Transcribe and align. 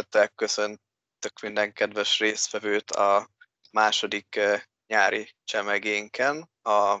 szeretettel 0.00 0.28
köszöntök 0.28 1.40
minden 1.42 1.72
kedves 1.72 2.18
résztvevőt 2.18 2.90
a 2.90 3.30
második 3.70 4.40
nyári 4.86 5.34
csemegénken 5.44 6.50
a 6.62 7.00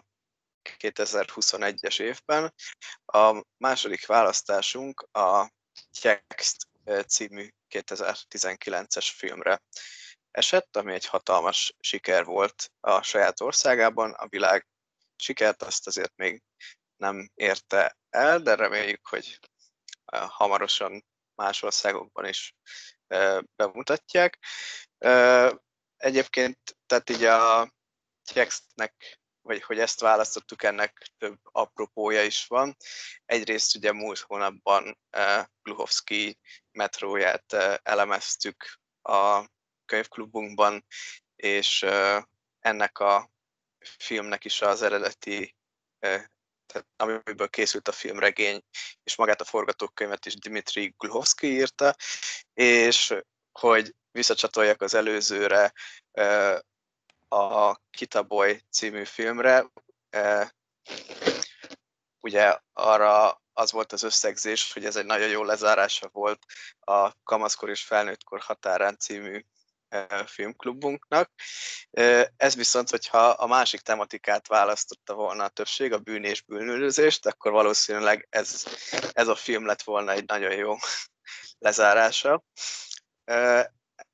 2021-es 0.78 2.00
évben. 2.00 2.54
A 3.04 3.44
második 3.56 4.06
választásunk 4.06 5.00
a 5.00 5.50
Text 6.00 6.68
című 7.06 7.48
2019-es 7.70 9.10
filmre 9.14 9.62
esett, 10.30 10.76
ami 10.76 10.92
egy 10.92 11.06
hatalmas 11.06 11.76
siker 11.78 12.24
volt 12.24 12.72
a 12.80 13.02
saját 13.02 13.40
országában. 13.40 14.12
A 14.12 14.28
világ 14.28 14.66
sikert 15.16 15.62
azt 15.62 15.86
azért 15.86 16.16
még 16.16 16.42
nem 16.96 17.30
érte 17.34 17.96
el, 18.10 18.40
de 18.40 18.54
reméljük, 18.54 19.06
hogy 19.06 19.38
hamarosan 20.12 21.04
más 21.40 21.62
országokban 21.62 22.26
is 22.26 22.54
bemutatják. 23.56 24.38
Egyébként, 25.96 26.58
tehát 26.86 27.10
így 27.10 27.24
a 27.24 27.72
textnek, 28.32 29.18
vagy 29.42 29.62
hogy 29.62 29.78
ezt 29.78 30.00
választottuk, 30.00 30.62
ennek 30.62 31.10
több 31.18 31.38
apropója 31.42 32.22
is 32.22 32.46
van. 32.46 32.76
Egyrészt 33.24 33.76
ugye 33.76 33.92
múlt 33.92 34.18
hónapban 34.18 34.98
Gluhovski 35.62 36.38
metróját 36.70 37.52
elemeztük 37.82 38.80
a 39.02 39.48
könyvklubunkban, 39.84 40.86
és 41.36 41.86
ennek 42.58 42.98
a 42.98 43.30
filmnek 43.80 44.44
is 44.44 44.62
az 44.62 44.82
eredeti 44.82 45.56
tehát 46.72 46.86
amiből 46.96 47.48
készült 47.48 47.88
a 47.88 47.92
filmregény, 47.92 48.62
és 49.02 49.16
magát 49.16 49.40
a 49.40 49.44
forgatókönyvet 49.44 50.26
is 50.26 50.34
Dimitri 50.34 50.94
Gluhovski 50.96 51.46
írta, 51.46 51.94
és 52.54 53.14
hogy 53.52 53.94
visszacsatoljak 54.10 54.82
az 54.82 54.94
előzőre, 54.94 55.72
a 57.28 57.76
Kitaboy 57.90 58.62
című 58.70 59.04
filmre, 59.04 59.66
ugye 62.20 62.58
arra 62.72 63.42
az 63.52 63.72
volt 63.72 63.92
az 63.92 64.02
összegzés, 64.02 64.72
hogy 64.72 64.84
ez 64.84 64.96
egy 64.96 65.04
nagyon 65.04 65.28
jó 65.28 65.44
lezárása 65.44 66.08
volt 66.12 66.44
a 66.80 67.22
Kamaszkor 67.22 67.68
és 67.68 67.84
Felnőttkor 67.84 68.40
határán 68.40 68.96
című 68.98 69.44
filmklubunknak. 70.26 71.30
Ez 72.36 72.56
viszont, 72.56 72.90
hogyha 72.90 73.18
a 73.18 73.46
másik 73.46 73.80
tematikát 73.80 74.46
választotta 74.46 75.14
volna 75.14 75.44
a 75.44 75.48
többség, 75.48 75.92
a 75.92 75.98
bűn 75.98 76.24
és 76.24 76.42
bűnülőzést, 76.42 77.26
akkor 77.26 77.52
valószínűleg 77.52 78.26
ez, 78.30 78.64
ez 79.12 79.28
a 79.28 79.34
film 79.34 79.66
lett 79.66 79.82
volna 79.82 80.12
egy 80.12 80.24
nagyon 80.24 80.52
jó 80.52 80.76
lezárása 81.58 82.44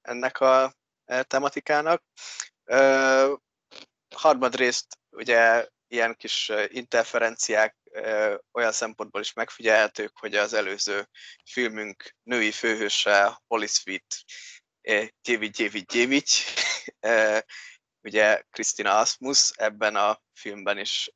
ennek 0.03 0.41
a 0.41 0.75
tematikának. 1.23 2.03
Harmadrészt 4.15 4.99
ugye 5.11 5.69
ilyen 5.89 6.17
kis 6.17 6.53
interferenciák 6.69 7.77
olyan 8.53 8.73
szempontból 8.73 9.21
is 9.21 9.33
megfigyelhetők, 9.33 10.19
hogy 10.19 10.35
az 10.35 10.53
előző 10.53 11.09
filmünk 11.45 12.15
női 12.23 12.51
főhőse 12.51 13.41
Holly 13.47 13.67
Sweet 13.67 14.25
Gyévi 15.23 15.49
Gyévi 15.49 15.81
Gyévics, 15.81 16.45
ugye 18.07 18.43
Krisztina 18.51 18.99
Asmus 18.99 19.51
ebben 19.55 19.97
a 19.97 20.21
filmben 20.33 20.79
is 20.79 21.11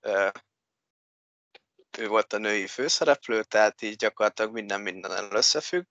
ő 1.98 2.08
volt 2.08 2.32
a 2.32 2.38
női 2.38 2.66
főszereplő, 2.66 3.42
tehát 3.42 3.82
így 3.82 3.96
gyakorlatilag 3.96 4.52
minden 4.52 4.80
minden 4.80 5.34
összefügg, 5.34 5.84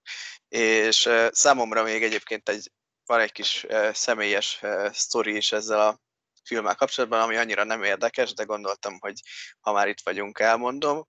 és 0.47 1.09
számomra 1.29 1.83
még 1.83 2.03
egyébként 2.03 2.49
egy, 2.49 2.71
van 3.05 3.19
egy 3.19 3.31
kis 3.31 3.65
személyes 3.91 4.61
sztori 4.91 5.35
is 5.35 5.51
ezzel 5.51 5.79
a 5.79 5.99
filmmel 6.43 6.75
kapcsolatban, 6.75 7.21
ami 7.21 7.35
annyira 7.35 7.63
nem 7.63 7.83
érdekes, 7.83 8.33
de 8.33 8.43
gondoltam, 8.43 8.97
hogy 8.99 9.21
ha 9.59 9.71
már 9.71 9.87
itt 9.87 10.01
vagyunk, 10.03 10.39
elmondom. 10.39 11.05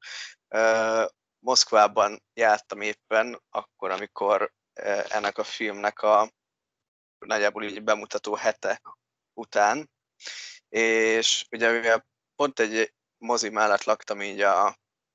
Moszkvában 1.38 2.22
jártam 2.34 2.80
éppen 2.80 3.42
akkor, 3.50 3.90
amikor 3.90 4.52
ennek 5.08 5.38
a 5.38 5.44
filmnek 5.44 6.02
a 6.02 6.30
nagyjából 7.26 7.64
így 7.64 7.82
bemutató 7.82 8.34
hete 8.34 8.80
után, 9.32 9.90
és 10.68 11.46
ugye 11.50 11.70
mivel 11.70 12.06
pont 12.36 12.60
egy 12.60 12.94
mozi 13.18 13.48
mellett 13.48 13.84
laktam 13.84 14.20
így 14.20 14.40
a, 14.40 14.66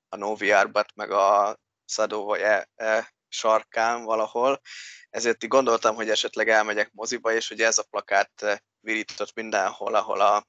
a 0.09 0.15
Novi 0.15 0.51
Arbat, 0.51 0.95
meg 0.95 1.11
a 1.11 1.57
Szadóvaj 1.85 2.43
e, 2.43 2.69
e, 2.75 3.13
sarkán 3.27 4.03
valahol, 4.03 4.61
ezért 5.09 5.43
így 5.43 5.49
gondoltam, 5.49 5.95
hogy 5.95 6.09
esetleg 6.09 6.49
elmegyek 6.49 6.91
moziba, 6.91 7.33
és 7.33 7.49
ugye 7.49 7.65
ez 7.65 7.77
a 7.77 7.83
plakát 7.83 8.61
virított 8.79 9.33
mindenhol, 9.33 9.95
ahol 9.95 10.21
a 10.21 10.47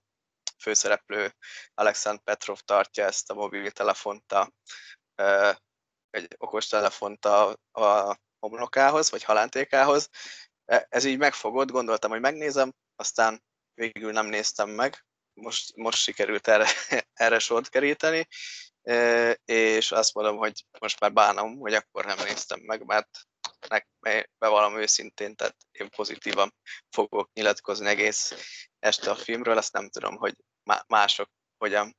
főszereplő 0.62 1.34
Alexand 1.74 2.20
Petrov 2.20 2.58
tartja 2.58 3.04
ezt 3.04 3.30
a 3.30 3.34
mobiltelefont, 3.34 4.32
a, 4.32 4.52
egy 6.10 6.34
okostelefont 6.38 7.24
a, 7.24 7.56
a 7.72 8.18
homlokához, 8.38 9.10
vagy 9.10 9.22
halántékához, 9.22 10.08
ez 10.66 11.04
így 11.04 11.18
megfogott, 11.18 11.70
gondoltam, 11.70 12.10
hogy 12.10 12.20
megnézem, 12.20 12.72
aztán 12.96 13.42
végül 13.74 14.12
nem 14.12 14.26
néztem 14.26 14.70
meg, 14.70 15.04
most, 15.32 15.76
most 15.76 15.98
sikerült 15.98 16.48
erre, 16.48 16.66
erre 17.12 17.38
sort 17.38 17.68
keríteni, 17.68 18.26
e, 18.82 19.32
és 19.44 19.92
azt 19.92 20.14
mondom, 20.14 20.36
hogy 20.36 20.64
most 20.80 21.00
már 21.00 21.12
bánom, 21.12 21.58
hogy 21.58 21.74
akkor 21.74 22.04
nem 22.04 22.18
néztem 22.24 22.60
meg, 22.60 22.84
mert 22.84 23.10
bevallom 24.38 24.78
őszintén, 24.78 25.34
tehát 25.34 25.56
én 25.70 25.90
pozitívan 25.90 26.54
fogok 26.90 27.30
nyilatkozni 27.32 27.86
egész 27.86 28.34
este 28.78 29.10
a 29.10 29.14
filmről, 29.14 29.56
azt 29.56 29.72
nem 29.72 29.88
tudom, 29.88 30.16
hogy 30.16 30.34
mások 30.86 31.30
hogyan 31.58 31.96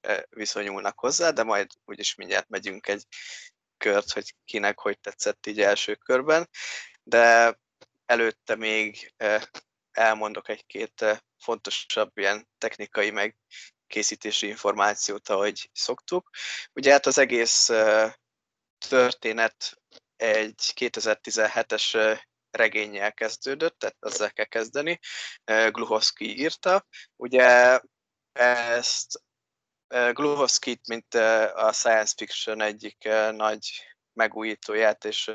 e, 0.00 0.26
viszonyulnak 0.30 0.98
hozzá, 0.98 1.30
de 1.30 1.42
majd 1.42 1.70
úgyis 1.84 2.14
mindjárt 2.14 2.48
megyünk 2.48 2.86
egy 2.86 3.06
kört, 3.76 4.10
hogy 4.10 4.34
kinek 4.44 4.78
hogy 4.78 5.00
tetszett 5.00 5.46
így 5.46 5.60
első 5.60 5.94
körben. 5.94 6.48
De 7.02 7.58
előtte 8.08 8.54
még 8.54 9.14
elmondok 9.90 10.48
egy-két 10.48 11.24
fontosabb 11.38 12.18
ilyen 12.18 12.48
technikai 12.58 13.10
meg 13.10 13.36
készítési 13.86 14.46
információt, 14.46 15.28
ahogy 15.28 15.70
szoktuk. 15.72 16.30
Ugye 16.72 16.92
hát 16.92 17.06
az 17.06 17.18
egész 17.18 17.70
történet 18.88 19.82
egy 20.16 20.72
2017-es 20.74 22.18
regényel 22.50 23.12
kezdődött, 23.12 23.78
tehát 23.78 23.96
ezzel 24.00 24.32
kell 24.32 24.44
kezdeni. 24.44 24.98
Gluhovsky 25.44 26.38
írta. 26.38 26.86
Ugye 27.16 27.80
ezt 28.32 29.22
Gluhovsky, 29.88 30.80
mint 30.88 31.14
a 31.54 31.72
science 31.72 32.14
fiction 32.16 32.60
egyik 32.60 33.08
nagy 33.30 33.68
megújítóját 34.12 35.04
és 35.04 35.30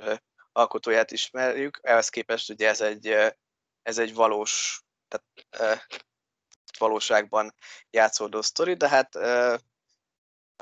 alkotóját 0.53 1.11
ismerjük, 1.11 1.79
ehhez 1.81 2.09
képest 2.09 2.49
ugye 2.49 2.67
ez 2.67 2.81
egy, 2.81 3.07
ez 3.81 3.97
egy 3.97 4.13
valós, 4.13 4.81
tehát 5.07 5.87
valóságban 6.77 7.55
játszódó 7.89 8.41
sztori, 8.41 8.73
de 8.73 8.89
hát 8.89 9.15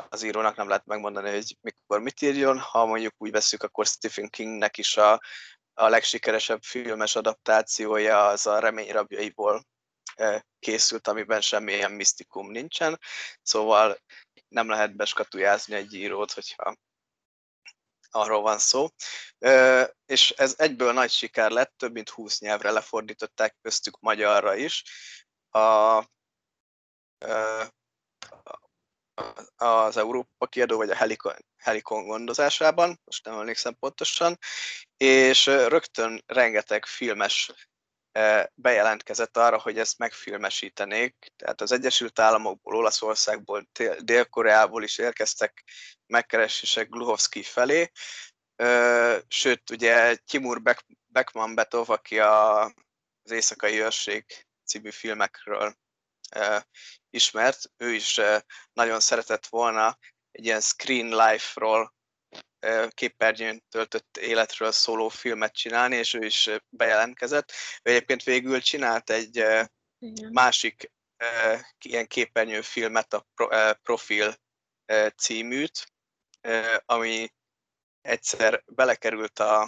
az 0.10 0.24
írónak 0.24 0.56
nem 0.56 0.68
lehet 0.68 0.86
megmondani, 0.86 1.30
hogy 1.32 1.58
mikor 1.62 2.00
mit 2.00 2.22
írjon. 2.22 2.60
Ha 2.60 2.86
mondjuk 2.86 3.14
úgy 3.18 3.32
veszük, 3.32 3.64
akkor 3.64 3.86
Stephen 3.86 4.30
Kingnek 4.30 4.78
is 4.78 4.98
a, 4.98 5.22
a 5.74 5.88
legsikeresebb 5.88 6.62
filmes 6.64 7.16
adaptációja 7.16 8.28
az 8.28 8.46
a 8.46 8.60
Remény 8.60 8.92
rabjaiból 8.92 9.66
készült, 10.60 11.08
amiben 11.08 11.42
semmilyen 11.42 11.92
misztikum 11.92 12.52
nincsen. 12.52 13.00
Szóval 13.42 13.98
nem 14.48 14.70
lehet 14.70 14.96
beskatujázni 14.96 15.76
egy 15.76 15.94
írót, 15.94 16.32
hogyha 16.32 16.76
arról 18.12 18.42
van 18.42 18.58
szó. 18.58 18.88
És 20.06 20.30
ez 20.30 20.56
egyből 20.58 20.94
nagy 20.94 21.12
siker 21.12 21.52
lett, 21.52 21.74
több 21.78 21.94
mint 21.94 22.10
20 22.10 22.40
nyelvre 22.40 22.72
lefordították, 22.72 23.56
köztük 23.62 24.00
magyarra 24.00 24.56
is. 24.56 24.84
A, 25.50 25.98
az 29.56 29.98
Európa 29.98 30.48
kiadó, 30.48 30.78
vagy 30.78 30.90
a 30.90 30.96
Helikon, 30.96 31.36
Helikon 31.58 32.06
gondozásában, 32.06 33.02
most 33.04 33.26
nem 33.26 33.40
emlékszem 33.40 33.76
pontosan, 33.80 34.38
és 34.98 35.46
rögtön 35.46 36.24
rengeteg 36.26 36.86
filmes 36.86 37.52
bejelentkezett 38.54 39.38
arra, 39.38 39.60
hogy 39.60 39.80
ezt 39.80 39.98
megfilmesítenék. 39.98 41.32
Tehát 41.36 41.62
az 41.62 41.72
Egyesült 41.72 42.20
Államokból, 42.20 42.76
Olaszországból, 42.76 43.68
Dél-Koreából 44.00 44.84
is 44.84 44.98
érkeztek 44.98 45.64
megkeresések 46.06 46.90
Gluhovsky 46.90 47.44
felé. 47.44 47.92
Sőt, 49.28 49.70
ugye 49.70 50.16
Timur 50.16 50.62
Beckman 51.08 51.56
Betov, 51.56 51.90
aki 51.90 52.20
a, 52.20 52.64
az 53.24 53.32
Éjszakai 53.32 53.80
Őrség 53.80 54.26
című 54.66 54.90
filmekről 54.90 55.76
ismert, 57.10 57.72
ő 57.78 57.94
is 57.94 58.20
nagyon 58.74 59.00
szeretett 59.00 59.48
volna 59.48 59.98
egy 60.32 60.46
ilyen 60.46 60.62
screen 60.62 61.08
life-ról 61.08 61.94
képernyőn 62.90 63.64
töltött 63.70 64.18
életről 64.18 64.72
szóló 64.72 65.10
filmet 65.10 65.54
csinálni, 65.54 65.96
és 65.96 66.14
ő 66.14 66.26
is 66.26 66.50
bejelentkezett. 66.70 67.52
Ő 67.84 67.90
egyébként 67.92 68.24
végül 68.24 68.62
csinált 68.62 69.10
egy 69.10 69.36
Igen. 69.36 70.32
másik 70.32 70.92
ilyen 71.82 72.08
képernyő 72.08 72.62
filmet, 72.62 73.14
a 73.14 73.26
Profil 73.84 74.36
címűt, 75.16 75.94
ami 76.86 77.34
egyszer 78.02 78.64
belekerült 78.66 79.40
a, 79.40 79.62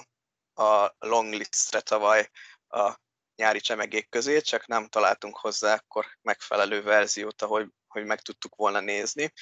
a 0.54 0.96
longlistre 1.00 1.82
tavaly 1.82 2.30
a 2.68 3.02
nyári 3.36 3.60
csemegék 3.60 4.10
közé, 4.10 4.42
csak 4.42 4.68
nem 4.68 4.88
találtunk 4.88 5.38
hozzá 5.38 5.74
akkor 5.74 6.06
megfelelő 6.22 6.82
verziót, 6.82 7.42
ahogy 7.42 7.68
hogy 7.94 8.06
meg 8.06 8.22
tudtuk 8.22 8.56
volna 8.56 8.80
nézni, 8.80 9.34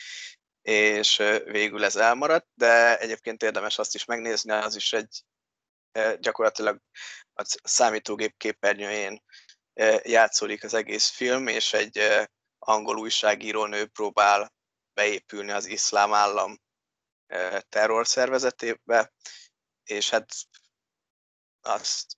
és 0.61 1.17
végül 1.45 1.83
ez 1.83 1.95
elmaradt, 1.95 2.47
de 2.53 2.99
egyébként 2.99 3.43
érdemes 3.43 3.77
azt 3.77 3.95
is 3.95 4.05
megnézni, 4.05 4.51
az 4.51 4.75
is 4.75 4.93
egy 4.93 5.23
gyakorlatilag 6.19 6.81
a 7.33 7.57
számítógép 7.63 8.37
képernyőjén 8.37 9.23
játszódik 10.03 10.63
az 10.63 10.73
egész 10.73 11.07
film, 11.07 11.47
és 11.47 11.73
egy 11.73 12.27
angol 12.59 12.97
újságíró 12.97 13.65
nő 13.65 13.85
próbál 13.85 14.53
beépülni 14.93 15.51
az 15.51 15.65
iszlám 15.65 16.13
állam 16.13 16.59
terrorszervezetébe, 17.69 19.13
és 19.83 20.09
hát 20.09 20.33
azt 21.61 22.17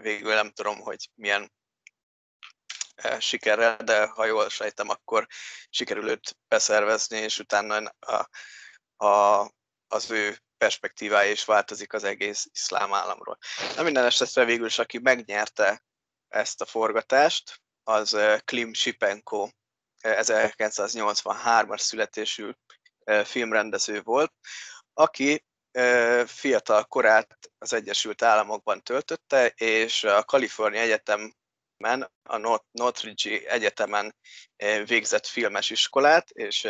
végül 0.00 0.34
nem 0.34 0.50
tudom, 0.50 0.80
hogy 0.80 1.10
milyen 1.14 1.52
sikerrel, 3.18 3.76
de 3.76 4.06
ha 4.06 4.24
jól 4.24 4.48
sejtem, 4.48 4.88
akkor 4.88 5.26
sikerül 5.70 6.08
őt 6.08 6.36
beszervezni, 6.48 7.18
és 7.18 7.38
utána 7.38 7.94
a, 7.98 8.28
a, 9.06 9.50
az 9.86 10.10
ő 10.10 10.38
perspektívája 10.58 11.30
is 11.30 11.44
változik 11.44 11.92
az 11.92 12.04
egész 12.04 12.46
iszlám 12.52 12.94
államról. 12.94 13.38
Na 13.76 13.82
minden 13.82 14.04
esetre 14.04 14.44
végül 14.44 14.66
is, 14.66 14.78
aki 14.78 14.98
megnyerte 14.98 15.84
ezt 16.28 16.60
a 16.60 16.66
forgatást, 16.66 17.62
az 17.82 18.16
Klim 18.44 18.74
Shipenko, 18.74 19.48
1983-as 20.02 21.78
születésű 21.78 22.50
filmrendező 23.24 24.02
volt, 24.02 24.32
aki 24.92 25.44
fiatal 26.26 26.84
korát 26.84 27.38
az 27.58 27.72
Egyesült 27.72 28.22
Államokban 28.22 28.82
töltötte, 28.82 29.46
és 29.48 30.04
a 30.04 30.24
Kalifornia 30.24 30.84
Egyetemen, 31.76 32.12
a 32.22 32.62
Northridge 32.70 33.50
Egyetemen 33.50 34.16
végzett 34.84 35.26
filmes 35.26 35.70
iskolát, 35.70 36.30
és, 36.30 36.68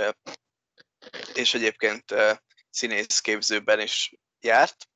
és 1.35 1.55
egyébként 1.55 2.15
színészképzőben 2.71 3.81
is 3.81 4.15
járt. 4.41 4.89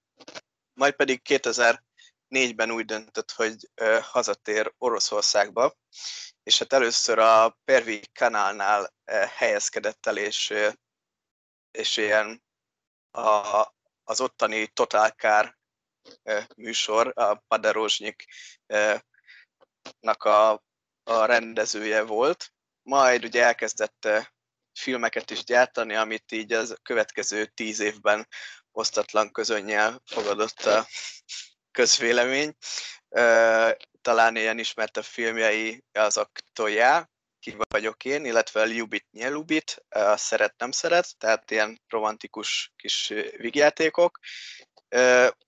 Majd 0.73 0.95
pedig 0.95 1.21
2004-ben 1.25 2.71
úgy 2.71 2.85
döntött, 2.85 3.31
hogy 3.31 3.71
hazatér 4.01 4.75
Oroszországba, 4.79 5.77
és 6.43 6.59
hát 6.59 6.73
először 6.73 7.19
a 7.19 7.59
Pervi 7.65 8.03
kanálnál 8.13 8.95
helyezkedett 9.37 10.07
el, 10.07 10.17
és, 10.17 10.55
és 11.71 11.97
ilyen 11.97 12.43
a, 13.11 13.67
az 14.05 14.21
ottani 14.21 14.67
Total 14.67 15.09
Car 15.09 15.59
műsor, 16.57 17.13
a 17.15 17.35
Paderozsnyik 17.35 18.25
a, 20.19 20.63
a 21.03 21.25
rendezője 21.25 22.03
volt. 22.03 22.53
Majd 22.83 23.25
ugye 23.25 23.45
elkezdett 23.45 24.09
filmeket 24.73 25.31
is 25.31 25.45
gyártani, 25.45 25.95
amit 25.95 26.33
így 26.33 26.53
az 26.53 26.77
következő 26.83 27.47
tíz 27.47 27.81
évben 27.81 28.29
osztatlan 28.73 29.33
közönnyel 29.33 30.03
fogadott 30.05 30.61
a 30.65 30.87
közvélemény. 31.71 32.57
Talán 34.01 34.37
ilyen 34.37 34.59
ismertebb 34.59 35.05
filmjei 35.05 35.85
azok 35.93 36.31
Tojá, 36.53 37.09
ki 37.41 37.57
vagyok 37.69 38.05
én, 38.05 38.25
illetve 38.25 38.67
Ljubit 38.67 39.07
Nyelubit, 39.11 39.85
a 39.89 40.17
Szeret 40.17 40.55
nem 40.59 40.71
szeret, 40.71 41.19
tehát 41.19 41.51
ilyen 41.51 41.81
romantikus 41.89 42.73
kis 42.77 43.13
vigjátékok. 43.37 44.19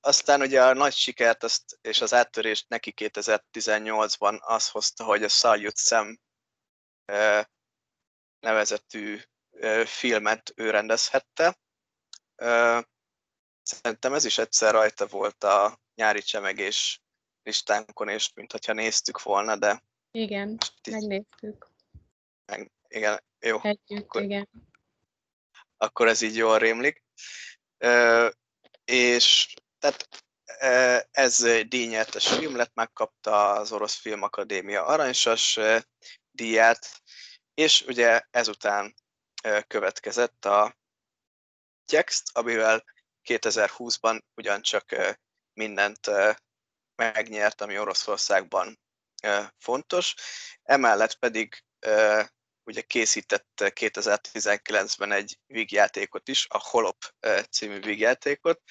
Aztán 0.00 0.40
ugye 0.40 0.64
a 0.64 0.72
nagy 0.72 0.92
sikert 0.92 1.42
azt, 1.42 1.78
és 1.80 2.00
az 2.00 2.14
áttörést 2.14 2.68
neki 2.68 2.92
2018-ban 2.96 4.40
az 4.40 4.68
hozta, 4.68 5.04
hogy 5.04 5.22
a 5.22 5.28
Saljut 5.28 5.76
Szem 5.76 6.20
nevezetű 8.40 9.20
filmet 9.84 10.52
ő 10.56 10.70
rendezhette. 10.70 11.58
Szerintem 13.62 14.12
ez 14.12 14.24
is 14.24 14.38
egyszer 14.38 14.72
rajta 14.72 15.06
volt 15.06 15.44
a 15.44 15.80
nyári 15.94 16.22
csemegés 16.22 17.02
listánkon, 17.42 18.08
és 18.08 18.32
mintha 18.34 18.72
néztük 18.72 19.22
volna, 19.22 19.56
de... 19.56 19.82
Igen, 20.10 20.58
megnéztük. 20.90 21.70
Meg, 22.46 22.70
igen, 22.88 23.22
jó. 23.40 23.58
Együtt, 23.62 23.98
akkor, 23.98 24.22
igen. 24.22 24.48
Akkor 25.76 26.08
ez 26.08 26.20
így 26.20 26.36
jól 26.36 26.58
rémlik. 26.58 27.04
Uh, 27.78 28.30
és 28.84 29.54
tehát 29.78 30.08
ez 31.10 31.42
díjnyertes 31.68 32.28
film 32.28 32.56
lett, 32.56 32.74
megkapta 32.74 33.52
az 33.52 33.72
Orosz 33.72 33.94
Filmakadémia 33.94 34.84
aranysas 34.84 35.58
díját, 36.30 37.02
és 37.54 37.80
ugye 37.80 38.22
ezután 38.30 38.94
következett 39.66 40.44
a 40.44 40.76
Text, 41.84 42.22
amivel 42.32 42.84
2020-ban 43.28 44.20
ugyancsak 44.34 45.16
mindent 45.52 46.10
megnyert, 46.94 47.60
ami 47.60 47.78
Oroszországban 47.78 48.80
fontos. 49.58 50.14
Emellett 50.62 51.14
pedig 51.14 51.64
ugye 52.64 52.80
készített 52.80 53.48
2019-ben 53.56 55.12
egy 55.12 55.38
vígjátékot 55.46 56.28
is, 56.28 56.46
a 56.50 56.58
Holop 56.58 57.14
című 57.50 57.80
vígjátékot, 57.80 58.62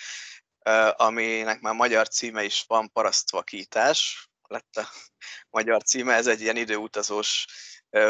aminek 0.91 1.59
már 1.59 1.73
magyar 1.73 2.07
címe 2.07 2.43
is 2.43 2.63
van, 2.67 2.91
Parasztvakítás, 2.91 4.29
lett 4.47 4.75
a 4.75 4.89
magyar 5.57 5.83
címe, 5.83 6.13
ez 6.13 6.27
egy 6.27 6.41
ilyen 6.41 6.57
időutazós 6.57 7.45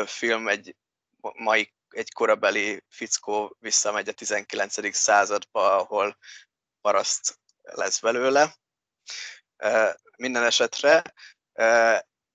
film, 0.06 0.48
egy 0.48 0.76
mai 1.34 1.74
egy 1.92 2.14
korabeli 2.14 2.84
fickó 2.90 3.56
visszamegy 3.60 4.08
a 4.08 4.12
19. 4.12 4.96
századba, 4.96 5.78
ahol 5.78 6.18
paraszt 6.82 7.40
lesz 7.62 8.00
belőle. 8.00 8.56
Minden 10.18 10.44
esetre 10.44 11.02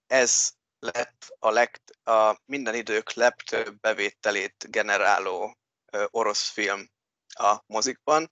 ez 0.07 0.53
lett 0.79 1.37
a, 1.39 1.51
leg, 1.51 1.81
a 2.05 2.41
minden 2.45 2.75
idők 2.75 3.13
legtöbb 3.13 3.81
bevételét 3.81 4.67
generáló 4.71 5.59
orosz 6.11 6.49
film 6.49 6.91
a 7.29 7.63
mozikban, 7.67 8.31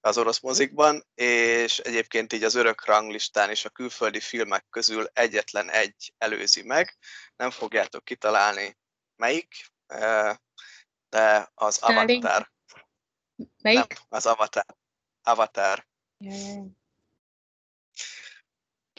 az 0.00 0.18
orosz 0.18 0.40
mozikban, 0.40 1.06
és 1.14 1.78
egyébként 1.78 2.32
így 2.32 2.44
az 2.44 2.54
örök 2.54 2.84
ranglistán 2.84 3.50
is 3.50 3.64
a 3.64 3.70
külföldi 3.70 4.20
filmek 4.20 4.66
közül 4.70 5.06
egyetlen 5.12 5.70
egy 5.70 6.14
előzi 6.18 6.62
meg. 6.62 6.96
Nem 7.36 7.50
fogjátok 7.50 8.04
kitalálni 8.04 8.78
melyik, 9.16 9.66
de 11.08 11.50
az 11.54 11.78
Avatar. 11.78 12.50
Melyik? 13.62 13.86
Nem, 13.88 14.06
az 14.08 14.26
Avatar. 14.26 14.64
Avatar. 15.22 15.86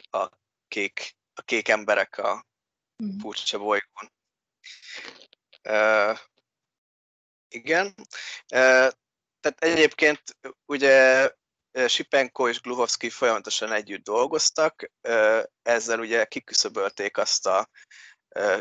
A 0.09 0.29
kék, 0.67 1.15
a 1.33 1.41
kék 1.41 1.67
emberek 1.67 2.17
a 2.17 2.47
uh-huh. 3.03 3.19
furcsa 3.21 3.57
bolygón. 3.57 4.11
Uh, 5.69 6.17
igen. 7.47 7.93
Uh, 8.53 8.91
tehát 9.39 9.57
egyébként 9.59 10.21
ugye 10.65 11.29
Sipenko 11.87 12.49
és 12.49 12.61
Gluhovski 12.61 13.09
folyamatosan 13.09 13.71
együtt 13.71 14.03
dolgoztak, 14.03 14.91
ezzel 15.61 15.99
ugye 15.99 16.25
kiküszöbölték 16.25 17.17
azt 17.17 17.47
a 17.47 17.69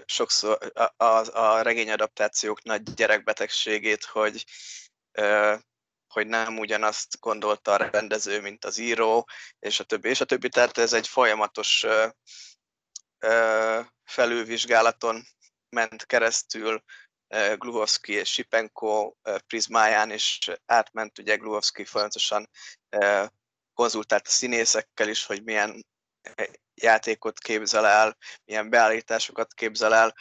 sokszor 0.07 0.73
a, 0.75 1.04
a, 1.04 1.38
a 1.38 1.62
regényadaptációk 1.62 2.62
nagy 2.62 2.83
gyerekbetegségét, 2.95 4.04
hogy, 4.04 4.45
hogy 6.07 6.26
nem 6.26 6.59
ugyanazt 6.59 7.21
gondolta 7.21 7.73
a 7.73 7.76
rendező, 7.90 8.40
mint 8.40 8.64
az 8.64 8.78
író, 8.78 9.28
és 9.59 9.80
a 9.80 9.85
többi, 9.85 10.09
és 10.09 10.21
a 10.21 10.25
többi. 10.25 10.49
Tehát 10.49 10.78
ez 10.78 10.92
egy 10.92 11.09
folyamatos 11.09 11.87
felülvizsgálaton 14.05 15.23
ment 15.69 16.07
keresztül 16.07 16.83
Gluhovski 17.57 18.13
és 18.13 18.33
Sipenko 18.33 19.15
prizmáján, 19.47 20.11
és 20.11 20.51
átment 20.67 21.19
ugye 21.19 21.37
Gluhovski 21.37 21.85
folyamatosan 21.85 22.51
konzultált 23.75 24.27
a 24.27 24.31
színészekkel 24.31 25.09
is, 25.09 25.25
hogy 25.25 25.45
milyen 25.45 25.87
játékot 26.75 27.39
képzel 27.39 27.87
el, 27.87 28.17
milyen 28.45 28.71
beállításokat 28.71 29.55
képzel 29.55 29.95
el. 29.95 30.15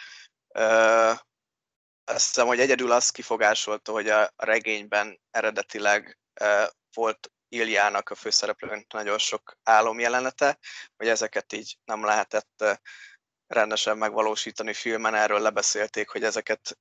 Azt 2.03 2.25
hiszem, 2.25 2.47
hogy 2.47 2.59
egyedül 2.59 2.91
azt 2.91 3.11
kifogásolta, 3.11 3.91
hogy 3.91 4.09
a 4.09 4.33
regényben 4.35 5.21
eredetileg 5.31 6.17
volt 6.93 7.31
Iljának, 7.49 8.09
a 8.09 8.15
főszereplőnek 8.15 8.93
nagyon 8.93 9.17
sok 9.17 9.57
álomjelenete, 9.63 10.59
hogy 10.95 11.07
ezeket 11.07 11.53
így 11.53 11.77
nem 11.85 12.05
lehetett 12.05 12.63
rendesen 13.47 13.97
megvalósítani 13.97 14.73
filmen, 14.73 15.15
erről 15.15 15.39
lebeszélték, 15.39 16.09
hogy 16.09 16.23
ezeket 16.23 16.79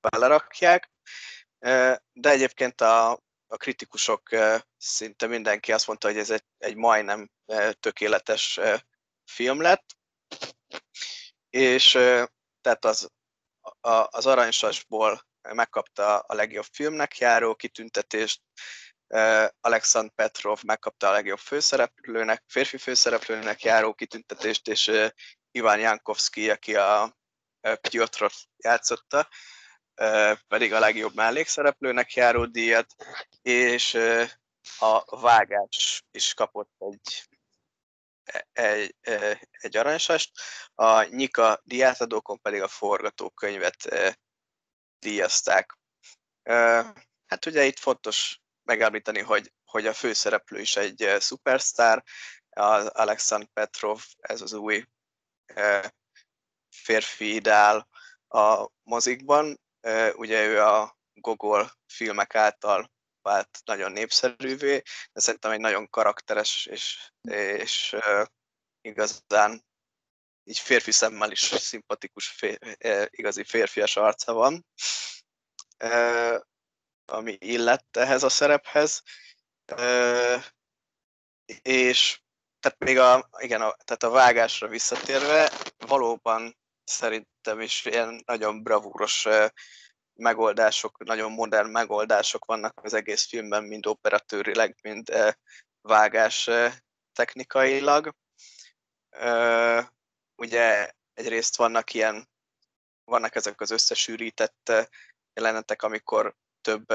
belerakják. 0.00 0.90
De 2.12 2.30
egyébként 2.30 2.80
a, 2.80 3.10
a 3.46 3.56
kritikusok 3.56 4.28
szinte 4.76 5.26
mindenki 5.26 5.72
azt 5.72 5.86
mondta, 5.86 6.08
hogy 6.08 6.18
ez 6.18 6.30
egy, 6.30 6.44
egy 6.58 6.76
majdnem 6.76 7.30
tökéletes 7.80 8.60
film 9.24 9.60
lett, 9.60 9.96
és 11.50 11.90
tehát 12.60 12.84
az, 12.84 13.10
az 14.10 14.26
Aranysasból 14.26 15.26
megkapta 15.42 16.18
a 16.18 16.34
legjobb 16.34 16.66
filmnek 16.72 17.18
járó 17.18 17.54
kitüntetést, 17.54 18.42
Alexand 19.60 20.10
Petrov 20.14 20.62
megkapta 20.62 21.08
a 21.08 21.12
legjobb 21.12 21.38
főszereplőnek, 21.38 22.42
férfi 22.46 22.78
főszereplőnek 22.78 23.62
járó 23.62 23.94
kitüntetést, 23.94 24.68
és 24.68 24.90
Iván 25.50 25.80
Jankovszki, 25.80 26.50
aki 26.50 26.76
a 26.76 27.16
Piotrot 27.80 28.34
játszotta, 28.56 29.28
pedig 30.48 30.72
a 30.72 30.78
legjobb 30.78 31.14
mellékszereplőnek 31.14 32.12
járó 32.14 32.44
díjat, 32.44 32.94
és 33.42 33.94
a 34.78 35.20
vágás 35.20 36.04
is 36.10 36.34
kapott 36.34 36.70
egy, 36.78 37.26
egy, 38.52 38.94
egy 39.50 39.76
aranysast, 39.76 40.30
a 40.74 41.02
Nyika 41.02 41.60
diátadókon 41.64 42.40
pedig 42.40 42.62
a 42.62 42.68
forgatókönyvet 42.68 43.88
díjazták. 44.98 45.78
Hát 47.26 47.46
ugye 47.46 47.64
itt 47.64 47.78
fontos 47.78 48.38
megállítani, 48.64 49.20
hogy, 49.20 49.52
hogy 49.64 49.86
a 49.86 49.92
főszereplő 49.92 50.60
is 50.60 50.76
egy 50.76 51.16
szupersztár, 51.18 52.04
az 52.50 52.86
Alexand 52.86 53.44
Petrov, 53.52 54.00
ez 54.16 54.40
az 54.40 54.52
új 54.52 54.84
férfi 56.70 57.34
ideál 57.34 57.88
a 58.28 58.68
mozikban. 58.82 59.60
Ugye 60.14 60.46
ő 60.46 60.62
a 60.62 60.98
Gogol 61.12 61.72
filmek 61.86 62.34
által 62.34 62.92
vált 63.22 63.60
nagyon 63.64 63.92
népszerűvé, 63.92 64.82
de 65.12 65.20
szerintem 65.20 65.50
egy 65.50 65.60
nagyon 65.60 65.90
karakteres 65.90 66.66
és, 66.66 67.10
és 67.30 67.96
igazán 68.80 69.64
így 70.44 70.58
férfi 70.58 70.90
szemmel 70.90 71.30
is 71.30 71.40
szimpatikus, 71.40 72.28
fér, 72.28 72.58
igazi 73.10 73.44
férfias 73.44 73.96
arca 73.96 74.32
van, 74.32 74.66
ami 77.06 77.36
illett 77.40 77.96
ehhez 77.96 78.22
a 78.22 78.28
szerephez. 78.28 79.02
És 81.62 82.20
tehát 82.60 82.78
még 82.78 82.98
a, 82.98 83.28
igen, 83.38 83.60
a, 83.60 83.76
tehát 83.84 84.02
a 84.02 84.10
vágásra 84.10 84.68
visszatérve, 84.68 85.50
valóban 85.86 86.58
szerintem 86.84 87.60
is 87.60 87.84
ilyen 87.84 88.22
nagyon 88.26 88.62
bravúros 88.62 89.26
megoldások, 90.14 91.04
nagyon 91.04 91.32
modern 91.32 91.68
megoldások 91.68 92.44
vannak 92.44 92.80
az 92.82 92.94
egész 92.94 93.26
filmben, 93.26 93.64
mind 93.64 93.86
operatőrileg, 93.86 94.76
mind 94.82 95.34
vágás 95.80 96.50
technikailag. 97.12 98.14
Ugye 100.36 100.90
egyrészt 101.14 101.56
vannak 101.56 101.94
ilyen, 101.94 102.28
vannak 103.04 103.34
ezek 103.34 103.60
az 103.60 103.70
összesűrített 103.70 104.72
jelenetek, 105.34 105.82
amikor 105.82 106.36
több 106.64 106.86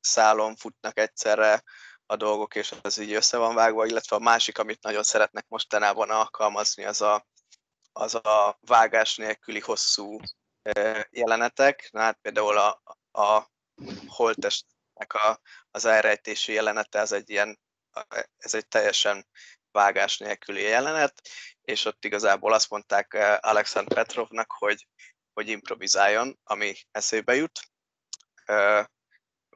szálon 0.00 0.56
futnak 0.56 0.98
egyszerre 0.98 1.62
a 2.06 2.16
dolgok, 2.16 2.54
és 2.54 2.74
az 2.82 2.98
így 2.98 3.12
össze 3.12 3.36
van 3.36 3.54
vágva, 3.54 3.86
illetve 3.86 4.16
a 4.16 4.18
másik, 4.18 4.58
amit 4.58 4.82
nagyon 4.82 5.02
szeretnek 5.02 5.48
mostanában 5.48 6.10
alkalmazni, 6.10 6.84
az 6.84 7.00
a, 7.00 7.26
az 7.92 8.14
a 8.14 8.58
vágás 8.60 9.16
nélküli 9.16 9.60
hosszú 9.60 10.18
jelenetek. 11.10 11.88
Na, 11.92 12.00
hát 12.00 12.18
például 12.22 12.58
a, 12.58 12.82
a 13.20 13.50
holtestnek 14.06 15.12
a, 15.12 15.40
az 15.70 15.84
elrejtési 15.84 16.52
jelenete, 16.52 16.98
ez 16.98 17.12
egy 17.12 17.30
ilyen, 17.30 17.60
ez 18.36 18.54
egy 18.54 18.68
teljesen 18.68 19.28
vágás 19.70 20.18
nélküli 20.18 20.62
jelenet, 20.62 21.28
és 21.60 21.84
ott 21.84 22.04
igazából 22.04 22.52
azt 22.52 22.70
mondták 22.70 23.14
Alexander 23.40 23.94
Petrovnak, 23.94 24.52
hogy, 24.58 24.88
hogy 25.32 25.48
improvizáljon, 25.48 26.38
ami 26.42 26.74
eszébe 26.90 27.34
jut, 27.34 27.60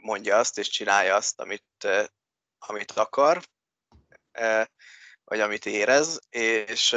mondja 0.01 0.37
azt 0.37 0.59
és 0.59 0.69
csinálja 0.69 1.15
azt, 1.15 1.41
amit, 1.41 1.89
amit 2.59 2.91
akar, 2.91 3.43
vagy 5.25 5.41
amit 5.41 5.67
érez, 5.67 6.21
és 6.29 6.97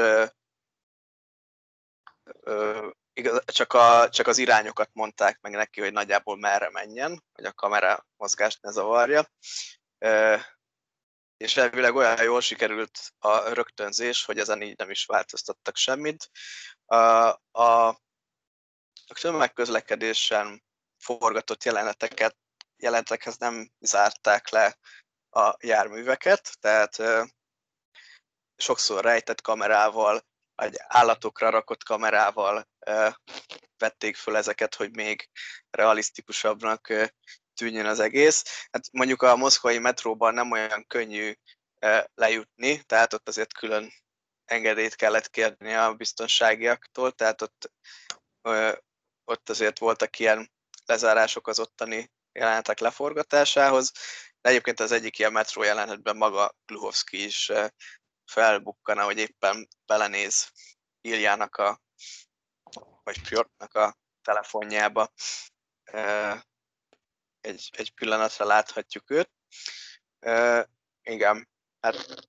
igaz, 3.14 3.44
csak, 3.46 3.74
a, 3.74 4.10
csak 4.10 4.28
az 4.28 4.38
irányokat 4.38 4.90
mondták 4.94 5.40
meg 5.42 5.52
neki, 5.52 5.82
hogy 5.82 5.92
nagyjából 5.92 6.38
merre 6.38 6.70
menjen, 6.70 7.24
hogy 7.34 7.46
a 7.46 7.54
kamera 7.54 8.08
mozgást 8.18 8.62
ne 8.62 8.72
zavarja. 8.72 9.32
És 11.38 11.58
elvileg 11.58 11.96
olyan 11.96 12.24
jól 12.24 12.42
sikerült 12.42 13.00
a 13.20 13.54
rögtönzés, 13.54 14.26
hogy 14.26 14.40
ezen 14.40 14.62
így 14.62 14.78
nem 14.78 14.90
is 14.90 15.06
változtattak 15.06 15.76
semmit. 15.76 16.30
A, 16.86 16.96
a, 17.52 17.88
a 19.08 19.14
tömegközlekedésen 19.22 20.64
forgatott 20.98 21.64
jeleneteket, 21.64 22.38
jelenetekhez 22.78 23.38
nem 23.38 23.72
zárták 23.80 24.50
le 24.50 24.78
a 25.30 25.56
járműveket, 25.60 26.58
tehát 26.60 26.98
sokszor 28.56 29.04
rejtett 29.04 29.42
kamerával, 29.42 30.26
vagy 30.56 30.76
állatokra 30.78 31.50
rakott 31.50 31.84
kamerával 31.84 32.68
vették 33.78 34.16
föl 34.16 34.38
ezeket, 34.38 34.76
hogy 34.76 34.96
még 34.96 35.30
realisztikusabbnak 35.70 36.94
tűnjön 37.54 37.86
az 37.86 38.00
egész. 38.00 38.68
Hát 38.72 38.92
mondjuk 38.92 39.22
a 39.22 39.36
moszkvai 39.36 39.80
metróban 39.80 40.34
nem 40.34 40.52
olyan 40.52 40.86
könnyű 40.88 41.34
lejutni, 42.14 42.84
tehát 42.84 43.14
ott 43.14 43.28
azért 43.28 43.54
külön 43.54 43.92
engedélyt 44.46 44.96
kellett 44.96 45.30
kérni 45.30 45.74
a 45.74 45.94
biztonságiaktól, 45.94 47.12
tehát 47.12 47.42
ott, 47.42 47.72
ott 49.26 49.50
azért 49.50 49.80
voltak 49.80 50.20
ilyen 50.20 50.52
lezárások 50.86 51.48
az 51.48 51.60
ottani 51.60 52.12
jelenetek 52.38 52.80
leforgatásához, 52.80 53.92
de 54.42 54.50
egyébként 54.50 54.80
az 54.80 54.92
egyik 54.92 55.20
ilyen 55.20 55.32
metró 55.32 55.64
jelenetben 55.64 56.18
maga 56.18 56.56
Gluhovski 56.66 57.24
is 57.24 57.52
felbukkana, 58.26 59.04
hogy 59.04 59.18
éppen 59.18 59.68
belenéz 59.86 60.52
Iljának 61.02 61.56
a, 61.56 61.82
vagy 63.04 63.22
Pjortnak 63.22 63.74
a 63.74 63.98
telefonjába. 64.22 65.12
Egy, 67.40 67.70
egy 67.72 67.94
pillanatra 67.94 68.46
láthatjuk 68.46 69.10
őt. 69.10 69.32
Igen, 71.02 71.50
hát 71.80 72.26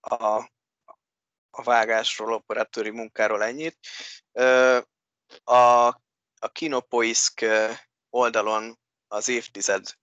a, 0.00 0.36
a 1.50 1.62
vágásról, 1.62 2.32
operatőri 2.32 2.90
munkáról 2.90 3.42
ennyit. 3.42 3.78
A, 5.44 5.86
a 6.38 6.48
Kinopoisk 6.52 7.44
oldalon 8.14 8.78
az 9.06 9.28
évtized 9.28 9.98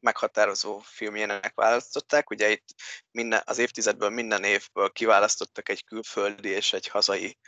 meghatározó 0.00 0.78
filmjének 0.78 1.54
választották. 1.54 2.30
Ugye 2.30 2.50
itt 2.50 2.68
minden, 3.10 3.42
az 3.44 3.58
évtizedből 3.58 4.08
minden 4.08 4.44
évből 4.44 4.92
kiválasztottak 4.92 5.68
egy 5.68 5.84
külföldi 5.84 6.48
és 6.48 6.72
egy 6.72 6.86
hazai 6.86 7.38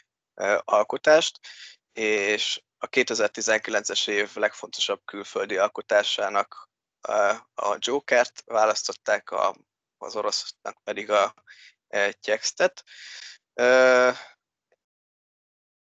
alkotást, 0.64 1.40
és 1.92 2.62
a 2.78 2.88
2019-es 2.88 4.08
év 4.08 4.36
legfontosabb 4.36 5.00
külföldi 5.04 5.56
alkotásának 5.56 6.70
a 7.54 7.76
Jokert 7.78 8.42
választották, 8.44 9.30
a, 9.30 9.56
az 9.98 10.16
orosznak 10.16 10.82
pedig 10.84 11.10
a 11.10 11.34
Tjextet. 12.20 12.84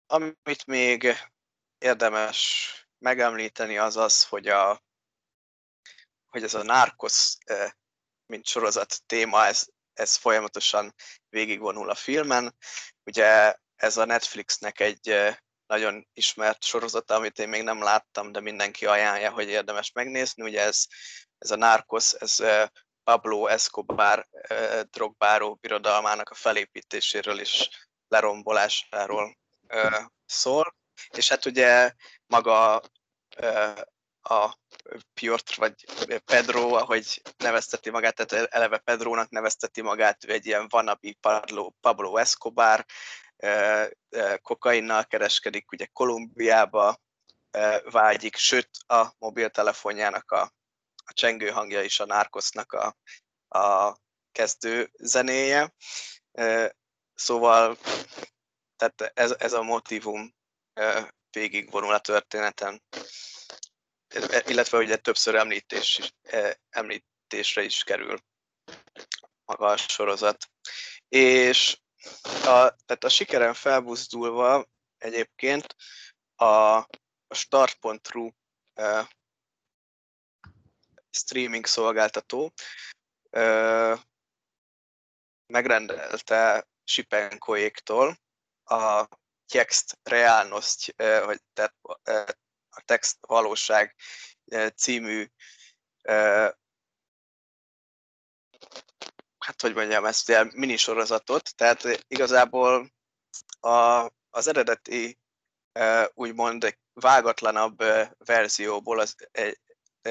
Amit 0.06 0.66
még 0.66 1.16
érdemes 1.78 2.72
megemlíteni 2.98 3.78
az 3.78 3.96
az, 3.96 4.24
hogy, 4.24 4.48
a, 4.48 4.82
hogy 6.26 6.42
ez 6.42 6.54
a 6.54 6.62
Narcos, 6.62 7.36
mint 8.26 8.46
sorozat 8.46 9.02
téma, 9.06 9.46
ez, 9.46 9.66
ez 9.92 10.16
folyamatosan 10.16 10.94
végigvonul 11.28 11.90
a 11.90 11.94
filmen. 11.94 12.56
Ugye 13.04 13.54
ez 13.76 13.96
a 13.96 14.04
Netflixnek 14.04 14.80
egy 14.80 15.34
nagyon 15.66 16.08
ismert 16.12 16.64
sorozata, 16.64 17.14
amit 17.14 17.38
én 17.38 17.48
még 17.48 17.62
nem 17.62 17.82
láttam, 17.82 18.32
de 18.32 18.40
mindenki 18.40 18.86
ajánlja, 18.86 19.30
hogy 19.30 19.48
érdemes 19.48 19.92
megnézni. 19.92 20.42
Ugye 20.42 20.60
ez, 20.60 20.84
ez 21.38 21.50
a 21.50 21.56
Narcos, 21.56 22.12
ez 22.12 22.36
Pablo 23.04 23.46
Escobar 23.46 24.28
drogbáró 24.90 25.54
birodalmának 25.54 26.30
a 26.30 26.34
felépítéséről 26.34 27.40
és 27.40 27.68
lerombolásáról 28.08 29.38
szól. 30.26 30.76
És 31.08 31.28
hát 31.28 31.46
ugye 31.46 31.92
maga 32.28 32.82
a 34.23 34.58
Piotr, 35.14 35.56
vagy 35.56 35.85
Pedro, 36.25 36.75
ahogy 36.75 37.23
nevezteti 37.37 37.90
magát, 37.90 38.14
tehát 38.14 38.52
eleve 38.52 38.78
Pedrónak 38.78 39.30
nevezteti 39.30 39.80
magát, 39.80 40.25
ő 40.25 40.32
egy 40.32 40.47
ilyen 40.47 40.66
vanabi 40.68 41.12
Pablo, 41.12 41.70
Pablo 41.80 42.16
Escobar, 42.16 42.85
kokainnal 44.42 45.04
kereskedik, 45.04 45.73
ugye 45.73 45.87
Kolumbiába 45.87 47.00
vágyik, 47.90 48.37
sőt 48.37 48.70
a 48.87 49.06
mobiltelefonjának 49.18 50.30
a, 50.30 50.40
a 51.04 51.12
csengő 51.12 51.49
hangja 51.49 51.82
is 51.82 52.00
a 52.00 52.06
Narcosnak 52.06 52.73
a, 52.73 52.97
a 53.58 53.97
kezdő 54.32 54.90
zenéje. 54.94 55.75
Szóval 57.14 57.78
tehát 58.76 59.12
ez, 59.14 59.35
ez 59.38 59.52
a 59.52 59.62
motivum 59.62 60.37
végigvonul 61.30 61.92
a 61.92 62.00
történeten, 62.00 62.82
illetve 64.47 64.78
ugye 64.78 64.97
többször 64.97 65.35
említés, 65.35 66.14
említésre 66.70 67.62
is 67.62 67.82
kerül 67.82 68.18
maga 69.44 69.66
a 69.66 69.76
sorozat. 69.76 70.50
És 71.08 71.78
a, 72.25 72.75
tehát 72.87 73.04
a 73.04 73.08
sikeren 73.08 73.54
felbuzdulva 73.54 74.66
egyébként 74.99 75.76
a, 76.37 76.87
start.ru 77.35 78.30
uh, 78.75 79.08
streaming 81.11 81.66
szolgáltató 81.66 82.52
uh, 83.30 83.99
megrendelte 85.47 86.68
Sipenkoéktól 86.85 88.18
a 88.64 89.08
text 89.48 89.98
realnost, 90.02 90.94
vagy 90.96 91.40
tehát 91.52 91.74
a 92.70 92.82
text 92.84 93.16
valóság 93.20 93.94
című 94.76 95.26
hát 99.38 99.60
hogy 99.60 99.74
mondjam 99.74 100.04
ezt, 100.04 100.28
ilyen 100.28 100.50
minisorozatot, 100.54 101.56
tehát 101.56 102.04
igazából 102.08 102.92
a, 103.60 104.10
az 104.30 104.46
eredeti 104.46 105.18
úgymond 106.14 106.78
vágatlanabb 106.92 107.78
verzióból 108.18 109.00
az, 109.00 109.14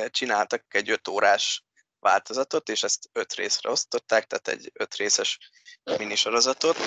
csináltak 0.09 0.75
egy 0.75 0.89
öt 0.89 1.07
órás 1.07 1.65
változatot, 1.99 2.69
és 2.69 2.83
ezt 2.83 3.09
öt 3.11 3.33
részre 3.33 3.69
osztották, 3.69 4.25
tehát 4.25 4.47
egy 4.47 4.71
öt 4.73 4.95
részes 4.95 5.39
minisorozatot. 5.97 6.77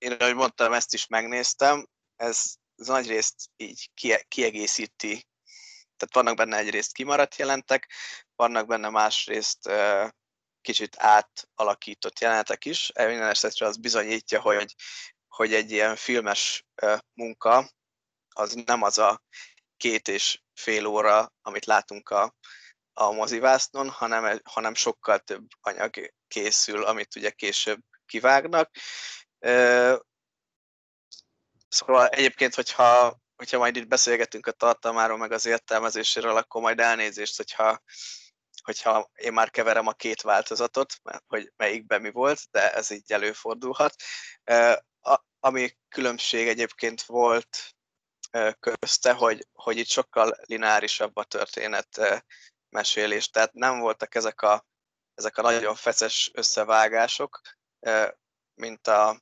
Én, 0.00 0.12
ahogy 0.12 0.34
mondtam, 0.34 0.72
ezt 0.72 0.94
is 0.94 1.06
megnéztem, 1.06 1.86
ez, 2.16 2.54
ez 2.76 2.86
nagy 2.86 3.06
részt 3.06 3.34
így 3.56 3.90
kiegészíti, 4.28 5.26
tehát 5.96 6.14
vannak 6.14 6.36
benne 6.36 6.56
egyrészt 6.56 6.92
kimaradt 6.92 7.36
jelentek, 7.36 7.92
vannak 8.36 8.66
benne 8.66 8.88
másrészt 8.88 9.70
kicsit 10.60 10.96
átalakított 10.98 12.18
jelenetek 12.18 12.64
is. 12.64 12.90
E, 12.94 13.06
minden 13.06 13.28
esetre 13.28 13.66
az 13.66 13.76
bizonyítja, 13.76 14.40
hogy, 14.40 14.74
hogy 15.28 15.54
egy 15.54 15.70
ilyen 15.70 15.96
filmes 15.96 16.64
munka 17.12 17.70
az 18.28 18.52
nem 18.52 18.82
az 18.82 18.98
a 18.98 19.22
két 19.76 20.08
és 20.08 20.42
fél 20.54 20.86
óra, 20.86 21.32
amit 21.42 21.64
látunk 21.64 22.08
a, 22.08 22.34
a 22.92 23.10
mozivásznon, 23.10 23.90
hanem, 23.90 24.40
hanem 24.44 24.74
sokkal 24.74 25.18
több 25.18 25.46
anyag 25.60 26.12
készül, 26.28 26.84
amit 26.84 27.16
ugye 27.16 27.30
később 27.30 27.80
kivágnak. 28.06 28.70
Szóval 31.68 32.06
egyébként, 32.08 32.54
hogyha, 32.54 33.20
hogyha 33.36 33.58
majd 33.58 33.76
itt 33.76 33.88
beszélgetünk 33.88 34.46
a 34.46 34.52
tartalmáról, 34.52 35.18
meg 35.18 35.32
az 35.32 35.46
értelmezéséről, 35.46 36.36
akkor 36.36 36.62
majd 36.62 36.80
elnézést, 36.80 37.36
hogyha 37.36 37.82
hogyha 38.62 39.10
én 39.14 39.32
már 39.32 39.50
keverem 39.50 39.86
a 39.86 39.92
két 39.92 40.22
változatot, 40.22 40.94
hogy 41.26 41.52
melyikben 41.56 42.00
mi 42.00 42.10
volt, 42.10 42.40
de 42.50 42.72
ez 42.72 42.90
így 42.90 43.12
előfordulhat. 43.12 43.94
A, 45.00 45.18
ami 45.40 45.76
különbség 45.88 46.48
egyébként 46.48 47.02
volt 47.02 47.74
közte, 48.60 49.12
hogy, 49.12 49.46
hogy 49.52 49.76
itt 49.76 49.88
sokkal 49.88 50.36
lineárisabb 50.40 51.16
a 51.16 51.24
történet 51.24 52.22
mesélés, 52.68 53.28
tehát 53.30 53.52
nem 53.52 53.78
voltak 53.78 54.14
ezek 54.14 54.42
a, 54.42 54.66
ezek 55.14 55.38
a 55.38 55.42
nagyon 55.42 55.74
feszes 55.74 56.30
összevágások, 56.34 57.40
mint 58.54 58.86
a, 58.86 59.20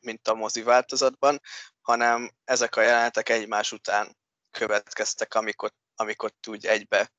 mint 0.00 0.28
a 0.28 0.34
mozi 0.34 0.62
változatban, 0.62 1.40
hanem 1.80 2.30
ezek 2.44 2.76
a 2.76 2.80
jelenetek 2.82 3.28
egymás 3.28 3.72
után 3.72 4.16
következtek, 4.50 5.34
amikor 5.34 5.72
amik 5.94 6.22
ott 6.22 6.46
úgy 6.48 6.66
egybe 6.66 7.12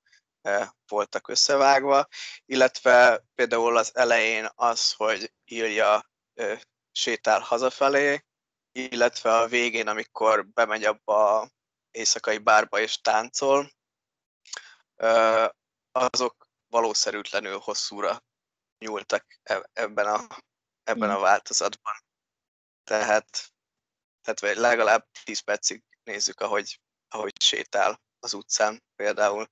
voltak 0.88 1.28
összevágva, 1.28 2.08
illetve 2.46 3.24
például 3.36 3.78
az 3.78 3.96
elején 3.96 4.50
az, 4.56 4.94
hogy 4.94 5.34
írja 5.46 6.10
sétál 6.92 7.40
hazafelé, 7.40 8.26
illetve 8.72 9.36
a 9.38 9.48
végén, 9.48 9.88
amikor 9.88 10.48
bemegy 10.48 10.84
abba 10.84 11.40
a 11.40 11.50
éjszakai 11.92 12.38
bárba 12.38 12.80
és 12.80 13.02
táncol, 13.02 13.72
azok 15.92 16.48
valószerűtlenül 16.68 17.60
hosszúra 17.60 18.24
nyúltak 18.78 19.40
e-, 19.44 19.70
ebben 19.74 20.08
a, 20.08 20.28
ebben 20.84 21.10
a 21.10 21.20
változatban. 21.20 21.94
Tehát, 22.84 23.54
tehát 24.22 24.58
legalább 24.58 25.08
10 25.24 25.40
percig 25.40 25.84
nézzük, 26.04 26.40
ahogy, 26.40 26.82
ahogy 27.08 27.42
sétál 27.42 28.02
az 28.20 28.34
utcán 28.34 28.84
például. 28.96 29.50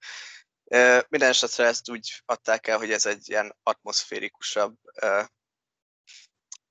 Minden 1.07 1.29
esetre 1.29 1.65
ezt 1.65 1.89
úgy 1.89 2.21
adták 2.25 2.67
el, 2.67 2.77
hogy 2.77 2.91
ez 2.91 3.05
egy 3.05 3.29
ilyen 3.29 3.57
atmoszférikusabb 3.63 4.75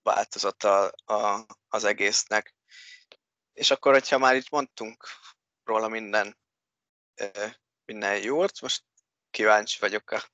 változata 0.03 0.93
az 1.69 1.85
egésznek. 1.85 2.55
És 3.53 3.71
akkor, 3.71 3.93
hogyha 3.93 4.19
már 4.19 4.37
itt 4.37 4.51
mondtunk 4.51 5.07
róla 5.65 5.89
minden, 5.89 6.39
minden 7.85 8.23
jót, 8.23 8.61
most 8.61 8.85
kíváncsi 9.31 9.79
vagyok 9.81 10.11
a 10.11 10.29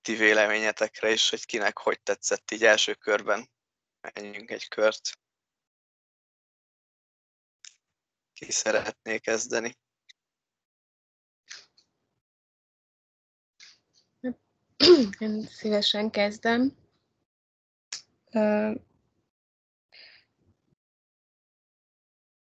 ti 0.00 0.14
véleményetekre 0.14 1.10
is, 1.10 1.30
hogy 1.30 1.44
kinek 1.44 1.78
hogy 1.78 2.02
tetszett 2.02 2.50
így 2.50 2.64
első 2.64 2.94
körben. 2.94 3.50
Menjünk 4.00 4.50
egy 4.50 4.68
kört. 4.68 5.18
Ki 8.36 8.50
szeretné 8.50 9.18
kezdeni? 9.18 9.76
Én 15.18 15.42
szívesen 15.42 16.10
kezdem. 16.10 16.76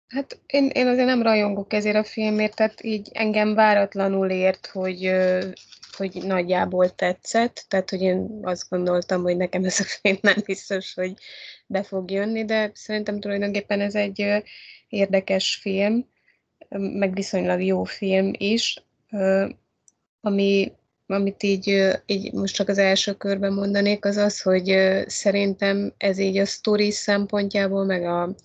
Hát 0.08 0.40
én, 0.46 0.70
én 0.70 0.88
azért 0.88 1.06
nem 1.06 1.22
rajongok 1.22 1.74
ezért 1.74 1.96
a 1.96 2.04
filmért, 2.04 2.56
tehát 2.56 2.84
így 2.84 3.10
engem 3.14 3.54
váratlanul 3.54 4.30
ért, 4.30 4.68
hogy, 4.68 5.12
hogy 5.92 6.24
nagyjából 6.24 6.96
tetszett, 6.96 7.66
tehát 7.68 7.90
hogy 7.90 8.02
én 8.02 8.40
azt 8.42 8.70
gondoltam, 8.70 9.22
hogy 9.22 9.38
nekem 9.38 9.64
ez 9.64 9.80
a 9.80 9.84
film 9.84 10.18
nem 10.22 10.42
biztos, 10.46 10.94
hogy 10.94 11.14
be 11.66 11.84
fog 11.84 12.12
jönni, 12.12 12.46
de 12.46 12.72
szerintem 12.74 13.20
tulajdonképpen 13.20 13.82
ez 13.82 13.96
egy 13.96 14.44
érdekes 14.90 15.56
film, 15.62 16.06
meg 16.78 17.14
viszonylag 17.14 17.64
jó 17.64 17.84
film 17.84 18.34
is, 18.38 18.84
ami 20.22 20.72
amit 21.12 21.44
így, 21.44 21.92
így 22.06 22.34
most 22.34 22.56
csak 22.56 22.70
az 22.70 22.78
első 22.78 23.14
körben 23.14 23.54
mondanék, 23.54 24.06
az 24.06 24.18
az, 24.18 24.42
hogy 24.42 24.78
szerintem 25.08 25.94
ez 25.98 26.18
így 26.18 26.38
a 26.38 26.46
sztori 26.46 26.92
szempontjából, 26.92 27.86
meg 27.86 28.04
a, 28.04 28.36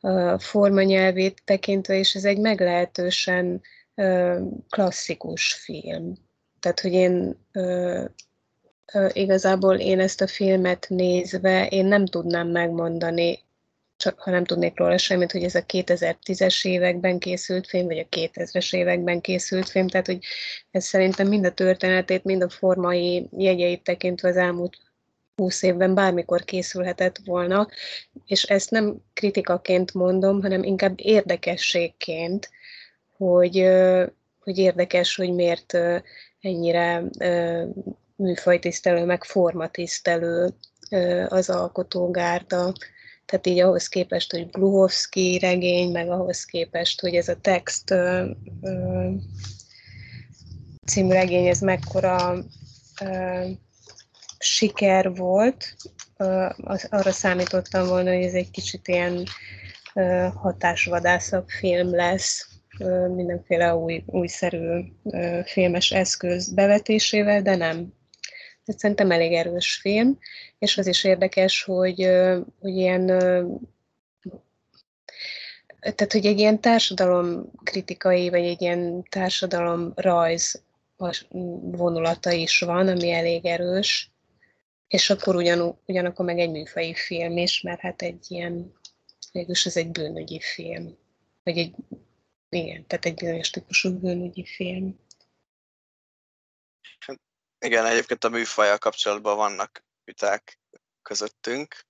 a 0.00 0.38
formanyelvét 0.38 1.42
tekintve, 1.44 1.98
és 1.98 2.14
ez 2.14 2.24
egy 2.24 2.38
meglehetősen 2.38 3.62
klasszikus 4.68 5.52
film. 5.54 6.14
Tehát, 6.60 6.80
hogy 6.80 6.92
én 6.92 7.36
igazából 9.12 9.76
én 9.76 10.00
ezt 10.00 10.20
a 10.20 10.26
filmet 10.26 10.86
nézve, 10.88 11.66
én 11.66 11.84
nem 11.84 12.06
tudnám 12.06 12.48
megmondani 12.48 13.38
csak 13.96 14.20
ha 14.20 14.30
nem 14.30 14.44
tudnék 14.44 14.78
róla 14.78 14.98
semmit, 14.98 15.32
hogy 15.32 15.42
ez 15.42 15.54
a 15.54 15.64
2010-es 15.64 16.66
években 16.66 17.18
készült 17.18 17.66
film, 17.66 17.86
vagy 17.86 17.98
a 17.98 18.16
2000-es 18.16 18.74
években 18.74 19.20
készült 19.20 19.68
film, 19.68 19.88
tehát 19.88 20.06
hogy 20.06 20.18
ez 20.70 20.84
szerintem 20.84 21.28
mind 21.28 21.46
a 21.46 21.52
történetét, 21.52 22.24
mind 22.24 22.42
a 22.42 22.48
formai 22.48 23.28
jegyeit 23.36 23.82
tekintve 23.82 24.28
az 24.28 24.36
elmúlt 24.36 24.76
20 25.36 25.62
évben 25.62 25.94
bármikor 25.94 26.44
készülhetett 26.44 27.18
volna, 27.24 27.68
és 28.26 28.42
ezt 28.42 28.70
nem 28.70 28.96
kritikaként 29.14 29.94
mondom, 29.94 30.42
hanem 30.42 30.62
inkább 30.62 30.94
érdekességként, 30.96 32.50
hogy, 33.16 33.68
hogy 34.40 34.58
érdekes, 34.58 35.16
hogy 35.16 35.32
miért 35.34 35.78
ennyire 36.40 37.02
műfajtisztelő, 38.16 39.04
meg 39.04 39.24
formatisztelő 39.24 40.54
az 41.28 41.50
alkotógárda 41.50 42.72
tehát 43.26 43.46
így 43.46 43.60
ahhoz 43.60 43.88
képest, 43.88 44.30
hogy 44.30 44.50
Gluhovsky 44.50 45.38
regény, 45.38 45.90
meg 45.90 46.10
ahhoz 46.10 46.44
képest, 46.44 47.00
hogy 47.00 47.14
ez 47.14 47.28
a 47.28 47.40
text 47.40 47.90
ö, 47.90 48.30
ö, 48.62 49.10
című 50.86 51.12
regény, 51.12 51.46
ez 51.46 51.60
mekkora 51.60 52.44
ö, 53.02 53.44
siker 54.38 55.14
volt, 55.14 55.76
ö, 56.16 56.46
az, 56.56 56.86
arra 56.90 57.12
számítottam 57.12 57.86
volna, 57.86 58.14
hogy 58.14 58.24
ez 58.24 58.34
egy 58.34 58.50
kicsit 58.50 58.88
ilyen 58.88 59.24
ö, 59.94 60.28
hatásvadászabb 60.34 61.48
film 61.48 61.94
lesz, 61.94 62.48
ö, 62.78 63.08
mindenféle 63.08 63.74
új, 63.74 64.02
újszerű 64.06 64.80
ö, 65.04 65.40
filmes 65.44 65.90
eszköz 65.90 66.54
bevetésével, 66.54 67.42
de 67.42 67.56
nem. 67.56 67.92
Ez 68.66 68.78
szerintem 68.78 69.10
elég 69.10 69.32
erős 69.32 69.74
film, 69.74 70.18
és 70.58 70.78
az 70.78 70.86
is 70.86 71.04
érdekes, 71.04 71.62
hogy, 71.62 72.08
hogy 72.60 72.76
ilyen 72.76 73.06
tehát, 75.94 76.12
hogy 76.12 76.26
egy 76.26 76.38
ilyen 76.38 76.60
társadalom 76.60 77.50
kritikai, 77.64 78.28
vagy 78.28 78.44
egy 78.44 78.62
ilyen 78.62 79.02
társadalom 79.08 79.92
rajz 79.94 80.62
vonulata 81.60 82.30
is 82.32 82.60
van, 82.60 82.88
ami 82.88 83.10
elég 83.10 83.44
erős, 83.44 84.10
és 84.88 85.10
akkor 85.10 85.36
ugyan, 85.36 85.78
ugyanakkor 85.86 86.24
meg 86.24 86.38
egy 86.38 86.50
műfai 86.50 86.94
film 86.94 87.36
is, 87.36 87.60
mert 87.60 87.80
hát 87.80 88.02
egy 88.02 88.24
ilyen, 88.28 88.72
végülis 89.32 89.66
ez 89.66 89.76
egy 89.76 89.90
bűnügyi 89.90 90.40
film, 90.40 90.96
vagy 91.42 91.58
egy, 91.58 91.74
igen, 92.48 92.86
tehát 92.86 93.04
egy 93.04 93.14
bizonyos 93.14 93.50
típusú 93.50 93.98
bűnügyi 93.98 94.44
film. 94.44 94.98
Igen, 97.58 97.84
egyébként 97.86 98.24
a 98.24 98.28
műfajjal 98.28 98.78
kapcsolatban 98.78 99.36
vannak 99.36 99.84
viták 100.04 100.58
közöttünk, 101.02 101.86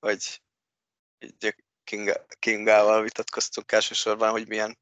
hogy 0.00 0.42
így 1.18 1.54
Kinga, 1.84 2.26
Kingával 2.38 3.02
vitatkoztunk 3.02 3.72
elsősorban, 3.72 4.30
hogy 4.30 4.48
milyen 4.48 4.78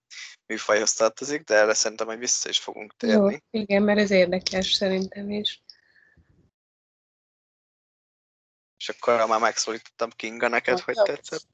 műfajhoz 0.47 0.93
tartozik, 0.93 1.43
de 1.43 1.55
erre 1.55 1.75
szerintem 1.75 2.07
hogy 2.07 2.19
vissza 2.19 2.49
is 2.49 2.59
fogunk 2.59 2.97
térni. 2.97 3.33
Jó, 3.33 3.61
igen, 3.61 3.83
mert 3.83 3.99
ez 3.99 4.11
érdekes 4.11 4.73
szerintem 4.73 5.31
is. 5.31 5.63
És 8.77 8.89
akkor 8.89 9.27
már 9.29 9.41
megszólítottam 9.41 10.11
Kinga 10.11 10.49
neked, 10.49 10.81
hogy 10.81 10.97
tetszett? 11.05 11.47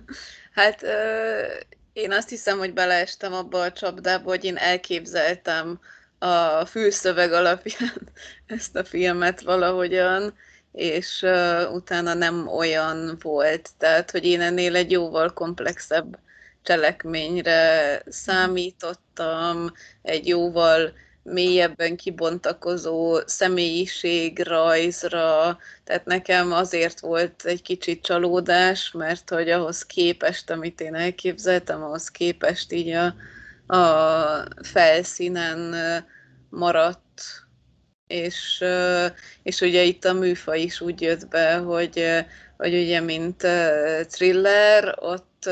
hát 0.58 0.82
ö, 0.82 1.58
én 1.92 2.12
azt 2.12 2.28
hiszem, 2.28 2.58
hogy 2.58 2.72
beleestem 2.72 3.32
abba 3.32 3.62
a 3.62 3.72
csapdába, 3.72 4.28
hogy 4.28 4.44
én 4.44 4.56
elképzeltem 4.56 5.80
a 6.18 6.64
fülszöveg 6.64 7.32
alapján 7.32 8.08
ezt 8.46 8.76
a 8.76 8.84
filmet 8.84 9.40
valahogyan, 9.40 10.34
és 10.72 11.22
uh, 11.22 11.74
utána 11.74 12.14
nem 12.14 12.48
olyan 12.48 13.18
volt. 13.22 13.70
Tehát, 13.78 14.10
hogy 14.10 14.24
én 14.24 14.40
ennél 14.40 14.76
egy 14.76 14.90
jóval 14.90 15.32
komplexebb 15.32 16.18
cselekményre 16.62 18.02
számítottam, 18.08 19.72
egy 20.02 20.28
jóval 20.28 20.92
mélyebben 21.22 21.96
kibontakozó 21.96 23.18
személyiségrajzra, 23.26 25.58
tehát 25.84 26.04
nekem 26.04 26.52
azért 26.52 27.00
volt 27.00 27.42
egy 27.44 27.62
kicsit 27.62 28.02
csalódás, 28.02 28.90
mert 28.90 29.30
hogy 29.30 29.50
ahhoz 29.50 29.82
képest, 29.82 30.50
amit 30.50 30.80
én 30.80 30.94
elképzeltem, 30.94 31.82
ahhoz 31.82 32.08
képest 32.08 32.72
így 32.72 32.90
a, 32.90 33.14
a 33.66 34.44
felszínen 34.62 35.74
maradt, 36.50 37.22
és, 38.06 38.64
és 39.42 39.60
ugye 39.60 39.82
itt 39.82 40.04
a 40.04 40.12
műfaj 40.12 40.60
is 40.60 40.80
úgy 40.80 41.00
jött 41.00 41.28
be, 41.28 41.56
hogy, 41.56 42.24
hogy 42.56 42.74
ugye 42.74 43.00
mint 43.00 43.46
thriller, 44.08 44.94
ott, 44.98 45.48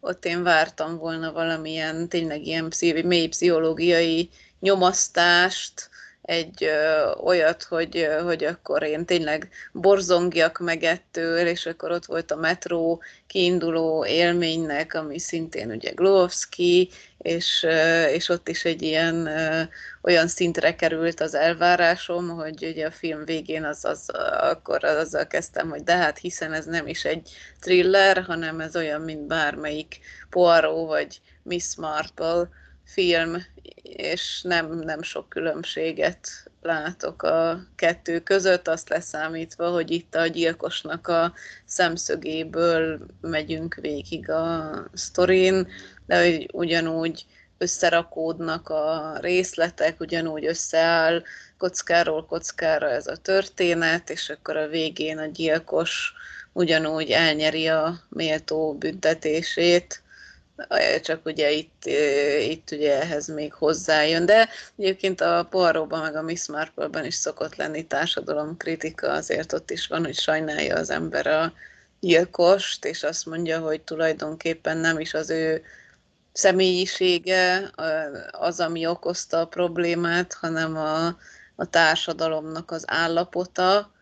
ott 0.00 0.24
én 0.24 0.42
vártam 0.42 0.96
volna 0.96 1.32
valamilyen 1.32 2.08
tényleg 2.08 2.46
ilyen 2.46 2.72
mély 3.04 3.28
pszichológiai 3.28 4.30
nyomasztást, 4.60 5.90
egy 6.24 6.64
ö, 6.64 7.10
olyat, 7.22 7.62
hogy, 7.62 7.96
ö, 7.96 8.20
hogy 8.22 8.44
akkor 8.44 8.82
én 8.82 9.04
tényleg 9.04 9.48
borzongjak 9.72 10.58
meg 10.58 10.82
ettől, 10.82 11.46
és 11.46 11.66
akkor 11.66 11.90
ott 11.90 12.04
volt 12.04 12.30
a 12.30 12.36
metró 12.36 13.02
kiinduló 13.26 14.06
élménynek, 14.06 14.94
ami 14.94 15.18
szintén 15.18 15.70
ugye 15.70 15.90
Glowski, 15.90 16.90
és, 17.18 17.66
és 18.12 18.28
ott 18.28 18.48
is 18.48 18.64
egy 18.64 18.82
ilyen 18.82 19.26
ö, 19.26 19.62
olyan 20.02 20.28
szintre 20.28 20.74
került 20.74 21.20
az 21.20 21.34
elvárásom, 21.34 22.28
hogy 22.28 22.64
ugye 22.64 22.86
a 22.86 22.90
film 22.90 23.24
végén 23.24 23.64
az, 23.64 23.84
az, 23.84 24.08
akkor 24.40 24.84
azzal 24.84 25.26
kezdtem, 25.26 25.68
hogy 25.68 25.82
de 25.82 25.96
hát 25.96 26.18
hiszen 26.18 26.52
ez 26.52 26.64
nem 26.64 26.86
is 26.86 27.04
egy 27.04 27.30
thriller, 27.60 28.22
hanem 28.22 28.60
ez 28.60 28.76
olyan, 28.76 29.00
mint 29.00 29.26
bármelyik 29.26 29.98
Poirot 30.30 30.86
vagy 30.86 31.20
Miss 31.42 31.76
Marple, 31.76 32.48
film, 32.84 33.44
és 33.82 34.40
nem, 34.42 34.78
nem 34.78 35.02
sok 35.02 35.28
különbséget 35.28 36.28
látok 36.62 37.22
a 37.22 37.66
kettő 37.76 38.20
között, 38.20 38.68
azt 38.68 38.88
leszámítva, 38.88 39.70
hogy 39.70 39.90
itt 39.90 40.14
a 40.14 40.26
gyilkosnak 40.26 41.08
a 41.08 41.32
szemszögéből 41.64 43.06
megyünk 43.20 43.74
végig 43.74 44.30
a 44.30 44.72
sztorin, 44.92 45.68
de 46.06 46.22
hogy 46.22 46.48
ugyanúgy 46.52 47.26
összerakódnak 47.58 48.68
a 48.68 49.16
részletek, 49.20 50.00
ugyanúgy 50.00 50.46
összeáll 50.46 51.22
kockáról 51.58 52.26
kockára 52.26 52.90
ez 52.90 53.06
a 53.06 53.16
történet, 53.16 54.10
és 54.10 54.30
akkor 54.30 54.56
a 54.56 54.68
végén 54.68 55.18
a 55.18 55.26
gyilkos 55.26 56.12
ugyanúgy 56.52 57.10
elnyeri 57.10 57.68
a 57.68 58.00
méltó 58.08 58.74
büntetését, 58.74 60.02
csak 61.02 61.26
ugye 61.26 61.50
itt, 61.50 61.84
itt 62.40 62.70
ugye 62.70 63.00
ehhez 63.00 63.26
még 63.26 63.52
hozzájön, 63.52 64.26
de 64.26 64.48
egyébként 64.76 65.20
a 65.20 65.46
Poirotban 65.50 66.00
meg 66.00 66.16
a 66.16 66.22
Miss 66.22 66.46
Marple-ben 66.46 67.04
is 67.04 67.14
szokott 67.14 67.56
lenni 67.56 67.86
kritika, 68.56 69.12
azért 69.12 69.52
ott 69.52 69.70
is 69.70 69.86
van, 69.86 70.04
hogy 70.04 70.14
sajnálja 70.14 70.76
az 70.76 70.90
ember 70.90 71.26
a 71.26 71.52
gyilkost, 72.00 72.84
és 72.84 73.02
azt 73.02 73.26
mondja, 73.26 73.60
hogy 73.60 73.80
tulajdonképpen 73.80 74.76
nem 74.76 74.98
is 74.98 75.14
az 75.14 75.30
ő 75.30 75.62
személyisége 76.32 77.70
az, 78.30 78.60
ami 78.60 78.86
okozta 78.86 79.40
a 79.40 79.46
problémát, 79.46 80.32
hanem 80.32 80.76
a, 80.76 81.06
a 81.54 81.70
társadalomnak 81.70 82.70
az 82.70 82.84
állapota, 82.86 83.92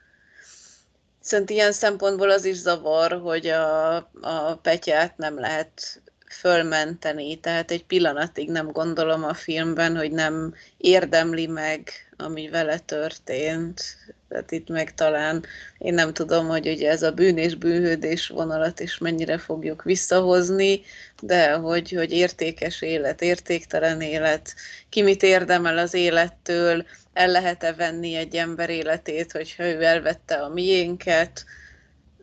Szerintem 1.24 1.56
ilyen 1.56 1.72
szempontból 1.72 2.30
az 2.30 2.44
is 2.44 2.56
zavar, 2.56 3.20
hogy 3.22 3.46
a, 3.46 3.96
a 4.20 4.58
Petyát 4.62 5.16
nem 5.16 5.38
lehet 5.38 6.02
fölmenteni, 6.32 7.36
tehát 7.36 7.70
egy 7.70 7.84
pillanatig 7.84 8.50
nem 8.50 8.70
gondolom 8.70 9.24
a 9.24 9.34
filmben, 9.34 9.96
hogy 9.96 10.10
nem 10.10 10.54
érdemli 10.76 11.46
meg, 11.46 11.90
ami 12.16 12.48
vele 12.48 12.78
történt. 12.78 13.96
Tehát 14.28 14.50
itt 14.50 14.68
meg 14.68 14.94
talán 14.94 15.44
én 15.78 15.94
nem 15.94 16.12
tudom, 16.12 16.48
hogy 16.48 16.68
ugye 16.68 16.90
ez 16.90 17.02
a 17.02 17.12
bűn 17.12 17.38
és 17.38 17.54
bűnhődés 17.54 18.28
vonalat 18.28 18.80
is 18.80 18.98
mennyire 18.98 19.38
fogjuk 19.38 19.82
visszahozni, 19.82 20.80
de 21.22 21.52
hogy, 21.52 21.90
hogy 21.90 22.12
értékes 22.12 22.82
élet, 22.82 23.22
értéktelen 23.22 24.00
élet, 24.00 24.54
ki 24.88 25.02
mit 25.02 25.22
érdemel 25.22 25.78
az 25.78 25.94
élettől, 25.94 26.84
el 27.12 27.28
lehet-e 27.28 27.72
venni 27.72 28.14
egy 28.14 28.36
ember 28.36 28.70
életét, 28.70 29.32
hogyha 29.32 29.64
ő 29.64 29.82
elvette 29.82 30.34
a 30.34 30.48
miénket, 30.48 31.44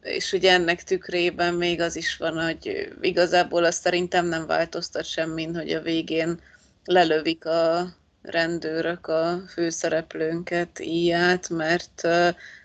és 0.01 0.31
ugye 0.33 0.51
ennek 0.51 0.83
tükrében 0.83 1.53
még 1.53 1.81
az 1.81 1.95
is 1.95 2.17
van, 2.17 2.43
hogy 2.43 2.93
igazából 3.01 3.63
azt 3.63 3.81
szerintem 3.81 4.25
nem 4.25 4.45
változtat 4.45 5.05
semmin, 5.05 5.55
hogy 5.55 5.71
a 5.71 5.81
végén 5.81 6.39
lelövik 6.85 7.45
a 7.45 7.93
rendőrök 8.21 9.07
a 9.07 9.41
főszereplőnket 9.53 10.79
íját, 10.79 11.49
mert 11.49 12.07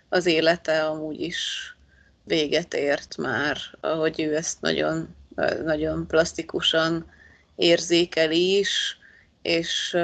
az 0.09 0.25
élete 0.25 0.83
amúgy 0.83 1.21
is 1.21 1.75
véget 2.23 2.73
ért 2.73 3.17
már, 3.17 3.57
ahogy 3.79 4.21
ő 4.21 4.35
ezt 4.35 4.61
nagyon, 4.61 5.15
nagyon 5.63 6.07
plastikusan 6.07 7.11
érzékeli 7.55 8.57
is, 8.57 8.97
és 9.41 9.97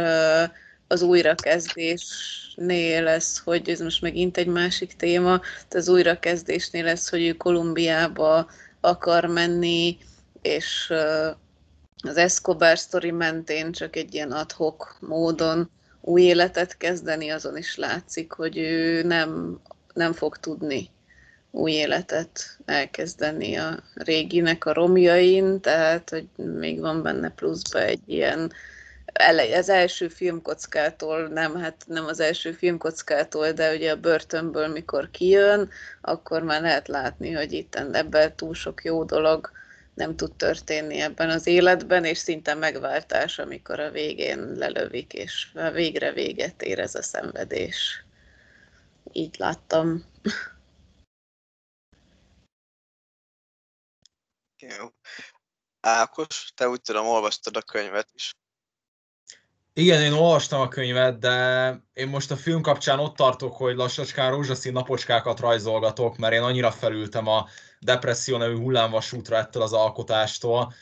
az 0.92 1.02
újrakezdésnél 1.02 3.04
lesz, 3.04 3.42
hogy 3.44 3.70
ez 3.70 3.80
most 3.80 4.02
megint 4.02 4.38
egy 4.38 4.48
másik 4.48 4.96
téma, 4.96 5.42
az 5.70 5.90
újrakezdésnél 5.90 6.84
lesz, 6.84 7.10
hogy 7.10 7.26
ő 7.26 7.34
Kolumbiába 7.34 8.50
akar 8.82 9.26
menni, 9.26 9.98
és 10.42 10.94
az 12.04 12.18
Escobar 12.18 12.78
sztori 12.78 13.12
mentén 13.12 13.72
csak 13.72 13.96
egy 13.96 14.14
ilyen 14.14 14.32
adhok 14.32 14.98
módon 15.00 15.70
új 16.02 16.22
életet 16.22 16.78
kezdeni, 16.78 17.30
azon 17.30 17.58
is 17.58 17.76
látszik, 17.76 18.32
hogy 18.32 18.58
ő 18.58 19.04
nem, 19.04 19.60
nem 19.94 20.14
fog 20.14 20.38
tudni 20.38 20.90
új 21.52 21.72
életet 21.72 22.58
elkezdeni 22.66 23.56
a 23.56 23.84
réginek 23.94 24.66
a 24.66 24.74
romjain, 24.74 25.62
tehát 25.62 26.10
hogy 26.10 26.28
még 26.36 26.80
van 26.80 27.02
benne 27.02 27.30
pluszba 27.30 27.82
egy 27.82 28.02
ilyen 28.06 28.52
az 29.58 29.70
első 29.70 30.08
filmkockától, 30.08 31.28
nem, 31.28 31.56
hát 31.56 31.84
nem 31.88 32.06
az 32.06 32.20
első 32.20 32.52
filmkockától, 32.52 33.52
de 33.52 33.74
ugye 33.74 33.92
a 33.92 34.00
börtönből, 34.00 34.68
mikor 34.68 35.10
kijön, 35.12 35.70
akkor 36.02 36.44
már 36.44 36.62
lehet 36.62 36.88
látni, 36.88 37.32
hogy 37.32 37.52
itt 37.52 37.76
ebben 37.76 38.36
túl 38.36 38.54
sok 38.54 38.84
jó 38.84 39.04
dolog 39.04 39.52
nem 39.94 40.16
tud 40.16 40.36
történni 40.36 41.00
ebben 41.00 41.30
az 41.30 41.48
életben, 41.48 42.06
és 42.06 42.18
szinte 42.18 42.54
megváltás, 42.54 43.40
amikor 43.40 43.80
a 43.80 43.92
végén 43.92 44.40
lelövik, 44.40 45.14
és 45.14 45.52
végre 45.74 46.12
véget 46.12 46.62
ér 46.62 46.80
ez 46.80 46.96
a 46.96 47.02
szenvedés. 47.02 48.06
Így 49.12 49.36
láttam. 49.38 50.06
Jó. 54.60 54.88
Ákos, 55.80 56.52
te 56.56 56.70
úgy 56.70 56.82
tudom, 56.82 57.06
olvastad 57.06 57.58
a 57.58 57.62
könyvet 57.62 58.10
is. 58.14 58.32
Igen, 59.74 60.02
én 60.02 60.12
olvastam 60.12 60.62
a 60.62 60.68
könyvet, 60.68 61.20
de 61.20 61.76
én 61.94 62.08
most 62.08 62.32
a 62.32 62.36
film 62.36 62.62
kapcsán 62.62 63.00
ott 63.00 63.16
tartok, 63.16 63.56
hogy 63.56 63.76
lassacskán 63.76 64.32
rózsaszín 64.32 64.72
napocskákat 64.72 65.40
rajzolgatok, 65.40 66.18
mert 66.18 66.34
én 66.34 66.42
annyira 66.42 66.72
felültem 66.72 67.28
a 67.28 67.48
depresszió 67.80 68.38
nevű 68.38 68.56
hullámvasútra 68.56 69.38
ettől 69.38 69.64
az 69.64 69.74
alkotástól. 69.74 70.74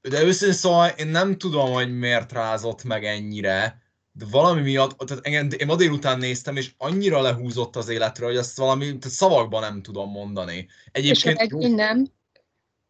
De 0.00 0.22
őszintén 0.22 0.56
szóval 0.56 0.88
én 0.88 1.06
nem 1.06 1.38
tudom, 1.38 1.72
hogy 1.72 1.98
miért 1.98 2.32
rázott 2.32 2.84
meg 2.84 3.04
ennyire, 3.04 3.82
de 4.12 4.24
valami 4.30 4.60
miatt, 4.60 4.98
tehát 4.98 5.26
engem, 5.26 5.48
én 5.58 5.66
ma 5.66 5.76
délután 5.76 6.18
néztem, 6.18 6.56
és 6.56 6.70
annyira 6.78 7.20
lehúzott 7.20 7.76
az 7.76 7.88
életről, 7.88 8.28
hogy 8.28 8.36
ezt 8.36 8.56
valami 8.56 8.84
tehát 8.84 9.16
szavakban 9.16 9.60
nem 9.60 9.82
tudom 9.82 10.10
mondani. 10.10 10.68
Egyébként, 10.92 11.40
és 11.40 11.46
a 11.46 11.56
regény 11.56 11.74
nem? 11.74 12.06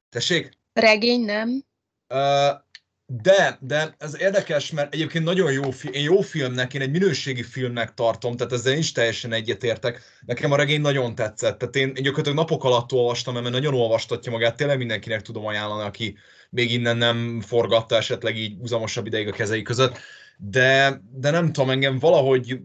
Tessék? 0.09 0.59
Regény 0.73 1.25
nem? 1.25 1.65
Uh, 2.09 2.64
de, 3.07 3.59
de 3.61 3.95
ez 3.99 4.21
érdekes, 4.21 4.71
mert 4.71 4.95
egyébként 4.95 5.25
nagyon 5.25 5.53
jó, 5.53 5.71
film, 5.71 5.93
én 5.93 6.03
jó 6.03 6.21
filmnek, 6.21 6.75
én 6.75 6.81
egy 6.81 6.91
minőségi 6.91 7.43
filmnek 7.43 7.95
tartom, 7.95 8.37
tehát 8.37 8.53
ezzel 8.53 8.77
is 8.77 8.93
teljesen 8.93 9.33
egyetértek. 9.33 10.03
Nekem 10.27 10.53
a 10.53 10.57
regény 10.57 10.81
nagyon 10.81 11.15
tetszett, 11.15 11.59
tehát 11.59 11.77
én, 11.77 11.87
én 11.87 12.03
gyakorlatilag 12.03 12.39
napok 12.39 12.65
alatt 12.65 12.93
olvastam, 12.93 13.35
mert 13.35 13.51
nagyon 13.51 13.75
olvastatja 13.75 14.33
magát, 14.33 14.57
tényleg 14.57 14.79
mindenkinek 14.79 15.23
tudom 15.23 15.47
ajánlani, 15.47 15.83
aki 15.83 16.17
még 16.51 16.73
innen 16.73 16.97
nem 16.97 17.41
forgatta 17.41 17.97
esetleg 17.97 18.37
így 18.37 18.57
uzamosabb 18.61 19.07
ideig 19.07 19.29
a 19.29 19.33
kezei 19.33 19.63
között, 19.63 19.99
de, 20.37 21.01
de 21.13 21.31
nem 21.31 21.53
tudom, 21.53 21.71
engem 21.71 21.99
valahogy, 21.99 22.61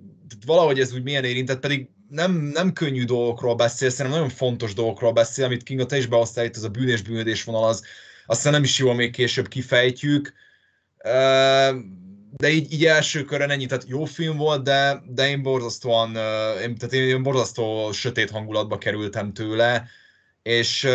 valahogy 0.45 0.80
ez 0.80 0.93
úgy 0.93 1.04
milyen 1.04 1.23
érintett, 1.23 1.60
pedig 1.60 1.89
nem, 2.10 2.32
nem 2.32 2.73
könnyű 2.73 3.06
dolgokról 3.06 3.56
beszél, 3.56 3.89
szerintem 3.89 4.21
nagyon 4.21 4.36
fontos 4.36 4.73
dolgokról 4.73 5.12
beszél, 5.12 5.45
amit 5.45 5.63
Kinga, 5.63 5.86
te 5.86 5.97
is 5.97 6.06
behoztál 6.06 6.45
itt, 6.45 6.56
ez 6.56 6.63
a 6.63 6.69
bűn 6.69 6.89
és 6.89 7.02
bűnödés 7.02 7.43
vonal, 7.43 7.67
az, 7.67 7.84
aztán 8.30 8.54
nem 8.54 8.63
is 8.63 8.78
jó, 8.78 8.94
még 8.94 9.12
később 9.12 9.48
kifejtjük. 9.48 10.34
De 12.38 12.50
így, 12.50 12.74
így 12.74 12.86
első 12.86 13.24
körön 13.24 13.50
ennyi, 13.50 13.65
tehát 13.65 13.88
jó 13.88 14.06
film 14.06 14.38
volt, 14.38 14.63
de, 14.63 15.02
de 15.08 15.30
én 15.30 15.42
borzasztóan, 15.42 16.10
én, 16.62 16.76
tehát 16.76 16.94
én 16.94 17.24
borzasztó 17.24 17.92
sötét 17.92 18.30
hangulatba 18.30 18.78
kerültem 18.78 19.34
tőle, 19.34 19.88
és 20.42 20.88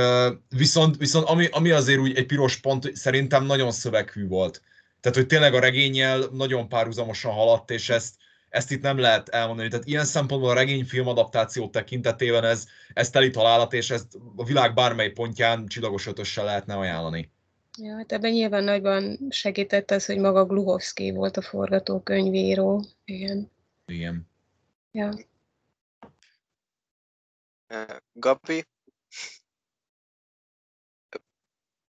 viszont, 0.49 0.97
viszont 0.97 1.29
ami, 1.29 1.49
ami 1.51 1.70
azért 1.70 1.99
úgy 1.99 2.16
egy 2.16 2.27
piros 2.27 2.57
pont, 2.57 2.97
szerintem 2.97 3.44
nagyon 3.44 3.73
szöveghű 3.73 4.27
volt. 4.27 4.62
Tehát, 5.01 5.18
hogy 5.18 5.27
tényleg 5.27 5.55
a 5.55 5.61
regényel 5.61 6.29
nagyon 6.33 6.68
párhuzamosan 6.68 7.33
haladt, 7.33 7.70
és 7.70 7.88
ezt, 7.88 8.14
ezt 8.55 8.71
itt 8.71 8.83
nem 8.83 8.99
lehet 8.99 9.29
elmondani. 9.29 9.69
Tehát 9.69 9.87
ilyen 9.87 10.05
szempontból 10.05 10.51
a 10.51 10.55
regényfilm 10.55 11.07
adaptáció 11.07 11.69
tekintetében 11.69 12.45
ez, 12.45 12.67
ez 12.93 13.11
teli 13.11 13.31
találat, 13.31 13.73
és 13.73 13.90
ezt 13.90 14.19
a 14.37 14.45
világ 14.45 14.75
bármely 14.75 15.11
pontján 15.11 15.67
csillagos 15.67 16.07
ötössel 16.07 16.45
lehetne 16.45 16.77
ajánlani. 16.77 17.31
Ja, 17.79 17.97
hát 17.97 18.12
ebben 18.12 18.31
nyilván 18.31 18.64
nagyban 18.64 19.19
segített 19.31 19.90
az, 19.90 20.07
hogy 20.07 20.19
maga 20.19 20.45
Gluhovszki 20.45 21.11
volt 21.11 21.37
a 21.37 21.43
forgatókönyvíró. 21.43 22.85
Igen. 23.05 23.51
Igen. 23.87 24.29
Ja. 24.90 25.14
Gabi? 28.12 28.67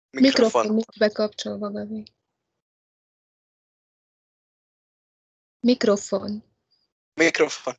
Mikrofon. 0.10 0.66
Mikrofon 0.66 0.84
bekapcsolva, 0.98 1.72
Gabi. 1.72 2.04
Mikrofon. 5.60 6.47
Mikrofon. 7.18 7.74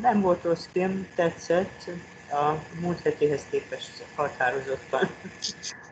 Nem 0.00 0.20
volt 0.20 0.42
rossz 0.42 0.66
film, 0.72 1.08
tetszett. 1.14 1.90
A 2.30 2.52
múlt 2.80 3.00
hetihez 3.00 3.46
képest 3.50 4.04
határozottan 4.14 5.08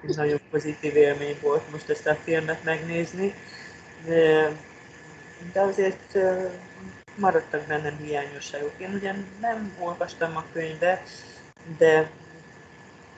nagyon 0.02 0.40
pozitív 0.50 0.96
élmény 0.96 1.38
volt 1.40 1.70
most 1.70 1.88
ezt 1.88 2.07
a 2.07 2.14
filmet 2.14 2.64
megnézni. 2.64 3.35
De, 4.05 4.52
de 5.52 5.61
azért 5.61 6.18
maradtak 7.16 7.66
bennem 7.66 7.96
hiányosságok. 7.96 8.74
Én 8.78 8.94
ugyan 8.94 9.26
nem 9.40 9.76
olvastam 9.81 10.37
a 10.37 10.44
könyvet, 10.52 11.09
de 11.78 12.11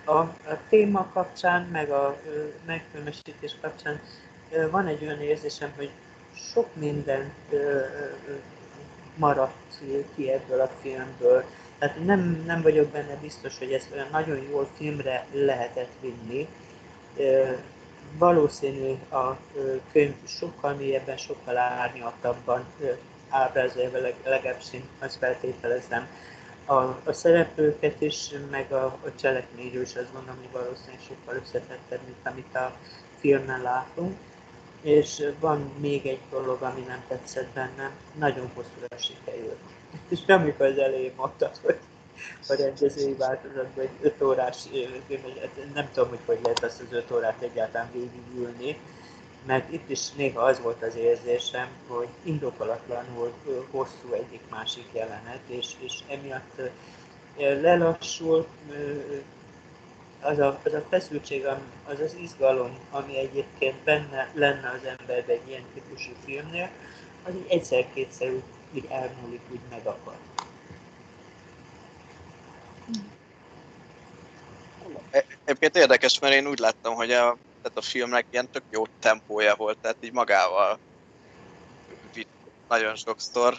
a, 0.04 0.18
a 0.18 0.58
téma 0.68 1.10
kapcsán, 1.12 1.62
meg 1.62 1.90
a 1.90 2.20
megfilmesítés 2.66 3.56
kapcsán 3.60 4.00
van 4.70 4.86
egy 4.86 5.02
olyan 5.02 5.20
érzésem, 5.20 5.72
hogy 5.76 5.90
sok 6.34 6.74
mindent 6.74 7.54
maradt 9.16 9.80
ki 10.14 10.30
ebből 10.30 10.60
a 10.60 10.70
filmből. 10.80 11.44
Tehát 11.78 12.04
nem, 12.04 12.42
nem 12.46 12.62
vagyok 12.62 12.88
benne 12.88 13.16
biztos, 13.20 13.58
hogy 13.58 13.72
ezt 13.72 13.92
olyan 13.92 14.08
nagyon 14.10 14.38
jól 14.50 14.68
filmre 14.76 15.26
lehetett 15.32 15.92
vinni. 16.00 16.48
Valószínű 18.18 18.92
a 19.10 19.36
könyv 19.92 20.14
sokkal 20.26 20.74
mélyebben, 20.74 21.16
sokkal 21.16 21.56
árnyaltabban 21.56 22.64
ábrázolja, 23.28 23.90
legalábbis 24.24 24.72
én 24.72 24.84
azt 24.98 25.16
feltételezem, 25.16 26.08
a, 26.64 26.74
a 27.04 27.12
szereplőket 27.12 28.00
is, 28.00 28.30
meg 28.50 28.72
a, 28.72 28.84
a 28.84 29.14
cselekményről 29.20 29.82
is 29.82 29.94
azt 29.94 30.12
gondolom, 30.12 30.36
hogy 30.40 30.62
valószínűleg 30.62 31.00
sokkal 31.06 31.34
összetettebb, 31.44 32.00
mint 32.04 32.26
amit 32.26 32.54
a 32.54 32.76
filmen 33.18 33.62
látunk. 33.62 34.16
És 34.84 35.22
van 35.40 35.72
még 35.78 36.06
egy 36.06 36.20
dolog, 36.30 36.62
ami 36.62 36.80
nem 36.80 37.04
tetszett 37.08 37.48
bennem, 37.54 37.90
nagyon 38.18 38.50
hosszúra 38.54 38.96
sikerült. 38.98 39.58
És 40.08 40.18
amikor 40.26 40.66
az 40.66 40.78
elején 40.78 41.12
mondtad, 41.16 41.56
hogy 41.62 41.78
a 42.48 42.54
rendezői 42.54 43.14
változatban 43.14 43.84
egy 43.84 43.90
5 44.00 44.22
órás, 44.22 44.56
nem 45.74 45.88
tudom, 45.92 46.08
hogy 46.08 46.18
hogy 46.24 46.38
lehet 46.42 46.64
azt 46.64 46.80
az 46.80 46.86
5 46.90 47.10
órát 47.10 47.42
egyáltalán 47.42 47.90
végigülni, 47.92 48.78
mert 49.46 49.72
itt 49.72 49.90
is 49.90 50.10
néha 50.10 50.42
az 50.42 50.60
volt 50.60 50.82
az 50.82 50.96
érzésem, 50.96 51.68
hogy 51.86 52.08
indokolatlanul 52.22 53.32
hosszú 53.70 54.12
egyik-másik 54.12 54.86
jelenet, 54.92 55.40
és, 55.46 55.66
és 55.78 55.98
emiatt 56.08 56.60
lelassul, 57.36 58.46
az 60.24 60.38
a, 60.38 60.60
az 60.64 60.72
a 60.72 60.84
feszültség, 60.88 61.46
az 61.84 62.00
az 62.00 62.14
izgalom, 62.14 62.78
ami 62.90 63.18
egyébként 63.18 63.76
benne 63.84 64.30
lenne 64.34 64.70
az 64.70 64.84
emberben 64.98 65.36
egy 65.36 65.48
ilyen 65.48 65.64
típusú 65.74 66.12
filmnél, 66.24 66.70
az 67.26 67.34
így 67.34 67.46
egyszer-kétszer 67.48 68.30
úgy, 68.30 68.42
úgy 68.74 68.86
elmúlik, 68.88 69.40
úgy 69.50 69.60
megakad. 69.70 70.16
E, 75.10 75.24
egyébként 75.44 75.76
érdekes, 75.76 76.18
mert 76.18 76.34
én 76.34 76.46
úgy 76.46 76.58
láttam, 76.58 76.94
hogy 76.94 77.10
a, 77.10 77.36
tehát 77.62 77.78
a 77.78 77.82
filmnek 77.82 78.26
ilyen 78.30 78.50
tök 78.50 78.62
jó 78.70 78.82
tempója 78.98 79.54
volt, 79.54 79.78
tehát 79.78 79.96
így 80.00 80.12
magával 80.12 80.78
vitt 82.14 82.28
nagyon 82.68 82.94
sokszor. 82.96 83.54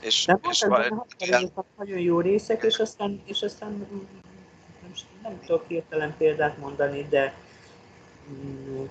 És, 0.00 0.24
De 0.24 0.38
és 0.50 0.62
van, 0.62 1.06
ilyen... 1.18 1.52
nagyon 1.76 1.98
jó 1.98 2.20
részek, 2.20 2.62
és 2.62 2.78
aztán, 2.78 3.22
és 3.24 3.42
aztán 3.42 3.86
nem 5.24 5.40
tudok 5.40 5.64
hirtelen 5.68 6.14
példát 6.18 6.58
mondani, 6.58 7.06
de 7.08 7.34
mm, 8.30 8.84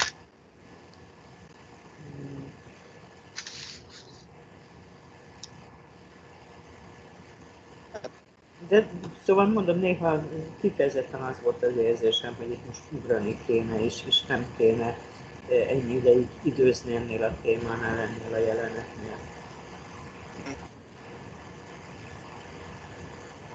de 8.68 8.88
szóval 9.26 9.46
mondom, 9.46 9.80
néha 9.80 10.24
kifejezetten 10.60 11.22
az 11.22 11.36
volt 11.44 11.64
az 11.64 11.78
érzésem, 11.78 12.36
hogy 12.36 12.52
itt 12.52 12.66
most 12.66 12.82
ugrani 12.90 13.38
kéne, 13.46 13.84
és, 13.84 14.04
és 14.06 14.26
nem 14.26 14.54
kéne 14.58 14.98
eh, 15.50 15.70
ennyi 15.70 15.94
ideig 15.94 16.28
időzni 16.42 16.96
ennél 16.96 17.24
a 17.24 17.36
témánál, 17.42 17.98
ennél 17.98 18.34
a 18.34 18.38
jelenetnél. 18.38 19.18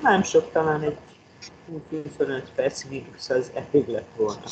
Nem 0.03 0.23
sok, 0.23 0.53
talán 0.53 0.83
egy 0.83 0.97
25 1.69 2.51
perc 2.55 2.85
az 3.29 3.51
elég 3.55 3.89
lett 3.89 4.09
volna. 4.17 4.43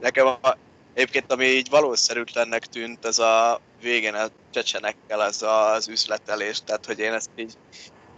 Nekem 0.00 0.26
a, 0.26 0.56
egyébként, 0.94 1.32
ami 1.32 1.44
így 1.44 1.70
valószerűtlennek 1.70 2.66
tűnt, 2.66 3.04
ez 3.04 3.18
a 3.18 3.60
végén 3.80 4.14
a 4.14 4.28
csecsenekkel 4.50 5.20
az 5.20 5.42
az 5.42 5.88
üzletelés, 5.88 6.60
tehát 6.64 6.86
hogy 6.86 6.98
én 6.98 7.12
ezt 7.12 7.30
így, 7.36 7.54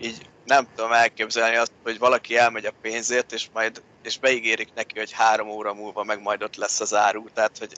így 0.00 0.30
nem 0.44 0.68
tudom 0.74 0.92
elképzelni 0.92 1.56
azt, 1.56 1.72
hogy 1.82 1.98
valaki 1.98 2.36
elmegy 2.36 2.66
a 2.66 2.72
pénzért, 2.80 3.32
és 3.32 3.48
majd 3.52 3.82
és 4.02 4.18
beígérik 4.18 4.74
neki, 4.74 4.98
hogy 4.98 5.12
három 5.12 5.48
óra 5.48 5.74
múlva 5.74 6.04
meg 6.04 6.22
majd 6.22 6.42
ott 6.42 6.56
lesz 6.56 6.80
az 6.80 6.94
áru, 6.94 7.24
tehát 7.34 7.58
hogy 7.58 7.72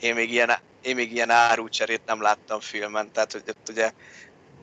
én 0.00 0.14
még 0.14 0.32
ilyen, 0.32 0.50
én 0.82 0.94
még 0.94 1.12
ilyen 1.12 1.30
árucserét 1.30 2.02
nem 2.06 2.22
láttam 2.22 2.60
filmen, 2.60 3.12
tehát 3.12 3.32
hogy 3.32 3.42
ott 3.46 3.68
ugye 3.68 3.92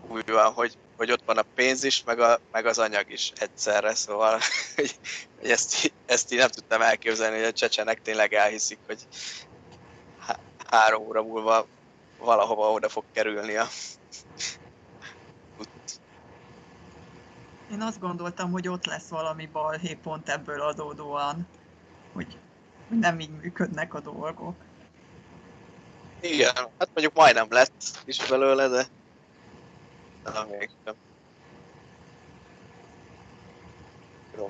úgy 0.07 0.31
van, 0.31 0.53
hogy, 0.53 0.77
hogy 0.97 1.11
ott 1.11 1.23
van 1.25 1.37
a 1.37 1.45
pénz 1.55 1.83
is, 1.83 2.03
meg, 2.03 2.19
a, 2.19 2.39
meg 2.51 2.65
az 2.65 2.79
anyag 2.79 3.11
is 3.11 3.31
egyszerre, 3.35 3.95
szóval 3.95 4.39
hogy, 4.75 4.99
hogy 5.39 5.49
ezt, 5.49 5.93
ezt 6.05 6.31
így 6.31 6.39
nem 6.39 6.49
tudtam 6.49 6.81
elképzelni, 6.81 7.37
hogy 7.37 7.45
a 7.45 7.51
csecsenek 7.51 8.01
tényleg 8.01 8.33
elhiszik, 8.33 8.79
hogy 8.85 9.07
há, 10.19 10.39
három 10.71 11.03
óra 11.03 11.23
múlva 11.23 11.67
valahova 12.17 12.71
oda 12.71 12.89
fog 12.89 13.03
kerülni 13.13 13.55
a 13.55 13.67
Én 17.71 17.81
azt 17.81 17.99
gondoltam, 17.99 18.51
hogy 18.51 18.67
ott 18.67 18.85
lesz 18.85 19.07
valami 19.07 19.45
balhé 19.45 19.93
pont 19.93 20.29
ebből 20.29 20.61
adódóan, 20.61 21.47
hogy 22.13 22.37
nem 22.89 23.19
így 23.19 23.29
működnek 23.29 23.93
a 23.93 23.99
dolgok. 23.99 24.55
Igen, 26.21 26.55
hát 26.55 26.89
mondjuk 26.93 27.13
majdnem 27.13 27.47
lett 27.49 27.83
is 28.05 28.25
belőle, 28.27 28.67
de 28.67 28.87
de 30.31 30.45
mégsem. 30.49 30.95
Jó. 34.37 34.47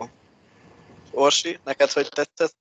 Orsi, 1.11 1.59
neked 1.63 1.91
hogy 1.91 2.09
tetszett? 2.09 2.55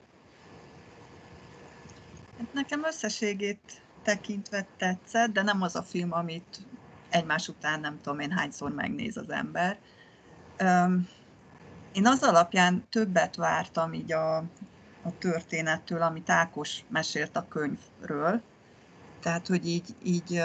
Hát 2.39 2.53
nekem 2.53 2.85
összességét 2.85 3.83
tekintve 4.03 4.67
tetszett, 4.77 5.33
de 5.33 5.43
nem 5.43 5.63
az 5.63 5.77
a 5.77 5.83
film, 5.83 6.13
amit 6.13 6.59
egymás 7.09 7.49
után 7.49 7.81
nem 7.81 8.01
tudom 8.03 8.19
én 8.19 8.31
hányszor 8.31 8.71
megnéz 8.71 9.17
az 9.17 9.31
ember. 9.31 9.79
Én 11.93 12.07
az 12.07 12.23
alapján 12.23 12.87
többet 12.91 13.37
vártam 13.37 13.93
így 13.93 14.13
a, 14.13 14.37
a 15.03 15.19
történettől, 15.19 16.03
amit 16.03 16.31
Ákos 16.31 16.85
mesélt 16.89 17.37
a 17.37 17.49
könyvről. 17.49 18.43
Tehát, 19.21 19.47
hogy 19.47 19.67
így, 19.67 19.95
így 20.03 20.43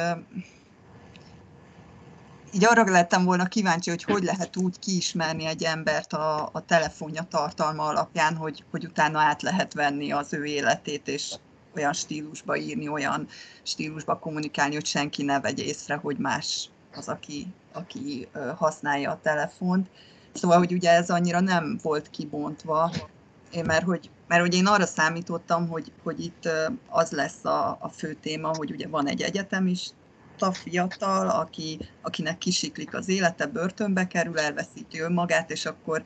így 2.53 2.65
arra 2.65 2.91
lettem 2.91 3.25
volna 3.25 3.45
kíváncsi, 3.45 3.89
hogy 3.89 4.03
hogy 4.03 4.23
lehet 4.23 4.57
úgy 4.57 4.79
kiismerni 4.79 5.45
egy 5.45 5.63
embert 5.63 6.13
a, 6.13 6.49
a 6.51 6.65
telefonja 6.65 7.23
tartalma 7.23 7.83
alapján, 7.83 8.35
hogy, 8.35 8.63
hogy 8.71 8.85
utána 8.85 9.19
át 9.19 9.41
lehet 9.41 9.73
venni 9.73 10.11
az 10.11 10.33
ő 10.33 10.43
életét, 10.43 11.07
és 11.07 11.33
olyan 11.75 11.93
stílusba 11.93 12.57
írni, 12.57 12.87
olyan 12.87 13.27
stílusba 13.63 14.19
kommunikálni, 14.19 14.73
hogy 14.73 14.85
senki 14.85 15.23
ne 15.23 15.39
vegye 15.39 15.63
észre, 15.63 15.95
hogy 15.95 16.17
más 16.17 16.69
az, 16.95 17.07
aki, 17.07 17.47
aki 17.73 18.27
használja 18.55 19.11
a 19.11 19.19
telefont. 19.21 19.89
Szóval, 20.33 20.57
hogy 20.57 20.73
ugye 20.73 20.89
ez 20.91 21.09
annyira 21.09 21.39
nem 21.39 21.79
volt 21.81 22.09
kibontva, 22.09 22.91
mert 23.65 23.83
hogy, 23.83 24.09
mert 24.27 24.41
hogy 24.41 24.53
én 24.53 24.65
arra 24.65 24.85
számítottam, 24.85 25.67
hogy, 25.67 25.91
hogy 26.03 26.23
itt 26.23 26.49
az 26.89 27.11
lesz 27.11 27.45
a, 27.45 27.77
a 27.81 27.89
fő 27.89 28.13
téma, 28.13 28.51
hogy 28.55 28.71
ugye 28.71 28.87
van 28.87 29.07
egy 29.07 29.21
egyetemista 29.21 29.95
fiatal, 30.49 31.29
aki, 31.29 31.79
akinek 32.01 32.37
kisiklik 32.37 32.93
az 32.93 33.09
élete, 33.09 33.45
börtönbe 33.45 34.07
kerül, 34.07 34.39
elveszíti 34.39 34.99
önmagát, 34.99 35.51
és 35.51 35.65
akkor 35.65 36.03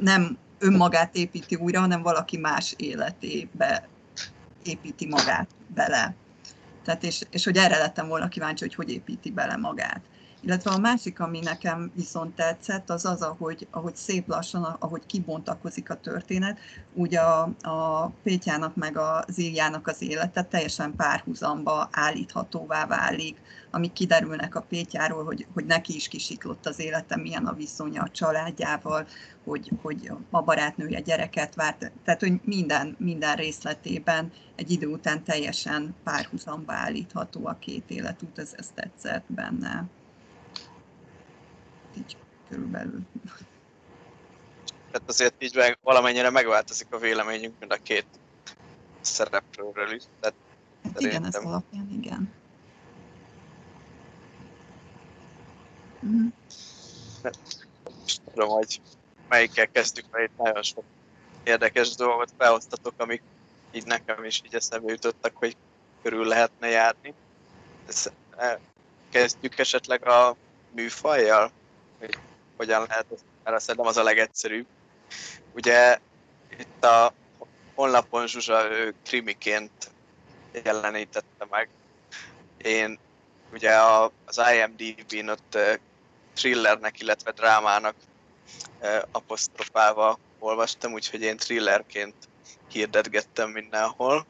nem 0.00 0.38
önmagát 0.58 1.16
építi 1.16 1.54
újra, 1.54 1.80
hanem 1.80 2.02
valaki 2.02 2.36
más 2.36 2.74
életébe 2.76 3.88
építi 4.62 5.06
magát 5.06 5.48
bele. 5.74 6.14
Tehát 6.84 7.04
és, 7.04 7.22
és 7.30 7.44
hogy 7.44 7.56
erre 7.56 7.78
lettem 7.78 8.08
volna 8.08 8.28
kíváncsi, 8.28 8.64
hogy 8.64 8.74
hogy 8.74 8.90
építi 8.90 9.30
bele 9.30 9.56
magát. 9.56 10.00
Illetve 10.46 10.70
a 10.70 10.78
másik, 10.78 11.20
ami 11.20 11.38
nekem 11.38 11.92
viszont 11.94 12.34
tetszett, 12.34 12.90
az 12.90 13.04
az, 13.04 13.22
ahogy, 13.22 13.66
ahogy 13.70 13.96
szép 13.96 14.28
lassan, 14.28 14.62
ahogy 14.62 15.06
kibontakozik 15.06 15.90
a 15.90 16.00
történet, 16.00 16.58
úgy 16.94 17.16
a, 17.16 17.42
a 17.60 18.06
Pétyának 18.22 18.76
meg 18.76 18.96
a 18.96 19.24
Ziljának 19.28 19.86
az 19.86 20.02
élete 20.02 20.42
teljesen 20.42 20.94
párhuzamba 20.96 21.88
állíthatóvá 21.92 22.86
válik, 22.86 23.40
amik 23.70 23.92
kiderülnek 23.92 24.54
a 24.54 24.60
Pétyáról, 24.60 25.24
hogy, 25.24 25.46
hogy 25.54 25.64
neki 25.64 25.94
is 25.94 26.08
kisiklott 26.08 26.66
az 26.66 26.80
élete, 26.80 27.16
milyen 27.16 27.46
a 27.46 27.54
viszonya 27.54 28.02
a 28.02 28.10
családjával, 28.10 29.06
hogy, 29.44 29.70
hogy 29.82 30.10
a 30.30 30.42
barátnője 30.42 31.00
gyereket 31.00 31.54
várt, 31.54 31.92
tehát 32.04 32.20
hogy 32.20 32.40
minden, 32.42 32.96
minden 32.98 33.36
részletében 33.36 34.32
egy 34.56 34.70
idő 34.70 34.86
után 34.86 35.22
teljesen 35.22 35.94
párhuzamba 36.02 36.72
állítható 36.72 37.46
a 37.46 37.56
két 37.60 37.90
életút, 37.90 38.38
ez, 38.38 38.54
ez 38.56 38.70
tetszett 38.74 39.24
benne 39.26 39.88
így 41.96 42.16
körülbelül. 42.48 43.00
Tehát 44.90 45.08
azért 45.08 45.42
így 45.42 45.54
meg, 45.54 45.78
valamennyire 45.82 46.30
megváltozik 46.30 46.86
a 46.90 46.98
véleményünk 46.98 47.58
mind 47.58 47.72
a 47.72 47.78
két 47.82 48.06
szereplőről 49.00 49.92
is. 49.92 50.02
Tehát 50.20 50.36
hát 50.84 51.00
igen, 51.00 51.26
ez 51.26 51.34
alapján 51.34 51.88
igen. 51.92 52.32
Mm. 56.06 56.26
tudom, 58.32 58.48
hogy 58.48 58.80
melyikkel 59.28 59.68
kezdjük, 59.68 60.06
mert 60.10 60.30
itt 60.30 60.36
nagyon 60.36 60.62
sok 60.62 60.84
érdekes 61.42 61.94
dolgot 61.94 62.32
felhoztatok, 62.38 62.94
amik 62.96 63.22
így 63.72 63.86
nekem 63.86 64.24
is 64.24 64.42
így 64.44 64.54
eszembe 64.54 64.90
jutottak, 64.90 65.36
hogy 65.36 65.56
körül 66.02 66.26
lehetne 66.26 66.68
járni. 66.68 67.14
Ez, 67.88 68.10
eh, 68.36 68.58
kezdjük 69.10 69.58
esetleg 69.58 70.08
a 70.08 70.36
műfajjal? 70.74 71.50
Hogy 72.04 72.18
hogyan 72.56 72.86
lehet, 72.88 73.06
mert 73.44 73.60
szerintem 73.60 73.86
az 73.86 73.96
a 73.96 74.02
legegyszerűbb. 74.02 74.66
Ugye 75.54 75.98
itt 76.58 76.84
a 76.84 77.12
honlapon 77.74 78.26
Zsuzsa 78.26 78.70
ő 78.70 78.94
krimiként 79.04 79.90
jelenítette 80.64 81.46
meg. 81.50 81.68
Én 82.58 82.98
ugye 83.52 83.72
az 84.24 84.40
IMDb-n 84.52 85.28
ott 85.28 85.58
thrillernek, 86.34 87.00
illetve 87.00 87.30
drámának 87.30 87.94
apostrofálva 89.10 90.18
olvastam, 90.38 90.92
úgyhogy 90.92 91.22
én 91.22 91.36
thrillerként 91.36 92.14
hirdetgettem 92.68 93.50
mindenhol. 93.50 94.26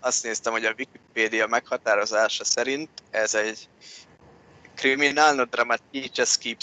azt 0.00 0.22
néztem, 0.22 0.52
hogy 0.52 0.64
a 0.64 0.74
Wikipedia 0.78 1.46
meghatározása 1.46 2.44
szerint 2.44 2.90
ez 3.10 3.34
egy 3.34 3.68
kriminálno-dramaticzny, 4.82 6.56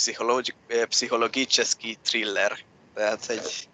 psychologiczny 0.89 1.95
thriller. 2.03 2.59
Tehát 2.93 3.29
egy... 3.29 3.69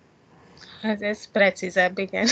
Hát 0.81 1.01
ez 1.01 1.31
precízebb, 1.31 1.97
igen. 1.97 2.27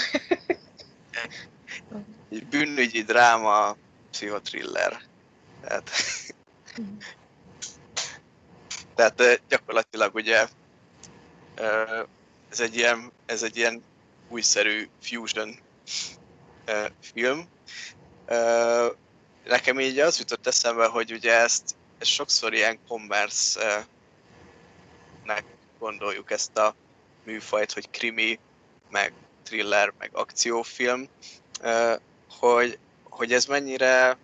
egy 2.31 2.45
bűnügyi 2.45 3.01
dráma, 3.03 3.75
pszichotriller. 4.11 5.01
Tehát, 5.61 5.91
tehát 8.95 9.41
gyakorlatilag 9.49 10.15
ugye 10.15 10.47
ez 12.49 12.59
egy 12.59 12.75
ilyen, 12.75 13.11
ez 13.25 13.43
egy 13.43 13.57
ilyen 13.57 13.83
újszerű 14.29 14.87
fusion 15.01 15.59
film. 17.01 17.47
Nekem 19.45 19.79
így 19.79 19.99
az 19.99 20.19
jutott 20.19 20.47
eszembe, 20.47 20.85
hogy 20.85 21.11
ugye 21.11 21.33
ezt 21.33 21.75
sokszor 22.07 22.53
ilyen 22.53 22.79
commerce-nek 22.87 23.85
gondoljuk 25.79 26.31
ezt 26.31 26.57
a 26.57 26.75
műfajt, 27.23 27.71
hogy 27.71 27.89
krimi, 27.89 28.39
meg 28.89 29.13
thriller, 29.43 29.93
meg 29.97 30.09
akciófilm, 30.13 31.07
hogy, 32.39 32.77
hogy 33.03 33.33
ez 33.33 33.45
mennyire 33.45 34.17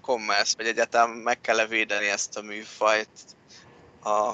commerce, 0.00 0.54
vagy 0.56 0.66
egyáltalán 0.66 1.10
meg 1.10 1.40
kell 1.40 1.66
védeni 1.66 2.06
ezt 2.06 2.36
a 2.36 2.42
műfajt 2.42 3.08
a, 4.02 4.32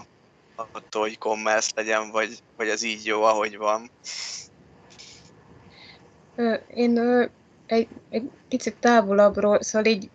attól, 0.54 1.02
hogy 1.02 1.18
commerce 1.18 1.70
legyen, 1.74 2.10
vagy, 2.10 2.38
vagy 2.56 2.68
ez 2.68 2.82
így 2.82 3.06
jó, 3.06 3.22
ahogy 3.22 3.56
van. 3.56 3.90
Én 6.74 6.98
egy, 7.66 7.88
egy 8.10 8.30
picit 8.48 8.76
távolabbról, 8.76 9.62
szóval 9.62 9.92
így 9.92 10.10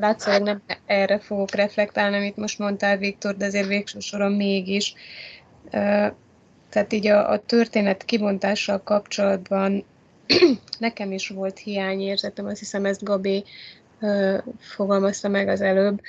látszólag 0.00 0.42
nem 0.42 0.62
erre 0.86 1.18
fogok 1.18 1.54
reflektálni, 1.54 2.16
amit 2.16 2.36
most 2.36 2.58
mondtál, 2.58 2.96
Viktor, 2.96 3.36
de 3.36 3.44
azért 3.44 3.66
végső 3.66 3.98
soron 3.98 4.32
mégis. 4.32 4.94
Tehát 6.68 6.92
így 6.92 7.06
a, 7.06 7.30
a 7.30 7.38
történet 7.38 8.04
kibontással 8.04 8.82
kapcsolatban 8.82 9.84
nekem 10.78 11.12
is 11.12 11.28
volt 11.28 11.58
hiányérzetem, 11.58 12.46
azt 12.46 12.58
hiszem 12.58 12.84
ezt 12.84 13.04
Gabi 13.04 13.44
fogalmazta 14.58 15.28
meg 15.28 15.48
az 15.48 15.60
előbb, 15.60 16.00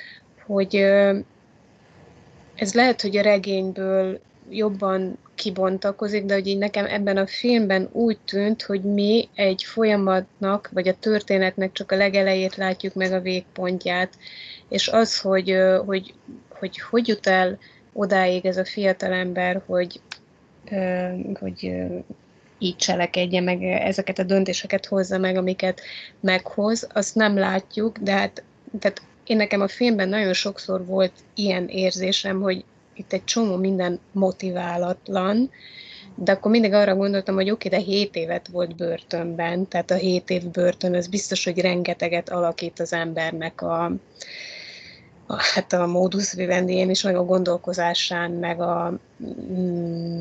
hogy 0.46 0.74
ez 2.54 2.74
lehet, 2.74 3.00
hogy 3.02 3.16
a 3.16 3.22
regényből 3.22 4.20
jobban 4.50 5.18
kibontakozik, 5.42 6.24
de 6.24 6.34
hogy 6.34 6.46
így 6.46 6.58
nekem 6.58 6.84
ebben 6.84 7.16
a 7.16 7.26
filmben 7.26 7.88
úgy 7.92 8.18
tűnt, 8.24 8.62
hogy 8.62 8.80
mi 8.80 9.28
egy 9.34 9.64
folyamatnak, 9.64 10.68
vagy 10.72 10.88
a 10.88 10.94
történetnek 10.94 11.72
csak 11.72 11.92
a 11.92 11.96
legelejét 11.96 12.56
látjuk 12.56 12.94
meg 12.94 13.12
a 13.12 13.20
végpontját, 13.20 14.12
és 14.68 14.88
az, 14.88 15.20
hogy 15.20 15.56
hogy, 15.86 16.14
hogy, 16.48 16.80
hogy 16.90 17.08
jut 17.08 17.26
el 17.26 17.58
odáig 17.92 18.46
ez 18.46 18.56
a 18.56 18.64
fiatalember, 18.64 19.62
hogy 19.66 20.00
hogy 21.40 21.72
így 22.58 22.76
cselekedje, 22.76 23.40
meg 23.40 23.62
ezeket 23.62 24.18
a 24.18 24.22
döntéseket 24.22 24.86
hozza 24.86 25.18
meg, 25.18 25.36
amiket 25.36 25.80
meghoz, 26.20 26.86
azt 26.92 27.14
nem 27.14 27.38
látjuk, 27.38 27.98
de 27.98 28.12
hát 28.12 28.42
tehát 28.78 29.02
én 29.24 29.36
nekem 29.36 29.60
a 29.60 29.68
filmben 29.68 30.08
nagyon 30.08 30.32
sokszor 30.32 30.86
volt 30.86 31.12
ilyen 31.34 31.68
érzésem, 31.68 32.40
hogy 32.40 32.64
itt 32.94 33.12
egy 33.12 33.24
csomó 33.24 33.56
minden 33.56 34.00
motiválatlan, 34.12 35.50
de 36.14 36.32
akkor 36.32 36.50
mindig 36.50 36.72
arra 36.72 36.94
gondoltam, 36.94 37.34
hogy 37.34 37.50
oké, 37.50 37.68
de 37.68 37.78
7 37.78 38.16
évet 38.16 38.48
volt 38.48 38.76
börtönben, 38.76 39.68
tehát 39.68 39.90
a 39.90 39.94
7 39.94 40.30
év 40.30 40.50
börtön, 40.50 40.94
az 40.94 41.06
biztos, 41.06 41.44
hogy 41.44 41.58
rengeteget 41.58 42.28
alakít 42.28 42.80
az 42.80 42.92
embernek 42.92 43.62
a, 43.62 43.84
a 45.26 45.36
hát 45.54 45.72
a 45.72 45.86
módusz 45.86 46.34
vivendjén 46.34 46.90
is, 46.90 47.02
meg 47.02 47.16
a 47.16 47.24
gondolkozásán, 47.24 48.30
meg, 48.30 48.60
a, 48.60 48.98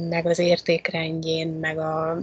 meg 0.09 0.25
az 0.25 0.39
értékrendjén, 0.39 1.47
meg 1.47 1.77
a, 1.77 2.17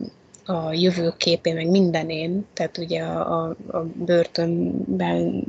a 0.46 0.72
jövőképén, 0.72 1.55
meg 1.55 1.70
mindenén. 1.70 2.46
Tehát 2.53 2.78
ugye 2.78 3.03
a, 3.03 3.44
a, 3.44 3.57
a 3.66 3.78
börtönben 3.94 5.44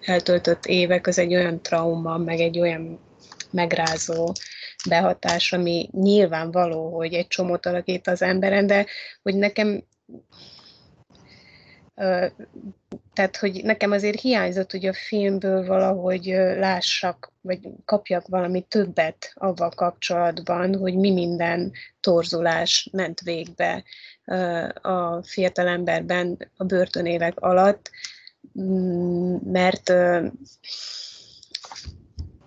eltöltött 0.00 0.66
évek 0.66 1.06
az 1.06 1.18
egy 1.18 1.34
olyan 1.34 1.60
trauma, 1.62 2.16
meg 2.16 2.40
egy 2.40 2.58
olyan 2.58 2.98
megrázó 3.50 4.32
behatás, 4.88 5.52
ami 5.52 5.88
nyilvánvaló, 5.92 6.96
hogy 6.96 7.14
egy 7.14 7.26
csomót 7.26 7.66
alakít 7.66 8.06
az 8.06 8.22
emberen, 8.22 8.66
de 8.66 8.86
hogy 9.22 9.34
nekem 9.34 9.84
tehát, 13.12 13.36
hogy 13.36 13.60
nekem 13.64 13.90
azért 13.90 14.20
hiányzott, 14.20 14.70
hogy 14.70 14.86
a 14.86 14.92
filmből 14.92 15.66
valahogy 15.66 16.24
lássak, 16.56 17.32
vagy 17.40 17.58
kapjak 17.84 18.28
valami 18.28 18.60
többet 18.68 19.32
avval 19.34 19.70
kapcsolatban, 19.70 20.76
hogy 20.76 20.94
mi 20.94 21.10
minden 21.10 21.72
torzulás 22.00 22.88
ment 22.92 23.20
végbe 23.20 23.84
a 24.82 25.22
fiatalemberben 25.22 26.50
a 26.56 26.64
börtönévek 26.64 27.40
alatt, 27.40 27.90
mert 29.42 29.82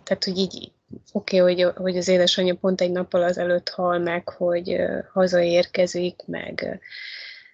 tehát, 0.04 0.24
hogy 0.24 0.38
így 0.38 0.72
oké, 1.12 1.40
okay, 1.40 1.54
hogy, 1.54 1.74
hogy 1.76 1.98
az 1.98 2.08
édesanyja 2.08 2.56
pont 2.56 2.82
egy 2.82 2.92
nappal 2.92 3.24
az 3.24 3.38
előtt 3.38 3.70
hal 3.70 4.00
meg, 4.00 4.30
hogy 4.30 4.76
hazaérkezik, 5.14 6.22
meg 6.26 6.80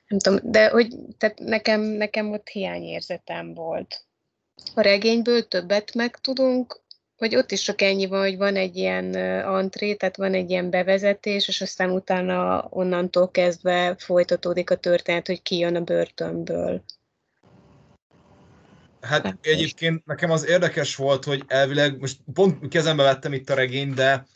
nem 0.10 0.20
tudom, 0.20 0.52
de 0.52 0.70
hogy 0.70 0.96
tehát 1.18 1.40
nekem, 1.40 1.82
nekem 1.82 2.32
ott 2.32 2.48
hiányérzetem 2.48 3.54
volt. 3.54 4.04
A 4.76 4.82
regényből 4.82 5.48
többet 5.48 5.94
megtudunk, 5.94 6.82
vagy 7.18 7.36
ott 7.36 7.52
is 7.52 7.62
csak 7.62 7.82
ennyi 7.82 8.06
van, 8.06 8.20
hogy 8.20 8.38
van 8.38 8.56
egy 8.56 8.78
ilyen 8.78 9.14
antré, 9.44 9.96
tehát 9.96 10.18
van 10.18 10.34
egy 10.34 10.50
ilyen 10.50 10.70
bevezetés, 10.70 11.48
és 11.48 11.62
aztán 11.62 11.90
utána 11.90 12.68
onnantól 12.70 13.32
kezdve 13.32 13.96
folytatódik 13.98 14.70
a 14.70 14.76
történet, 14.76 15.28
hogy 15.28 15.42
ki 15.42 15.58
jön 15.58 15.76
a 15.76 15.82
börtönből. 15.82 16.84
Hát 19.02 19.24
Nem 19.24 19.39
egyébként 19.41 20.06
nekem 20.06 20.32
az 20.32 20.47
érdekes 20.47 20.95
volt, 20.95 21.24
hogy 21.24 21.43
elvileg, 21.47 22.00
most 22.00 22.18
pont 22.34 22.68
kezembe 22.68 23.04
vettem 23.04 23.34
itt 23.34 23.50
a 23.50 23.54
regényt, 23.54 23.93
de 23.93 24.28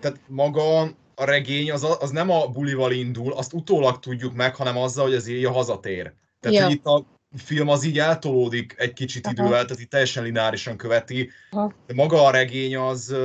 tehát 0.00 0.20
maga 0.26 0.80
a 1.14 1.24
regény 1.24 1.70
az, 1.70 1.86
az 2.00 2.10
nem 2.10 2.30
a 2.30 2.46
bulival 2.46 2.92
indul, 2.92 3.32
azt 3.32 3.52
utólag 3.52 3.98
tudjuk 3.98 4.34
meg, 4.34 4.54
hanem 4.54 4.76
azzal, 4.76 5.04
hogy 5.04 5.14
az 5.14 5.28
éjjel 5.28 5.52
hazatér. 5.52 6.14
Tehát, 6.40 6.56
ja. 6.56 6.64
hogy 6.64 6.72
itt 6.72 6.84
a 6.84 7.04
film 7.36 7.68
az 7.68 7.84
így 7.84 7.98
eltolódik 7.98 8.74
egy 8.76 8.92
kicsit 8.92 9.26
Aha. 9.26 9.34
idővel, 9.34 9.64
tehát 9.64 9.82
itt 9.82 9.90
teljesen 9.90 10.22
lineárisan 10.22 10.76
követi, 10.76 11.30
Aha. 11.50 11.72
de 11.86 11.94
maga 11.94 12.24
a 12.24 12.30
regény 12.30 12.76
az, 12.76 13.16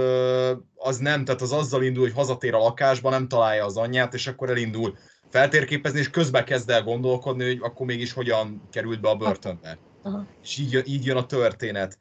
az 0.75 0.97
nem, 0.97 1.25
tehát 1.25 1.41
az 1.41 1.51
azzal 1.51 1.83
indul, 1.83 2.03
hogy 2.03 2.13
hazatér 2.13 2.53
a 2.53 2.57
lakásba, 2.57 3.09
nem 3.09 3.27
találja 3.27 3.65
az 3.65 3.77
anyját, 3.77 4.13
és 4.13 4.27
akkor 4.27 4.49
elindul 4.49 4.97
feltérképezni, 5.29 5.99
és 5.99 6.09
közben 6.09 6.45
kezd 6.45 6.69
el 6.69 6.83
gondolkodni, 6.83 7.45
hogy 7.45 7.59
akkor 7.61 7.85
mégis 7.85 8.13
hogyan 8.13 8.67
került 8.71 9.01
be 9.01 9.09
a 9.09 9.15
börtönbe. 9.15 9.67
Aha. 9.67 9.90
És 10.43 10.57
így, 10.57 10.83
így 10.85 11.05
jön 11.05 11.17
a 11.17 11.25
történet. 11.25 11.97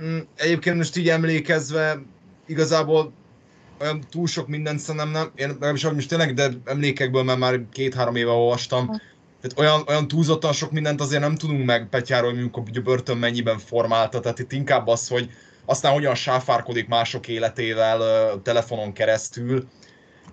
Mm, 0.00 0.18
egyébként 0.34 0.76
most 0.76 0.96
így 0.96 1.08
emlékezve, 1.08 2.02
igazából 2.46 3.12
olyan 3.80 4.00
túl 4.10 4.26
sok 4.26 4.48
mindent 4.48 4.78
szerintem 4.78 5.10
nem, 5.10 5.32
én 5.34 5.48
legalábbis 5.48 5.84
most 5.84 6.08
tényleg, 6.08 6.34
de 6.34 6.50
emlékekből 6.64 7.22
mert 7.22 7.38
már 7.38 7.60
két-három 7.72 8.16
éve 8.16 8.30
olvastam, 8.30 8.86
ha. 8.86 9.00
tehát 9.40 9.58
olyan, 9.58 9.82
olyan 9.88 10.08
túlzottan 10.08 10.52
sok 10.52 10.70
mindent 10.70 11.00
azért 11.00 11.22
nem 11.22 11.34
tudunk 11.34 11.64
meg 11.64 11.88
Petyáról, 11.88 12.30
amikor 12.30 12.62
a 12.74 12.80
börtön 12.80 13.16
mennyiben 13.16 13.58
formálta, 13.58 14.20
tehát 14.20 14.38
itt 14.38 14.52
inkább 14.52 14.86
az, 14.86 15.08
hogy 15.08 15.30
aztán 15.64 15.92
hogyan 15.92 16.14
sáfárkodik 16.14 16.88
mások 16.88 17.28
életével 17.28 18.00
telefonon 18.42 18.92
keresztül, 18.92 19.68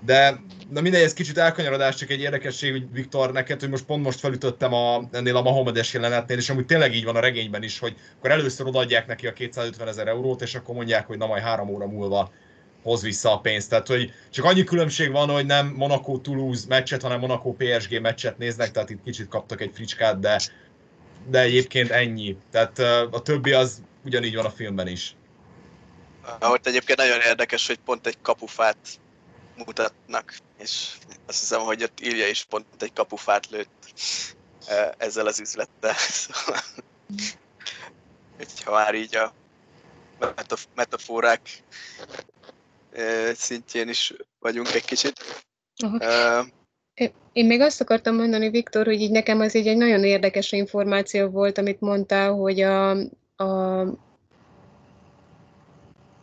de 0.01 0.39
na 0.69 0.81
mindegy, 0.81 1.01
ez 1.01 1.13
kicsit 1.13 1.37
elkanyarodás, 1.37 1.95
csak 1.95 2.09
egy 2.09 2.19
érdekesség, 2.19 2.71
hogy 2.71 2.91
Viktor, 2.91 3.31
neked, 3.31 3.59
hogy 3.59 3.69
most 3.69 3.85
pont 3.85 4.03
most 4.03 4.19
felütöttem 4.19 4.73
a, 4.73 5.09
ennél 5.11 5.35
a 5.35 5.41
Mahomedes 5.41 5.93
jelenetnél, 5.93 6.37
és 6.37 6.49
amúgy 6.49 6.65
tényleg 6.65 6.95
így 6.95 7.03
van 7.03 7.15
a 7.15 7.19
regényben 7.19 7.63
is, 7.63 7.79
hogy 7.79 7.95
akkor 8.17 8.31
először 8.31 8.67
odaadják 8.67 9.07
neki 9.07 9.27
a 9.27 9.33
250 9.33 9.87
ezer 9.87 10.07
eurót, 10.07 10.41
és 10.41 10.55
akkor 10.55 10.75
mondják, 10.75 11.07
hogy 11.07 11.17
na 11.17 11.27
majd 11.27 11.43
három 11.43 11.69
óra 11.69 11.87
múlva 11.87 12.31
hoz 12.83 13.01
vissza 13.01 13.33
a 13.33 13.39
pénzt. 13.39 13.69
Tehát, 13.69 13.87
hogy 13.87 14.13
csak 14.29 14.45
annyi 14.45 14.63
különbség 14.63 15.11
van, 15.11 15.29
hogy 15.29 15.45
nem 15.45 15.73
Monaco-Toulouse 15.75 16.65
meccset, 16.67 17.01
hanem 17.01 17.19
Monaco-PSG 17.19 18.01
meccset 18.01 18.37
néznek, 18.37 18.71
tehát 18.71 18.89
itt 18.89 19.03
kicsit 19.03 19.27
kaptak 19.27 19.61
egy 19.61 19.71
fricskát, 19.73 20.19
de, 20.19 20.39
de 21.27 21.39
egyébként 21.39 21.89
ennyi. 21.89 22.37
Tehát 22.51 22.79
a 23.11 23.21
többi 23.21 23.51
az 23.51 23.83
ugyanígy 24.05 24.35
van 24.35 24.45
a 24.45 24.49
filmben 24.49 24.87
is. 24.87 25.15
Ahogy 26.39 26.59
egyébként 26.63 26.97
nagyon 26.97 27.19
érdekes, 27.19 27.67
hogy 27.67 27.79
pont 27.85 28.07
egy 28.07 28.17
kapufát 28.21 28.77
mutatnak, 29.66 30.38
és 30.57 30.93
azt 31.26 31.39
hiszem, 31.39 31.60
hogy 31.60 31.84
ott 31.84 31.99
Ilja 31.99 32.28
is 32.28 32.43
pont 32.43 32.66
egy 32.80 32.93
kapufát 32.93 33.49
lőtt 33.49 33.93
ezzel 34.97 35.28
az 35.28 35.39
üzlettel. 35.39 35.93
Szóval, 36.28 36.62
hogyha 38.38 38.72
már 38.72 38.95
így 38.95 39.16
a 39.16 39.34
metaforák 40.76 41.64
szintjén 43.34 43.89
is 43.89 44.14
vagyunk 44.39 44.74
egy 44.74 44.86
kicsit. 44.86 45.43
Uh, 45.84 46.45
én 47.34 47.45
még 47.45 47.62
azt 47.62 47.82
akartam 47.82 48.16
mondani, 48.16 48.49
Viktor, 48.49 48.86
hogy 48.86 49.01
így 49.01 49.12
nekem 49.12 49.39
az 49.39 49.55
így 49.55 49.68
egy 49.68 49.78
nagyon 49.78 50.03
érdekes 50.03 50.51
információ 50.51 51.28
volt, 51.28 51.57
amit 51.57 51.80
mondtál, 51.80 52.32
hogy 52.32 52.62
a, 52.62 52.89
a, 53.36 53.82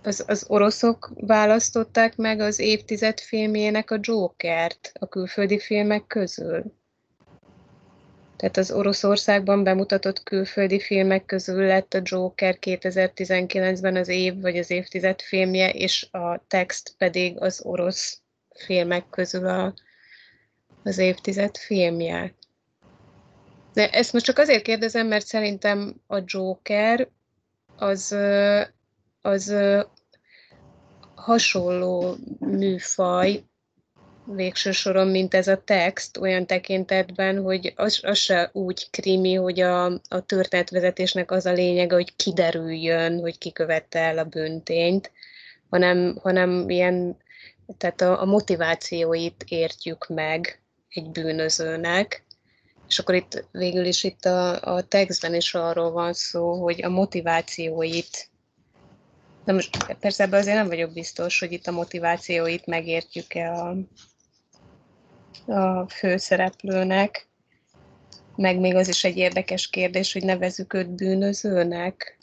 az, 0.06 0.24
az 0.26 0.44
oroszok 0.48 1.12
választották 1.14 2.16
meg 2.16 2.40
az 2.40 2.58
évtized 2.58 3.20
filmjének 3.20 3.90
a 3.90 3.98
Jokert 4.00 4.92
a 4.98 5.06
külföldi 5.06 5.58
filmek 5.58 6.06
közül. 6.06 6.62
Tehát 8.36 8.56
az 8.56 8.70
Oroszországban 8.70 9.64
bemutatott 9.64 10.22
külföldi 10.22 10.80
filmek 10.80 11.24
közül 11.24 11.66
lett 11.66 11.94
a 11.94 12.00
Joker 12.02 12.56
2019-ben 12.60 13.96
az 13.96 14.08
év 14.08 14.40
vagy 14.40 14.58
az 14.58 14.70
évtized 14.70 15.20
filmje, 15.20 15.70
és 15.70 16.08
a 16.10 16.44
text 16.48 16.94
pedig 16.98 17.40
az 17.40 17.60
orosz 17.64 18.20
filmek 18.54 19.08
közül 19.10 19.48
a, 19.48 19.74
az 20.82 20.98
évtized 20.98 21.56
filmje. 21.56 22.34
De 23.72 23.90
ezt 23.90 24.12
most 24.12 24.24
csak 24.24 24.38
azért 24.38 24.62
kérdezem, 24.62 25.06
mert 25.06 25.26
szerintem 25.26 25.94
a 26.06 26.22
Joker 26.24 27.08
az, 27.76 28.16
az 29.20 29.54
hasonló 31.16 32.16
műfaj, 32.38 33.42
végső 34.26 34.70
soron, 34.70 35.08
mint 35.08 35.34
ez 35.34 35.48
a 35.48 35.62
text, 35.64 36.16
olyan 36.16 36.46
tekintetben, 36.46 37.42
hogy 37.42 37.72
az, 37.76 38.00
az 38.02 38.18
se 38.18 38.50
úgy 38.52 38.90
krimi, 38.90 39.34
hogy 39.34 39.60
a, 39.60 39.84
a 40.08 40.20
történetvezetésnek 40.26 41.30
az 41.30 41.46
a 41.46 41.52
lényege, 41.52 41.94
hogy 41.94 42.16
kiderüljön, 42.16 43.20
hogy 43.20 43.38
ki 43.38 43.52
el 43.90 44.18
a 44.18 44.24
büntényt, 44.24 45.10
hanem, 45.70 46.18
hanem 46.22 46.70
ilyen, 46.70 47.16
tehát 47.78 48.00
a, 48.00 48.20
a 48.20 48.24
motivációit 48.24 49.44
értjük 49.48 50.06
meg 50.08 50.62
egy 50.88 51.10
bűnözőnek, 51.10 52.24
és 52.88 52.98
akkor 52.98 53.14
itt 53.14 53.44
végül 53.52 53.84
is 53.84 54.04
itt 54.04 54.24
a, 54.24 54.74
a 54.74 54.82
textben 54.82 55.34
is 55.34 55.54
arról 55.54 55.90
van 55.90 56.12
szó, 56.12 56.62
hogy 56.62 56.84
a 56.84 56.88
motivációit 56.88 58.30
Na 59.46 59.52
most 59.52 59.94
persze 60.00 60.22
ebben 60.22 60.40
azért 60.40 60.56
nem 60.56 60.68
vagyok 60.68 60.92
biztos, 60.92 61.38
hogy 61.38 61.52
itt 61.52 61.66
a 61.66 61.70
motivációit 61.72 62.66
megértjük-e 62.66 63.52
a, 63.52 63.76
a 65.52 65.88
főszereplőnek. 65.88 67.28
Meg 68.36 68.58
még 68.58 68.74
az 68.74 68.88
is 68.88 69.04
egy 69.04 69.16
érdekes 69.16 69.68
kérdés, 69.68 70.12
hogy 70.12 70.24
nevezük 70.24 70.74
őt 70.74 70.90
bűnözőnek. 70.90 72.18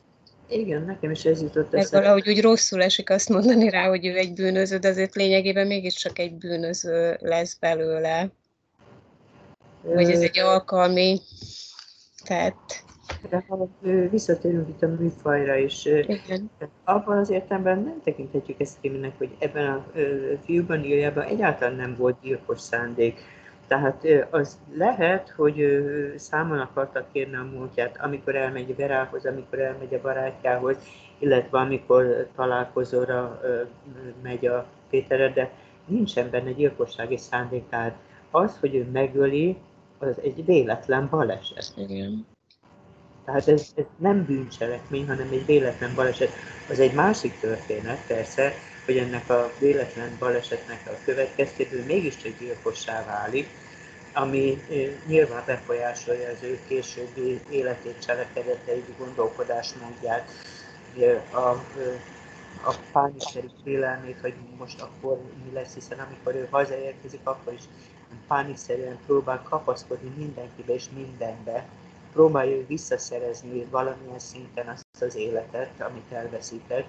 Igen, 0.49 0.81
nekem 0.81 1.11
is 1.11 1.25
ez 1.25 1.41
jutott 1.41 1.73
eszembe. 1.73 1.99
valahogy 1.99 2.29
úgy 2.29 2.41
rosszul 2.41 2.83
esik 2.83 3.09
azt 3.09 3.29
mondani 3.29 3.69
rá, 3.69 3.87
hogy 3.87 4.05
ő 4.05 4.17
egy 4.17 4.33
bűnöző, 4.33 4.77
de 4.77 4.87
azért 4.87 5.15
lényegében 5.15 5.67
mégiscsak 5.67 6.19
egy 6.19 6.33
bűnöző 6.33 7.17
lesz 7.21 7.57
belőle. 7.59 8.29
Vagy 9.81 10.11
ez 10.11 10.21
egy 10.21 10.39
alkalmi 10.39 11.19
tett. 12.23 12.83
De 13.29 13.43
ha 13.47 13.67
visszatérünk 14.09 14.67
itt 14.67 14.83
a 14.83 14.87
műfajra 14.87 15.55
is, 15.55 15.85
Igen. 15.85 16.49
abban 16.83 17.17
az 17.17 17.29
értelemben 17.29 17.83
nem 17.83 18.01
tekinthetjük 18.03 18.59
ezt 18.59 18.77
filmnek, 18.79 19.17
hogy 19.17 19.35
ebben 19.39 19.67
a 19.67 19.85
fiúban 20.43 20.83
írjában 20.83 21.23
egyáltalán 21.23 21.75
nem 21.75 21.95
volt 21.97 22.15
gyilkos 22.21 22.59
szándék. 22.59 23.19
Tehát 23.67 24.05
az 24.29 24.59
lehet, 24.73 25.29
hogy 25.29 25.83
számon 26.15 26.59
akartak 26.59 27.11
kérni 27.11 27.35
a 27.35 27.49
múltját, 27.53 27.97
amikor 28.01 28.35
elmegy 28.35 28.75
Verához, 28.75 29.25
amikor 29.25 29.59
elmegy 29.59 29.93
a 29.93 30.01
barátjához, 30.01 30.77
illetve 31.19 31.57
amikor 31.57 32.27
találkozóra 32.35 33.41
megy 34.21 34.45
a 34.45 34.65
Péterre, 34.89 35.29
de 35.29 35.51
nincsen 35.85 36.29
benne 36.29 36.51
gyilkossági 36.51 37.17
szándékát. 37.17 37.95
Az, 38.31 38.57
hogy 38.59 38.75
ő 38.75 38.87
megöli, 38.91 39.57
az 39.97 40.19
egy 40.23 40.45
véletlen 40.45 41.07
baleset. 41.09 41.73
Igen. 41.75 42.25
Tehát 43.25 43.47
ez, 43.47 43.71
ez 43.75 43.85
nem 43.97 44.25
bűncselekmény, 44.25 45.07
hanem 45.07 45.27
egy 45.31 45.45
véletlen 45.45 45.95
baleset. 45.95 46.31
Az 46.69 46.79
egy 46.79 46.93
másik 46.93 47.39
történet, 47.39 48.05
persze, 48.07 48.53
hogy 48.85 48.97
ennek 48.97 49.29
a 49.29 49.51
véletlen 49.59 50.15
balesetnek 50.19 50.81
a 50.85 51.03
következtéből 51.05 51.83
mégiscsak 51.85 52.39
gyilkossá 52.39 53.05
válik, 53.05 53.47
ami 54.13 54.61
nyilván 55.07 55.43
befolyásolja 55.45 56.29
az 56.29 56.43
ő 56.43 56.59
későbbi 56.67 57.41
életét, 57.49 58.05
cselekedeteit, 58.05 58.97
gondolkodásmódját, 58.97 60.31
a, 61.31 61.49
a 62.65 62.75
pániszerű 62.91 63.47
félelmét, 63.63 64.19
hogy 64.21 64.33
most 64.57 64.81
akkor 64.81 65.21
mi 65.45 65.53
lesz, 65.53 65.73
hiszen 65.73 65.99
amikor 65.99 66.35
ő 66.35 66.47
hazaérkezik, 66.51 67.19
akkor 67.23 67.53
is 67.53 67.63
pániszerűen 68.27 68.97
próbál 69.05 69.41
kapaszkodni 69.49 70.13
mindenkibe 70.17 70.73
és 70.73 70.85
mindenbe, 70.95 71.65
próbálja 72.13 72.65
visszaszerezni 72.67 73.65
valamilyen 73.71 74.19
szinten 74.19 74.67
azt 74.67 75.01
az 75.01 75.15
életet, 75.15 75.69
amit 75.79 76.11
elveszített, 76.11 76.85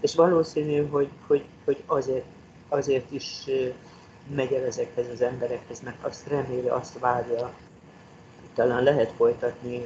és 0.00 0.14
valószínű, 0.14 0.86
hogy, 0.86 1.08
hogy, 1.26 1.44
hogy 1.64 1.82
azért, 1.86 2.24
azért 2.68 3.12
is 3.12 3.44
megy 4.34 4.52
el 4.52 4.64
ezekhez 4.64 5.06
az 5.12 5.20
emberekhez, 5.20 5.80
mert 5.80 6.04
azt 6.04 6.28
reméli, 6.28 6.68
azt 6.68 6.98
várja, 6.98 7.54
talán 8.54 8.82
lehet 8.82 9.12
folytatni 9.16 9.82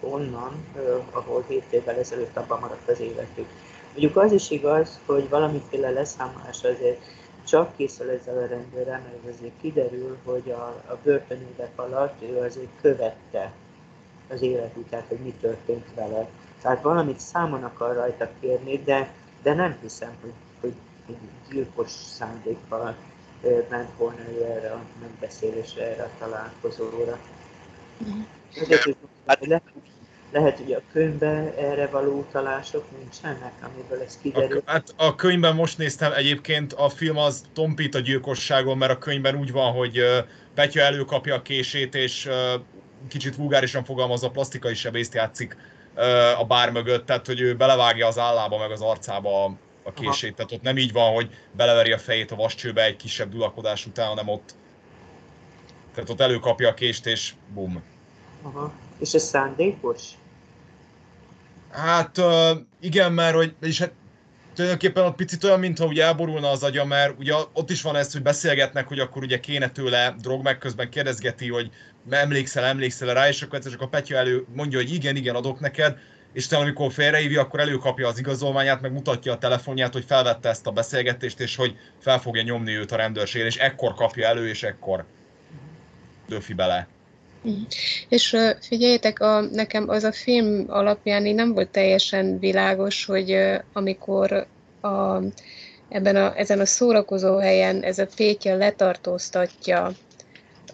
onnan, 0.00 0.64
ahol 1.10 1.44
7 1.48 1.64
évvel 1.70 1.96
ezelőtt 1.96 2.36
abban 2.36 2.60
maradt 2.60 2.88
az 2.88 3.00
életük. 3.00 3.46
Mondjuk 3.90 4.16
az 4.16 4.32
is 4.32 4.50
igaz, 4.50 5.00
hogy 5.06 5.28
valamiféle 5.28 5.90
leszámolás 5.90 6.64
azért 6.64 7.00
csak 7.46 7.76
készül 7.76 8.10
ezzel 8.10 8.36
a 8.36 8.46
rendőrrel, 8.46 9.00
mert 9.00 9.34
azért 9.34 9.52
kiderül, 9.60 10.16
hogy 10.24 10.50
a, 10.50 10.82
a 10.92 10.98
börtönévek 11.02 11.72
alatt 11.76 12.22
ő 12.22 12.38
azért 12.38 12.80
követte 12.80 13.52
az 14.32 14.42
életüket, 14.42 15.04
hogy 15.08 15.18
mi 15.18 15.34
történt 15.40 15.86
vele. 15.94 16.28
Tehát 16.62 16.82
valamit 16.82 17.18
számon 17.18 17.64
akar 17.64 17.94
rajta 17.94 18.28
kérni, 18.40 18.82
de, 18.84 19.12
de 19.42 19.54
nem 19.54 19.78
hiszem, 19.80 20.12
hogy, 20.20 20.32
hogy, 20.60 20.74
hogy 21.06 21.16
gyilkos 21.50 21.90
szándékkal 21.90 22.96
ment 23.68 23.90
volna 23.96 24.20
ő 24.36 24.44
erre 24.44 24.70
a 24.70 24.80
megbeszélésre, 25.00 25.86
erre 25.86 26.02
a 26.02 26.10
találkozóra. 26.18 27.18
Mm. 28.04 28.20
Hát, 29.26 29.46
lehet, 29.46 29.62
lehet, 30.32 30.58
hogy 30.58 30.72
a 30.72 30.80
könyvben 30.92 31.52
erre 31.56 31.86
való 31.86 32.18
utalások 32.18 32.84
nincsenek, 32.98 33.52
amiből 33.62 34.00
ez 34.00 34.18
kiderül. 34.22 34.62
A, 34.64 34.70
hát 34.70 34.94
a 34.96 35.14
könyvben 35.14 35.54
most 35.54 35.78
néztem 35.78 36.12
egyébként, 36.12 36.72
a 36.72 36.88
film 36.88 37.16
az 37.16 37.44
tompít 37.52 37.94
a 37.94 37.98
gyilkosságon, 37.98 38.78
mert 38.78 38.92
a 38.92 38.98
könyvben 38.98 39.36
úgy 39.36 39.52
van, 39.52 39.72
hogy 39.72 40.00
Petya 40.54 40.80
előkapja 40.80 41.34
a 41.34 41.42
kését, 41.42 41.94
és 41.94 42.28
kicsit 43.08 43.36
vulgárisan 43.36 43.84
fogalmazva 43.84 44.30
plastikai 44.30 44.74
sebészt 44.74 45.14
játszik 45.14 45.56
a 46.38 46.44
bár 46.44 46.70
mögött, 46.70 47.06
tehát 47.06 47.26
hogy 47.26 47.40
ő 47.40 47.56
belevágja 47.56 48.06
az 48.06 48.18
állába 48.18 48.58
meg 48.58 48.70
az 48.70 48.80
arcába 48.80 49.44
a 49.82 49.92
kését. 49.92 50.28
Aha. 50.28 50.36
Tehát 50.36 50.52
ott 50.52 50.62
nem 50.62 50.76
így 50.76 50.92
van, 50.92 51.14
hogy 51.14 51.30
beleveri 51.52 51.92
a 51.92 51.98
fejét 51.98 52.30
a 52.30 52.36
vascsőbe 52.36 52.84
egy 52.84 52.96
kisebb 52.96 53.30
dulakodás 53.30 53.86
után, 53.86 54.08
hanem 54.08 54.28
ott 54.28 54.54
tehát 55.94 56.10
ott 56.10 56.20
előkapja 56.20 56.68
a 56.68 56.74
kést, 56.74 57.06
és 57.06 57.34
bum. 57.54 57.82
Aha. 58.42 58.72
És 58.98 59.12
ez 59.12 59.22
szándékos? 59.22 60.02
Hát 61.70 62.20
igen, 62.80 63.12
mert 63.12 63.34
hogy, 63.34 63.54
és 63.60 63.78
hát 63.78 63.92
tulajdonképpen 64.54 65.04
ott 65.04 65.16
picit 65.16 65.44
olyan, 65.44 65.58
mintha 65.58 65.86
ugye 65.86 66.04
elborulna 66.04 66.50
az 66.50 66.62
agya, 66.62 66.84
mert 66.84 67.18
ugye 67.18 67.34
ott 67.52 67.70
is 67.70 67.82
van 67.82 67.96
ez, 67.96 68.12
hogy 68.12 68.22
beszélgetnek, 68.22 68.88
hogy 68.88 68.98
akkor 68.98 69.22
ugye 69.22 69.40
kéne 69.40 69.70
tőle 69.70 70.14
drog, 70.20 70.42
meg 70.42 70.58
közben 70.58 70.90
kérdezgeti, 70.90 71.48
hogy 71.48 71.70
emlékszel, 72.10 72.64
emlékszel 72.64 73.14
rá, 73.14 73.28
és 73.28 73.42
akkor 73.42 73.58
csak 73.58 73.80
a 73.80 73.88
Petya 73.88 74.16
elő 74.16 74.44
mondja, 74.54 74.78
hogy 74.78 74.92
igen, 74.92 75.16
igen, 75.16 75.34
adok 75.34 75.60
neked, 75.60 75.96
és 76.32 76.46
talán 76.46 76.64
amikor 76.64 76.92
félrehívja, 76.92 77.40
akkor 77.40 77.60
előkapja 77.60 78.08
az 78.08 78.18
igazolványát, 78.18 78.80
meg 78.80 78.92
mutatja 78.92 79.32
a 79.32 79.38
telefonját, 79.38 79.92
hogy 79.92 80.04
felvette 80.04 80.48
ezt 80.48 80.66
a 80.66 80.70
beszélgetést, 80.70 81.40
és 81.40 81.56
hogy 81.56 81.76
fel 81.98 82.18
fogja 82.18 82.42
nyomni 82.42 82.74
őt 82.74 82.92
a 82.92 82.96
rendőrség, 82.96 83.44
és 83.44 83.56
ekkor 83.56 83.94
kapja 83.94 84.26
elő, 84.26 84.48
és 84.48 84.62
ekkor 84.62 85.04
döfi 86.28 86.52
bele. 86.52 86.88
És 88.08 88.36
figyeljétek, 88.60 89.20
a, 89.20 89.40
nekem 89.40 89.88
az 89.88 90.04
a 90.04 90.12
film 90.12 90.64
alapján 90.68 91.26
így 91.26 91.34
nem 91.34 91.52
volt 91.52 91.68
teljesen 91.68 92.38
világos, 92.38 93.04
hogy 93.04 93.36
amikor 93.72 94.46
a, 94.80 95.16
ebben 95.88 96.16
a, 96.16 96.38
ezen 96.38 96.60
a 96.60 96.66
szórakozó 96.66 97.38
helyen 97.38 97.82
ez 97.82 97.98
a 97.98 98.06
Pétya 98.16 98.56
letartóztatja 98.56 99.92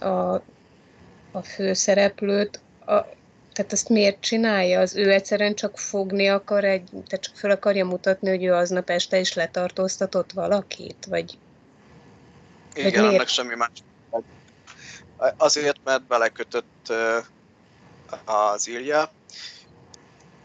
a, 0.01 0.43
a 1.33 1.43
főszereplőt, 1.43 2.61
a, 2.81 3.05
tehát 3.53 3.73
azt 3.73 3.89
miért 3.89 4.21
csinálja? 4.21 4.81
Az 4.81 4.97
ő 4.97 5.13
egyszerűen 5.13 5.55
csak 5.55 5.79
fogni 5.79 6.29
akar, 6.29 6.65
egy, 6.65 6.89
tehát 6.91 7.21
csak 7.21 7.35
fel 7.35 7.51
akarja 7.51 7.85
mutatni, 7.85 8.29
hogy 8.29 8.45
ő 8.45 8.53
aznap 8.53 8.91
este 8.91 9.19
is 9.19 9.35
letartóztatott 9.35 10.33
valakit? 10.33 11.07
Vagy, 11.09 11.39
Igen, 12.75 12.91
vagy 12.91 13.01
miért? 13.01 13.15
annak 13.15 13.29
semmi 13.29 13.55
más 13.55 13.71
Azért, 15.37 15.77
mert 15.85 16.03
belekötött 16.03 16.93
az 18.25 18.69
Ilja. 18.69 19.11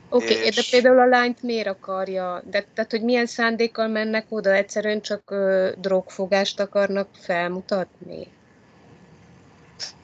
Oké, 0.10 0.34
okay, 0.34 0.46
és... 0.46 0.56
de 0.56 0.62
például 0.72 1.00
a 1.00 1.06
lányt 1.06 1.42
miért 1.44 1.68
akarja? 1.68 2.42
De, 2.46 2.66
tehát, 2.74 2.92
hogy 2.92 3.02
milyen 3.02 3.26
szándékkal 3.26 3.88
mennek 3.88 4.26
oda? 4.30 4.54
Egyszerűen 4.54 5.02
csak 5.02 5.32
ö, 5.32 5.72
drogfogást 5.78 6.60
akarnak 6.60 7.08
felmutatni? 7.20 8.28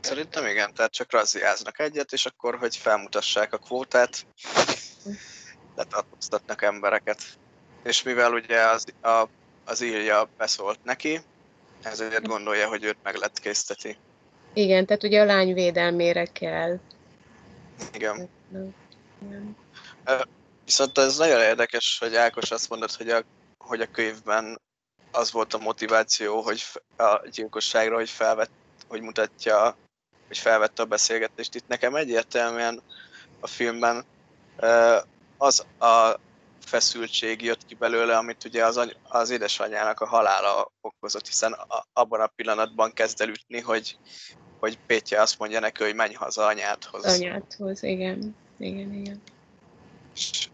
Szerintem 0.02 0.46
igen, 0.46 0.74
tehát 0.74 0.92
csak 0.92 1.12
razziáznak 1.12 1.80
egyet, 1.80 2.14
és 2.14 2.26
akkor, 2.26 2.58
hogy 2.58 2.76
felmutassák 2.76 3.54
a 3.54 3.58
kvótát, 3.58 4.26
letartóztatnak 5.76 6.62
embereket. 6.62 7.22
És 7.84 8.04
mivel 8.04 8.34
ugye 8.34 8.62
az, 8.62 8.86
a, 9.02 9.28
az 9.66 9.82
Ilja 9.82 10.30
beszólt 10.38 10.84
neki, 10.84 11.22
ezért 11.84 12.28
gondolja, 12.28 12.68
hogy 12.68 12.84
őt 12.84 12.98
meg 13.04 13.16
lett 13.16 13.40
készteti. 13.40 13.98
Igen, 14.54 14.86
tehát 14.86 15.04
ugye 15.04 15.22
a 15.22 15.26
lány 15.26 15.54
védelmére 15.54 16.26
kell. 16.26 16.80
Igen. 17.94 18.30
Igen. 19.22 19.56
Viszont 20.66 20.98
ez 20.98 21.18
nagyon 21.18 21.42
érdekes, 21.42 21.98
hogy 22.00 22.16
Ákos 22.16 22.52
azt 22.52 22.70
mondod, 22.70 22.92
hogy 22.92 23.10
a, 23.10 23.24
hogy 23.58 23.82
a 23.82 23.92
könyvben 23.92 24.62
az 25.12 25.32
volt 25.32 25.54
a 25.54 25.58
motiváció, 25.58 26.42
hogy 26.42 26.64
a 26.98 27.28
gyilkosságra, 27.32 27.96
hogy 27.96 28.10
felvett, 28.10 28.52
hogy 28.90 29.02
mutatja, 29.02 29.76
hogy 30.28 30.38
felvette 30.38 30.82
a 30.82 30.86
beszélgetést. 30.86 31.56
Itt 31.56 31.68
nekem 31.68 31.96
egyértelműen 31.96 32.82
a 33.40 33.48
filmben 33.48 34.06
az 35.38 35.66
a 35.80 36.20
feszültség 36.66 37.42
jött 37.42 37.66
ki 37.66 37.76
belőle, 37.76 38.18
amit 38.18 38.44
ugye 38.44 38.66
az, 38.66 38.78
any- 38.78 38.96
az 39.04 39.30
édesanyjának 39.30 40.00
a 40.00 40.08
halála 40.08 40.72
okozott, 40.82 41.26
hiszen 41.28 41.52
a- 41.54 41.86
abban 41.94 42.22
a 42.22 42.28
pillanatban 42.28 42.94
kezd 42.94 43.22
el 43.22 43.28
ütni, 43.30 43.60
hogy, 43.60 43.98
hogy 44.60 44.78
Pétje 44.86 45.22
azt 45.22 45.40
mondja 45.40 45.60
neki, 45.60 45.84
hogy 45.84 45.96
menj 45.96 46.14
haza 46.14 46.46
anyádhoz. 46.46 47.06
Anyádhoz, 47.06 47.84
igen. 47.84 48.36
Igen, 48.58 48.94
igen. 48.94 49.22
És, 50.16 50.50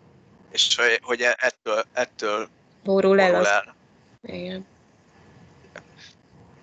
és 0.52 0.76
hogy 1.02 1.22
ettől, 1.22 1.84
ettől 1.94 2.50
borul 2.84 3.20
el. 3.20 3.36
Az... 3.36 3.46
el. 3.48 3.76
Igen. 4.22 4.66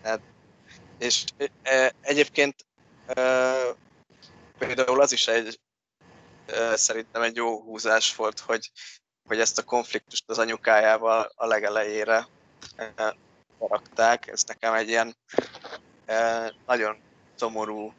Hát, 0.02 0.20
és 1.02 1.24
e, 1.62 1.92
egyébként 2.00 2.66
e, 3.06 3.54
például 4.58 5.00
az 5.00 5.12
is 5.12 5.28
egy 5.28 5.60
e, 6.46 6.76
szerintem 6.76 7.22
egy 7.22 7.36
jó 7.36 7.62
húzás 7.62 8.16
volt, 8.16 8.40
hogy 8.40 8.70
hogy 9.28 9.40
ezt 9.40 9.58
a 9.58 9.62
konfliktust 9.62 10.30
az 10.30 10.38
anyukájával 10.38 11.32
a 11.34 11.46
legelejére 11.46 12.26
eh, 12.76 13.10
rakták. 13.58 14.26
Ez 14.26 14.42
nekem 14.42 14.74
egy 14.74 14.88
ilyen 14.88 15.16
eh, 16.04 16.48
nagyon 16.66 17.02
szomorú 17.34 17.94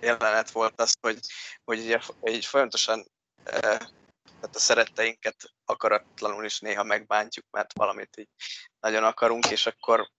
jelenet 0.00 0.50
volt 0.50 0.80
az, 0.80 0.94
hogy, 1.00 1.18
hogy 1.64 1.78
így, 1.78 1.98
így 2.24 2.44
folyamatosan 2.44 3.06
eh, 3.44 3.78
tehát 4.24 4.56
a 4.56 4.58
szeretteinket 4.58 5.36
akaratlanul 5.64 6.44
is 6.44 6.60
néha 6.60 6.82
megbántjuk, 6.82 7.44
mert 7.50 7.72
valamit 7.72 8.16
így 8.16 8.28
nagyon 8.80 9.04
akarunk, 9.04 9.50
és 9.50 9.66
akkor 9.66 10.10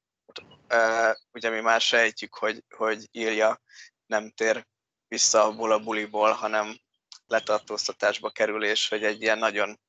ugye 1.32 1.49
mi 1.49 1.59
már 1.59 1.82
sejtjük, 1.82 2.36
hogy, 2.36 2.63
hogy 2.76 3.07
írja 3.11 3.61
nem 4.05 4.32
tér 4.32 4.67
vissza 5.07 5.43
abból 5.43 5.71
a 5.71 5.80
buliból, 5.80 6.32
hanem 6.32 6.80
letartóztatásba 7.26 8.30
kerül, 8.30 8.63
és 8.65 8.89
hogy 8.89 9.03
egy 9.03 9.21
ilyen 9.21 9.38
nagyon 9.38 9.80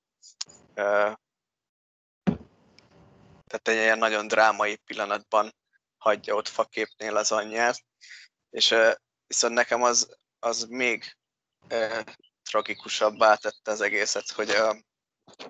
tehát 3.46 3.68
egy 3.68 3.74
ilyen 3.74 3.98
nagyon 3.98 4.28
drámai 4.28 4.76
pillanatban 4.76 5.54
hagyja 5.96 6.34
ott 6.34 6.48
faképnél 6.48 7.16
az 7.16 7.32
anyját, 7.32 7.84
és 8.50 8.74
viszont 9.26 9.54
nekem 9.54 9.82
az, 9.82 10.16
az 10.38 10.62
még 10.62 11.16
tragikusabbá 12.42 13.34
tette 13.34 13.70
az 13.70 13.80
egészet, 13.80 14.30
hogy 14.30 14.50
a, 14.50 14.76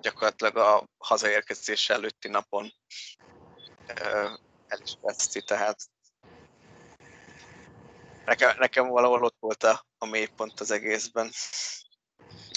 gyakorlatilag 0.01 0.57
a 0.57 0.87
hazaérkezés 0.97 1.89
előtti 1.89 2.27
napon 2.27 2.73
el 4.75 4.81
is 4.83 4.97
veszti, 5.01 5.41
tehát 5.41 5.77
nekem, 8.25 8.55
nekem 8.59 8.87
valahol 8.87 9.23
ott 9.23 9.37
volt 9.39 9.63
a, 9.63 9.85
a 9.97 10.05
mélypont 10.05 10.59
az 10.59 10.71
egészben. 10.71 11.29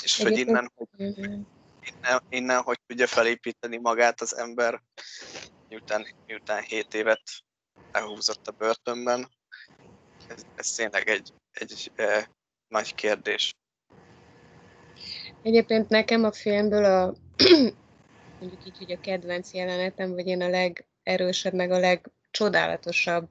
És 0.03 0.23
hogy 0.23 0.39
innen, 0.39 0.73
hogy 0.75 0.89
innen, 1.81 2.23
innen, 2.29 2.63
hogy 2.63 2.79
tudja 2.87 3.07
felépíteni 3.07 3.77
magát 3.77 4.21
az 4.21 4.37
ember, 4.37 4.83
miután, 5.69 6.07
miután 6.27 6.63
7 6.63 6.95
évet 6.95 7.23
elhúzott 7.93 8.47
a 8.47 8.53
börtönben, 8.53 9.29
ez, 10.29 10.43
ez 10.55 10.71
tényleg 10.71 11.09
egy, 11.09 11.33
egy 11.51 11.93
e, 11.95 12.31
nagy 12.69 12.95
kérdés. 12.95 13.53
Egyébként 15.43 15.89
nekem 15.89 16.25
a 16.25 16.33
filmből 16.33 16.85
a 16.85 17.15
mondjuk 18.41 18.67
így, 18.67 18.79
hogy 18.79 18.93
a 18.93 19.01
kedvenc 19.01 19.53
jelenetem, 19.53 20.15
vagy 20.15 20.27
én 20.27 20.43
a 20.43 20.49
legerősebb, 21.09 21.53
meg 21.53 21.71
a 21.71 21.79
legcsodálatosabb 21.79 23.29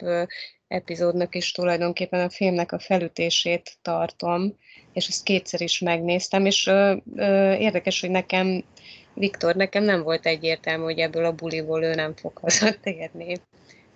epizódnak 0.68 1.36
is 1.36 1.52
tulajdonképpen 1.52 2.20
a 2.20 2.30
filmnek 2.30 2.72
a 2.72 2.80
felütését 2.80 3.78
tartom, 3.82 4.58
és 4.94 5.08
ezt 5.08 5.24
kétszer 5.24 5.62
is 5.62 5.80
megnéztem, 5.80 6.46
és 6.46 6.68
ö, 6.68 6.96
ö, 7.16 7.54
érdekes, 7.54 8.02
hogy 8.02 8.10
nekem, 8.10 8.64
Viktor, 9.14 9.56
nekem 9.56 9.84
nem 9.84 10.04
volt 10.04 10.26
egyértelmű, 10.26 10.84
hogy 10.84 11.00
ebből 11.00 11.26
a 11.26 11.36
buliból 11.36 11.84
ő 11.84 11.94
nem 11.96 12.16
fog 12.16 12.38
hazatérni. 12.42 13.38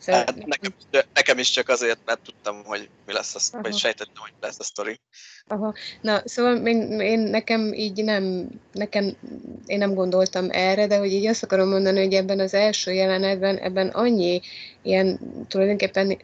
Szóval... 0.01 0.23
Hát, 0.25 0.45
nekem, 0.45 0.73
nekem 1.13 1.37
is 1.37 1.49
csak 1.49 1.69
azért, 1.69 1.99
mert 2.05 2.19
tudtam, 2.19 2.63
hogy 2.63 2.89
mi 3.05 3.13
lesz, 3.13 3.53
a, 3.53 3.61
vagy 3.61 3.77
sejtettem, 3.77 4.15
hogy 4.15 4.31
mi 4.39 4.45
lesz 4.45 4.59
a 4.59 4.63
sztori. 4.63 4.99
Aha. 5.47 5.73
Na, 6.01 6.21
szóval 6.25 6.67
én, 6.67 6.99
én, 6.99 7.19
nekem 7.19 7.73
így 7.73 8.03
nem, 8.03 8.47
nekem, 8.71 9.17
én 9.65 9.77
nem 9.77 9.93
gondoltam 9.93 10.47
erre, 10.49 10.87
de 10.87 10.97
hogy 10.97 11.11
így 11.11 11.25
azt 11.25 11.43
akarom 11.43 11.69
mondani, 11.69 11.99
hogy 12.03 12.13
ebben 12.13 12.39
az 12.39 12.53
első 12.53 12.91
jelenetben, 12.91 13.57
ebben 13.57 13.87
annyi 13.87 14.41
ilyen 14.81 15.19
tulajdonképpen 15.47 16.17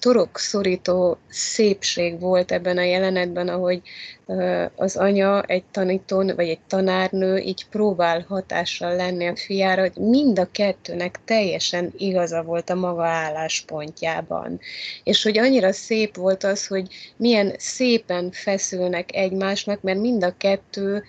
torokszorító 0.00 1.18
szépség 1.28 2.20
volt 2.20 2.52
ebben 2.52 2.78
a 2.78 2.82
jelenetben, 2.82 3.48
ahogy 3.48 3.82
az 4.76 4.96
anya 4.96 5.42
egy 5.42 5.64
tanítón, 5.70 6.32
vagy 6.36 6.48
egy 6.48 6.60
tanárnő 6.68 7.36
így 7.36 7.66
próbál 7.68 8.24
hatással 8.28 8.96
lenni 8.96 9.26
a 9.26 9.36
fiára, 9.36 9.80
hogy 9.80 9.96
mind 9.96 10.38
a 10.38 10.48
kettőnek 10.52 11.20
teljesen 11.24 11.92
igaza 11.96 12.42
volt 12.42 12.70
a 12.70 12.74
maga 12.74 13.04
álláspontjában. 13.04 14.60
És 15.04 15.22
hogy 15.22 15.38
annyira 15.38 15.72
szép 15.72 16.16
volt 16.16 16.44
az, 16.44 16.66
hogy 16.66 16.86
milyen 17.16 17.54
szépen 17.58 18.30
feszülnek 18.32 19.14
egymásnak, 19.14 19.80
mert 19.80 20.00
mind 20.00 20.24
a 20.24 20.34
kettő 20.36 21.04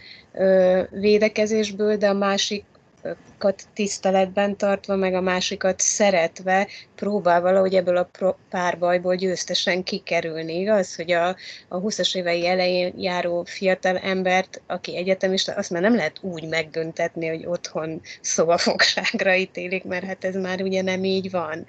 védekezésből, 0.89 1.97
de 1.97 2.09
a 2.09 2.13
másik 2.13 2.65
másikat 3.03 3.63
tiszteletben 3.73 4.57
tartva, 4.57 4.95
meg 4.95 5.13
a 5.13 5.21
másikat 5.21 5.79
szeretve 5.79 6.67
próbál 6.95 7.41
valahogy 7.41 7.75
ebből 7.75 7.97
a 7.97 8.09
párbajból 8.49 9.15
győztesen 9.15 9.83
kikerülni. 9.83 10.59
Igaz, 10.59 10.95
hogy 10.95 11.11
a, 11.11 11.35
a 11.67 11.81
20-as 11.81 12.15
évei 12.15 12.47
elején 12.47 12.93
járó 12.97 13.43
fiatal 13.43 13.97
embert, 13.97 14.61
aki 14.67 14.97
egyetemista, 14.97 15.53
azt 15.53 15.69
már 15.69 15.81
nem 15.81 15.95
lehet 15.95 16.17
úgy 16.21 16.47
megbüntetni, 16.47 17.27
hogy 17.27 17.45
otthon 17.45 18.01
szobafogságra 18.21 19.35
ítélik, 19.35 19.83
mert 19.83 20.05
hát 20.05 20.23
ez 20.23 20.35
már 20.35 20.61
ugye 20.61 20.81
nem 20.81 21.03
így 21.03 21.31
van. 21.31 21.65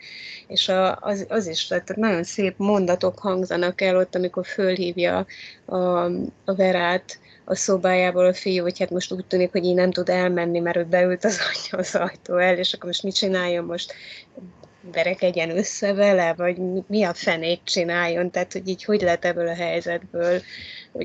És 0.47 0.69
a, 0.69 0.97
az, 1.01 1.27
az 1.29 1.47
is, 1.47 1.67
tehát 1.67 1.97
nagyon 1.97 2.25
szép 2.25 2.55
mondatok 2.57 3.19
hangzanak 3.19 3.81
el 3.81 3.97
ott, 3.97 4.15
amikor 4.15 4.47
fölhívja 4.47 5.27
a, 5.65 5.77
a 6.45 6.55
Verát, 6.57 7.19
a 7.53 7.57
szobájából 7.57 8.27
a 8.27 8.35
fiú, 8.35 8.63
hogy 8.63 8.79
hát 8.79 8.91
most 8.91 9.13
úgy 9.13 9.25
tűnik, 9.25 9.51
hogy 9.53 9.65
így 9.65 9.75
nem 9.75 9.91
tud 9.91 10.09
elmenni, 10.09 10.59
mert 10.59 10.77
ő 10.77 10.85
beült 10.85 11.25
az 11.25 11.39
anyja 11.39 11.85
az 11.85 11.95
ajtó 11.95 12.37
el, 12.37 12.59
és 12.59 12.73
akkor 12.73 12.87
most 12.87 13.03
mit 13.03 13.15
csináljon 13.15 13.65
most? 13.65 13.93
verekedjen 14.93 15.57
össze 15.57 15.93
vele, 15.93 16.35
vagy 16.37 16.57
mi 16.87 17.03
a 17.03 17.15
fenét 17.15 17.61
csináljon, 17.65 18.31
tehát 18.31 18.53
hogy 18.53 18.69
így 18.69 18.85
hogy 18.85 19.03
lehet 19.03 19.25
ebből 19.25 19.49
a 19.49 19.55
helyzetből. 19.55 20.41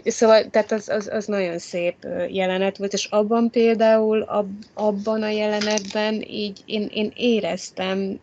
Szóval, 0.04 0.50
tehát 0.50 0.72
az, 0.72 0.90
az, 0.90 1.10
az 1.12 1.26
nagyon 1.26 1.60
szép 1.60 1.96
jelenet 2.30 2.78
volt, 2.78 2.94
és 2.94 3.06
abban 3.06 3.50
például, 3.50 4.22
ab, 4.22 4.50
abban 4.74 5.24
a 5.24 5.30
jelenetben 5.30 6.22
így 6.22 6.60
én, 6.66 6.90
én 6.94 7.12
éreztem 7.16 8.20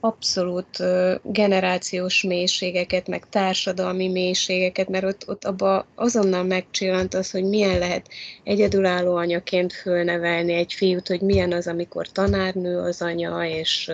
abszolút 0.00 0.82
generációs 1.22 2.22
mélységeket, 2.22 3.08
meg 3.08 3.28
társadalmi 3.28 4.08
mélységeket, 4.08 4.88
mert 4.88 5.04
ott, 5.04 5.28
ott 5.28 5.44
abba 5.44 5.86
azonnal 5.94 6.42
megcsillant 6.42 7.14
az, 7.14 7.30
hogy 7.30 7.44
milyen 7.44 7.78
lehet 7.78 8.08
egyedülálló 8.44 9.16
anyaként 9.16 9.72
fölnevelni 9.72 10.52
egy 10.52 10.72
fiút, 10.72 11.08
hogy 11.08 11.20
milyen 11.20 11.52
az, 11.52 11.66
amikor 11.66 12.08
tanárnő 12.08 12.78
az 12.78 13.02
anya, 13.02 13.44
és 13.44 13.92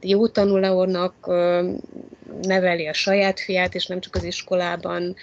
jó 0.00 0.28
tanulónak 0.28 1.14
neveli 2.42 2.86
a 2.86 2.92
saját 2.92 3.40
fiát, 3.40 3.74
és 3.74 3.86
nem 3.86 4.00
csak 4.00 4.14
az 4.14 4.24
iskolában 4.24 5.14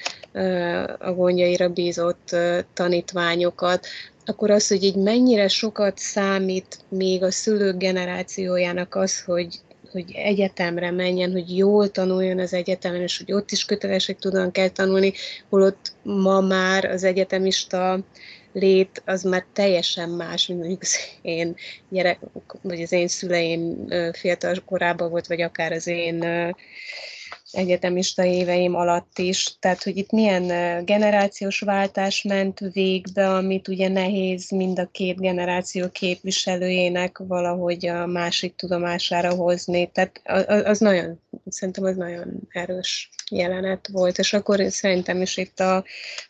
a 0.99 1.11
gondjaira 1.11 1.69
bízott 1.69 2.35
tanítványokat, 2.73 3.87
akkor 4.25 4.51
az, 4.51 4.67
hogy 4.67 4.83
így 4.83 4.95
mennyire 4.95 5.47
sokat 5.47 5.97
számít 5.97 6.79
még 6.89 7.23
a 7.23 7.31
szülők 7.31 7.77
generációjának 7.77 8.95
az, 8.95 9.23
hogy 9.23 9.59
hogy 9.91 10.11
egyetemre 10.15 10.91
menjen, 10.91 11.31
hogy 11.31 11.57
jól 11.57 11.89
tanuljon 11.91 12.39
az 12.39 12.53
egyetemen, 12.53 13.01
és 13.01 13.17
hogy 13.17 13.33
ott 13.33 13.51
is 13.51 13.65
kötelesek 13.65 14.19
tudom 14.19 14.51
kell 14.51 14.69
tanulni, 14.69 15.13
holott 15.49 15.93
ma 16.03 16.41
már 16.41 16.85
az 16.85 17.03
egyetemista 17.03 17.99
lét 18.53 19.01
az 19.05 19.23
már 19.23 19.45
teljesen 19.53 20.09
más, 20.09 20.47
mint 20.47 20.59
mondjuk 20.59 20.81
az 20.81 20.95
én 21.21 21.55
gyerek, 21.89 22.19
vagy 22.61 22.81
az 22.81 22.91
én 22.91 23.07
szüleim 23.07 23.87
fiatal 24.13 24.55
korában 24.65 25.09
volt, 25.09 25.27
vagy 25.27 25.41
akár 25.41 25.71
az 25.71 25.87
én 25.87 26.25
egyetemista 27.51 28.23
éveim 28.23 28.75
alatt 28.75 29.17
is, 29.17 29.55
tehát 29.59 29.83
hogy 29.83 29.97
itt 29.97 30.11
milyen 30.11 30.85
generációs 30.85 31.59
váltás 31.59 32.21
ment 32.21 32.59
végbe, 32.59 33.29
amit 33.35 33.67
ugye 33.67 33.87
nehéz 33.87 34.49
mind 34.49 34.79
a 34.79 34.89
két 34.91 35.19
generáció 35.19 35.89
képviselőjének 35.89 37.17
valahogy 37.17 37.87
a 37.87 38.05
másik 38.05 38.55
tudomására 38.55 39.33
hozni, 39.33 39.91
tehát 39.91 40.21
az 40.65 40.79
nagyon, 40.79 41.19
szerintem 41.49 41.83
az 41.83 41.95
nagyon 41.95 42.47
erős 42.49 43.09
jelenet 43.31 43.87
volt, 43.91 44.17
és 44.17 44.33
akkor 44.33 44.59
szerintem 44.69 45.21
is 45.21 45.37
itt 45.37 45.59
a, 45.59 45.83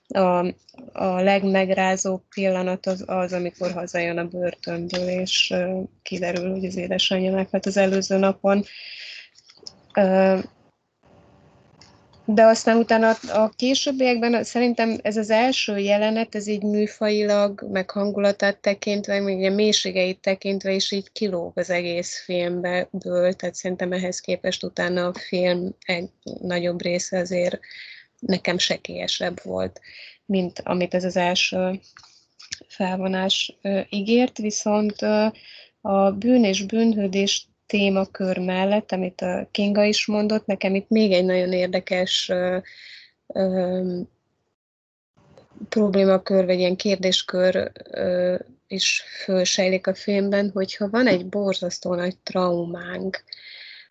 a, 0.08 0.46
a 0.92 1.22
legmegrázóbb 1.22 2.22
pillanat 2.36 2.86
az, 2.86 3.04
az, 3.08 3.34
amikor 3.34 3.72
hazajön 3.72 4.18
a 4.18 4.28
börtönből, 4.28 5.08
és 5.08 5.54
kiderül, 6.02 6.52
hogy 6.52 6.66
az 6.66 6.76
édesanyja 6.76 7.32
meghalt 7.32 7.66
az 7.66 7.78
előző 7.78 8.18
napon 8.18 8.66
de 12.26 12.44
aztán 12.44 12.78
utána 12.78 13.10
a 13.12 13.50
későbbiekben 13.56 14.44
szerintem 14.44 15.00
ez 15.02 15.18
az 15.18 15.30
első 15.30 15.78
jelenet, 15.78 16.36
ez 16.36 16.48
így 16.48 16.64
műfajilag, 16.64 17.68
meg 17.72 17.90
hangulatát 17.90 18.58
tekintve, 18.58 19.20
meg 19.20 19.44
a 19.44 19.56
mélységeit 19.56 20.20
tekintve 20.20 20.72
is 20.72 20.92
így 20.92 21.12
kilóg 21.12 21.52
az 21.56 21.70
egész 21.70 22.24
filmből, 22.24 23.34
tehát 23.34 23.56
szerintem 23.56 23.92
ehhez 23.92 24.20
képest 24.20 24.64
utána 24.64 25.06
a 25.06 25.14
film 25.14 25.76
egy 25.86 26.10
nagyobb 26.42 26.82
része 26.82 27.20
azért 27.20 27.60
nekem 28.20 28.58
sekélyesebb 28.58 29.44
volt, 29.44 29.82
mint 30.26 30.62
amit 30.64 30.94
ez 30.94 31.04
az 31.04 31.16
első 31.16 31.80
felvonás 32.68 33.58
ígért, 33.90 34.38
viszont 34.38 35.02
a 35.82 36.12
bűn 36.12 36.44
és 36.44 36.66
bűnhődés 36.66 37.48
témakör 37.72 38.38
mellett, 38.38 38.92
amit 38.92 39.22
a 39.22 39.48
Kinga 39.52 39.84
is 39.84 40.06
mondott, 40.06 40.46
nekem 40.46 40.76
itt 40.76 40.90
még 40.90 41.12
egy 41.12 41.26
nagyon 41.26 41.52
érdekes 41.52 42.30
ö, 42.30 42.58
ö, 43.28 44.00
problémakör, 45.70 46.46
vagy 46.46 46.60
ilyen 46.60 46.76
kérdéskör 46.76 47.72
ö, 47.92 48.36
is 48.68 49.04
fölsejlik 49.24 49.88
a 49.88 49.94
filmben, 49.94 50.52
hogyha 50.54 50.90
van 50.90 51.08
egy 51.08 51.26
borzasztó 51.26 51.96
nagy 51.96 52.18
traumánk, 52.18 53.24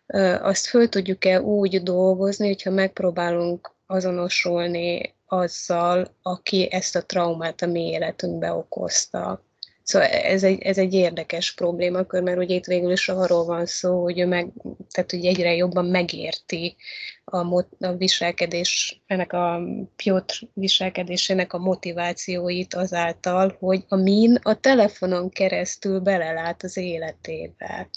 ö, 0.06 0.34
azt 0.34 0.66
föl 0.66 0.88
tudjuk-e 0.88 1.40
úgy 1.40 1.82
dolgozni, 1.82 2.46
hogyha 2.46 2.70
megpróbálunk 2.70 3.74
azonosulni 3.86 5.14
azzal, 5.26 6.14
aki 6.22 6.72
ezt 6.72 6.96
a 6.96 7.06
traumát 7.06 7.62
a 7.62 7.66
mi 7.66 7.88
életünkbe 7.88 8.52
okozta. 8.52 9.44
Szóval 9.90 10.08
ez 10.08 10.42
egy, 10.44 10.62
ez 10.62 10.78
egy 10.78 10.94
érdekes 10.94 11.54
problémakör, 11.54 12.22
mert 12.22 12.38
ugye 12.38 12.54
itt 12.54 12.64
végül 12.64 12.92
is 12.92 13.08
arról 13.08 13.44
van 13.44 13.66
szó, 13.66 14.02
hogy 14.02 14.18
ő 14.18 14.26
meg 14.26 14.52
tehát 14.90 15.10
hogy 15.10 15.26
egyre 15.26 15.54
jobban 15.54 15.84
megérti 15.84 16.76
a, 17.24 17.42
mot- 17.42 17.82
a 17.84 17.96
viselkedés, 17.96 19.02
ennek 19.06 19.32
a 19.32 19.60
Piotr 19.96 20.34
viselkedésének 20.54 21.52
a 21.52 21.58
motivációit 21.58 22.74
azáltal, 22.74 23.56
hogy 23.58 23.84
a 23.88 23.96
min 23.96 24.38
a 24.42 24.60
telefonon 24.60 25.30
keresztül 25.30 26.00
belelát 26.00 26.62
az 26.62 26.76
életébe. 26.76 27.88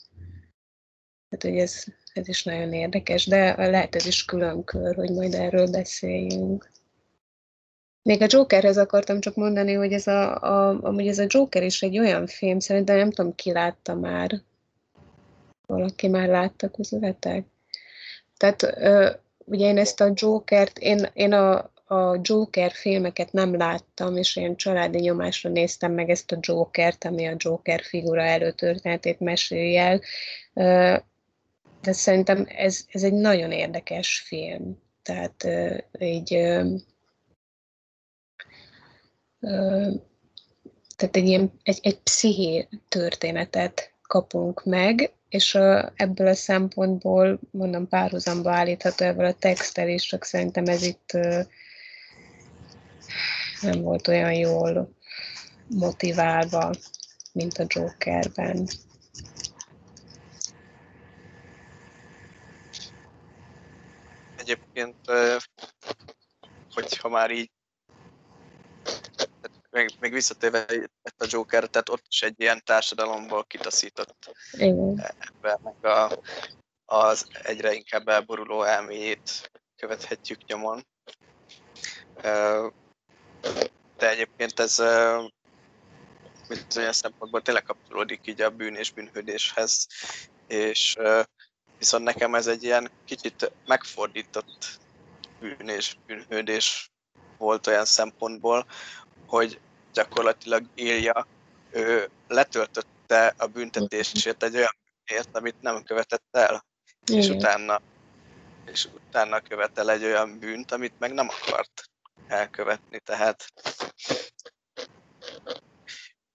Tehát, 1.29 1.41
hogy 1.41 1.57
ez, 1.57 1.83
ez 2.13 2.27
is 2.27 2.43
nagyon 2.43 2.73
érdekes, 2.73 3.25
de 3.25 3.67
lehet 3.67 3.95
ez 3.95 4.05
is 4.05 4.25
külön 4.25 4.63
kör, 4.63 4.95
hogy 4.95 5.11
majd 5.11 5.33
erről 5.33 5.69
beszéljünk. 5.69 6.71
Még 8.03 8.21
a 8.21 8.25
Jokerhez 8.29 8.77
akartam 8.77 9.19
csak 9.19 9.35
mondani, 9.35 9.73
hogy 9.73 9.93
ez 9.93 10.07
a, 10.07 10.41
a, 10.41 10.79
amúgy 10.81 11.07
ez 11.07 11.19
a 11.19 11.25
Joker 11.27 11.63
is 11.63 11.81
egy 11.81 11.99
olyan 11.99 12.27
film, 12.27 12.59
szerintem 12.59 12.97
nem 12.97 13.11
tudom, 13.11 13.35
ki 13.35 13.51
látta 13.51 13.95
már. 13.95 14.41
Valaki 15.65 16.07
már 16.07 16.27
látta 16.27 16.69
közületek. 16.69 17.45
Tehát 18.37 18.63
ö, 18.63 19.09
ugye 19.45 19.67
én 19.67 19.77
ezt 19.77 20.01
a 20.01 20.11
Jokert, 20.15 20.77
én, 20.77 21.09
én 21.13 21.33
a, 21.33 21.71
a 21.85 22.19
Joker 22.21 22.71
filmeket 22.71 23.31
nem 23.31 23.57
láttam, 23.57 24.17
és 24.17 24.35
ilyen 24.35 24.55
családi 24.55 24.99
nyomásra 24.99 25.49
néztem 25.49 25.91
meg 25.91 26.09
ezt 26.09 26.31
a 26.31 26.37
Jokert, 26.41 27.05
ami 27.05 27.27
a 27.27 27.35
Joker 27.37 27.81
figura 27.81 28.21
előtörténetét 28.21 29.19
mesélj 29.19 29.77
el. 29.77 30.01
De 31.81 31.91
szerintem 31.91 32.45
ez, 32.47 32.85
ez 32.91 33.03
egy 33.03 33.13
nagyon 33.13 33.51
érdekes 33.51 34.23
film. 34.27 34.77
Tehát 35.03 35.47
így 35.99 36.33
tehát 40.95 41.15
egy 41.15 41.27
ilyen 41.27 41.51
egy, 41.63 41.79
egy 41.81 41.99
psziché 41.99 42.67
történetet 42.87 43.93
kapunk 44.01 44.63
meg, 44.65 45.13
és 45.29 45.55
a, 45.55 45.91
ebből 45.95 46.27
a 46.27 46.33
szempontból, 46.33 47.39
mondom, 47.51 47.87
párhuzamba 47.87 48.51
állítható 48.51 49.05
ebből 49.05 49.25
a 49.25 49.33
textel 49.33 49.89
is, 49.89 50.03
csak 50.03 50.23
szerintem 50.23 50.65
ez 50.65 50.83
itt 50.83 51.11
nem 53.61 53.81
volt 53.81 54.07
olyan 54.07 54.33
jól 54.33 54.95
motiválva, 55.67 56.71
mint 57.33 57.57
a 57.57 57.65
Jokerben. 57.67 58.67
Egyébként, 64.37 64.95
hogyha 66.73 67.09
már 67.09 67.31
így 67.31 67.51
még, 69.73 69.89
még 69.99 70.11
visszatérve 70.11 70.65
a 71.17 71.25
Joker, 71.29 71.67
tehát 71.67 71.89
ott 71.89 72.05
is 72.09 72.21
egy 72.21 72.35
ilyen 72.37 72.61
társadalomból 72.65 73.43
kitaszított 73.45 74.31
embernek 74.51 75.83
a, 75.83 76.19
az 76.85 77.27
egyre 77.43 77.73
inkább 77.73 78.07
elboruló 78.07 78.63
elméjét 78.63 79.51
követhetjük 79.75 80.45
nyomon. 80.45 80.85
De 83.97 84.09
egyébként 84.09 84.59
ez 84.59 84.81
bizonyos 86.47 86.95
szempontból 86.95 87.41
tényleg 87.41 87.63
kapcsolódik 87.63 88.27
így 88.27 88.41
a 88.41 88.49
bűn 88.49 88.75
és 88.75 88.91
bűnhődéshez, 88.91 89.87
és 90.47 90.97
viszont 91.77 92.03
nekem 92.03 92.35
ez 92.35 92.47
egy 92.47 92.63
ilyen 92.63 92.91
kicsit 93.05 93.51
megfordított 93.65 94.79
bűn 95.39 95.69
és 95.69 95.95
bűnhődés 96.05 96.91
volt 97.37 97.67
olyan 97.67 97.85
szempontból, 97.85 98.65
hogy 99.33 99.59
gyakorlatilag 99.93 100.65
Ilja 100.75 101.27
ő 101.71 102.09
letöltötte 102.27 103.33
a 103.37 103.47
büntetését 103.47 104.43
egy 104.43 104.55
olyan 104.55 104.75
bűnért, 105.05 105.35
amit 105.35 105.61
nem 105.61 105.83
követett 105.83 106.27
el, 106.31 106.65
Igen. 107.05 107.21
és 107.21 107.29
utána, 107.29 107.81
és 108.65 108.85
utána 108.85 109.41
követel 109.41 109.91
egy 109.91 110.03
olyan 110.03 110.39
bűnt, 110.39 110.71
amit 110.71 110.99
meg 110.99 111.13
nem 111.13 111.29
akart 111.29 111.89
elkövetni, 112.27 112.99
tehát 112.99 113.45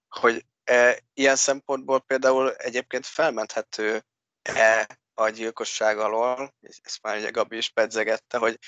hogy 0.09 0.45
e, 0.63 0.99
ilyen 1.13 1.35
szempontból 1.35 1.99
például 1.99 2.55
egyébként 2.55 3.05
felmenthető-e 3.05 4.99
a 5.13 5.29
gyilkosság 5.29 5.97
alól, 5.97 6.53
ezt 6.61 7.01
már 7.01 7.17
ugye 7.17 7.29
Gabi 7.29 7.57
is 7.57 7.69
pedzegette, 7.69 8.37
hogy 8.37 8.59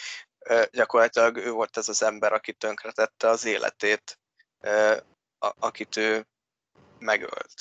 gyakorlatilag 0.72 1.38
ő 1.38 1.52
volt 1.52 1.78
ez 1.78 1.90
az 1.90 2.04
ember, 2.04 2.34
aki 2.34 2.54
tönkretette 2.54 3.28
az 3.28 3.46
életét, 3.46 4.20
akit 5.40 5.98
ő 5.98 6.26
megölt. 7.00 7.54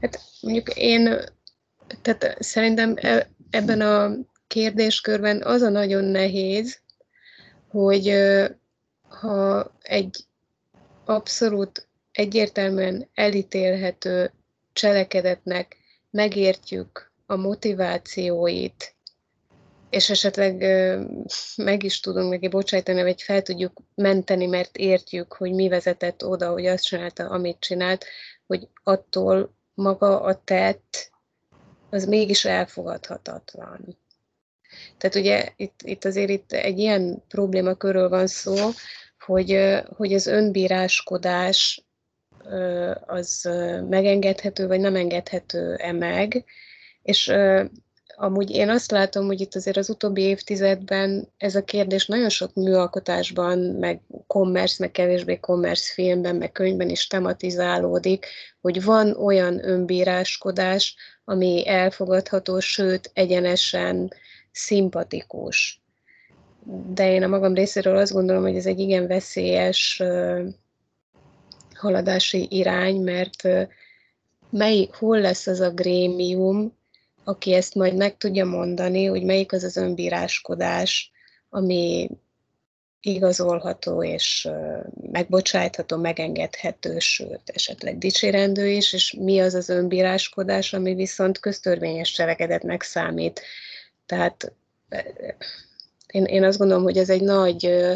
Hát 0.00 0.20
mondjuk 0.40 0.68
én, 0.68 1.18
tehát 2.02 2.36
szerintem 2.42 2.94
e, 2.96 3.30
ebben 3.50 3.80
a 3.80 4.16
kérdéskörben 4.46 5.42
az 5.42 5.62
a 5.62 5.68
nagyon 5.68 6.04
nehéz, 6.04 6.80
hogy 7.68 8.14
ha 9.08 9.72
egy 9.82 10.24
abszolút 11.04 11.88
egyértelműen 12.12 13.08
elítélhető 13.14 14.32
cselekedetnek 14.72 15.76
megértjük 16.10 17.12
a 17.26 17.36
motivációit, 17.36 18.94
és 19.90 20.10
esetleg 20.10 20.56
meg 21.56 21.82
is 21.82 22.00
tudunk 22.00 22.30
neki 22.30 22.48
bocsájtani, 22.48 23.02
vagy 23.02 23.22
fel 23.22 23.42
tudjuk 23.42 23.80
menteni, 23.94 24.46
mert 24.46 24.76
értjük, 24.76 25.32
hogy 25.32 25.52
mi 25.52 25.68
vezetett 25.68 26.24
oda, 26.24 26.50
hogy 26.50 26.66
azt 26.66 26.84
csinálta, 26.84 27.28
amit 27.28 27.60
csinált, 27.60 28.04
hogy 28.46 28.68
attól 28.82 29.54
maga 29.74 30.20
a 30.20 30.42
tett, 30.44 31.10
az 31.90 32.04
mégis 32.04 32.44
elfogadhatatlan. 32.44 33.98
Tehát 34.98 35.16
ugye 35.16 35.52
itt, 35.56 35.80
itt 35.82 36.04
azért 36.04 36.30
itt 36.30 36.52
egy 36.52 36.78
ilyen 36.78 37.22
probléma 37.28 37.74
körül 37.74 38.08
van 38.08 38.26
szó, 38.26 38.54
hogy, 39.18 39.78
hogy 39.96 40.12
az 40.14 40.26
önbíráskodás 40.26 41.82
az 43.06 43.48
megengedhető, 43.88 44.66
vagy 44.66 44.80
nem 44.80 44.96
engedhető-e 44.96 45.92
meg, 45.92 46.44
és 47.02 47.32
amúgy 48.20 48.50
én 48.50 48.68
azt 48.68 48.90
látom, 48.90 49.26
hogy 49.26 49.40
itt 49.40 49.54
azért 49.54 49.76
az 49.76 49.88
utóbbi 49.88 50.22
évtizedben 50.22 51.28
ez 51.36 51.54
a 51.54 51.64
kérdés 51.64 52.06
nagyon 52.06 52.28
sok 52.28 52.54
műalkotásban, 52.54 53.58
meg 53.58 54.00
commerce, 54.26 54.76
meg 54.78 54.90
kevésbé 54.90 55.36
commerce 55.36 55.92
filmben, 55.92 56.36
meg 56.36 56.52
könyvben 56.52 56.88
is 56.88 57.06
tematizálódik, 57.06 58.26
hogy 58.60 58.84
van 58.84 59.16
olyan 59.16 59.68
önbíráskodás, 59.68 60.96
ami 61.24 61.68
elfogadható, 61.68 62.60
sőt, 62.60 63.10
egyenesen 63.14 64.12
szimpatikus. 64.52 65.82
De 66.92 67.12
én 67.12 67.22
a 67.22 67.28
magam 67.28 67.54
részéről 67.54 67.96
azt 67.96 68.12
gondolom, 68.12 68.42
hogy 68.42 68.56
ez 68.56 68.66
egy 68.66 68.78
igen 68.78 69.06
veszélyes 69.06 70.02
haladási 71.74 72.46
irány, 72.50 72.96
mert 73.00 73.42
mely, 74.50 74.88
hol 74.92 75.20
lesz 75.20 75.46
az 75.46 75.60
a 75.60 75.70
grémium, 75.70 76.77
aki 77.28 77.54
ezt 77.54 77.74
majd 77.74 77.96
meg 77.96 78.16
tudja 78.16 78.44
mondani, 78.44 79.04
hogy 79.04 79.22
melyik 79.22 79.52
az 79.52 79.64
az 79.64 79.76
önbíráskodás, 79.76 81.10
ami 81.48 82.10
igazolható 83.00 84.02
és 84.02 84.48
megbocsájtható, 85.12 85.96
megengedhető, 85.96 86.98
sőt, 86.98 87.40
esetleg 87.44 87.98
dicsérendő 87.98 88.68
is, 88.68 88.92
és 88.92 89.12
mi 89.12 89.40
az 89.40 89.54
az 89.54 89.68
önbíráskodás, 89.68 90.72
ami 90.72 90.94
viszont 90.94 91.38
köztörvényes 91.38 92.12
cselekedetnek 92.12 92.82
számít. 92.82 93.40
Tehát 94.06 94.52
én, 96.06 96.24
én 96.24 96.44
azt 96.44 96.58
gondolom, 96.58 96.82
hogy 96.82 96.96
ez 96.96 97.10
egy 97.10 97.22
nagy 97.22 97.88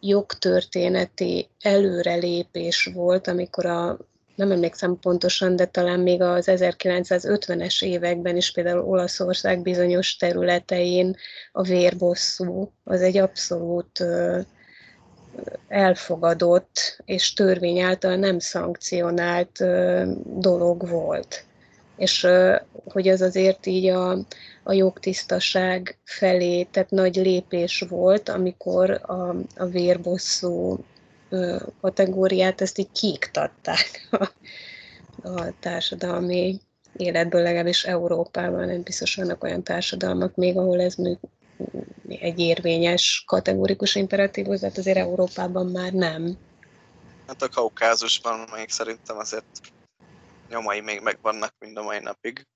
jogtörténeti 0.00 1.48
előrelépés 1.60 2.90
volt, 2.94 3.26
amikor 3.26 3.66
a 3.66 3.98
nem 4.38 4.50
emlékszem 4.50 4.98
pontosan, 5.00 5.56
de 5.56 5.64
talán 5.64 6.00
még 6.00 6.22
az 6.22 6.44
1950-es 6.50 7.84
években 7.84 8.36
is 8.36 8.52
például 8.52 8.84
Olaszország 8.84 9.62
bizonyos 9.62 10.16
területein 10.16 11.16
a 11.52 11.62
vérbosszú 11.62 12.72
az 12.84 13.00
egy 13.00 13.16
abszolút 13.16 14.04
elfogadott 15.68 17.02
és 17.04 17.32
törvény 17.32 17.80
által 17.80 18.16
nem 18.16 18.38
szankcionált 18.38 19.64
dolog 20.40 20.88
volt. 20.88 21.44
És 21.96 22.26
hogy 22.84 23.08
az 23.08 23.20
azért 23.20 23.66
így 23.66 23.86
a, 23.88 24.18
a 24.62 24.72
jogtisztaság 24.72 25.98
felé, 26.04 26.62
tehát 26.62 26.90
nagy 26.90 27.16
lépés 27.16 27.84
volt, 27.88 28.28
amikor 28.28 28.90
a, 28.90 29.34
a 29.56 29.66
vérbosszú 29.66 30.78
kategóriát, 31.80 32.60
ezt 32.60 32.78
így 32.78 32.92
kiiktatták 32.92 34.08
a, 34.10 34.30
a 35.28 35.52
társadalmi 35.60 36.60
életből, 36.96 37.42
legalábbis 37.42 37.84
Európában, 37.84 38.66
nem 38.66 38.82
biztos 38.82 39.14
vannak 39.14 39.44
olyan 39.44 39.62
társadalmak 39.62 40.34
még, 40.34 40.56
ahol 40.58 40.80
ez 40.80 40.94
még 40.94 41.18
egy 42.08 42.38
érvényes, 42.38 43.24
kategórikus 43.26 43.94
imperatívus, 43.94 44.60
de 44.60 44.70
azért 44.76 44.96
Európában 44.96 45.66
már 45.66 45.92
nem. 45.92 46.38
Hát 47.26 47.42
a 47.42 47.48
kaukázusban 47.48 48.48
még 48.56 48.70
szerintem 48.70 49.18
azért 49.18 49.60
nyomai 50.48 50.80
még 50.80 51.00
megvannak 51.00 51.54
mind 51.58 51.76
a 51.76 51.82
mai 51.82 51.98
napig. 51.98 52.46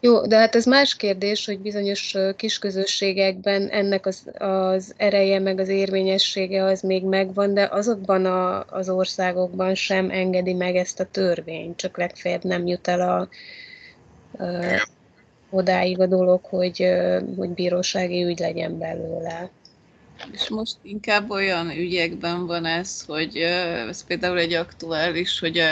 Jó, 0.00 0.26
de 0.26 0.36
hát 0.36 0.54
ez 0.54 0.66
más 0.66 0.96
kérdés, 0.96 1.46
hogy 1.46 1.58
bizonyos 1.58 2.16
kisközösségekben 2.36 3.68
ennek 3.68 4.06
az, 4.06 4.30
az 4.38 4.94
ereje, 4.96 5.38
meg 5.38 5.58
az 5.58 5.68
érvényessége 5.68 6.64
az 6.64 6.80
még 6.80 7.04
megvan, 7.04 7.54
de 7.54 7.68
azokban 7.70 8.24
a, 8.24 8.64
az 8.64 8.88
országokban 8.88 9.74
sem 9.74 10.10
engedi 10.10 10.52
meg 10.52 10.76
ezt 10.76 11.00
a 11.00 11.04
törvény, 11.10 11.74
csak 11.76 11.98
legfeljebb 11.98 12.44
nem 12.44 12.66
jut 12.66 12.88
el 12.88 13.00
a, 13.00 13.28
a 14.44 14.88
odáig 15.50 16.00
a 16.00 16.06
dolog, 16.06 16.44
hogy, 16.44 16.88
hogy 17.36 17.48
bírósági 17.48 18.24
ügy 18.24 18.38
legyen 18.38 18.78
belőle. 18.78 19.50
És 20.32 20.48
most 20.48 20.76
inkább 20.82 21.30
olyan 21.30 21.70
ügyekben 21.70 22.46
van 22.46 22.64
ez, 22.64 23.04
hogy 23.06 23.36
ez 23.36 24.04
például 24.04 24.38
egy 24.38 24.52
aktuális, 24.52 25.38
hogy 25.38 25.62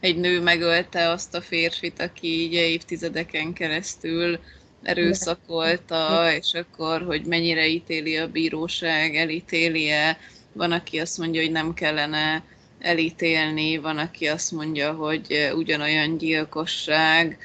egy 0.00 0.16
nő 0.16 0.40
megölte 0.40 1.10
azt 1.10 1.34
a 1.34 1.40
férfit, 1.40 2.00
aki 2.00 2.26
így 2.26 2.52
évtizedeken 2.52 3.52
keresztül 3.52 4.38
erőszakolta, 4.82 6.32
és 6.32 6.52
akkor, 6.52 7.02
hogy 7.02 7.24
mennyire 7.24 7.66
ítéli 7.66 8.16
a 8.16 8.28
bíróság, 8.28 9.16
elítéli-e. 9.16 10.18
Van, 10.52 10.72
aki 10.72 10.98
azt 10.98 11.18
mondja, 11.18 11.40
hogy 11.40 11.50
nem 11.50 11.74
kellene 11.74 12.44
elítélni, 12.78 13.76
van, 13.76 13.98
aki 13.98 14.26
azt 14.26 14.52
mondja, 14.52 14.92
hogy 14.92 15.50
ugyanolyan 15.54 16.16
gyilkosság, 16.18 17.38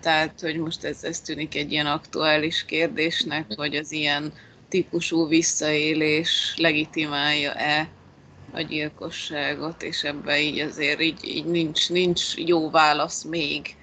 tehát, 0.00 0.40
hogy 0.40 0.56
most 0.56 0.84
ez, 0.84 1.04
ez 1.04 1.20
tűnik 1.20 1.54
egy 1.54 1.72
ilyen 1.72 1.86
aktuális 1.86 2.64
kérdésnek, 2.64 3.46
hogy 3.56 3.76
az 3.76 3.92
ilyen 3.92 4.32
típusú 4.68 5.28
visszaélés 5.28 6.54
legitimálja-e 6.56 7.88
a 8.52 8.60
gyilkosságot, 8.60 9.82
és 9.82 10.02
ebben 10.02 10.38
így 10.38 10.58
azért 10.58 11.02
így, 11.02 11.18
így 11.24 11.44
nincs, 11.44 11.90
nincs 11.90 12.36
jó 12.36 12.70
válasz 12.70 13.24
még. 13.24 13.76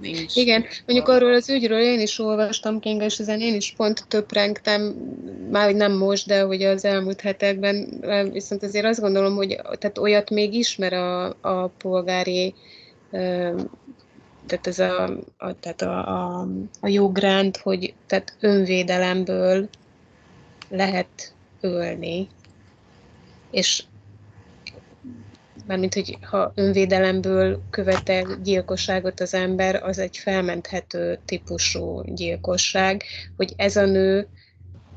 Nincs 0.00 0.36
Igen, 0.36 0.64
mondjuk 0.86 1.08
arról 1.08 1.34
az 1.34 1.50
ügyről 1.50 1.80
én 1.80 2.00
is 2.00 2.18
olvastam, 2.18 2.80
Kinga, 2.80 3.04
és 3.04 3.18
ezen 3.18 3.40
én 3.40 3.54
is 3.54 3.74
pont 3.76 4.04
töprengtem, 4.08 4.82
már 5.50 5.64
hogy 5.64 5.76
nem 5.76 5.92
most, 5.92 6.26
de 6.26 6.42
hogy 6.42 6.62
az 6.62 6.84
elmúlt 6.84 7.20
hetekben, 7.20 8.02
viszont 8.32 8.62
azért 8.62 8.84
azt 8.84 9.00
gondolom, 9.00 9.34
hogy 9.34 9.60
tehát 9.78 9.98
olyat 9.98 10.30
még 10.30 10.54
ismer 10.54 10.92
a, 10.92 11.26
a 11.40 11.66
polgári 11.78 12.54
tehát 14.46 14.66
ez 14.66 14.78
a, 14.78 15.04
a, 15.38 15.52
tehát 15.60 15.82
a, 15.82 16.08
a, 16.08 16.46
a 16.80 16.88
jogrend, 16.88 17.56
hogy 17.56 17.94
tehát 18.06 18.36
önvédelemből 18.40 19.68
lehet 20.70 21.34
ölni, 21.60 22.28
és 23.50 23.84
mármint, 25.66 25.94
hogy 25.94 26.18
ha 26.22 26.52
önvédelemből 26.54 27.62
követel 27.70 28.38
gyilkosságot 28.42 29.20
az 29.20 29.34
ember, 29.34 29.82
az 29.82 29.98
egy 29.98 30.16
felmenthető 30.16 31.18
típusú 31.24 32.02
gyilkosság, 32.14 33.02
hogy 33.36 33.52
ez 33.56 33.76
a 33.76 33.86
nő, 33.86 34.28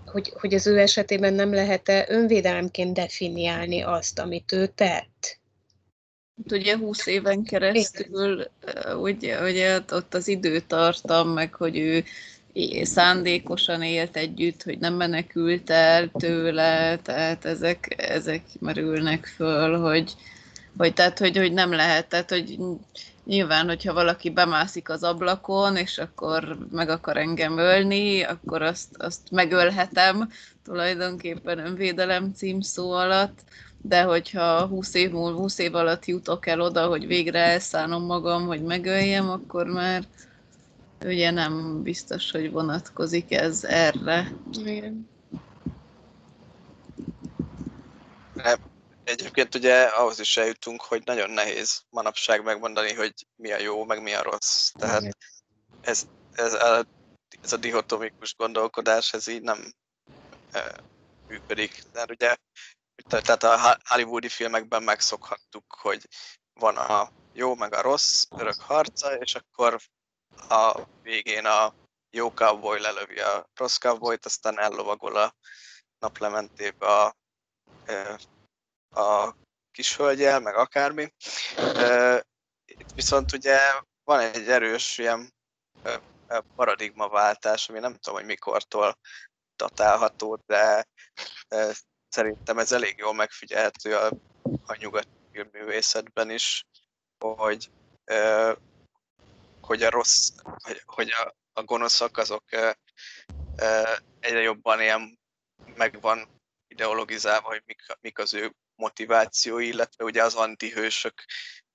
hogy, 0.06 0.34
hogy 0.40 0.54
az 0.54 0.68
ő 0.68 0.80
esetében 0.80 1.34
nem 1.34 1.54
lehet-e 1.54 2.06
önvédelemként 2.10 2.94
definiálni 2.94 3.82
azt, 3.82 4.20
amit 4.20 4.52
ő 4.52 4.68
tett. 4.68 5.40
Ugye 6.52 6.78
20 6.78 7.06
éven 7.06 7.44
keresztül, 7.44 8.48
ugye, 9.02 9.44
ugye 9.44 9.80
ott 9.92 10.14
az 10.14 10.28
időtartam, 10.28 11.30
meg 11.30 11.54
hogy 11.54 11.78
ő 11.78 12.04
szándékosan 12.84 13.82
élt 13.82 14.18
együtt, 14.18 14.64
hogy 14.64 14.80
nem 14.80 14.94
menekült 14.94 15.70
el 15.70 16.12
tőle, 16.14 16.98
tehát 16.98 17.46
ezek, 17.46 17.96
ezek 17.98 18.44
merülnek 18.60 19.26
föl, 19.36 19.80
hogy, 19.80 20.14
hogy, 20.78 20.94
tehát, 20.94 21.20
hogy, 21.20 21.38
hogy 21.38 21.54
nem 21.54 21.72
lehet, 21.72 22.08
tehát, 22.08 22.30
hogy 22.30 22.58
nyilván, 23.26 23.68
hogyha 23.68 23.94
valaki 23.94 24.30
bemászik 24.30 24.90
az 24.90 25.04
ablakon, 25.04 25.76
és 25.76 25.98
akkor 25.98 26.58
meg 26.72 26.90
akar 26.90 27.18
engem 27.18 27.58
ölni, 27.58 28.22
akkor 28.22 28.62
azt, 28.62 28.90
azt 28.98 29.32
megölhetem 29.32 30.30
tulajdonképpen 30.64 31.60
önvédelem 31.60 32.34
címszó 32.34 32.92
alatt, 32.92 33.40
de 33.82 34.02
hogyha 34.02 34.66
20 34.66 34.94
év 34.94 35.12
múlva, 35.12 35.38
20 35.38 35.58
év 35.58 35.76
alatt 35.76 36.06
jutok 36.06 36.48
el 36.48 36.62
oda, 36.62 36.88
hogy 36.88 37.08
végre 37.08 37.40
elszánom 37.40 38.06
magam, 38.06 38.46
hogy 38.46 38.62
megöljem, 38.62 39.30
akkor 39.30 39.66
már 39.66 40.04
ugye 41.04 41.32
nem 41.32 41.84
biztos, 41.84 42.32
hogy 42.32 42.52
vonatkozik 42.52 43.32
ez 43.32 43.64
erre. 43.64 44.32
Igen. 44.52 45.10
Egyébként 49.04 49.56
ugye 49.56 49.84
ahhoz 49.84 50.20
is 50.20 50.38
eljutunk, 50.38 50.82
hogy 50.82 51.02
nagyon 51.06 51.30
nehéz 51.30 51.82
manapság 51.90 52.44
megmondani, 52.44 52.94
hogy 52.94 53.14
mi 53.36 53.52
a 53.52 53.60
jó, 53.60 53.86
meg 53.86 54.02
mi 54.02 54.14
a 54.14 54.22
rossz. 54.22 54.72
Tehát 54.72 55.18
ez, 55.82 56.08
ez, 56.34 56.54
a, 56.54 56.86
ez 57.42 57.54
a 57.54 57.58
dihotomikus 57.58 58.36
gondolkodás, 58.36 59.14
ez 59.14 59.28
így 59.28 59.42
nem 59.42 59.74
e, 60.52 60.76
működik. 61.28 61.84
De 61.92 62.06
ugye, 62.10 62.36
tehát 63.08 63.44
a 63.44 63.80
hollywoodi 63.84 64.30
filmekben 64.30 64.84
megszokhattuk, 64.84 65.76
hogy 65.82 66.08
van 66.54 66.78
a 66.78 67.12
jó, 67.34 67.56
meg 67.56 67.74
a 67.74 67.82
rossz 67.82 68.24
örök 68.38 68.62
harca, 68.62 69.16
és 69.16 69.36
akkor 69.36 69.80
a 70.50 70.80
végén 71.02 71.46
a 71.46 71.74
jó 72.10 72.34
cowboy 72.34 72.80
lelövi 72.80 73.20
a 73.20 73.50
rossz 73.56 73.78
cowboyt, 73.78 74.26
aztán 74.26 74.60
ellovagol 74.60 75.16
a 75.16 75.36
naplementébe 76.00 76.88
a, 76.88 77.16
a 79.00 79.36
kis 79.72 79.96
hölgyel, 79.96 80.40
meg 80.40 80.56
akármi. 80.56 81.14
Itt 82.66 82.92
viszont 82.96 83.34
ugye 83.34 83.60
van 84.04 84.20
egy 84.20 84.50
erős 84.50 84.98
ilyen 84.98 85.34
paradigmaváltás, 86.56 87.70
ami 87.70 87.80
nem 87.80 87.94
tudom, 87.94 88.20
hogy 88.20 88.28
mikortól 88.28 88.98
datálható, 89.56 90.36
de 90.46 90.88
szerintem 92.10 92.60
ez 92.60 92.72
elég 92.72 92.98
jól 92.98 93.14
megfigyelhető 93.14 93.96
a, 93.96 94.12
a 94.66 94.76
nyugati 94.76 95.08
filmművészetben 95.32 96.30
is, 96.30 96.66
hogy 97.18 97.72
hogy 99.66 99.84
a 99.84 99.90
rossz, 99.90 100.30
hogy, 100.44 100.82
hogy 100.86 101.12
a, 101.12 101.36
a 101.54 101.64
gonoszak 101.64 102.18
azok 102.18 102.52
e, 102.52 102.78
e, 103.56 104.02
egyre 104.20 104.42
jobban 104.42 104.82
ilyen 104.82 105.20
megvan 105.76 106.42
ideologizálva, 106.68 107.48
hogy 107.48 107.62
mik, 107.66 107.82
mik 108.02 108.20
az 108.20 108.34
ő 108.34 108.56
motivációi, 108.76 109.68
illetve 109.68 110.04
ugye 110.04 110.24
az 110.24 110.36
antihősök, 110.36 111.24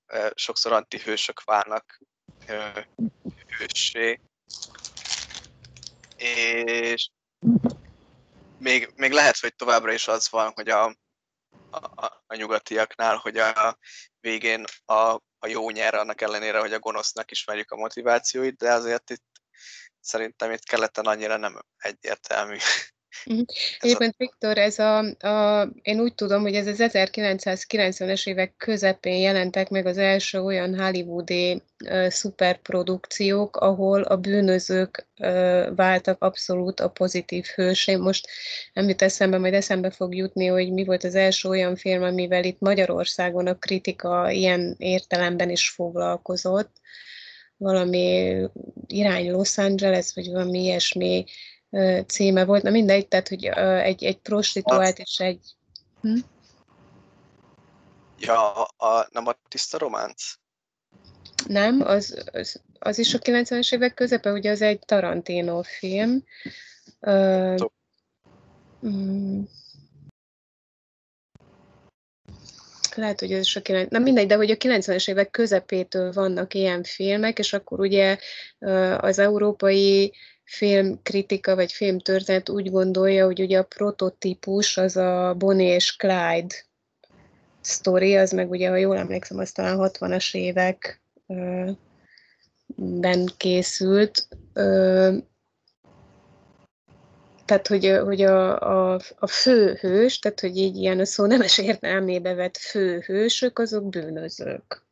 e, 0.06 0.32
sokszor 0.34 0.72
antihősök 0.72 1.44
válnak 1.44 2.00
e, 2.46 2.88
hőssé. 3.58 4.20
És 6.16 7.10
még, 8.58 8.92
még 8.96 9.12
lehet, 9.12 9.38
hogy 9.38 9.54
továbbra 9.54 9.92
is 9.92 10.08
az 10.08 10.30
van, 10.30 10.52
hogy 10.54 10.68
a, 10.68 10.84
a, 11.70 12.04
a 12.26 12.34
nyugatiaknál, 12.34 13.16
hogy 13.16 13.36
a 13.36 13.78
végén 14.20 14.64
a 14.84 15.20
a 15.38 15.46
jó 15.46 15.70
nyer, 15.70 15.94
annak 15.94 16.20
ellenére, 16.20 16.58
hogy 16.58 16.72
a 16.72 16.78
gonosznak 16.78 17.30
ismerjük 17.30 17.70
a 17.70 17.76
motivációit, 17.76 18.56
de 18.56 18.72
azért 18.72 19.10
itt 19.10 19.26
szerintem 20.00 20.52
itt 20.52 20.64
keleten 20.64 21.04
annyira 21.04 21.36
nem 21.36 21.58
egyértelmű. 21.76 22.56
Uh-huh. 23.26 23.44
Egyébként 23.78 24.14
Viktor, 24.16 24.58
ez 24.58 24.78
a, 24.78 24.98
a, 25.18 25.68
én 25.82 26.00
úgy 26.00 26.14
tudom, 26.14 26.42
hogy 26.42 26.54
ez 26.54 26.66
az 26.66 26.76
1990-es 26.80 28.26
évek 28.26 28.54
közepén 28.56 29.20
jelentek 29.20 29.68
meg 29.68 29.86
az 29.86 29.98
első 29.98 30.40
olyan 30.40 30.80
hollywoodi 30.80 31.62
uh, 31.84 32.08
szuperprodukciók, 32.08 33.56
ahol 33.56 34.02
a 34.02 34.16
bűnözők 34.16 35.06
uh, 35.18 35.74
váltak 35.74 36.22
abszolút 36.22 36.80
a 36.80 36.88
pozitív 36.88 37.44
hősé. 37.44 37.96
Most 37.96 38.28
nem 38.72 38.88
jut 38.88 39.02
eszembe, 39.02 39.38
majd 39.38 39.54
eszembe 39.54 39.90
fog 39.90 40.14
jutni, 40.14 40.46
hogy 40.46 40.72
mi 40.72 40.84
volt 40.84 41.04
az 41.04 41.14
első 41.14 41.48
olyan 41.48 41.76
film, 41.76 42.02
amivel 42.02 42.44
itt 42.44 42.60
Magyarországon 42.60 43.46
a 43.46 43.58
kritika 43.58 44.30
ilyen 44.30 44.74
értelemben 44.78 45.50
is 45.50 45.70
foglalkozott. 45.70 46.70
Valami 47.56 48.36
irány 48.86 49.30
Los 49.30 49.58
Angeles, 49.58 50.12
vagy 50.14 50.30
valami 50.30 50.62
ilyesmi 50.62 51.24
címe 52.06 52.44
volt, 52.44 52.62
na 52.62 52.70
mindegy, 52.70 53.08
tehát 53.08 53.28
hogy 53.28 53.44
egy, 53.44 54.04
egy 54.04 54.18
prostituált 54.18 54.98
és 54.98 55.18
egy... 55.18 55.40
Hm? 56.00 56.18
Ja, 58.18 58.62
a, 58.64 59.08
nem 59.12 59.26
a 59.26 59.36
tiszta 59.48 59.78
románc? 59.78 60.22
Nem, 61.46 61.80
az, 61.80 62.24
az, 62.32 62.62
az 62.78 62.98
is 62.98 63.14
a 63.14 63.18
90-es 63.18 63.74
évek 63.74 63.94
közepe, 63.94 64.32
ugye 64.32 64.50
az 64.50 64.62
egy 64.62 64.78
Tarantino 64.78 65.62
film. 65.62 66.24
Uh, 67.00 67.56
mm, 68.86 69.42
lehet, 72.98 73.20
hogy 73.20 73.32
ez 73.32 73.40
is 73.40 73.56
a 73.56 73.62
90, 73.62 73.88
nem 73.90 74.02
mindegy, 74.02 74.26
de 74.26 74.36
hogy 74.36 74.50
a 74.50 74.56
90-es 74.56 75.08
évek 75.08 75.30
közepétől 75.30 76.12
vannak 76.12 76.54
ilyen 76.54 76.82
filmek, 76.82 77.38
és 77.38 77.52
akkor 77.52 77.80
ugye 77.80 78.18
az 78.98 79.18
európai 79.18 80.12
filmkritika 80.48 81.54
vagy 81.54 81.72
filmtörténet 81.72 82.48
úgy 82.48 82.70
gondolja, 82.70 83.24
hogy 83.24 83.40
ugye 83.40 83.58
a 83.58 83.62
prototípus 83.62 84.76
az 84.76 84.96
a 84.96 85.34
Bonnie 85.38 85.74
és 85.74 85.96
Clyde 85.96 86.54
sztori, 87.60 88.16
az 88.16 88.30
meg 88.30 88.50
ugye, 88.50 88.68
ha 88.68 88.76
jól 88.76 88.96
emlékszem, 88.96 89.38
az 89.38 89.52
talán 89.52 89.76
60-as 89.80 90.34
évek 90.34 91.00
ben 92.76 93.32
készült. 93.36 94.28
Tehát, 97.44 97.66
hogy, 97.66 97.98
hogy 98.04 98.22
a, 98.22 98.60
a, 98.60 99.00
a 99.18 99.26
főhős, 99.26 100.18
tehát, 100.18 100.40
hogy 100.40 100.56
így 100.56 100.76
ilyen 100.76 101.00
a 101.00 101.04
szó 101.04 101.26
nemes 101.26 101.58
értelmébe 101.58 102.34
vett 102.34 102.56
főhősök, 102.56 103.58
azok 103.58 103.88
bűnözők. 103.88 104.86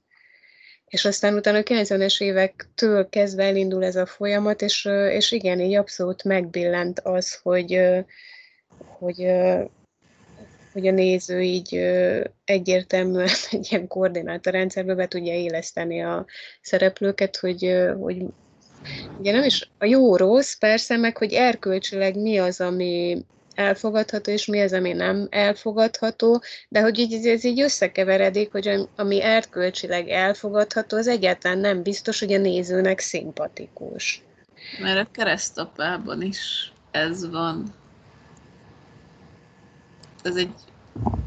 És 0.89 1.05
aztán 1.05 1.35
utána 1.35 1.59
a 1.59 1.63
90-es 1.63 2.23
évektől 2.23 3.09
kezdve 3.09 3.45
elindul 3.45 3.85
ez 3.85 3.97
a 3.97 4.07
folyamat, 4.07 4.63
és, 4.63 4.85
és 5.11 5.33
igen, 5.33 5.61
így 5.61 5.75
abszolút 5.75 6.25
megbillent 6.25 7.01
az, 7.01 7.39
hogy, 7.43 7.81
hogy, 8.99 9.27
hogy 10.73 10.87
a 10.87 10.91
néző 10.91 11.41
így 11.41 11.75
egyértelműen 12.45 13.29
egy 13.51 13.67
ilyen 13.71 13.87
koordinátorrendszerbe 13.87 14.95
be 14.95 15.09
tudja 15.09 15.33
éleszteni 15.33 16.03
a 16.03 16.27
szereplőket, 16.61 17.37
hogy, 17.37 17.77
hogy 18.01 18.23
ugye 19.19 19.33
nem 19.33 19.45
is 19.45 19.71
a 19.79 19.85
jó-rossz, 19.85 20.55
persze, 20.55 20.97
meg 20.97 21.17
hogy 21.17 21.33
erkölcsileg 21.33 22.17
mi 22.21 22.39
az, 22.39 22.61
ami 22.61 23.25
elfogadható, 23.57 24.31
és 24.33 24.47
mi 24.47 24.61
az, 24.61 24.73
ami 24.73 24.93
nem 24.93 25.27
elfogadható, 25.31 26.43
de 26.69 26.81
hogy 26.81 26.99
így, 26.99 27.27
ez 27.27 27.45
így 27.45 27.61
összekeveredik, 27.61 28.53
hogy 28.53 28.89
ami 28.97 29.23
erkölcsileg 29.23 30.09
elfogadható, 30.09 30.97
az 30.97 31.07
egyáltalán 31.07 31.59
nem 31.59 31.83
biztos, 31.83 32.21
hogy 32.21 32.33
a 32.33 32.39
nézőnek 32.39 32.99
szimpatikus. 32.99 34.23
Mert 34.81 35.07
a 35.07 35.11
keresztapában 35.13 36.23
is 36.23 36.73
ez 36.91 37.31
van. 37.31 37.75
Ez 40.23 40.37
egy, 40.37 40.53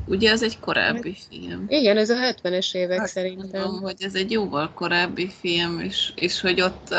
ugye 0.07 0.31
ez 0.31 0.43
egy 0.43 0.59
korábbi 0.59 1.17
film. 1.29 1.65
Igen, 1.67 1.97
ez 1.97 2.09
a 2.09 2.15
70-es 2.15 2.75
évek 2.75 3.01
Azt 3.01 3.11
szerintem. 3.11 3.61
Mondom, 3.61 3.81
hogy 3.81 3.95
ez 3.99 4.15
egy 4.15 4.31
jóval 4.31 4.71
korábbi 4.73 5.31
film, 5.39 5.79
és, 5.79 6.11
és 6.15 6.41
hogy 6.41 6.61
ott, 6.61 6.95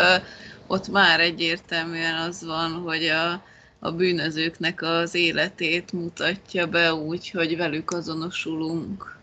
ott 0.66 0.88
már 0.88 1.20
egyértelműen 1.20 2.14
az 2.14 2.44
van, 2.44 2.72
hogy 2.72 3.04
a, 3.04 3.42
a 3.80 3.92
bűnözőknek 3.92 4.82
az 4.82 5.14
életét 5.14 5.92
mutatja 5.92 6.66
be 6.66 6.94
úgy, 6.94 7.30
hogy 7.30 7.56
velük 7.56 7.90
azonosulunk. 7.90 9.18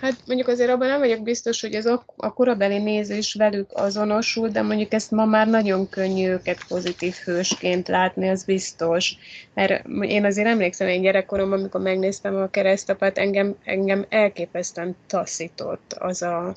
Hát 0.00 0.16
mondjuk 0.26 0.48
azért 0.48 0.70
abban 0.70 0.88
nem 0.88 0.98
vagyok 0.98 1.22
biztos, 1.22 1.60
hogy 1.60 1.74
az 1.74 1.86
a 2.16 2.32
korabeli 2.32 2.78
nézés 2.78 3.34
velük 3.34 3.70
azonosul, 3.72 4.48
de 4.48 4.62
mondjuk 4.62 4.92
ezt 4.92 5.10
ma 5.10 5.24
már 5.24 5.46
nagyon 5.46 5.88
könnyű 5.88 6.28
őket 6.28 6.66
pozitív 6.68 7.14
hősként 7.14 7.88
látni, 7.88 8.28
az 8.28 8.44
biztos. 8.44 9.16
Mert 9.54 9.86
én 10.00 10.24
azért 10.24 10.46
emlékszem 10.46 10.88
én 10.88 11.02
gyerekkoromban, 11.02 11.58
amikor 11.58 11.80
megnéztem 11.80 12.36
a 12.36 12.50
keresztapát, 12.50 13.18
engem, 13.18 13.56
engem 13.64 14.04
elképesztően 14.08 14.96
taszított 15.06 15.92
az 15.98 16.22
a 16.22 16.54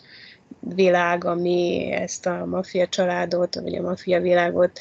világ, 0.60 1.24
ami 1.24 1.90
ezt 1.92 2.26
a 2.26 2.46
maffia 2.46 2.88
családot, 2.88 3.56
vagy 3.56 3.76
a 3.76 3.82
maffia 3.82 4.22
világot 4.22 4.80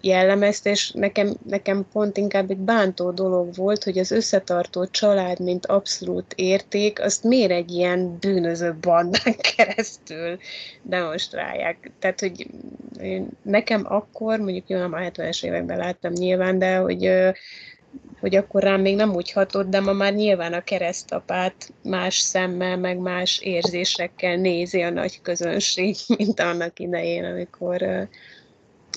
jellemezte, 0.00 0.70
és 0.70 0.90
nekem, 0.90 1.36
nekem 1.48 1.86
pont 1.92 2.16
inkább 2.16 2.50
egy 2.50 2.56
bántó 2.56 3.10
dolog 3.10 3.54
volt, 3.54 3.84
hogy 3.84 3.98
az 3.98 4.10
összetartó 4.10 4.86
család, 4.86 5.40
mint 5.40 5.66
abszolút 5.66 6.32
érték, 6.36 7.00
azt 7.00 7.24
miért 7.24 7.50
egy 7.50 7.70
ilyen 7.70 8.16
bűnöző 8.20 8.76
bandán 8.80 9.34
keresztül 9.56 10.38
demonstrálják. 10.82 11.90
Tehát, 11.98 12.20
hogy 12.20 12.46
nekem 13.42 13.84
akkor, 13.88 14.38
mondjuk 14.38 14.68
jó, 14.68 14.78
nem 14.78 14.92
a 14.92 14.98
70-es 14.98 15.44
években 15.44 15.78
láttam 15.78 16.12
nyilván, 16.12 16.58
de 16.58 16.76
hogy 16.76 17.10
hogy 18.20 18.36
akkor 18.36 18.62
rám 18.62 18.80
még 18.80 18.96
nem 18.96 19.14
úgy 19.14 19.32
hatott, 19.32 19.68
de 19.68 19.80
ma 19.80 19.92
már 19.92 20.14
nyilván 20.14 20.52
a 20.52 20.64
keresztapát 20.64 21.72
más 21.82 22.18
szemmel, 22.18 22.76
meg 22.76 22.98
más 22.98 23.38
érzésekkel 23.38 24.36
nézi 24.36 24.82
a 24.82 24.90
nagy 24.90 25.20
közönség, 25.22 25.96
mint 26.18 26.40
annak 26.40 26.78
idején, 26.78 27.24
amikor 27.24 28.08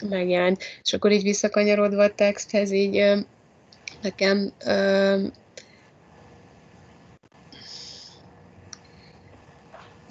megjelent. 0.10 0.64
És 0.84 0.94
akkor 0.94 1.12
így 1.12 1.24
visszakanyarodva 1.24 2.04
a 2.04 2.16
texthez, 2.16 2.72
így 2.72 3.04
nekem 4.02 4.52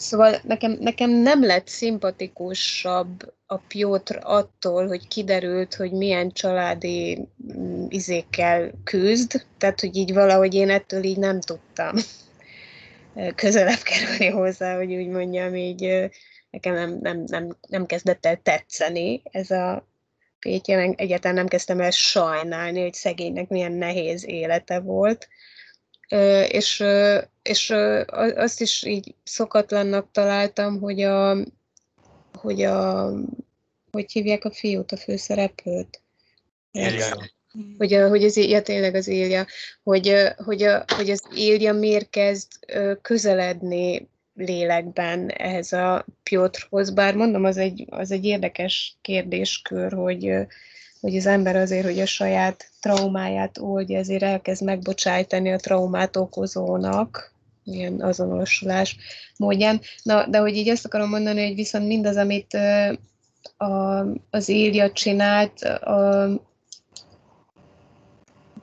Szóval 0.06 0.40
nekem, 0.42 0.76
nekem 0.80 1.10
nem 1.10 1.44
lett 1.44 1.68
szimpatikusabb 1.68 3.34
a 3.46 3.56
Piotr 3.56 4.18
attól, 4.22 4.86
hogy 4.86 5.08
kiderült, 5.08 5.74
hogy 5.74 5.92
milyen 5.92 6.30
családi 6.30 7.28
mm, 7.52 7.84
izékkel 7.88 8.70
küzd, 8.84 9.46
tehát 9.58 9.80
hogy 9.80 9.96
így 9.96 10.12
valahogy 10.12 10.54
én 10.54 10.70
ettől 10.70 11.04
így 11.04 11.18
nem 11.18 11.40
tudtam 11.40 11.94
közelebb 13.42 13.82
kerülni 13.82 14.26
hozzá, 14.26 14.76
hogy 14.76 14.94
úgy 14.94 15.08
mondjam, 15.08 15.54
így 15.54 16.10
nekem 16.50 16.74
nem, 16.74 16.98
nem, 17.00 17.22
nem, 17.26 17.56
nem 17.68 17.86
kezdett 17.86 18.26
el 18.26 18.40
tetszeni 18.42 19.22
ez 19.30 19.50
a 19.50 19.86
meg 20.66 20.94
egyáltalán 20.96 21.36
nem 21.36 21.46
kezdtem 21.46 21.80
el 21.80 21.90
sajnálni, 21.90 22.80
hogy 22.80 22.94
szegénynek 22.94 23.48
milyen 23.48 23.72
nehéz 23.72 24.26
élete 24.26 24.80
volt 24.80 25.28
és, 26.48 26.84
és 27.42 27.70
azt 28.34 28.60
is 28.60 28.84
így 28.84 29.14
szokatlannak 29.24 30.08
találtam, 30.12 30.80
hogy 30.80 31.02
a, 31.02 31.36
hogy 32.32 32.62
a, 32.62 33.10
hogy 33.90 34.12
hívják 34.12 34.44
a 34.44 34.50
fiút, 34.50 34.92
a 34.92 34.96
főszereplőt? 34.96 36.00
Ilja. 36.70 37.30
Hogy, 37.78 37.92
a, 37.92 38.08
hogy 38.08 38.24
az, 38.24 38.36
ja, 38.36 38.62
tényleg 38.62 38.94
az 38.94 39.08
Ilja, 39.08 39.46
hogy, 39.82 40.14
hogy, 40.36 40.62
a, 40.62 40.84
hogy 40.96 41.10
az 41.10 41.22
Ilja 41.34 41.72
miért 41.72 42.10
kezd 42.10 42.48
közeledni 43.02 44.08
lélekben 44.34 45.28
ehhez 45.28 45.72
a 45.72 46.06
Piotrhoz, 46.22 46.90
bár 46.90 47.14
mondom, 47.14 47.44
az 47.44 47.56
egy, 47.56 47.84
az 47.90 48.10
egy 48.10 48.24
érdekes 48.24 48.96
kérdéskör, 49.00 49.92
hogy, 49.92 50.32
hogy 51.06 51.16
az 51.16 51.26
ember 51.26 51.56
azért, 51.56 51.84
hogy 51.84 52.00
a 52.00 52.06
saját 52.06 52.70
traumáját 52.80 53.58
oldja, 53.58 53.98
ezért 53.98 54.22
elkezd 54.22 54.62
megbocsájtani 54.64 55.52
a 55.52 55.56
traumát 55.56 56.16
okozónak, 56.16 57.32
ilyen 57.64 58.00
azonosulás 58.00 58.96
módján. 59.36 59.80
Na, 60.02 60.26
de 60.26 60.38
hogy 60.38 60.56
így 60.56 60.68
ezt 60.68 60.84
akarom 60.84 61.08
mondani, 61.08 61.46
hogy 61.46 61.54
viszont 61.54 61.86
mindaz, 61.86 62.16
amit 62.16 62.54
a, 63.56 64.00
az 64.30 64.48
Ilja 64.48 64.92
csinált, 64.92 65.62
a, 65.62 66.28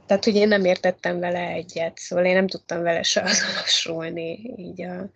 tehát, 0.05 0.23
hogy 0.23 0.35
én 0.35 0.47
nem 0.47 0.65
értettem 0.65 1.19
vele 1.19 1.47
egyet, 1.47 1.97
szóval 1.97 2.25
én 2.25 2.33
nem 2.35 2.47
tudtam 2.47 2.81
vele 2.81 3.03
se 3.03 3.21
azonosulni, 3.21 4.53
így 4.57 4.81
a, 4.81 5.09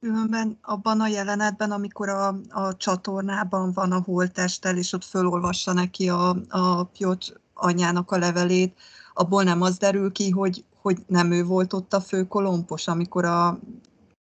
Különben 0.00 0.58
abban 0.62 1.00
a 1.00 1.06
jelenetben, 1.06 1.70
amikor 1.70 2.08
a, 2.08 2.40
a 2.48 2.76
csatornában 2.76 3.72
van 3.72 3.92
a 3.92 4.02
holttesttel, 4.02 4.76
és 4.76 4.92
ott 4.92 5.04
fölolvassa 5.04 5.72
neki 5.72 6.08
a, 6.08 6.36
a 6.48 6.84
Piotr 6.84 7.32
anyának 7.54 8.10
a 8.10 8.18
levelét, 8.18 8.78
abból 9.14 9.42
nem 9.42 9.62
az 9.62 9.78
derül 9.78 10.12
ki, 10.12 10.30
hogy, 10.30 10.64
hogy 10.80 10.98
nem 11.06 11.32
ő 11.32 11.44
volt 11.44 11.72
ott 11.72 11.92
a 11.92 12.00
fő 12.00 12.26
kolompos, 12.26 12.88
amikor 12.88 13.24
a 13.24 13.58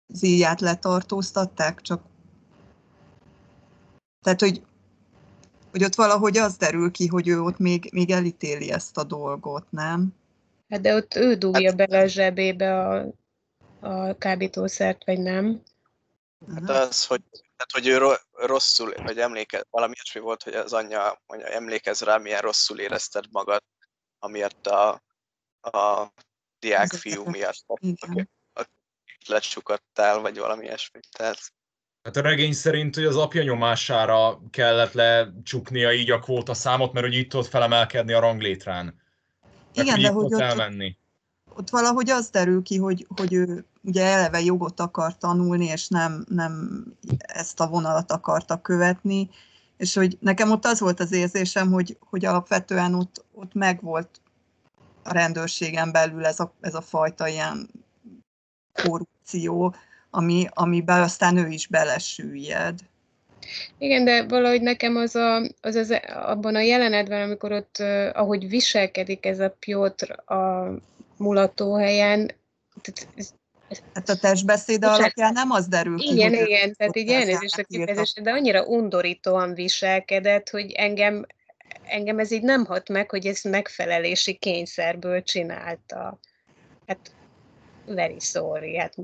zíját 0.08 0.62
letartóztatták, 0.62 1.82
csak 1.82 2.02
tehát, 4.26 4.40
hogy, 4.40 4.62
hogy 5.72 5.84
ott 5.84 5.96
valahogy 5.96 6.38
az 6.38 6.58
derül 6.58 6.92
ki, 6.92 7.08
hogy 7.08 7.28
ő 7.28 7.42
ott 7.42 7.58
még, 7.58 7.90
még 7.94 8.12
elítéli 8.12 8.72
ezt 8.72 8.98
a 8.98 9.04
dolgot, 9.04 9.66
nem? 9.70 10.14
Hát 10.70 10.82
de 10.82 10.96
ott 10.96 11.16
ő 11.16 11.36
dugja 11.36 11.68
hát, 11.68 11.76
bele 11.78 12.04
a 12.04 12.08
zsebébe 12.08 12.88
a 12.88 13.06
a 13.86 14.18
kábítószert, 14.18 15.06
vagy 15.06 15.20
nem. 15.20 15.62
Hát 16.54 16.70
az, 16.70 17.06
hogy, 17.06 17.22
hát, 17.58 17.72
hogy 17.72 17.88
ő 17.88 18.18
rosszul, 18.34 18.94
vagy 19.04 19.18
emlékez, 19.18 19.64
valami 19.70 19.94
ilyesmi 19.96 20.22
volt, 20.22 20.44
hogy 20.44 20.54
az 20.54 20.74
anyja 20.74 21.22
mondja, 21.28 21.48
emlékez 21.48 22.02
rá, 22.02 22.18
milyen 22.18 22.42
rosszul 22.42 22.80
érezted 22.80 23.26
magad, 23.32 23.64
amiatt 24.20 24.68
a, 24.68 25.04
a 25.62 26.12
diák 26.60 26.94
fiú 26.94 27.24
miatt, 27.30 27.64
aki, 27.66 27.96
aki 28.54 28.70
lecsukattál, 29.28 30.20
vagy 30.20 30.38
valami 30.38 30.64
ilyesmi. 30.64 31.00
Tehát... 31.18 31.40
Hát 32.04 32.16
a 32.16 32.22
regény 32.22 32.54
szerint, 32.54 32.96
hogy 32.96 33.06
az 33.06 33.16
apja 33.16 33.44
nyomására 33.44 34.42
kellett 34.50 34.92
lecsuknia 34.92 35.94
így 35.94 36.12
a 36.12 36.20
kvóta 36.20 36.54
számot, 36.54 36.94
mert 36.94 37.06
hogy 37.06 37.16
itt 37.16 37.30
tudott 37.30 37.48
felemelkedni 37.48 38.14
a 38.14 38.20
ranglétrán. 38.20 39.02
Igen, 39.74 39.94
hogy 39.94 40.04
de 40.04 40.10
hogy 40.10 40.34
ott, 40.34 40.40
elmenni 40.40 40.98
ott 41.56 41.70
valahogy 41.70 42.10
az 42.10 42.30
derül 42.30 42.64
ki, 42.64 42.78
hogy, 42.78 43.08
hogy 43.16 43.34
ő 43.34 43.66
ugye 43.82 44.04
eleve 44.06 44.42
jogot 44.42 44.80
akar 44.80 45.18
tanulni, 45.18 45.66
és 45.66 45.88
nem, 45.88 46.26
nem 46.30 46.84
ezt 47.18 47.60
a 47.60 47.68
vonalat 47.68 48.12
akarta 48.12 48.62
követni, 48.62 49.30
és 49.78 49.96
hogy 49.96 50.18
nekem 50.20 50.52
ott 50.52 50.66
az 50.66 50.80
volt 50.80 51.00
az 51.00 51.12
érzésem, 51.12 51.72
hogy, 51.72 51.98
hogy 52.10 52.26
alapvetően 52.26 52.94
ott, 52.94 53.26
ott 53.34 53.54
megvolt 53.54 54.10
a 55.04 55.14
rendőrségen 55.14 55.92
belül 55.92 56.26
ez 56.26 56.40
a, 56.40 56.54
ez 56.62 56.74
a 56.74 56.82
fajta 56.82 57.28
ilyen 57.28 57.70
korrupció, 58.84 59.76
ami, 60.10 60.48
amiben 60.50 61.02
aztán 61.02 61.38
ő 61.38 61.48
is 61.48 61.68
belesüllyed. 61.68 62.80
Igen, 63.78 64.06
de 64.06 64.26
valahogy 64.28 64.62
nekem 64.62 64.96
az, 64.96 65.16
a, 65.16 65.42
az, 65.62 65.76
az 65.76 66.00
abban 66.26 66.56
a 66.56 66.62
jelenetben, 66.62 67.22
amikor 67.22 67.52
ott, 67.52 67.78
ahogy 68.14 68.50
viselkedik 68.50 69.26
ez 69.26 69.40
a 69.40 69.56
Piotr 69.60 70.32
a 70.34 70.72
mulatóhelyen, 71.18 72.32
tehát 72.82 73.34
Hát 73.94 74.10
a 74.10 74.16
testbeszéd 74.16 74.80
Bocsánat. 74.80 75.00
alapján 75.00 75.34
nem 75.34 75.52
az 75.52 75.68
derül 75.68 75.98
ki, 75.98 76.12
Igen, 76.14 76.30
hogy 76.30 76.40
ő 76.40 76.46
igen, 76.46 76.74
tehát 76.74 76.96
így 76.96 77.10
elnézést 77.10 77.58
a 77.58 77.64
kifejezésre, 77.64 78.22
de 78.22 78.32
annyira 78.32 78.66
undorítóan 78.66 79.54
viselkedett, 79.54 80.50
hogy 80.50 80.72
engem, 80.72 81.26
engem 81.84 82.20
ez 82.20 82.32
így 82.32 82.42
nem 82.42 82.66
hat 82.66 82.90
meg, 82.90 83.10
hogy 83.10 83.26
ezt 83.26 83.44
megfelelési 83.44 84.34
kényszerből 84.34 85.24
csinálta. 85.24 86.20
Hát, 86.88 87.12
very 87.86 88.20
sorry, 88.20 88.78
hát 88.78 88.96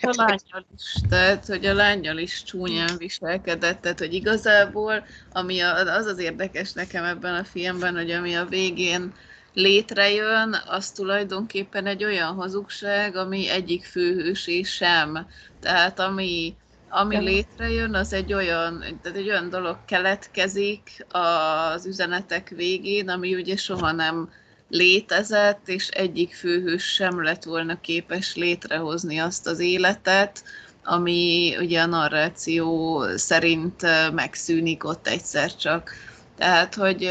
A 0.00 0.14
lányjal 0.16 0.66
is, 0.76 0.94
tehát, 1.08 1.46
hogy 1.46 1.66
a 1.66 1.74
lányjal 1.74 2.18
is 2.18 2.42
csúnyán 2.42 2.96
viselkedett, 2.96 3.80
tehát, 3.80 3.98
hogy 3.98 4.14
igazából, 4.14 5.06
ami 5.32 5.60
a, 5.60 5.74
az 5.74 6.06
az 6.06 6.18
érdekes 6.18 6.72
nekem 6.72 7.04
ebben 7.04 7.34
a 7.34 7.44
filmben, 7.44 7.94
hogy 7.94 8.10
ami 8.10 8.36
a 8.36 8.44
végén 8.44 9.14
létrejön, 9.58 10.56
az 10.66 10.90
tulajdonképpen 10.90 11.86
egy 11.86 12.04
olyan 12.04 12.34
hazugság, 12.34 13.16
ami 13.16 13.48
egyik 13.48 13.84
főhősé 13.84 14.62
sem. 14.62 15.26
Tehát 15.60 16.00
ami, 16.00 16.54
ami 16.88 17.16
létrejön, 17.16 17.94
az 17.94 18.12
egy 18.12 18.32
olyan, 18.32 18.84
tehát 19.02 19.18
egy 19.18 19.28
olyan 19.28 19.48
dolog 19.50 19.76
keletkezik 19.84 21.06
az 21.08 21.86
üzenetek 21.86 22.48
végén, 22.48 23.08
ami 23.08 23.34
ugye 23.34 23.56
soha 23.56 23.92
nem 23.92 24.30
létezett, 24.68 25.68
és 25.68 25.88
egyik 25.88 26.34
főhős 26.34 26.84
sem 26.84 27.22
lett 27.22 27.44
volna 27.44 27.80
képes 27.80 28.36
létrehozni 28.36 29.18
azt 29.18 29.46
az 29.46 29.58
életet, 29.58 30.44
ami 30.84 31.54
ugye 31.60 31.80
a 31.80 31.86
narráció 31.86 33.02
szerint 33.16 33.82
megszűnik 34.12 34.84
ott 34.84 35.06
egyszer 35.06 35.56
csak. 35.56 35.90
Tehát, 36.36 36.74
hogy, 36.74 37.10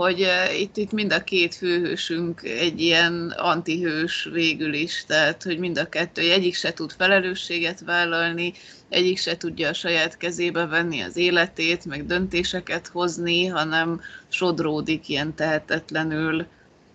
hogy 0.00 0.26
itt, 0.58 0.76
itt 0.76 0.92
mind 0.92 1.12
a 1.12 1.24
két 1.24 1.54
főhősünk 1.54 2.42
egy 2.42 2.80
ilyen 2.80 3.34
antihős 3.36 4.28
végül 4.32 4.72
is, 4.72 5.04
tehát, 5.06 5.42
hogy 5.42 5.58
mind 5.58 5.78
a 5.78 5.88
kettő, 5.88 6.30
egyik 6.30 6.54
se 6.54 6.72
tud 6.72 6.92
felelősséget 6.92 7.80
vállalni, 7.80 8.52
egyik 8.88 9.18
se 9.18 9.36
tudja 9.36 9.68
a 9.68 9.72
saját 9.72 10.16
kezébe 10.16 10.66
venni 10.66 11.00
az 11.00 11.16
életét, 11.16 11.84
meg 11.84 12.06
döntéseket 12.06 12.86
hozni, 12.86 13.46
hanem 13.46 14.00
sodródik 14.28 15.08
ilyen 15.08 15.34
tehetetlenül 15.34 16.46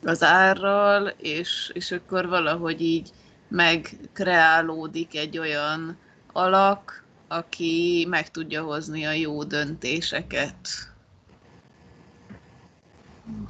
az 0.03 0.24
árral, 0.24 1.14
és, 1.18 1.72
és 1.74 1.91
akkor 1.91 2.28
valahogy 2.28 2.82
így 2.82 3.10
megkreálódik 3.47 5.16
egy 5.16 5.38
olyan 5.38 5.97
alak, 6.34 7.03
aki 7.28 8.06
meg 8.10 8.32
tudja 8.32 8.64
hozni 8.64 9.03
a 9.03 9.12
jó 9.12 9.43
döntéseket. 9.43 10.95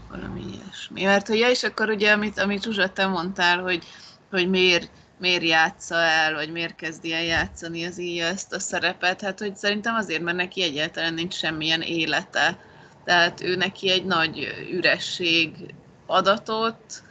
Valami 0.09 0.41
ilyesmi. 0.53 1.03
Mert 1.03 1.27
hogy, 1.27 1.37
ja, 1.37 1.49
és 1.49 1.63
akkor 1.63 1.89
ugye, 1.89 2.11
amit, 2.11 2.39
amit 2.39 2.63
Zsuzsa, 2.63 2.89
te 2.89 3.07
mondtál, 3.07 3.61
hogy, 3.61 3.83
hogy 4.29 4.49
miért, 4.49 4.89
miért 5.19 5.43
játsza 5.43 5.95
el, 5.95 6.33
vagy 6.33 6.51
miért 6.51 6.75
kezdi 6.75 7.13
el 7.13 7.23
játszani 7.23 7.85
az 7.85 7.99
íja 7.99 8.25
ezt 8.25 8.53
a 8.53 8.59
szerepet, 8.59 9.21
hát 9.21 9.39
hogy 9.39 9.55
szerintem 9.55 9.95
azért, 9.95 10.21
mert 10.21 10.37
neki 10.37 10.63
egyáltalán 10.63 11.13
nincs 11.13 11.33
semmilyen 11.33 11.81
élete. 11.81 12.57
Tehát 13.03 13.41
ő 13.41 13.55
neki 13.55 13.89
egy 13.89 14.05
nagy 14.05 14.65
üresség 14.71 15.73
adatot, 16.05 17.03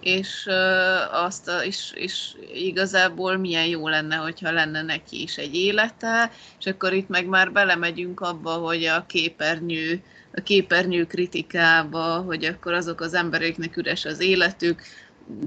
és 0.00 0.46
uh, 0.46 1.24
azt 1.24 1.48
a, 1.48 1.64
és, 1.64 1.92
és 1.94 2.32
igazából 2.54 3.36
milyen 3.36 3.66
jó 3.66 3.88
lenne, 3.88 4.16
hogyha 4.16 4.52
lenne 4.52 4.82
neki 4.82 5.22
is 5.22 5.36
egy 5.36 5.54
élete, 5.54 6.30
és 6.58 6.66
akkor 6.66 6.92
itt 6.92 7.08
meg 7.08 7.26
már 7.26 7.52
belemegyünk 7.52 8.20
abba, 8.20 8.50
hogy 8.50 8.84
a 8.84 9.06
képernyő, 9.06 10.02
a 10.34 10.40
képernyő 10.40 11.06
kritikába, 11.06 12.16
hogy 12.16 12.44
akkor 12.44 12.72
azok 12.72 13.00
az 13.00 13.14
embereknek 13.14 13.76
üres 13.76 14.04
az 14.04 14.20
életük, 14.20 14.82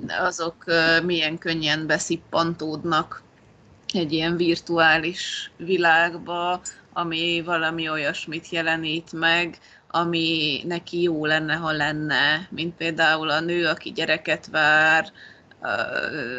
azok 0.08 0.66
milyen 1.04 1.38
könnyen 1.38 1.88
beszippantódnak 1.88 3.22
egy 3.94 4.14
ilyen 4.14 4.38
virtuális 4.38 5.52
világba, 5.58 6.62
ami 6.94 7.42
valami 7.46 7.90
olyasmit 7.90 8.50
jelenít 8.50 9.12
meg, 9.12 9.58
ami 9.88 10.62
neki 10.66 11.02
jó 11.02 11.26
lenne, 11.26 11.54
ha 11.54 11.72
lenne, 11.72 12.48
mint 12.50 12.76
például 12.76 13.30
a 13.30 13.40
nő, 13.40 13.68
aki 13.68 13.92
gyereket 13.92 14.48
vár, 14.48 15.12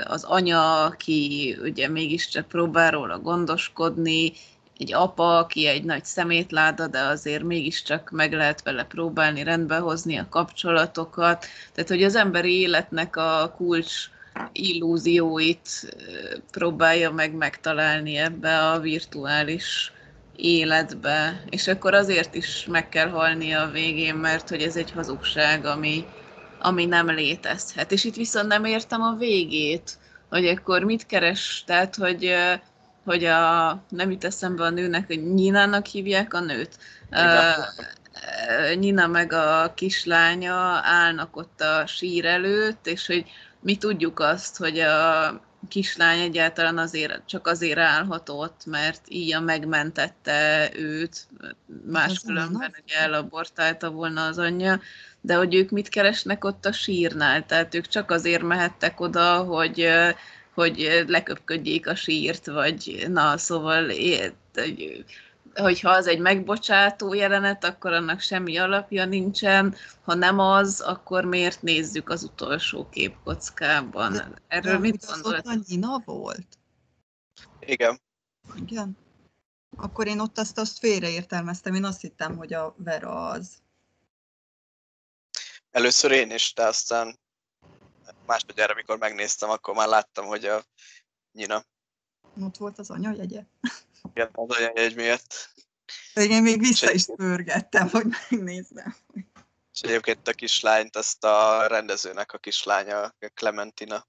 az 0.04 0.24
anya, 0.24 0.84
aki 0.84 1.56
ugye 1.62 1.88
mégiscsak 1.88 2.48
próbál 2.48 2.90
róla 2.90 3.18
gondoskodni, 3.18 4.32
egy 4.78 4.92
apa, 4.92 5.38
aki 5.38 5.66
egy 5.66 5.84
nagy 5.84 6.04
szemétláda, 6.04 6.86
de 6.86 7.00
azért 7.00 7.42
mégiscsak 7.42 8.10
meg 8.10 8.32
lehet 8.32 8.62
vele 8.62 8.84
próbálni 8.84 9.42
rendbehozni 9.42 10.16
a 10.16 10.28
kapcsolatokat. 10.28 11.46
Tehát, 11.72 11.90
hogy 11.90 12.02
az 12.02 12.14
emberi 12.14 12.60
életnek 12.60 13.16
a 13.16 13.52
kulcs 13.56 14.08
illúzióit 14.52 15.96
próbálja 16.50 17.10
meg 17.10 17.34
megtalálni 17.34 18.16
ebbe 18.16 18.70
a 18.70 18.80
virtuális 18.80 19.92
életbe, 20.36 21.44
és 21.50 21.68
akkor 21.68 21.94
azért 21.94 22.34
is 22.34 22.66
meg 22.70 22.88
kell 22.88 23.08
halni 23.08 23.52
a 23.52 23.70
végén, 23.72 24.14
mert 24.14 24.48
hogy 24.48 24.62
ez 24.62 24.76
egy 24.76 24.90
hazugság, 24.90 25.64
ami, 25.64 26.04
ami 26.60 26.84
nem 26.84 27.10
létezhet. 27.10 27.92
És 27.92 28.04
itt 28.04 28.14
viszont 28.14 28.46
nem 28.46 28.64
értem 28.64 29.02
a 29.02 29.14
végét, 29.14 29.98
hogy 30.28 30.46
akkor 30.46 30.82
mit 30.82 31.06
keres, 31.06 31.62
tehát 31.66 31.94
hogy, 31.96 32.34
hogy 33.04 33.24
a, 33.24 33.70
nem 33.88 34.10
jut 34.10 34.24
eszembe 34.24 34.64
a 34.64 34.70
nőnek, 34.70 35.06
hogy 35.06 35.32
Nyinának 35.32 35.86
hívják 35.86 36.34
a 36.34 36.40
nőt. 36.40 36.78
Nyina 38.74 39.06
meg 39.06 39.32
a 39.32 39.72
kislánya 39.74 40.54
állnak 40.82 41.36
ott 41.36 41.60
a 41.60 41.86
sír 41.86 42.24
előtt, 42.24 42.86
és 42.86 43.06
hogy 43.06 43.24
mi 43.60 43.76
tudjuk 43.76 44.20
azt, 44.20 44.56
hogy 44.56 44.78
a 44.78 45.40
kislány 45.68 46.20
egyáltalán 46.20 46.78
azért, 46.78 47.20
csak 47.26 47.46
azért 47.46 47.78
állhatott, 47.78 48.66
mert 48.66 49.00
így 49.08 49.40
megmentette 49.40 50.70
őt, 50.74 51.26
máskülönben 51.86 52.74
ugye 52.84 52.98
elabortálta 52.98 53.90
volna 53.90 54.24
az 54.24 54.38
anyja, 54.38 54.80
de 55.20 55.34
hogy 55.34 55.54
ők 55.54 55.70
mit 55.70 55.88
keresnek 55.88 56.44
ott 56.44 56.66
a 56.66 56.72
sírnál, 56.72 57.46
tehát 57.46 57.74
ők 57.74 57.86
csak 57.86 58.10
azért 58.10 58.42
mehettek 58.42 59.00
oda, 59.00 59.36
hogy, 59.36 59.88
hogy 60.54 61.04
leköpködjék 61.06 61.86
a 61.86 61.94
sírt, 61.94 62.46
vagy 62.46 63.04
na, 63.08 63.38
szóval 63.38 63.86
hogy 64.54 65.04
hogyha 65.54 65.90
az 65.90 66.06
egy 66.06 66.18
megbocsátó 66.18 67.14
jelenet, 67.14 67.64
akkor 67.64 67.92
annak 67.92 68.20
semmi 68.20 68.56
alapja 68.56 69.04
nincsen, 69.04 69.74
ha 70.02 70.14
nem 70.14 70.38
az, 70.38 70.80
akkor 70.80 71.24
miért 71.24 71.62
nézzük 71.62 72.08
az 72.08 72.22
utolsó 72.22 72.88
képkockában? 72.88 74.38
Erről 74.48 74.72
De 74.72 74.78
mit 74.78 75.04
hogy 75.04 75.14
az 75.14 75.22
gondol? 75.22 75.52
ott 75.52 75.66
Nina 75.68 76.02
volt? 76.04 76.46
Igen. 77.60 78.00
Igen. 78.66 78.96
Akkor 79.76 80.06
én 80.06 80.20
ott 80.20 80.38
azt, 80.38 80.58
azt 80.58 80.78
félreértelmeztem, 80.78 81.74
én 81.74 81.84
azt 81.84 82.00
hittem, 82.00 82.36
hogy 82.36 82.52
a 82.52 82.74
Vera 82.78 83.28
az. 83.28 83.62
Először 85.70 86.10
én 86.10 86.30
is, 86.30 86.52
de 86.54 86.66
aztán 86.66 87.18
másodjára, 88.26 88.72
amikor 88.72 88.98
megnéztem, 88.98 89.50
akkor 89.50 89.74
már 89.74 89.88
láttam, 89.88 90.26
hogy 90.26 90.44
a 90.44 90.64
Nyina. 91.32 91.64
Ott 92.40 92.56
volt 92.56 92.78
az 92.78 92.90
anyajegye. 92.90 93.42
Igen, 94.12 94.30
az 94.32 94.56
anyajegy 94.56 94.94
miatt. 94.94 95.52
Én 96.14 96.42
még 96.42 96.58
vissza 96.58 96.90
is 96.90 97.04
pörgettem, 97.04 97.88
hogy 97.88 98.06
megnézzem. 98.30 98.96
És 99.72 99.80
egyébként 99.80 100.28
a 100.28 100.32
kislányt, 100.32 100.96
azt 100.96 101.24
a 101.24 101.66
rendezőnek 101.66 102.32
a 102.32 102.38
kislánya, 102.38 103.14
Clementina 103.34 104.06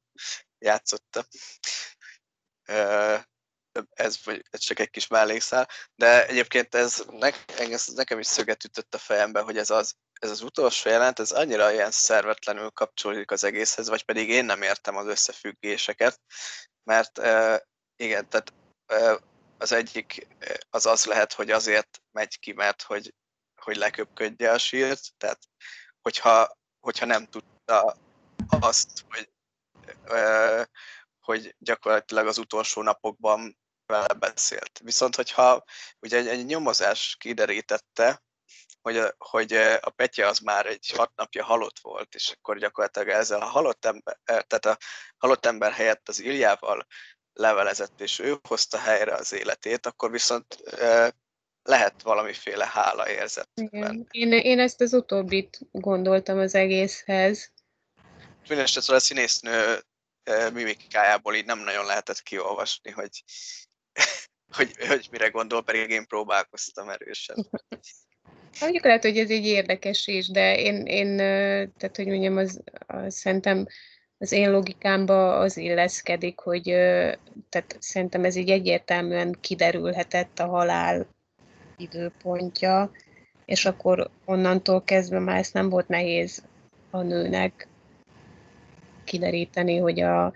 játszotta. 0.58 1.26
Ez, 3.90 4.18
ez 4.50 4.60
csak 4.60 4.80
egy 4.80 4.90
kis 4.90 5.08
mellékszál, 5.08 5.70
de 5.96 6.28
egyébként 6.28 6.76
ez, 6.76 7.04
ne, 7.12 7.30
ez 7.58 7.86
nekem 7.88 8.20
is 8.20 8.28
szöget 8.28 8.64
ütött 8.64 8.94
a 8.94 8.98
fejembe, 8.98 9.40
hogy 9.40 9.58
ez 9.58 9.70
az, 9.70 9.96
ez 10.20 10.30
az 10.30 10.42
utolsó 10.42 10.90
jelent, 10.90 11.20
ez 11.20 11.32
annyira 11.32 11.72
ilyen 11.72 11.92
szervetlenül 11.92 12.70
kapcsolódik 12.70 13.32
az 13.32 13.44
egészhez, 13.44 13.88
vagy 13.88 14.04
pedig 14.04 14.30
én 14.30 14.46
nem 14.46 14.62
értem 14.62 14.96
az 14.96 15.08
összefüggéseket, 15.08 16.20
mert 16.84 17.18
igen, 17.96 18.30
tehát 18.30 18.54
az 19.58 19.72
egyik 19.72 20.28
az 20.70 20.86
az 20.86 21.06
lehet, 21.06 21.34
hogy 21.34 21.52
azért 21.52 22.02
megy 22.12 22.40
ki, 22.40 22.54
mert 22.54 22.82
hogy, 22.82 23.14
hogy 23.62 23.76
leköpködje 23.76 24.52
a 24.52 24.58
sírt, 24.58 25.18
tehát 25.18 25.40
hogyha, 26.02 26.58
hogyha 26.80 27.06
nem 27.06 27.26
tudta 27.26 27.98
azt, 28.60 29.06
hogy, 29.10 29.30
hogy 31.20 31.56
gyakorlatilag 31.60 32.28
az 32.28 32.38
utolsó 32.38 32.82
napokban 32.82 33.58
vele 33.86 34.14
beszélt. 34.14 34.80
Viszont 34.84 35.16
hogyha 35.16 35.64
ugye 36.00 36.18
egy, 36.18 36.28
egy 36.28 36.46
nyomozás 36.46 37.16
kiderítette, 37.20 38.24
hogy 38.82 38.98
a, 38.98 39.16
hogy 39.18 39.54
a 39.82 39.90
Petya 39.90 40.28
az 40.28 40.40
már 40.40 40.66
egy 40.66 40.92
hat 40.96 41.12
napja 41.16 41.44
halott 41.44 41.80
volt, 41.80 42.16
és 42.16 42.32
akkor 42.32 42.58
gyakorlatilag 42.58 43.08
ezzel 43.08 43.42
a 43.42 43.46
halott 43.46 43.86
ember, 43.86 44.18
tehát 44.24 44.66
a 44.66 44.78
halott 45.18 45.46
ember 45.46 45.72
helyett 45.72 46.10
az 46.10 46.20
Iljával 46.20 46.86
levelezett, 47.34 48.02
és 48.02 48.20
ő 48.20 48.40
hozta 48.48 48.78
helyre 48.78 49.14
az 49.14 49.34
életét, 49.34 49.86
akkor 49.86 50.12
viszont 50.12 50.58
lehet 51.64 52.02
valamiféle 52.02 52.66
hála 52.66 53.10
érzet. 53.10 53.50
Igen. 53.54 54.08
Én, 54.12 54.32
én 54.32 54.60
ezt 54.60 54.82
az 54.82 54.94
utóbbit 54.94 55.60
gondoltam 55.72 56.40
az 56.40 56.56
egészhez. 56.56 57.52
Mindenesetre 58.48 58.96
a 58.96 59.00
színésznő 59.00 59.84
mimikájából 60.54 61.36
így 61.36 61.46
nem 61.46 61.60
nagyon 61.60 61.86
lehetett 61.86 62.22
kiolvasni, 62.22 62.92
hogy, 62.92 63.24
hogy, 64.58 64.72
hogy 64.88 65.08
mire 65.12 65.28
gondol, 65.28 65.64
pedig 65.64 65.90
én 65.90 66.08
próbálkoztam 66.08 66.90
erősen. 66.90 67.36
Mondjuk 68.60 68.84
lehet, 68.84 69.04
hogy 69.04 69.18
ez 69.18 69.30
így 69.30 69.46
érdekes 69.46 70.08
is, 70.08 70.28
de 70.28 70.60
én, 70.60 70.86
én 70.86 71.18
tehát 71.18 71.96
hogy 71.96 72.08
mondjam, 72.08 72.38
az, 72.38 72.62
az 72.88 73.16
szerintem 73.16 73.66
az 74.18 74.32
én 74.32 74.52
logikámba 74.52 75.38
az 75.38 75.58
illeszkedik, 75.58 76.40
hogy 76.40 76.64
tehát 77.50 77.78
szerintem 77.80 78.24
ez 78.24 78.36
így 78.36 78.50
egyértelműen 78.50 79.38
kiderülhetett 79.42 80.40
a 80.40 80.46
halál 80.46 81.08
időpontja, 81.78 82.92
és 83.46 83.66
akkor 83.66 84.10
onnantól 84.26 84.84
kezdve 84.84 85.20
már 85.20 85.38
ezt 85.38 85.54
nem 85.54 85.70
volt 85.70 85.88
nehéz 85.88 86.44
a 86.90 87.02
nőnek 87.02 87.68
kideríteni, 89.04 89.78
hogy 89.78 90.00
a, 90.00 90.34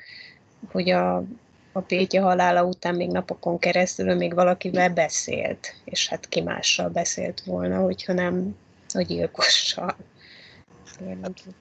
hogy 0.72 0.90
a, 0.90 1.24
a 1.72 1.80
Pétya 1.80 2.22
halála 2.22 2.64
után 2.64 2.96
még 2.96 3.10
napokon 3.10 3.60
keresztül 3.60 4.14
még 4.16 4.34
valakivel 4.34 4.90
beszélt, 4.90 5.76
és 5.84 6.08
hát 6.08 6.30
ki 6.30 6.42
mással 6.42 6.90
beszélt 6.90 7.42
volna, 7.46 7.80
hogyha 7.80 8.14
nem 8.14 8.56
a 8.94 9.02
gyilkossal. 9.02 9.96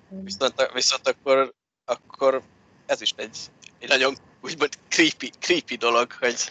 Viszont, 0.09 0.71
viszont 0.73 1.09
akkor, 1.09 1.55
akkor 1.85 2.43
ez 2.87 3.01
is 3.01 3.13
egy, 3.17 3.39
egy 3.79 3.89
nagyon 3.89 4.17
úgymond 4.41 4.73
creepy, 4.89 5.31
creepy 5.39 5.77
dolog, 5.77 6.13
hogy, 6.13 6.51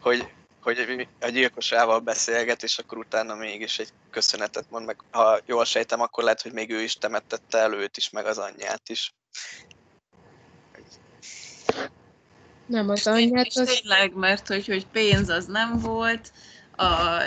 hogy 0.00 0.28
hogy 0.76 1.08
a 1.20 1.28
gyilkosával 1.28 1.98
beszélget, 1.98 2.62
és 2.62 2.78
akkor 2.78 2.98
utána 2.98 3.34
mégis 3.34 3.78
egy 3.78 3.92
köszönetet 4.10 4.70
mond, 4.70 4.86
meg 4.86 4.96
ha 5.10 5.38
jól 5.46 5.64
sejtem, 5.64 6.00
akkor 6.00 6.24
lehet, 6.24 6.42
hogy 6.42 6.52
még 6.52 6.70
ő 6.70 6.82
is 6.82 6.94
temettette 6.94 7.58
el 7.58 7.74
őt 7.74 7.96
is, 7.96 8.10
meg 8.10 8.26
az 8.26 8.38
anyját 8.38 8.88
is. 8.88 9.14
Nem 12.68 12.88
az 12.88 13.06
anyját, 13.06 13.46
és 13.46 13.52
tényleg, 13.52 14.14
mert 14.14 14.48
hogy, 14.48 14.66
hogy 14.66 14.86
pénz 14.86 15.28
az 15.28 15.46
nem 15.46 15.78
volt, 15.78 16.32
a 16.76 17.22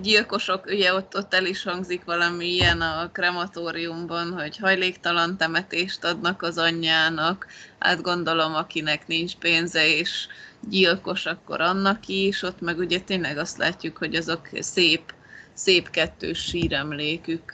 gyilkosok, 0.00 0.66
ugye 0.66 0.94
ott, 0.94 1.16
ott 1.16 1.34
el 1.34 1.46
is 1.46 1.62
hangzik 1.62 2.04
valami 2.04 2.46
ilyen 2.46 2.80
a 2.80 3.10
krematóriumban, 3.12 4.32
hogy 4.32 4.56
hajléktalan 4.56 5.36
temetést 5.36 6.04
adnak 6.04 6.42
az 6.42 6.58
anyjának, 6.58 7.46
hát 7.78 8.02
gondolom, 8.02 8.54
akinek 8.54 9.06
nincs 9.06 9.36
pénze, 9.36 9.86
és 9.96 10.26
gyilkos, 10.68 11.26
akkor 11.26 11.60
annak 11.60 12.06
is, 12.06 12.42
ott 12.42 12.60
meg 12.60 12.78
ugye 12.78 13.00
tényleg 13.00 13.38
azt 13.38 13.56
látjuk, 13.56 13.96
hogy 13.96 14.14
azok 14.14 14.48
szép, 14.60 15.14
szép 15.54 15.90
kettős 15.90 16.38
síremlékük 16.38 17.52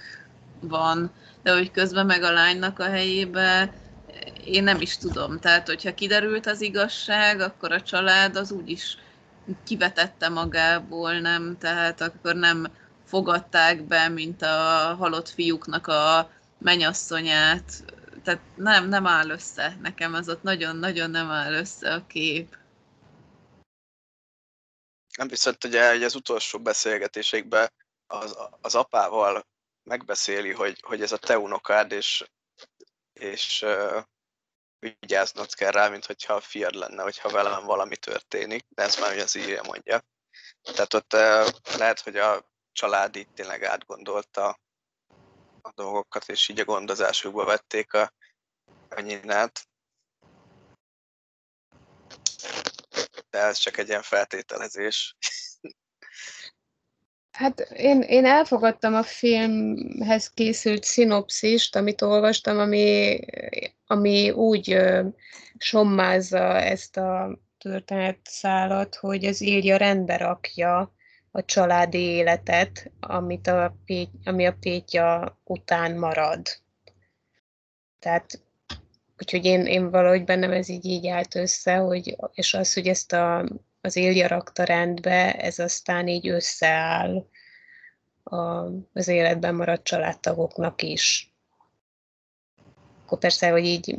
van, 0.60 1.12
de 1.42 1.52
hogy 1.52 1.70
közben 1.70 2.06
meg 2.06 2.22
a 2.22 2.32
lánynak 2.32 2.78
a 2.78 2.88
helyébe 2.88 3.72
én 4.44 4.62
nem 4.62 4.80
is 4.80 4.96
tudom. 4.96 5.40
Tehát, 5.40 5.66
hogyha 5.66 5.94
kiderült 5.94 6.46
az 6.46 6.60
igazság, 6.60 7.40
akkor 7.40 7.72
a 7.72 7.82
család 7.82 8.36
az 8.36 8.50
úgyis 8.50 8.98
kivetette 9.64 10.28
magából, 10.28 11.18
nem? 11.18 11.58
Tehát 11.58 12.00
akkor 12.00 12.34
nem 12.34 12.66
fogadták 13.06 13.82
be, 13.82 14.08
mint 14.08 14.42
a 14.42 14.94
halott 14.98 15.28
fiúknak 15.28 15.86
a 15.86 16.30
menyasszonyát. 16.58 17.84
Tehát 18.22 18.40
nem, 18.56 18.88
nem 18.88 19.06
áll 19.06 19.28
össze. 19.28 19.76
Nekem 19.82 20.14
ez 20.14 20.28
ott 20.28 20.42
nagyon-nagyon 20.42 21.10
nem 21.10 21.30
áll 21.30 21.52
össze 21.52 21.92
a 21.92 22.06
kép. 22.06 22.56
Nem 25.16 25.28
viszont 25.28 25.64
ugye, 25.64 25.90
hogy 25.90 26.02
az 26.02 26.14
utolsó 26.14 26.58
beszélgetésekben 26.58 27.72
az, 28.06 28.36
az 28.60 28.74
apával 28.74 29.46
megbeszéli, 29.82 30.52
hogy, 30.52 30.80
hogy 30.82 31.02
ez 31.02 31.12
a 31.12 31.16
te 31.16 31.38
unokád, 31.38 31.92
és, 31.92 32.24
és 33.12 33.64
vigyáznod 35.00 35.54
kell 35.54 35.70
rá, 35.70 35.88
mint 35.88 36.06
hogyha 36.06 36.34
a 36.34 36.40
fiad 36.40 36.74
lenne, 36.74 37.02
hogyha 37.02 37.28
velem 37.28 37.64
valami 37.64 37.96
történik, 37.96 38.64
de 38.68 38.82
ez 38.82 38.96
már 38.96 39.18
az 39.18 39.34
írja 39.34 39.62
mondja. 39.62 40.02
Tehát 40.62 40.94
ott 40.94 41.12
lehet, 41.76 42.00
hogy 42.00 42.16
a 42.16 42.52
család 42.72 43.16
itt 43.16 43.34
tényleg 43.34 43.62
átgondolta 43.62 44.60
a 45.62 45.72
dolgokat, 45.74 46.28
és 46.28 46.48
így 46.48 46.60
a 46.60 46.64
gondozásukba 46.64 47.44
vették 47.44 47.92
a, 47.92 48.12
a 48.88 49.00
nyinát. 49.00 49.68
de 53.34 53.40
ez 53.40 53.56
csak 53.56 53.76
egy 53.76 53.88
ilyen 53.88 54.02
feltételezés. 54.02 55.16
Hát 57.34 57.60
én, 57.60 58.00
én 58.00 58.24
elfogadtam 58.24 58.94
a 58.94 59.02
filmhez 59.02 60.30
készült 60.30 60.84
szinopszist, 60.84 61.76
amit 61.76 62.02
olvastam, 62.02 62.58
ami, 62.58 63.18
ami 63.86 64.30
úgy 64.30 64.72
ö, 64.72 65.06
sommázza 65.58 66.60
ezt 66.60 66.96
a 66.96 67.38
történetszálat, 67.58 68.94
hogy 68.94 69.24
az 69.24 69.42
írja 69.42 69.76
rendbe 69.76 70.16
rakja 70.16 70.94
a 71.30 71.44
családi 71.44 71.98
életet, 71.98 72.90
amit 73.00 73.46
a, 73.46 73.76
ami 74.24 74.46
a 74.46 74.56
Pétya 74.60 75.38
után 75.44 75.98
marad. 75.98 76.46
Tehát 77.98 78.42
Úgyhogy 79.18 79.44
én, 79.44 79.66
én 79.66 79.90
valahogy 79.90 80.24
bennem 80.24 80.52
ez 80.52 80.68
így, 80.68 80.84
így 80.84 81.06
állt 81.06 81.34
össze, 81.34 81.76
hogy, 81.76 82.16
és 82.32 82.54
az, 82.54 82.72
hogy 82.72 82.88
ezt 82.88 83.12
a, 83.12 83.48
az 83.84 83.96
Ilja 83.96 84.26
rakta 84.26 84.64
rendbe, 84.64 85.32
ez 85.32 85.58
aztán 85.58 86.08
így 86.08 86.28
összeáll 86.28 87.26
a, 88.22 88.36
az 88.92 89.08
életben 89.08 89.54
maradt 89.54 89.84
családtagoknak 89.84 90.82
is. 90.82 91.32
Akkor 93.02 93.18
persze, 93.18 93.50
hogy 93.50 93.64
így 93.64 93.94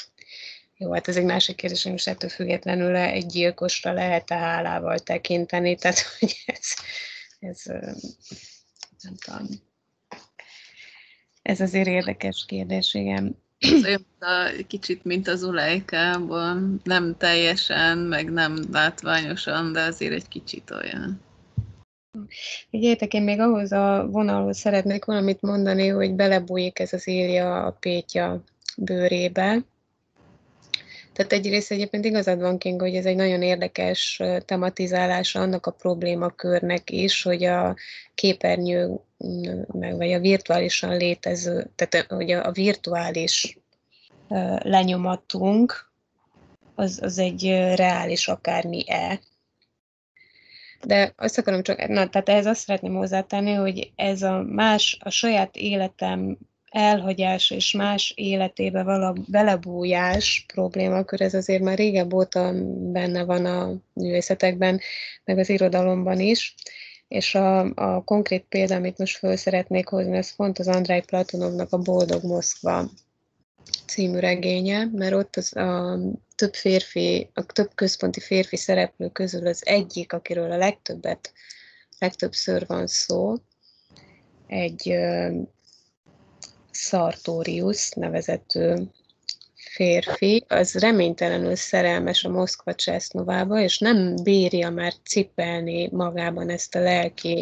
jó, 0.78 0.92
hát 0.92 1.08
ez 1.08 1.16
egy 1.16 1.24
másik 1.24 1.56
kérdés, 1.56 1.82
hogy 1.82 1.92
most 1.92 2.08
ettől 2.08 2.30
függetlenül 2.30 2.96
egy 2.96 3.26
gyilkosra 3.26 3.92
lehet-e 3.92 4.36
hálával 4.36 4.98
tekinteni, 4.98 5.76
tehát 5.76 5.98
hogy 6.18 6.42
ez, 6.46 6.72
ez 7.38 7.62
nem 9.00 9.16
tudom. 9.24 9.46
Ez 11.42 11.60
azért 11.60 11.88
érdekes 11.88 12.44
kérdés, 12.48 12.94
igen. 12.94 13.42
Ez 13.60 13.84
olyan 13.84 14.06
a, 14.18 14.64
kicsit, 14.66 15.04
mint 15.04 15.28
az 15.28 15.42
ulejkában, 15.42 16.80
nem 16.84 17.16
teljesen, 17.16 17.98
meg 17.98 18.32
nem 18.32 18.58
látványosan, 18.72 19.72
de 19.72 19.82
azért 19.82 20.12
egy 20.12 20.28
kicsit 20.28 20.70
olyan. 20.70 21.20
Figyeljetek, 22.70 23.14
én 23.14 23.22
még 23.22 23.40
ahhoz 23.40 23.72
a 23.72 24.08
vonalhoz 24.10 24.58
szeretnék 24.58 25.04
valamit 25.04 25.40
mondani, 25.40 25.88
hogy 25.88 26.14
belebújik 26.14 26.78
ez 26.78 26.92
az 26.92 27.08
írja 27.08 27.64
a 27.64 27.70
Pétya 27.70 28.42
bőrébe. 28.76 29.64
Tehát 31.12 31.32
egyrészt 31.32 31.70
egyébként 31.70 32.04
igazad 32.04 32.40
van, 32.40 32.58
King, 32.58 32.80
hogy 32.80 32.94
ez 32.94 33.06
egy 33.06 33.16
nagyon 33.16 33.42
érdekes 33.42 34.22
tematizálása 34.44 35.40
annak 35.40 35.66
a 35.66 35.70
problémakörnek 35.70 36.90
is, 36.90 37.22
hogy 37.22 37.44
a 37.44 37.76
képernyő, 38.14 39.00
meg 39.72 39.96
vagy 39.96 40.12
a 40.12 40.20
virtuálisan 40.20 40.96
létező, 40.96 41.70
tehát 41.74 42.10
hogy 42.10 42.30
a 42.30 42.52
virtuális 42.52 43.58
lenyomatunk, 44.58 45.90
az, 46.74 46.98
az 47.02 47.18
egy 47.18 47.42
reális 47.74 48.28
akármi-e. 48.28 49.20
De 50.84 51.12
azt 51.16 51.38
akarom 51.38 51.62
csak, 51.62 51.88
na, 51.88 52.08
tehát 52.08 52.28
ehhez 52.28 52.46
azt 52.46 52.60
szeretném 52.60 52.94
hozzátenni, 52.94 53.52
hogy 53.52 53.92
ez 53.96 54.22
a 54.22 54.42
más, 54.42 54.98
a 55.00 55.10
saját 55.10 55.56
életem 55.56 56.38
elhagyás 56.70 57.50
és 57.50 57.72
más 57.72 58.12
életébe 58.16 58.82
vala 58.82 59.14
belebújás 59.26 60.44
problémakör, 60.52 61.20
ez 61.20 61.34
azért 61.34 61.62
már 61.62 61.76
régebb 61.76 62.12
óta 62.12 62.52
benne 62.92 63.24
van 63.24 63.44
a 63.44 63.72
művészetekben, 63.92 64.80
meg 65.24 65.38
az 65.38 65.48
irodalomban 65.48 66.20
is. 66.20 66.54
És 67.08 67.34
a, 67.34 67.60
a 67.74 68.04
konkrét 68.04 68.44
példa, 68.48 68.74
amit 68.74 68.98
most 68.98 69.16
föl 69.16 69.36
szeretnék 69.36 69.88
hozni, 69.88 70.16
ez 70.16 70.36
pont 70.36 70.58
az 70.58 70.68
Andrei 70.68 71.00
Platonovnak 71.00 71.72
a 71.72 71.78
Boldog 71.78 72.24
Moszkva 72.24 72.90
című 73.86 74.18
regénye, 74.18 74.88
mert 74.92 75.14
ott 75.14 75.36
az 75.36 75.56
a 75.56 75.98
több 76.34 76.54
férfi, 76.54 77.30
a 77.34 77.42
több 77.42 77.70
központi 77.74 78.20
férfi 78.20 78.56
szereplő 78.56 79.08
közül 79.08 79.46
az 79.46 79.66
egyik, 79.66 80.12
akiről 80.12 80.52
a 80.52 80.56
legtöbbet, 80.56 81.32
legtöbbször 81.98 82.66
van 82.66 82.86
szó, 82.86 83.34
egy 84.46 84.96
Sartorius 86.82 87.90
nevezető 87.90 88.90
férfi, 89.54 90.44
az 90.48 90.74
reménytelenül 90.74 91.56
szerelmes 91.56 92.24
a 92.24 92.28
Moszkva 92.28 92.74
Csesznovába, 92.74 93.60
és 93.60 93.78
nem 93.78 94.14
bírja 94.22 94.70
már 94.70 94.92
cipelni 95.04 95.88
magában 95.92 96.48
ezt 96.50 96.74
a 96.74 96.80
lelki 96.80 97.38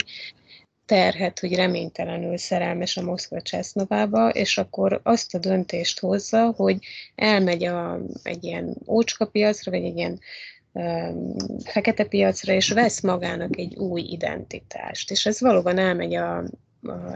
terhet, 0.86 1.38
hogy 1.38 1.54
reménytelenül 1.54 2.36
szerelmes 2.36 2.96
a 2.96 3.02
Moszkva 3.02 3.42
Csesznovába, 3.42 4.28
és 4.28 4.58
akkor 4.58 5.00
azt 5.02 5.34
a 5.34 5.38
döntést 5.38 6.00
hozza, 6.00 6.52
hogy 6.56 6.78
elmegy 7.14 7.64
a, 7.64 8.00
egy 8.22 8.44
ilyen 8.44 8.76
ócskapiacra, 8.86 9.70
vagy 9.70 9.84
egy 9.84 9.96
ilyen 9.96 10.20
fekete 11.64 12.04
piacra, 12.04 12.52
és 12.52 12.70
vesz 12.70 13.00
magának 13.00 13.56
egy 13.56 13.76
új 13.76 14.00
identitást. 14.00 15.10
És 15.10 15.26
ez 15.26 15.40
valóban 15.40 15.78
elmegy 15.78 16.14
a 16.14 16.44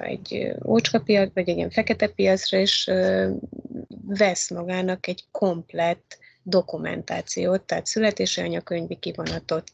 egy 0.01 0.53
ócska 0.66 1.01
piac, 1.01 1.31
vagy 1.35 1.49
egy 1.49 1.57
ilyen 1.57 1.70
fekete 1.70 2.09
piacra, 2.09 2.59
és 2.59 2.90
vesz 4.07 4.51
magának 4.51 5.07
egy 5.07 5.24
komplett 5.31 6.19
dokumentációt, 6.43 7.62
tehát 7.62 7.86
születési 7.86 8.40
anyakönyvi 8.40 8.94
kivonatot, 8.94 9.73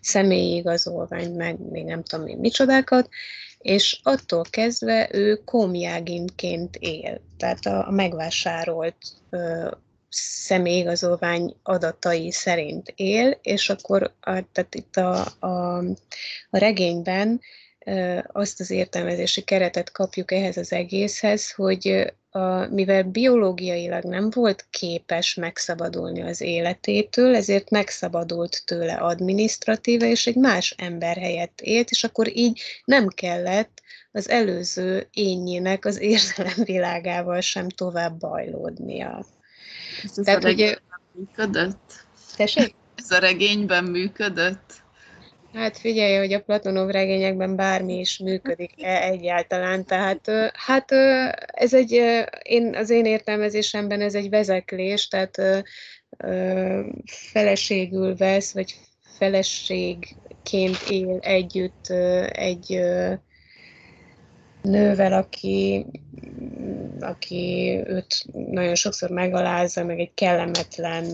személyi 0.00 0.56
igazolvány, 0.56 1.32
meg 1.32 1.58
még 1.70 1.84
nem 1.84 2.02
tudom 2.02 2.26
én 2.26 2.38
micsodákat, 2.38 3.08
és 3.58 4.00
attól 4.02 4.44
kezdve 4.50 5.08
ő 5.12 5.40
komjáginként 5.44 6.76
él, 6.76 7.20
tehát 7.36 7.66
a, 7.66 7.90
megvásárolt 7.90 8.96
ö, 9.30 9.70
személyigazolvány 10.08 11.54
adatai 11.62 12.30
szerint 12.32 12.92
él, 12.96 13.38
és 13.42 13.68
akkor 13.68 14.14
tehát 14.22 14.74
itt 14.74 14.96
a, 14.96 15.26
a, 15.46 15.78
a 16.50 16.58
regényben 16.58 17.40
azt 18.26 18.60
az 18.60 18.70
értelmezési 18.70 19.42
keretet 19.42 19.92
kapjuk 19.92 20.32
ehhez 20.32 20.56
az 20.56 20.72
egészhez, 20.72 21.50
hogy 21.50 22.12
a, 22.30 22.66
mivel 22.66 23.02
biológiailag 23.02 24.04
nem 24.04 24.30
volt 24.30 24.66
képes 24.70 25.34
megszabadulni 25.34 26.22
az 26.22 26.40
életétől, 26.40 27.34
ezért 27.34 27.70
megszabadult 27.70 28.62
tőle 28.64 28.94
adminisztratíve, 28.94 30.10
és 30.10 30.26
egy 30.26 30.36
más 30.36 30.74
ember 30.78 31.16
helyett 31.16 31.60
élt, 31.60 31.90
és 31.90 32.04
akkor 32.04 32.36
így 32.36 32.60
nem 32.84 33.08
kellett 33.08 33.82
az 34.12 34.28
előző 34.28 35.08
énjének 35.12 35.84
az 35.84 36.00
érzelemvilágával 36.00 37.40
sem 37.40 37.68
tovább 37.68 38.18
bajlódnia. 38.18 39.24
Ez 40.04 40.10
Tehát, 40.24 40.44
a 40.44 40.46
regényben 40.46 40.80
hogy... 41.12 41.20
működött? 41.20 42.04
Tessék? 42.36 42.74
Ez 42.94 43.10
a 43.10 43.18
regényben 43.18 43.84
működött? 43.84 44.84
Hát 45.56 45.78
figyelj, 45.78 46.16
hogy 46.16 46.32
a 46.32 46.40
Platonov 46.40 46.90
regényekben 46.90 47.56
bármi 47.56 47.98
is 47.98 48.18
működik 48.18 48.72
-e 48.82 49.02
egyáltalán, 49.02 49.84
tehát 49.84 50.30
hát 50.52 50.92
ez 51.46 51.74
egy, 51.74 51.92
én, 52.42 52.74
az 52.74 52.90
én 52.90 53.04
értelmezésemben 53.04 54.00
ez 54.00 54.14
egy 54.14 54.28
vezeklés, 54.28 55.08
tehát 55.08 55.64
feleségül 57.06 58.16
vesz, 58.16 58.52
vagy 58.52 58.74
feleségként 59.02 60.76
él 60.90 61.18
együtt 61.20 61.88
egy 62.30 62.80
nővel, 64.62 65.12
aki, 65.12 65.86
aki 67.00 67.76
őt 67.86 68.26
nagyon 68.32 68.74
sokszor 68.74 69.10
megalázza, 69.10 69.84
meg 69.84 69.98
egy 69.98 70.14
kellemetlen 70.14 71.04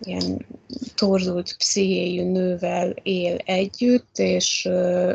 ilyen 0.00 0.51
torzult 0.94 1.54
pszichéjű 1.56 2.22
nővel 2.24 2.94
él 3.02 3.36
együtt, 3.44 4.18
és 4.18 4.68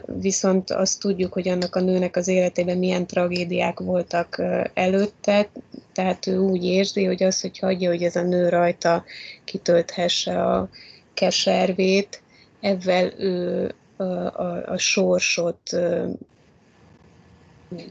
viszont 0.06 0.72
azt 0.72 1.00
tudjuk, 1.00 1.34
hogy 1.34 1.48
annak 1.48 1.76
a 1.76 1.82
nőnek 1.82 2.16
az 2.16 2.28
életében 2.28 2.78
milyen 2.78 3.08
tragédiák 3.08 3.80
voltak 3.80 4.42
előtte, 4.74 5.50
tehát 5.94 6.28
ő 6.28 6.38
úgy 6.38 6.66
érzi, 6.66 7.06
hogy 7.06 7.24
az, 7.24 7.42
hogy 7.42 7.60
hagyja, 7.60 7.90
hogy 7.90 8.04
ez 8.04 8.16
a 8.16 8.22
nő 8.22 8.50
rajta 8.50 9.04
kitölthesse 9.44 10.44
a 10.44 10.70
keservét, 11.14 12.22
ezzel 12.62 13.14
ő 13.20 13.72
a, 13.98 14.04
a, 14.04 14.64
a 14.66 14.78
sorsot 14.78 15.76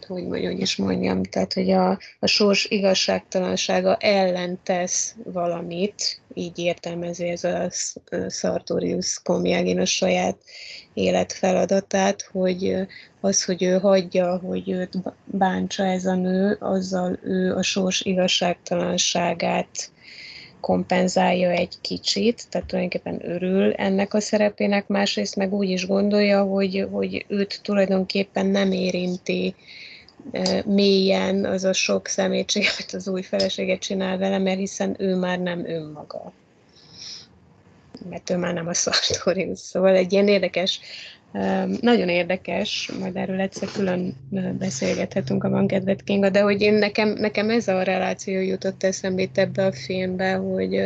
hogy 0.07 0.27
mondjam, 0.27 0.59
is 0.59 0.77
mondjam, 0.77 1.23
tehát 1.23 1.53
hogy 1.53 1.71
a, 1.71 1.99
a 2.19 2.27
sors 2.27 2.65
igazságtalansága 2.65 3.97
ellen 3.97 4.59
tesz 4.63 5.15
valamit, 5.25 6.21
így 6.37 6.59
értelmezi 6.59 7.29
ez 7.29 7.45
a 7.45 7.71
Sartorius 8.29 9.21
Komjagin 9.23 9.81
a 9.81 9.85
saját 9.85 10.37
életfeladatát, 10.95 12.29
hogy 12.33 12.77
az, 13.21 13.45
hogy 13.45 13.63
ő 13.63 13.79
hagyja, 13.79 14.39
hogy 14.39 14.71
őt 14.71 14.95
bántsa 15.25 15.85
ez 15.85 16.05
a 16.05 16.15
nő, 16.15 16.57
azzal 16.61 17.19
ő 17.23 17.55
a 17.55 17.63
sors 17.63 18.01
igazságtalanságát 18.01 19.91
kompenzálja 20.61 21.51
egy 21.51 21.75
kicsit, 21.81 22.49
tehát 22.49 22.67
tulajdonképpen 22.67 23.31
örül 23.31 23.73
ennek 23.73 24.15
a 24.15 24.21
szerepének, 24.21 24.87
másrészt 24.87 25.37
meg 25.37 25.53
úgy 25.53 25.71
is 25.71 25.87
gondolja, 25.87 26.43
hogy, 26.43 26.87
hogy 26.91 27.25
őt 27.29 27.61
tulajdonképpen 27.63 28.47
nem 28.47 28.73
érinti 28.73 29.55
mélyen 30.65 31.45
az 31.45 31.65
a 31.65 31.73
sok 31.73 32.07
szemétség, 32.07 32.67
amit 32.77 32.93
az 32.93 33.09
új 33.09 33.23
feleséget 33.23 33.81
csinál 33.81 34.19
vele, 34.19 34.39
mert 34.39 34.59
hiszen 34.59 34.95
ő 34.99 35.15
már 35.15 35.39
nem 35.39 35.67
önmaga. 35.67 36.33
Mert 38.11 38.31
ő 38.31 38.37
már 38.37 38.55
nem 38.55 38.67
a 38.67 38.75
Sartorius. 38.75 39.59
Szóval 39.59 39.95
egy 39.95 40.13
ilyen 40.13 40.29
érdekes 40.29 40.81
nagyon 41.81 42.09
érdekes, 42.09 42.91
majd 43.01 43.17
erről 43.17 43.41
egyszer 43.41 43.69
külön 43.73 44.15
beszélgethetünk, 44.59 45.45
a 45.45 45.49
van 45.49 45.67
kedvet 45.67 46.03
Kinga, 46.03 46.31
de 46.31 46.41
hogy 46.41 46.61
én 46.61 46.75
nekem, 46.75 47.09
nekem 47.09 47.51
ez 47.51 47.69
a 47.69 47.83
reláció 47.83 48.41
jutott 48.41 48.83
eszembe 48.83 49.23
itt 49.23 49.39
ebbe 49.39 49.67
a 49.67 49.73
filmbe, 49.73 50.33
hogy, 50.33 50.81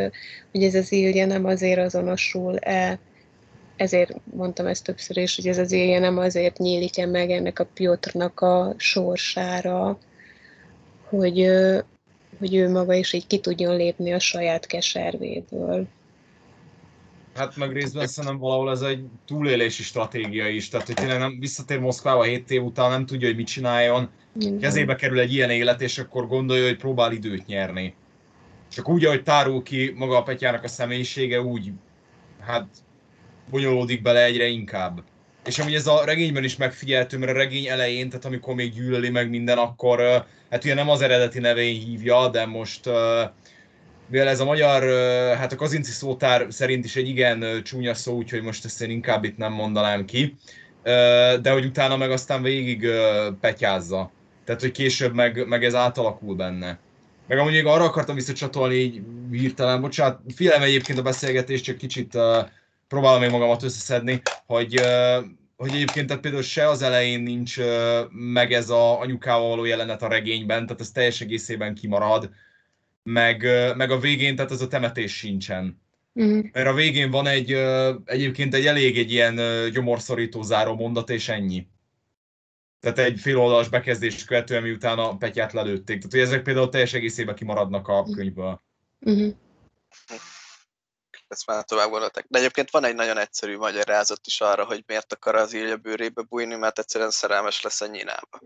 hogy 0.51 0.63
ez 0.63 0.75
az 0.75 0.91
Ilja 0.91 1.25
nem 1.25 1.45
azért 1.45 1.79
azonosul-e, 1.79 2.99
ezért 3.81 4.15
mondtam 4.23 4.65
ezt 4.65 4.83
többször 4.83 5.17
is, 5.17 5.35
hogy 5.35 5.47
ez 5.47 5.57
az 5.57 5.71
Ilja 5.71 5.99
nem 5.99 6.17
azért 6.17 6.57
nyílik-e 6.57 7.05
meg 7.05 7.31
ennek 7.31 7.59
a 7.59 7.65
Piotrnak 7.73 8.39
a 8.39 8.73
sorsára, 8.77 9.97
hogy, 11.09 11.47
hogy 12.39 12.55
ő 12.55 12.69
maga 12.69 12.93
is 12.93 13.13
így 13.13 13.27
ki 13.27 13.39
tudjon 13.39 13.75
lépni 13.75 14.13
a 14.13 14.19
saját 14.19 14.65
keservéből. 14.65 15.87
Hát 17.35 17.55
meg 17.55 17.71
részben 17.71 18.07
szerintem 18.07 18.39
valahol 18.39 18.71
ez 18.71 18.81
egy 18.81 19.05
túlélési 19.25 19.83
stratégia 19.83 20.47
is, 20.47 20.69
tehát 20.69 20.85
hogy 20.85 20.95
tényleg 20.95 21.19
nem 21.19 21.39
visszatér 21.39 21.79
Moszkvába 21.79 22.23
7 22.23 22.51
év 22.51 22.63
után, 22.63 22.89
nem 22.89 23.05
tudja, 23.05 23.27
hogy 23.27 23.37
mit 23.37 23.47
csináljon, 23.47 24.09
kezébe 24.59 24.95
kerül 24.95 25.19
egy 25.19 25.33
ilyen 25.33 25.49
élet, 25.49 25.81
és 25.81 25.97
akkor 25.97 26.27
gondolja, 26.27 26.65
hogy 26.65 26.77
próbál 26.77 27.11
időt 27.11 27.45
nyerni. 27.45 27.93
Csak 28.71 28.89
úgy, 28.89 29.05
ahogy 29.05 29.23
tárul 29.23 29.63
ki 29.63 29.93
maga 29.95 30.17
a 30.17 30.23
Petyának 30.23 30.63
a 30.63 30.67
személyisége, 30.67 31.41
úgy 31.41 31.71
hát 32.39 32.67
bonyolódik 33.51 34.01
bele 34.01 34.23
egyre 34.23 34.45
inkább. 34.45 35.03
És 35.45 35.59
amúgy 35.59 35.73
ez 35.73 35.87
a 35.87 36.03
regényben 36.05 36.43
is 36.43 36.55
megfigyeltő, 36.55 37.17
mert 37.17 37.31
a 37.31 37.35
regény 37.35 37.67
elején, 37.67 38.09
tehát 38.09 38.25
amikor 38.25 38.55
még 38.55 38.73
gyűlöli 38.73 39.09
meg 39.09 39.29
minden, 39.29 39.57
akkor 39.57 40.25
hát 40.49 40.63
ugye 40.63 40.73
nem 40.73 40.89
az 40.89 41.01
eredeti 41.01 41.39
nevén 41.39 41.79
hívja, 41.79 42.27
de 42.27 42.45
most 42.45 42.89
mivel 44.07 44.27
ez 44.27 44.39
a 44.39 44.45
magyar, 44.45 44.83
hát 45.37 45.51
a 45.51 45.55
kazinci 45.55 45.91
szótár 45.91 46.45
szerint 46.49 46.85
is 46.85 46.95
egy 46.95 47.07
igen 47.07 47.63
csúnya 47.63 47.93
szó, 47.93 48.15
úgyhogy 48.15 48.41
most 48.41 48.65
ezt 48.65 48.81
én 48.81 48.89
inkább 48.89 49.23
itt 49.23 49.37
nem 49.37 49.53
mondanám 49.53 50.05
ki, 50.05 50.35
de 51.41 51.51
hogy 51.51 51.65
utána 51.65 51.97
meg 51.97 52.11
aztán 52.11 52.41
végig 52.41 52.87
petyázza. 53.39 54.11
Tehát, 54.45 54.61
hogy 54.61 54.71
később 54.71 55.13
meg, 55.13 55.47
meg 55.47 55.63
ez 55.63 55.75
átalakul 55.75 56.35
benne. 56.35 56.79
Meg 57.27 57.37
amúgy 57.37 57.51
még 57.51 57.65
arra 57.65 57.83
akartam 57.83 58.15
visszacsatolni 58.15 58.75
így 58.75 59.01
hirtelen, 59.31 59.81
bocsánat, 59.81 60.19
figyelem 60.35 60.61
egyébként 60.61 60.99
a 60.99 61.01
beszélgetést, 61.01 61.63
csak 61.63 61.77
kicsit 61.77 62.17
próbálom 62.91 63.21
még 63.21 63.29
magamat 63.29 63.63
összeszedni, 63.63 64.21
hogy, 64.45 64.81
hogy 65.55 65.73
egyébként 65.73 66.07
tehát 66.07 66.21
például 66.21 66.43
se 66.43 66.67
az 66.67 66.81
elején 66.81 67.21
nincs 67.21 67.57
meg 68.09 68.53
ez 68.53 68.69
a 68.69 68.99
anyukával 68.99 69.49
való 69.49 69.65
jelenet 69.65 70.01
a 70.01 70.07
regényben, 70.07 70.65
tehát 70.65 70.81
ez 70.81 70.91
teljes 70.91 71.21
egészében 71.21 71.75
kimarad 71.75 72.29
meg, 73.03 73.47
meg 73.75 73.91
a 73.91 73.99
végén, 73.99 74.35
tehát 74.35 74.51
az 74.51 74.61
a 74.61 74.67
temetés 74.67 75.17
sincsen. 75.17 75.81
Uh-huh. 76.13 76.45
Mert 76.51 76.67
a 76.67 76.73
végén 76.73 77.11
van 77.11 77.27
egy, 77.27 77.51
egyébként 78.05 78.53
egy 78.53 78.65
elég 78.65 78.97
egy 78.97 79.11
ilyen 79.11 79.39
gyomorszorító 79.71 80.41
záró 80.41 80.75
mondat, 80.75 81.09
és 81.09 81.29
ennyi. 81.29 81.67
Tehát 82.79 82.97
egy 82.97 83.19
fél 83.19 83.37
oldalas 83.37 83.69
bekezdés 83.69 84.23
követően, 84.23 84.61
miután 84.61 84.99
a 84.99 85.17
Petyát 85.17 85.53
lelőtték. 85.53 85.97
Tehát, 85.97 86.11
hogy 86.11 86.19
ezek 86.19 86.43
például 86.43 86.69
teljes 86.69 86.93
egészében 86.93 87.35
kimaradnak 87.35 87.87
a 87.87 88.03
könyvből. 88.03 88.61
Uh-huh. 88.99 89.35
Ezt 91.31 91.45
már 91.45 91.63
tovább 91.63 91.89
gondoltak. 91.89 92.25
De 92.27 92.39
egyébként 92.39 92.69
van 92.69 92.83
egy 92.83 92.95
nagyon 92.95 93.17
egyszerű 93.17 93.57
magyarázat 93.57 94.27
is 94.27 94.41
arra, 94.41 94.65
hogy 94.65 94.83
miért 94.85 95.13
akar 95.13 95.35
az 95.35 95.53
Ilja 95.53 95.77
bőrébe 95.77 96.21
bújni, 96.21 96.55
mert 96.55 96.79
egyszerűen 96.79 97.11
szerelmes 97.11 97.61
lesz 97.61 97.81
a 97.81 97.85
nyinába. 97.85 98.39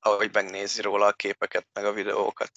Ahogy 0.00 0.32
megnézi 0.32 0.80
róla 0.82 1.06
a 1.06 1.12
képeket, 1.12 1.66
meg 1.72 1.84
a 1.84 1.92
videókat. 1.92 2.50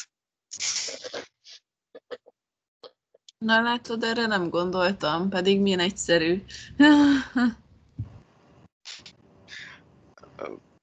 Na 3.38 3.62
látod, 3.62 4.04
erre 4.04 4.26
nem 4.26 4.50
gondoltam, 4.50 5.30
pedig 5.30 5.60
milyen 5.60 5.80
egyszerű. 5.80 6.44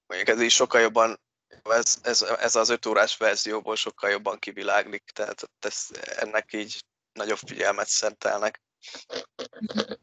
Mondjuk 0.07 0.29
ez 0.29 0.41
is 0.41 0.55
sokkal 0.55 0.81
jobban, 0.81 1.21
ez, 1.63 1.99
ez, 2.03 2.23
ez 2.23 2.57
az 2.57 2.69
öt 2.69 2.87
órás 2.87 3.17
verzióból 3.17 3.77
sokkal 3.77 4.11
jobban 4.11 4.39
kiviláglik, 4.39 5.11
tehát 5.15 5.51
ez, 5.59 5.87
ennek 6.17 6.53
így 6.53 6.85
nagyobb 7.21 7.39
figyelmet 7.47 7.89
szentelnek. 7.89 8.63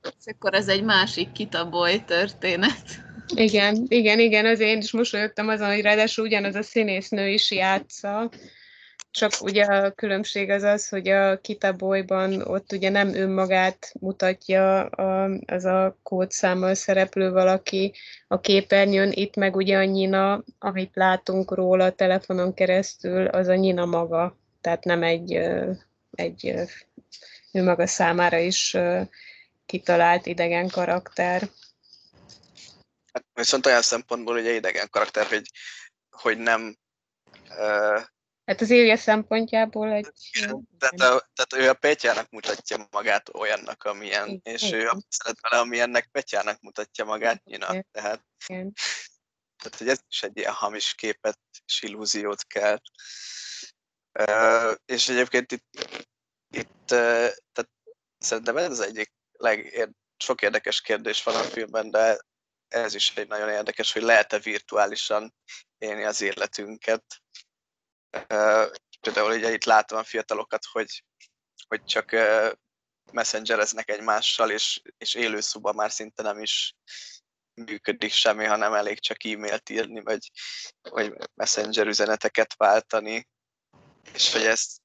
És 0.02 0.34
akkor 0.34 0.54
ez 0.54 0.68
egy 0.68 0.84
másik 0.84 1.32
kitaboly 1.32 2.04
történet. 2.06 3.06
Igen, 3.36 3.86
igen, 3.88 4.20
igen, 4.20 4.46
az 4.46 4.60
én 4.60 4.78
is 4.78 4.92
mosolyogtam 4.92 5.48
azon, 5.48 5.68
hogy 5.68 5.82
ráadásul 5.82 6.26
ugyanaz 6.26 6.56
a 6.56 6.64
színésznő 6.64 7.30
is 7.30 7.52
játsza, 7.52 8.30
csak 9.12 9.32
ugye 9.42 9.64
a 9.64 9.92
különbség 9.92 10.50
az 10.50 10.64
az, 10.64 10.90
hogy 10.90 11.08
a 11.08 11.40
Kitaboyban 11.40 12.42
ott 12.42 12.72
ugye 12.72 12.90
nem 12.90 13.14
önmagát 13.14 13.92
mutatja 14.00 14.86
a, 14.86 15.30
az 15.46 15.66
a 15.66 15.98
kódszámmal 16.04 16.74
szereplő 16.74 17.32
valaki 17.32 17.94
a 18.28 18.40
képernyőn, 18.40 19.12
itt 19.12 19.36
meg 19.36 19.56
ugye 19.56 19.78
a 19.78 19.86
Nina, 19.86 20.44
amit 20.60 20.96
látunk 20.96 21.54
róla 21.54 21.86
a 21.86 21.92
telefonon 21.92 22.54
keresztül, 22.54 23.26
az 23.26 23.48
a 23.48 23.56
Nina 23.56 23.86
maga, 23.86 24.38
tehát 24.62 24.84
nem 24.84 25.04
egy, 25.04 25.40
egy 26.12 26.54
ő 27.58 27.64
maga 27.64 27.88
számára 27.88 28.38
is 28.38 28.78
kitalált 29.66 30.26
idegen 30.26 30.70
karakter. 30.70 31.50
Hát 33.14 33.26
viszont 33.34 33.66
olyan 33.66 33.82
szempontból 33.82 34.38
ugye 34.38 34.54
idegen 34.54 34.90
karakter, 34.90 35.28
hogy, 35.28 35.50
hogy 36.10 36.38
nem 36.38 36.78
Hát 38.48 38.62
az 38.62 38.70
Ilja 38.70 38.98
szempontjából 38.98 39.92
egy... 39.92 40.08
Tehát, 40.78 41.00
a, 41.00 41.30
tehát 41.34 41.54
ő 41.56 41.70
a 41.70 41.74
Petyának 41.74 42.30
mutatja 42.30 42.88
magát 42.92 43.30
olyannak, 43.36 43.84
amilyen, 43.84 44.28
Igen. 44.28 44.42
és 44.44 44.72
ő 44.72 44.88
a 44.88 44.98
szeret 45.10 45.40
vele, 45.42 45.62
amilyennek 45.62 46.10
Petyának 46.12 46.62
mutatja 46.62 47.06
magát 47.06 47.44
Nina. 47.44 47.70
Igen. 47.70 47.86
Tehát, 47.92 48.24
Igen. 48.48 48.74
tehát, 49.58 49.78
hogy 49.78 49.88
ez 49.90 50.00
is 50.10 50.24
egy 50.24 50.38
ilyen 50.38 50.54
hamis 50.54 50.94
képet 50.94 51.40
és 51.66 51.82
illúziót 51.82 52.44
kell. 52.44 52.80
Uh, 54.20 54.76
és 54.86 55.10
egyébként 55.10 55.52
itt, 55.52 55.66
uh, 55.78 55.97
tehát 56.88 57.70
szerintem 58.18 58.58
ez 58.58 58.72
az 58.72 58.80
egyik 58.80 59.14
legér, 59.32 59.90
sok 60.18 60.42
érdekes 60.42 60.82
kérdés 60.82 61.24
van 61.24 61.36
a 61.36 61.44
filmben, 61.44 61.92
de 61.92 62.20
ez 62.68 62.96
is 62.96 63.16
egy 63.16 63.28
nagyon 63.28 63.50
érdekes, 63.50 63.94
hogy 63.94 64.02
lehet-e 64.02 64.40
virtuálisan 64.40 65.36
élni 65.78 66.04
az 66.04 66.22
életünket 66.22 67.04
például 69.02 69.32
ugye 69.32 69.52
itt 69.52 69.64
látom 69.64 69.98
a 69.98 70.04
fiatalokat, 70.04 70.66
hogy, 70.72 71.04
hogy 71.68 71.84
csak 71.84 72.16
messengereznek 73.12 73.90
egymással, 73.90 74.52
és, 74.52 74.82
és 74.98 75.14
élőszoba 75.14 75.74
már 75.74 75.92
szinte 75.92 76.24
nem 76.24 76.40
is 76.40 76.76
működik 77.54 78.12
semmi, 78.12 78.46
hanem 78.46 78.74
elég 78.74 79.00
csak 79.00 79.26
e-mailt 79.26 79.70
írni, 79.70 80.02
vagy, 80.02 80.32
vagy 80.82 81.14
messenger 81.34 81.88
üzeneteket 81.88 82.56
váltani. 82.56 83.28
És 84.14 84.32
hogy 84.32 84.46
ezt 84.46 84.82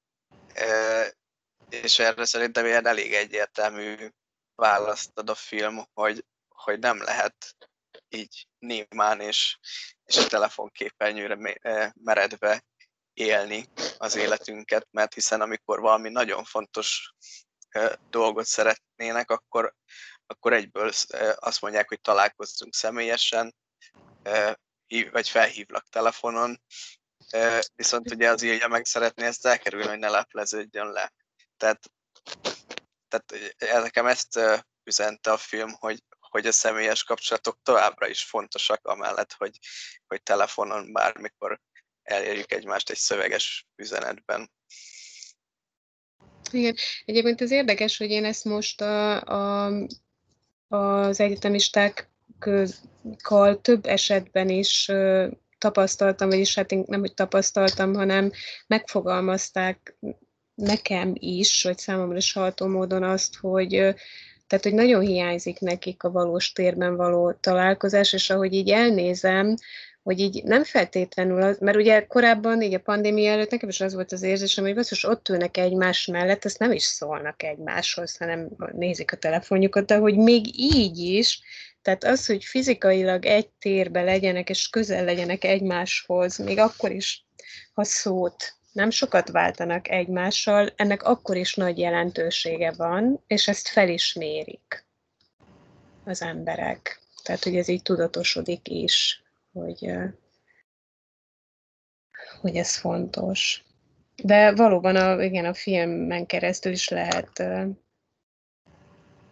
és 1.73 1.99
erre 1.99 2.24
szerintem 2.24 2.66
ilyen 2.66 2.86
elég 2.86 3.15
egyértelmű 3.15 4.09
választ 4.55 5.19
ad 5.19 5.31
a 5.31 5.35
film, 5.35 5.85
hogy, 5.93 6.24
hogy 6.49 6.78
nem 6.78 7.03
lehet 7.03 7.57
így 8.09 8.47
némán 8.59 9.20
és, 9.20 9.59
és 10.05 10.16
a 10.16 10.27
telefonképernyőre 10.27 11.59
meredve 11.94 12.65
élni 13.12 13.69
az 13.99 14.16
életünket, 14.16 14.86
mert 14.90 15.15
hiszen 15.15 15.40
amikor 15.40 15.81
valami 15.81 16.09
nagyon 16.09 16.44
fontos 16.44 17.15
dolgot 18.11 18.47
szeretnének, 18.47 19.31
akkor, 19.31 19.74
akkor 20.27 20.53
egyből 20.53 20.93
azt 21.35 21.61
mondják, 21.61 21.89
hogy 21.89 22.01
találkozzunk 22.01 22.74
személyesen, 22.74 23.55
vagy 25.11 25.28
felhívlak 25.28 25.89
telefonon, 25.89 26.62
viszont 27.74 28.11
ugye 28.11 28.31
az 28.31 28.43
írja 28.43 28.69
meg 28.69 28.85
szeretné 28.85 29.27
ezt 29.27 29.47
elkerülni, 29.47 29.89
hogy 29.89 29.99
ne 29.99 30.09
lepleződjön 30.09 30.90
le. 30.90 31.12
Tehát, 31.62 31.90
tehát 33.09 33.82
nekem 33.82 34.06
ezt 34.06 34.40
üzente 34.84 35.32
a 35.32 35.36
film, 35.36 35.72
hogy, 35.78 36.02
hogy 36.18 36.47
a 36.47 36.52
személyes 36.52 37.05
kapcsolatok 37.05 37.59
továbbra 37.62 38.09
is 38.09 38.22
fontosak, 38.22 38.86
amellett, 38.86 39.32
hogy, 39.32 39.59
hogy 40.06 40.22
telefonon 40.22 40.93
bármikor 40.93 41.60
elérjük 42.02 42.52
egymást 42.52 42.90
egy 42.90 42.97
szöveges 42.97 43.66
üzenetben. 43.76 44.51
Igen, 46.51 46.76
egyébként 47.05 47.40
ez 47.40 47.51
érdekes, 47.51 47.97
hogy 47.97 48.10
én 48.10 48.24
ezt 48.24 48.44
most 48.44 48.80
a, 48.80 49.20
a, 49.20 49.72
az 50.68 51.20
egyetemistákkal 51.20 53.60
több 53.60 53.86
esetben 53.86 54.48
is 54.48 54.90
tapasztaltam, 55.59 56.28
vagyis 56.28 56.55
hát 56.55 56.70
nem, 56.70 57.01
hogy 57.01 57.14
tapasztaltam, 57.14 57.94
hanem 57.94 58.32
megfogalmazták 58.66 59.97
nekem 60.55 61.12
is, 61.19 61.62
vagy 61.62 61.79
számomra 61.79 62.16
is 62.16 62.33
haltó 62.33 62.66
módon 62.66 63.03
azt, 63.03 63.37
hogy 63.37 63.95
tehát, 64.47 64.66
hogy 64.66 64.74
nagyon 64.74 65.01
hiányzik 65.01 65.59
nekik 65.59 66.03
a 66.03 66.11
valós 66.11 66.53
térben 66.53 66.97
való 66.97 67.33
találkozás, 67.33 68.12
és 68.12 68.31
ahogy 68.31 68.55
így 68.55 68.70
elnézem, 68.70 69.57
hogy 70.03 70.20
így 70.20 70.43
nem 70.45 70.65
feltétlenül 70.65 71.43
az, 71.43 71.59
mert 71.59 71.77
ugye 71.77 72.07
korábban, 72.07 72.62
így 72.62 72.74
a 72.74 72.81
pandémia 72.81 73.31
előtt 73.31 73.51
nekem 73.51 73.69
is 73.69 73.81
az 73.81 73.95
volt 73.95 74.12
az 74.12 74.23
érzésem, 74.23 74.65
hogy 74.65 74.74
basszus, 74.74 75.05
ott 75.05 75.29
ülnek 75.29 75.57
egymás 75.57 76.07
mellett, 76.07 76.45
azt 76.45 76.59
nem 76.59 76.73
is 76.73 76.83
szólnak 76.83 77.43
egymáshoz, 77.43 78.16
hanem 78.16 78.49
nézik 78.73 79.12
a 79.12 79.16
telefonjukat, 79.16 79.87
de 79.87 79.97
hogy 79.97 80.16
még 80.16 80.61
így 80.61 80.99
is, 80.99 81.41
tehát 81.83 82.05
az, 82.05 82.27
hogy 82.27 82.45
fizikailag 82.45 83.27
egy 83.27 83.49
térbe 83.49 84.03
legyenek, 84.03 84.51
és 84.51 84.69
közel 84.69 85.05
legyenek 85.05 85.45
egymáshoz, 85.45 86.37
még 86.37 86.59
akkor 86.59 86.91
is, 86.91 87.24
ha 87.73 87.85
szót 87.85 88.55
nem 88.73 88.90
sokat 88.90 89.31
váltanak 89.31 89.89
egymással, 89.89 90.73
ennek 90.77 91.03
akkor 91.03 91.36
is 91.36 91.55
nagy 91.55 91.78
jelentősége 91.78 92.73
van, 92.73 93.23
és 93.27 93.49
ezt 93.49 93.69
fel 93.69 93.89
az 96.05 96.23
emberek. 96.23 97.01
Tehát, 97.23 97.44
hogy 97.44 97.57
ez 97.57 97.69
így 97.69 97.82
tudatosodik 97.82 98.69
is 98.69 99.23
hogy, 99.53 99.93
hogy 102.40 102.57
ez 102.57 102.77
fontos. 102.77 103.65
De 104.23 104.55
valóban 104.55 104.97
a, 104.97 105.23
igen, 105.23 105.44
a 105.44 105.55
filmen 105.55 106.27
keresztül 106.27 106.73
is 106.73 106.89
lehet 106.89 107.43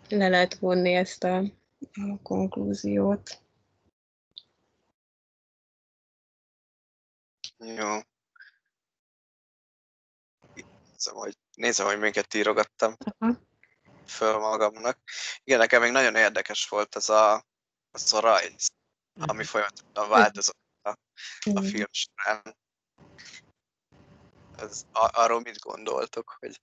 le 0.09 0.29
lehet 0.29 0.55
vonni 0.55 0.95
ezt 0.95 1.25
a, 1.25 1.37
a 1.93 2.23
konklúziót. 2.23 3.43
Jó. 7.59 7.99
Nézem, 11.05 11.15
hogy, 11.15 11.39
nézem, 11.55 11.87
hogy 11.87 11.99
minket 11.99 12.35
írogattam 12.35 12.97
Aha. 13.19 13.41
föl 14.07 14.39
magamnak. 14.39 14.99
Igen, 15.45 15.59
nekem 15.59 15.83
még 15.83 15.91
nagyon 15.91 16.15
érdekes 16.15 16.69
volt 16.69 16.97
ez 16.97 17.09
a, 17.09 17.47
az 17.91 18.13
a 18.13 18.21
rajz 18.21 18.69
ami 19.15 19.45
folyamatosan 19.45 20.09
változott 20.09 20.59
a, 20.83 20.89
a 21.55 21.61
film 21.61 21.89
során. 21.91 22.57
Ez, 24.57 24.83
arról 24.93 25.41
mit 25.41 25.59
gondoltok, 25.59 26.37
hogy 26.39 26.61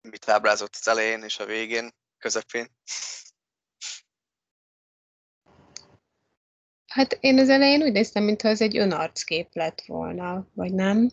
mit 0.00 0.28
ábrázott 0.28 0.76
az 0.80 0.88
elején 0.88 1.22
és 1.22 1.38
a 1.38 1.44
végén, 1.44 1.90
közepén? 2.18 2.68
Hát 6.86 7.12
én 7.12 7.38
az 7.38 7.48
elején 7.48 7.82
úgy 7.82 7.92
néztem, 7.92 8.22
mintha 8.22 8.48
ez 8.48 8.60
egy 8.60 8.76
önarckép 8.76 9.54
lett 9.54 9.80
volna, 9.80 10.46
vagy 10.54 10.74
nem? 10.74 11.10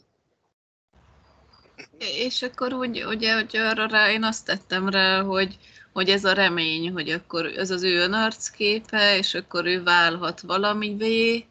És 1.98 2.42
akkor 2.42 2.74
úgy, 2.74 3.04
ugye, 3.04 3.34
hogy 3.34 3.58
arra 3.58 3.88
rá, 3.88 4.12
én 4.12 4.24
azt 4.24 4.46
tettem 4.46 4.90
rá, 4.90 5.22
hogy 5.22 5.58
hogy 5.98 6.10
ez 6.10 6.26
a 6.26 6.34
remény, 6.34 6.92
hogy 6.92 7.10
akkor 7.10 7.46
ez 7.46 7.72
az 7.72 7.84
ő 7.84 7.98
önarcképe, 7.98 9.18
és 9.18 9.34
akkor 9.34 9.66
ő 9.66 9.84
válhat 9.84 10.42
valamivé. 10.42 11.46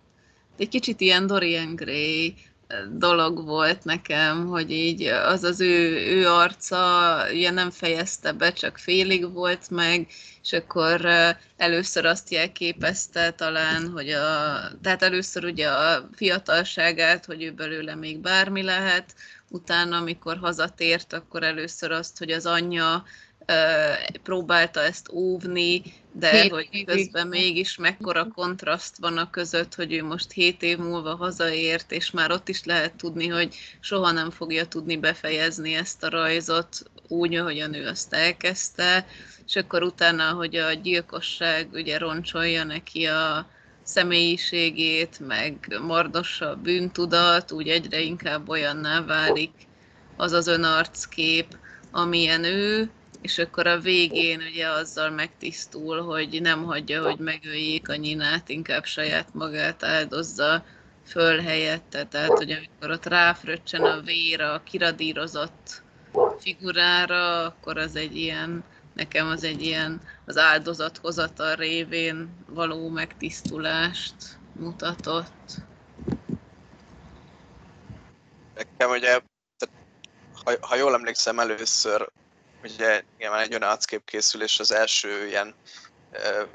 Egy 0.59 0.69
kicsit 0.69 1.01
ilyen 1.01 1.27
Dorian 1.27 1.75
Gray 1.75 2.35
eh, 2.67 2.79
dolog 2.91 3.45
volt 3.45 3.85
nekem, 3.85 4.47
hogy 4.47 4.71
így 4.71 5.03
az 5.03 5.45
az 5.45 5.61
ő, 5.61 6.07
ő 6.17 6.29
arca 6.29 7.17
ilyen 7.33 7.55
nem 7.55 7.71
fejezte 7.71 8.33
be, 8.33 8.53
csak 8.53 8.79
félig 8.79 9.33
volt 9.33 9.71
meg, 9.71 10.07
és 10.43 10.53
akkor 10.53 11.05
eh, 11.05 11.37
először 11.57 12.05
azt 12.05 12.31
jelképezte 12.31 13.31
talán, 13.31 13.91
hogy 13.91 14.09
a, 14.11 14.61
tehát 14.83 15.03
először 15.03 15.45
ugye 15.45 15.69
a 15.69 16.09
fiatalságát, 16.13 17.25
hogy 17.25 17.43
ő 17.43 17.53
belőle 17.53 17.95
még 17.95 18.19
bármi 18.19 18.63
lehet, 18.63 19.15
utána, 19.51 19.97
amikor 19.97 20.37
hazatért, 20.37 21.13
akkor 21.13 21.43
először 21.43 21.91
azt, 21.91 22.19
hogy 22.19 22.31
az 22.31 22.47
anyja 22.47 23.05
próbálta 24.23 24.81
ezt 24.81 25.09
óvni, 25.13 25.83
de 26.13 26.41
hét 26.41 26.51
hogy 26.51 26.69
évig. 26.71 26.87
közben 26.87 27.27
mégis 27.27 27.77
mekkora 27.77 28.29
kontraszt 28.29 28.97
van 28.99 29.19
a 29.19 29.31
között, 29.31 29.75
hogy 29.75 29.93
ő 29.93 30.05
most 30.05 30.33
hét 30.33 30.63
év 30.63 30.79
múlva 30.79 31.17
hazaért, 31.17 31.93
és 31.93 32.11
már 32.11 32.31
ott 32.31 32.49
is 32.49 32.65
lehet 32.65 32.95
tudni, 32.95 33.27
hogy 33.27 33.55
soha 33.81 34.11
nem 34.11 34.31
fogja 34.31 34.67
tudni 34.67 34.97
befejezni 34.97 35.75
ezt 35.75 36.03
a 36.03 36.09
rajzot 36.09 36.83
úgy, 37.09 37.35
ahogyan 37.35 37.75
ő 37.75 37.87
azt 37.87 38.13
elkezdte, 38.13 39.07
és 39.47 39.57
akkor 39.57 39.83
utána, 39.83 40.33
hogy 40.33 40.57
a 40.57 40.73
gyilkosság 40.73 41.69
ugye 41.73 41.99
roncsolja 41.99 42.65
neki 42.65 43.05
a 43.05 43.51
személyiségét, 43.87 45.21
meg 45.27 45.79
mardossa 45.83 46.49
a 46.49 46.57
bűntudat, 46.57 47.53
úgy 47.53 47.69
egyre 47.69 48.01
inkább 48.01 48.49
olyanná 48.49 49.05
válik 49.05 49.53
az 50.17 50.33
az 50.33 50.47
önarckép, 50.47 51.57
amilyen 51.91 52.45
ő, 52.45 52.91
és 53.23 53.39
akkor 53.39 53.67
a 53.67 53.79
végén 53.79 54.41
ugye 54.51 54.69
azzal 54.69 55.11
megtisztul, 55.11 56.03
hogy 56.03 56.41
nem 56.43 56.65
hagyja, 56.65 57.03
hogy 57.03 57.19
megöljék 57.19 57.89
a 57.89 57.97
nyinát, 57.97 58.49
inkább 58.49 58.85
saját 58.85 59.35
magát 59.35 59.85
áldozza 59.85 60.65
fölhelyette, 61.07 62.05
tehát 62.05 62.39
hogy 62.39 62.51
amikor 62.51 62.91
ott 62.91 63.07
ráfröccsen 63.07 63.83
a 63.83 64.01
vér 64.01 64.41
a 64.41 64.63
kiradírozott 64.65 65.83
figurára, 66.39 67.45
akkor 67.45 67.79
az 67.79 67.97
egy 67.97 68.17
ilyen, 68.17 68.65
nekem 68.97 69.29
az 69.29 69.45
egy 69.45 69.63
ilyen 69.63 70.01
az 70.27 70.37
áldozathozatal 70.37 71.55
révén 71.55 72.45
való 72.47 72.89
megtisztulást 72.89 74.15
mutatott. 74.53 75.55
Nekem 78.55 78.91
ugye, 78.91 79.21
tehát, 79.59 79.75
ha, 80.45 80.67
ha 80.67 80.77
jól 80.77 80.95
emlékszem 80.95 81.39
először, 81.39 82.09
ugye 82.63 83.03
nyilván 83.19 83.41
egy 83.41 83.51
olyan 83.51 83.71
arckép 83.71 84.05
készül, 84.05 84.43
és 84.43 84.59
az 84.59 84.73
első 84.73 85.27
ilyen 85.27 85.55
e, 86.11 86.47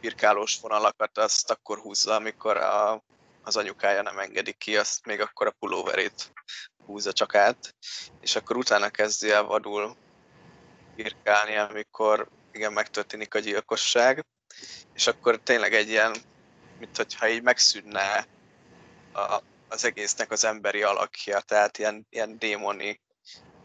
pirkálós 0.00 0.60
vonalakat 0.60 1.18
azt 1.18 1.50
akkor 1.50 1.78
húzza, 1.78 2.14
amikor 2.14 2.56
a, 2.56 3.02
az 3.42 3.56
anyukája 3.56 4.02
nem 4.02 4.18
engedi 4.18 4.52
ki, 4.52 4.76
azt 4.76 5.06
még 5.06 5.20
akkor 5.20 5.46
a 5.46 5.54
pulóverét 5.58 6.32
húzza 6.86 7.12
csak 7.12 7.34
át, 7.34 7.74
és 8.20 8.36
akkor 8.36 8.56
utána 8.56 8.88
kezdi 8.88 9.30
el 9.30 9.42
vadul 9.42 9.96
pirkálni, 10.96 11.56
amikor 11.56 12.28
igen, 12.52 12.72
megtörténik 12.72 13.34
a 13.34 13.38
gyilkosság, 13.38 14.24
és 14.94 15.06
akkor 15.06 15.40
tényleg 15.42 15.74
egy 15.74 15.88
ilyen, 15.88 16.16
mint 16.78 16.96
hogyha 16.96 17.28
így 17.28 17.42
megszűnne 17.42 18.26
a, 19.12 19.40
az 19.68 19.84
egésznek 19.84 20.30
az 20.30 20.44
emberi 20.44 20.82
alakja, 20.82 21.40
tehát 21.40 21.78
ilyen, 21.78 22.06
ilyen 22.10 22.38
démoni, 22.38 23.00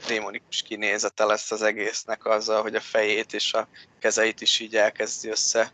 démonikus 0.07 0.61
kinézete 0.61 1.25
lesz 1.25 1.51
az 1.51 1.61
egésznek 1.61 2.25
azzal, 2.25 2.61
hogy 2.61 2.75
a 2.75 2.81
fejét 2.81 3.33
és 3.33 3.53
a 3.53 3.67
kezeit 3.99 4.41
is 4.41 4.59
így 4.59 4.75
elkezdi 4.75 5.29
össze 5.29 5.71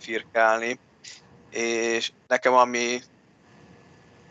firkálni. 0.00 0.78
És 1.50 2.12
nekem 2.26 2.52
ami 2.52 3.00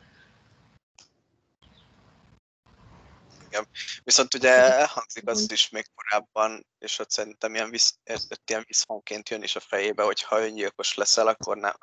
Igen. 3.47 3.69
Viszont 4.05 4.35
ugye 4.35 4.51
elhangzik 4.51 5.29
az 5.29 5.53
is 5.53 5.69
még 5.69 5.87
korábban, 5.95 6.67
és 6.79 6.99
ott 6.99 7.11
szerintem 7.11 7.55
ilyen, 7.55 7.71
visz, 7.71 7.99
ilyen 8.47 8.65
visszhangként 8.67 9.29
jön 9.29 9.43
is 9.43 9.57
a 9.57 9.61
fejébe, 9.61 10.03
hogy 10.03 10.23
ha 10.23 10.41
öngyilkos 10.41 10.95
leszel, 10.95 11.27
akkor 11.27 11.57
nem, 11.57 11.75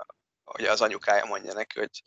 hogy 0.44 0.66
az 0.66 0.82
anyukája 0.82 1.26
mondja 1.26 1.54
neki, 1.54 1.80
hogy, 1.80 2.02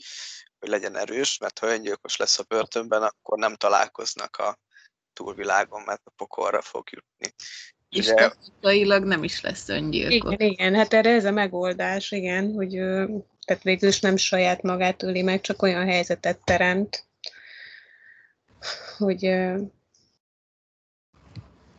hogy 0.59 0.69
legyen 0.69 0.97
erős, 0.97 1.39
mert 1.39 1.59
ha 1.59 1.67
öngyilkos 1.67 2.17
lesz 2.17 2.39
a 2.39 2.43
börtönben, 2.43 3.03
akkor 3.03 3.39
nem 3.39 3.57
találkoznak 3.57 4.37
a 4.37 4.59
túlvilágon, 5.21 5.83
mert 5.83 6.03
a 6.05 6.13
pokolra 6.17 6.63
fog 6.63 6.85
jutni. 6.91 7.35
És 7.89 8.07
Ugye... 8.07 8.15
technikailag 8.15 9.05
nem 9.05 9.25
is 9.25 9.41
lesz 9.41 9.69
öngyilkos. 9.69 10.33
Igen, 10.33 10.49
igen, 10.49 10.75
hát 10.75 10.95
erre 10.95 11.11
ez 11.11 11.25
a 11.25 11.31
megoldás, 11.31 12.11
igen, 12.11 12.53
hogy 12.53 12.71
tehát 13.45 13.63
végül 13.63 13.89
is 13.89 14.01
nem 14.01 14.17
saját 14.17 14.63
magát 14.63 15.03
öli 15.03 15.23
meg, 15.23 15.41
csak 15.41 15.63
olyan 15.63 15.87
helyzetet 15.87 16.45
teremt, 16.45 17.05
hogy 18.99 19.23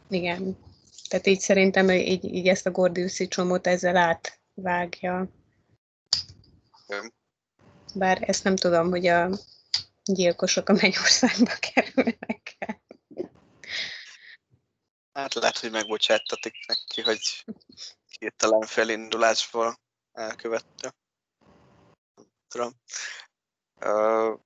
igen, 0.09 0.57
tehát 1.09 1.27
így 1.27 1.39
szerintem 1.39 1.89
így, 1.89 2.23
így 2.23 2.47
ezt 2.47 2.65
a 2.65 2.71
Gordiuszi 2.71 3.27
csomót 3.27 3.67
ezzel 3.67 3.97
átvágja. 3.97 5.29
Bár 7.95 8.17
ezt 8.21 8.43
nem 8.43 8.55
tudom, 8.55 8.89
hogy 8.89 9.07
a 9.07 9.29
gyilkosok 10.03 10.69
a 10.69 10.73
mennyországba 10.81 11.51
kerülnek. 11.59 12.40
Hát 15.13 15.33
lehet, 15.33 15.57
hogy 15.57 15.71
megbocsáttatik 15.71 16.53
neki, 16.67 17.01
hogy 17.01 17.45
hirtelen 18.19 18.61
felindulásból 18.61 19.79
elkövette. 20.11 20.95
tudom. 22.47 22.73
Uh, 23.79 24.39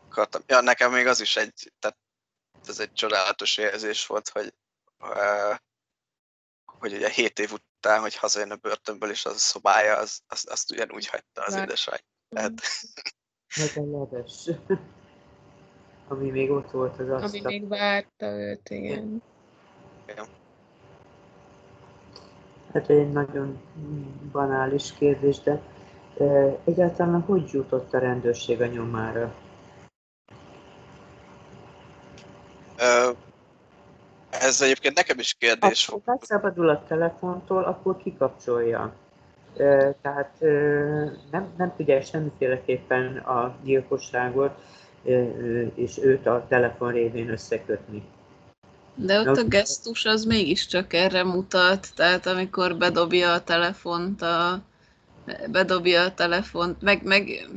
akartam. 0.00 0.42
Ja, 0.46 0.60
nekem 0.60 0.92
még 0.92 1.06
az 1.06 1.20
is 1.20 1.36
egy, 1.36 1.72
tehát 1.78 1.98
ez 2.66 2.78
egy 2.78 2.92
csodálatos 2.92 3.56
érzés 3.56 4.06
volt, 4.06 4.28
hogy 4.28 4.54
hogy 6.64 6.94
ugye 6.94 7.08
7 7.08 7.38
év 7.38 7.52
után, 7.52 8.00
hogy 8.00 8.14
hazajön 8.14 8.50
a 8.50 8.56
börtönből, 8.56 9.10
és 9.10 9.24
az 9.24 9.34
a 9.34 9.38
szobája, 9.38 9.96
az, 9.96 10.20
az, 10.26 10.46
azt 10.50 10.70
ugyanúgy 10.70 11.06
hagyta 11.06 11.42
az 11.42 11.54
édesanyja. 11.54 12.04
Tehát... 12.28 12.60
Nagyon 13.56 13.90
leves. 13.90 14.48
Ami 16.08 16.30
még 16.30 16.50
ott 16.50 16.70
volt 16.70 16.98
az 16.98 17.08
asztal. 17.08 17.28
Ami 17.28 17.40
még 17.42 17.68
várta 17.68 18.26
őt, 18.26 18.70
igen. 18.70 19.22
igen. 20.06 20.24
Hát 22.72 22.88
egy 22.88 23.12
nagyon 23.12 23.60
banális 24.32 24.92
kérdés, 24.92 25.40
de 25.40 25.60
e, 26.18 26.24
egyáltalán 26.64 27.20
hogy 27.20 27.50
jutott 27.52 27.94
a 27.94 27.98
rendőrség 27.98 28.60
a 28.60 28.66
nyomára? 28.66 29.34
Ez 34.30 34.60
egyébként 34.60 34.94
nekem 34.94 35.18
is 35.18 35.34
kérdés. 35.34 35.86
Ha 35.86 36.00
megszabadul 36.04 36.68
a 36.68 36.84
telefontól, 36.88 37.64
akkor 37.64 37.96
kikapcsolja. 37.96 38.94
Tehát 40.02 40.36
nem, 41.30 41.52
nem 41.56 41.72
tudja 41.76 42.02
semmiféleképpen 42.02 43.16
a 43.16 43.56
gyilkosságot 43.62 44.60
és 45.74 45.98
őt 46.02 46.26
a 46.26 46.46
telefon 46.48 46.92
révén 46.92 47.30
összekötni. 47.30 48.02
De 48.94 49.20
ott 49.20 49.36
a 49.36 49.44
gesztus 49.44 50.04
az 50.04 50.24
mégiscsak 50.24 50.92
erre 50.92 51.24
mutat, 51.24 51.88
tehát 51.94 52.26
amikor 52.26 52.76
bedobja 52.76 53.32
a 53.32 53.42
telefont, 53.42 54.22
a, 54.22 54.62
bedobja 55.50 56.02
a 56.02 56.14
telefont, 56.14 56.82
meg, 56.82 57.04
meg 57.04 57.48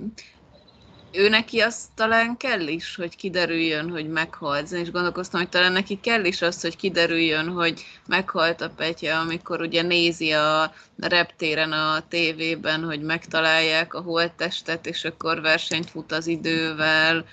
ő 1.12 1.30
neki 1.30 1.60
az 1.60 1.76
talán 1.96 2.38
kell 2.38 2.68
is, 2.68 2.96
hogy 2.96 3.16
kiderüljön, 3.16 3.90
hogy 3.90 4.10
meghalt. 4.10 4.72
És 4.72 4.92
gondolkoztam, 4.92 5.40
hogy 5.40 5.50
talán 5.50 5.72
neki 5.72 6.00
kell 6.00 6.26
is 6.26 6.42
az, 6.42 6.62
hogy 6.62 6.76
kiderüljön, 6.76 7.48
hogy 7.48 7.86
meghalt 8.08 8.62
a 8.62 8.70
Petya, 8.70 9.20
amikor 9.20 9.62
ugye 9.62 9.82
nézi 9.82 10.32
a 10.32 10.74
reptéren 11.00 11.72
a 11.72 12.04
tévében, 12.10 12.84
hogy 12.84 13.02
megtalálják 13.02 13.94
a 13.94 14.02
holttestet, 14.02 14.86
és 14.86 15.04
akkor 15.04 15.42
versenyt 15.42 15.90
fut 15.90 16.12
az 16.12 16.28
idővel, 16.28 17.26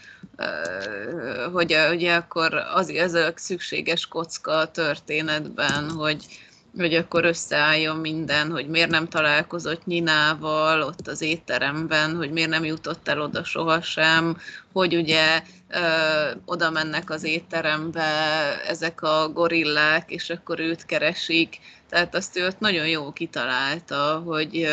hogy 1.52 1.76
ugye 1.90 2.14
akkor 2.14 2.54
az, 2.54 2.88
az 2.88 3.12
a 3.12 3.32
szükséges 3.34 4.06
kocka 4.06 4.52
a 4.52 4.70
történetben, 4.70 5.90
hogy, 5.90 6.26
hogy 6.76 6.94
akkor 6.94 7.24
összeálljon 7.24 7.96
minden, 7.96 8.50
hogy 8.50 8.68
miért 8.68 8.90
nem 8.90 9.08
találkozott 9.08 9.86
Nyinával 9.86 10.82
ott 10.82 11.08
az 11.08 11.22
étteremben, 11.22 12.16
hogy 12.16 12.30
miért 12.30 12.48
nem 12.50 12.64
jutott 12.64 13.08
el 13.08 13.20
oda 13.20 13.44
sohasem, 13.44 14.36
hogy 14.72 14.96
ugye 14.96 15.42
ö, 15.68 15.80
oda 16.44 16.70
mennek 16.70 17.10
az 17.10 17.24
étterembe 17.24 18.02
ezek 18.66 19.02
a 19.02 19.28
gorillák, 19.28 20.10
és 20.10 20.30
akkor 20.30 20.60
őt 20.60 20.86
keresik. 20.86 21.58
Tehát 21.88 22.14
azt 22.14 22.36
ő 22.36 22.46
ott 22.46 22.58
nagyon 22.58 22.88
jó 22.88 23.12
kitalálta, 23.12 24.22
hogy, 24.24 24.68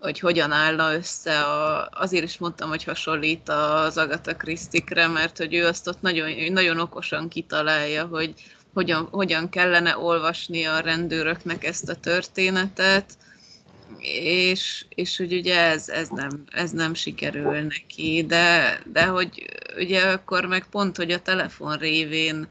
hogy 0.00 0.18
hogyan 0.18 0.52
állna 0.52 0.94
össze. 0.94 1.40
A, 1.40 1.88
azért 1.92 2.24
is 2.24 2.38
mondtam, 2.38 2.68
hogy 2.68 2.84
hasonlít 2.84 3.48
az 3.48 3.98
Agatha 3.98 4.36
Christie-kre, 4.36 5.06
mert 5.06 5.38
hogy 5.38 5.54
ő 5.54 5.66
azt 5.66 5.88
ott 5.88 6.00
nagyon, 6.00 6.52
nagyon 6.52 6.78
okosan 6.78 7.28
kitalálja, 7.28 8.04
hogy 8.04 8.34
hogyan, 8.76 9.08
hogyan 9.10 9.48
kellene 9.48 9.98
olvasni 9.98 10.64
a 10.64 10.80
rendőröknek 10.80 11.64
ezt 11.64 11.88
a 11.88 11.94
történetet, 11.94 13.16
és, 14.20 14.84
és 14.88 15.16
hogy 15.16 15.32
ugye 15.32 15.60
ez, 15.60 15.88
ez, 15.88 16.08
nem, 16.08 16.44
ez 16.52 16.70
nem 16.70 16.94
sikerül 16.94 17.60
neki, 17.60 18.24
de, 18.26 18.80
de 18.92 19.04
hogy 19.04 19.44
ugye 19.76 20.00
akkor 20.00 20.44
meg 20.44 20.66
pont, 20.70 20.96
hogy 20.96 21.10
a 21.10 21.22
telefon 21.22 21.76
révén, 21.76 22.46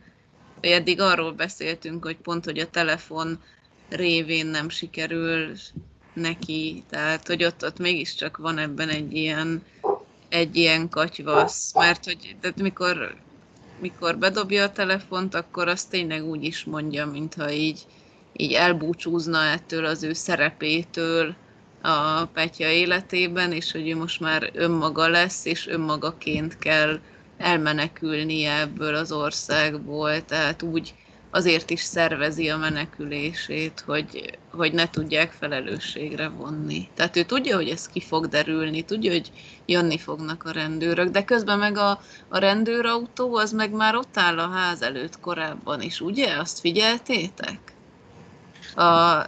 eddig 0.62 1.02
arról 1.02 1.32
beszéltünk, 1.32 2.04
hogy 2.04 2.18
pont, 2.18 2.46
hogy 2.46 2.60
a 2.60 2.70
telefon 2.70 3.44
révén 3.90 4.46
nem 4.46 4.70
sikerül 4.70 5.52
neki, 6.14 6.84
tehát 6.90 7.28
hogy 7.28 7.44
ott, 7.44 7.64
ott 7.64 7.80
mégiscsak 7.80 8.38
van 8.38 8.58
ebben 8.58 8.90
egy 8.90 9.14
ilyen, 9.14 9.64
egy 10.30 10.56
ilyen 10.56 10.90
katyvasz, 10.90 11.74
mert 11.74 12.06
hogy 12.06 12.36
tehát 12.42 12.62
mikor, 12.62 13.16
mikor 13.80 14.18
bedobja 14.18 14.64
a 14.64 14.72
telefont, 14.72 15.36
akkor 15.36 15.68
azt 15.68 15.90
tényleg 15.90 16.24
úgy 16.24 16.44
is 16.44 16.64
mondja, 16.64 17.06
mintha 17.06 17.52
így, 17.52 17.82
így 18.34 18.54
elbúcsúzna 18.54 19.44
ettől 19.44 19.86
az 19.86 20.04
ő 20.04 20.14
szerepétől 20.14 21.36
a 21.82 22.26
Petya 22.26 22.70
életében, 22.70 23.52
és 23.52 23.72
hogy 23.72 23.90
ő 23.90 23.96
most 23.96 24.20
már 24.20 24.50
önmaga 24.54 25.08
lesz, 25.08 25.46
és 25.46 25.68
önmagaként 25.68 26.58
kell 26.58 27.00
elmenekülnie 27.38 28.60
ebből 28.60 28.96
az 28.96 29.12
országból, 29.12 30.26
tehát 30.26 30.62
úgy 30.62 30.94
azért 31.36 31.70
is 31.70 31.82
szervezi 31.82 32.50
a 32.50 32.58
menekülését, 32.58 33.84
hogy, 33.86 34.38
hogy 34.52 34.74
ne 34.74 34.90
tudják 34.90 35.32
felelősségre 35.32 36.30
vonni. 36.30 36.88
Tehát 36.94 37.16
ő 37.16 37.24
tudja, 37.24 37.56
hogy 37.56 37.70
ez 37.70 37.88
ki 37.88 38.02
fog 38.02 38.28
derülni, 38.28 38.82
tudja, 38.82 39.12
hogy 39.12 39.32
jönni 39.66 39.98
fognak 39.98 40.44
a 40.44 40.52
rendőrök, 40.52 41.10
de 41.10 41.24
közben 41.24 41.60
meg 41.60 41.78
a, 41.78 42.02
a 42.28 42.38
rendőrautó 42.38 43.36
az 43.36 43.52
meg 43.52 43.72
már 43.72 43.96
ott 43.96 44.18
áll 44.18 44.40
a 44.40 44.50
ház 44.50 44.82
előtt 44.82 45.20
korábban 45.20 45.82
is, 45.82 46.02
ugye? 46.02 46.38
Azt 46.38 46.60
figyeltétek? 46.60 47.60
A, 48.76 49.24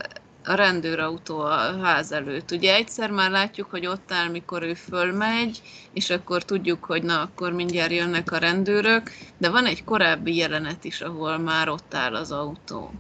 a 0.48 0.56
rendőrautó 0.56 1.40
a 1.40 1.84
ház 1.84 2.12
előtt. 2.12 2.52
Ugye 2.52 2.76
egyszer 2.76 3.12
már 3.12 3.32
látjuk, 3.32 3.70
hogy 3.70 3.88
ott 3.88 4.12
áll, 4.12 4.30
mikor 4.30 4.64
ő 4.64 4.74
fölmegy, 4.74 5.62
és 5.94 6.10
akkor 6.10 6.44
tudjuk, 6.44 6.86
hogy 6.86 7.04
na, 7.04 7.22
akkor 7.22 7.52
mindjárt 7.52 7.92
jönnek 7.92 8.32
a 8.32 8.38
rendőrök, 8.38 9.12
de 9.38 9.50
van 9.50 9.66
egy 9.66 9.84
korábbi 9.84 10.36
jelenet 10.36 10.84
is, 10.84 11.02
ahol 11.02 11.38
már 11.38 11.70
ott 11.70 11.94
áll 11.94 12.16
az 12.16 12.32
autó. 12.32 12.92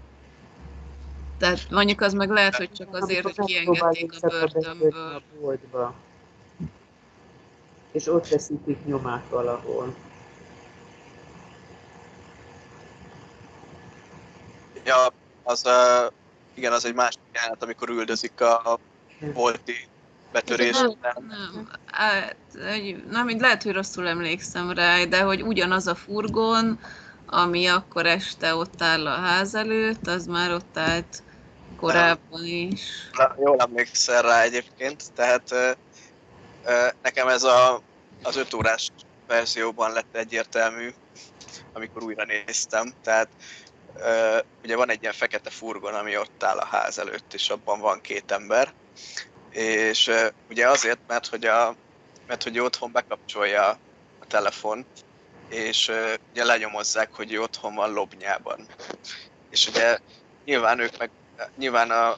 Tehát 1.37 1.69
mondjuk 1.69 2.01
az 2.01 2.13
meg 2.13 2.29
lehet, 2.29 2.55
hogy 2.55 2.71
csak 2.71 2.95
azért, 2.95 3.23
hogy 3.23 3.45
kiengedték 3.45 4.11
a 4.21 4.27
börtönből. 4.27 5.23
És 7.91 8.07
ott 8.07 8.27
veszítik 8.27 8.85
nyomát 8.85 9.23
valahol. 9.29 9.95
Ja, 14.85 15.13
az 15.43 15.63
uh, 15.65 16.13
igen, 16.57 16.71
az 16.71 16.85
egy 16.85 16.93
másik 16.93 17.19
jelenet, 17.33 17.63
amikor 17.63 17.89
üldözik 17.89 18.41
a 18.41 18.79
volti 19.19 19.87
betörés 20.31 20.79
Nem, 20.79 20.95
nem. 21.27 21.69
Hát, 21.85 22.37
nem, 23.09 23.39
lehet, 23.39 23.63
hogy 23.63 23.73
rosszul 23.73 24.07
emlékszem 24.07 24.71
rá, 24.71 25.03
de 25.03 25.21
hogy 25.21 25.41
ugyanaz 25.41 25.87
a 25.87 25.95
furgon, 25.95 26.79
ami 27.25 27.67
akkor 27.67 28.05
este 28.05 28.55
ott 28.55 28.81
áll 28.81 29.07
a 29.07 29.15
ház 29.15 29.55
előtt, 29.55 30.07
az 30.07 30.25
már 30.25 30.51
ott 30.51 30.77
állt 30.77 31.23
korábban 31.77 32.45
is. 32.45 33.09
Na, 33.11 33.35
jól 33.37 33.59
emlékszel 33.59 34.21
rá 34.21 34.41
egyébként, 34.41 35.13
tehát 35.13 35.51
ö, 35.51 35.71
ö, 36.63 36.87
nekem 37.01 37.27
ez 37.27 37.43
a, 37.43 37.81
az 38.23 38.35
öt 38.35 38.53
órás 38.53 38.91
verzióban 39.27 39.91
lett 39.91 40.15
egyértelmű, 40.15 40.89
amikor 41.73 42.03
újra 42.03 42.25
néztem, 42.25 42.93
tehát 43.03 43.29
Ugye 44.63 44.75
van 44.75 44.89
egy 44.89 45.01
ilyen 45.01 45.13
fekete 45.13 45.49
furgon, 45.49 45.93
ami 45.93 46.17
ott 46.17 46.43
áll 46.43 46.57
a 46.57 46.65
ház 46.65 46.99
előtt, 46.99 47.33
és 47.33 47.49
abban 47.49 47.79
van 47.79 48.01
két 48.01 48.31
ember. 48.31 48.73
És 49.49 50.11
ugye 50.49 50.69
azért, 50.69 50.99
mert 51.07 51.27
hogy, 51.27 51.45
a, 51.45 51.75
mert 52.27 52.43
hogy 52.43 52.59
otthon 52.59 52.91
bekapcsolja 52.91 53.67
a 54.19 54.27
telefon, 54.27 54.85
és 55.49 55.87
uh, 55.87 56.13
ugye 56.31 56.43
lenyomozzák, 56.43 57.13
hogy 57.13 57.37
otthon 57.37 57.75
van 57.75 57.91
Lobnyában. 57.91 58.65
És 59.49 59.67
ugye 59.67 59.97
nyilván 60.45 60.79
ők 60.79 60.97
meg, 60.97 61.09
nyilván 61.57 61.91
a, 61.91 62.09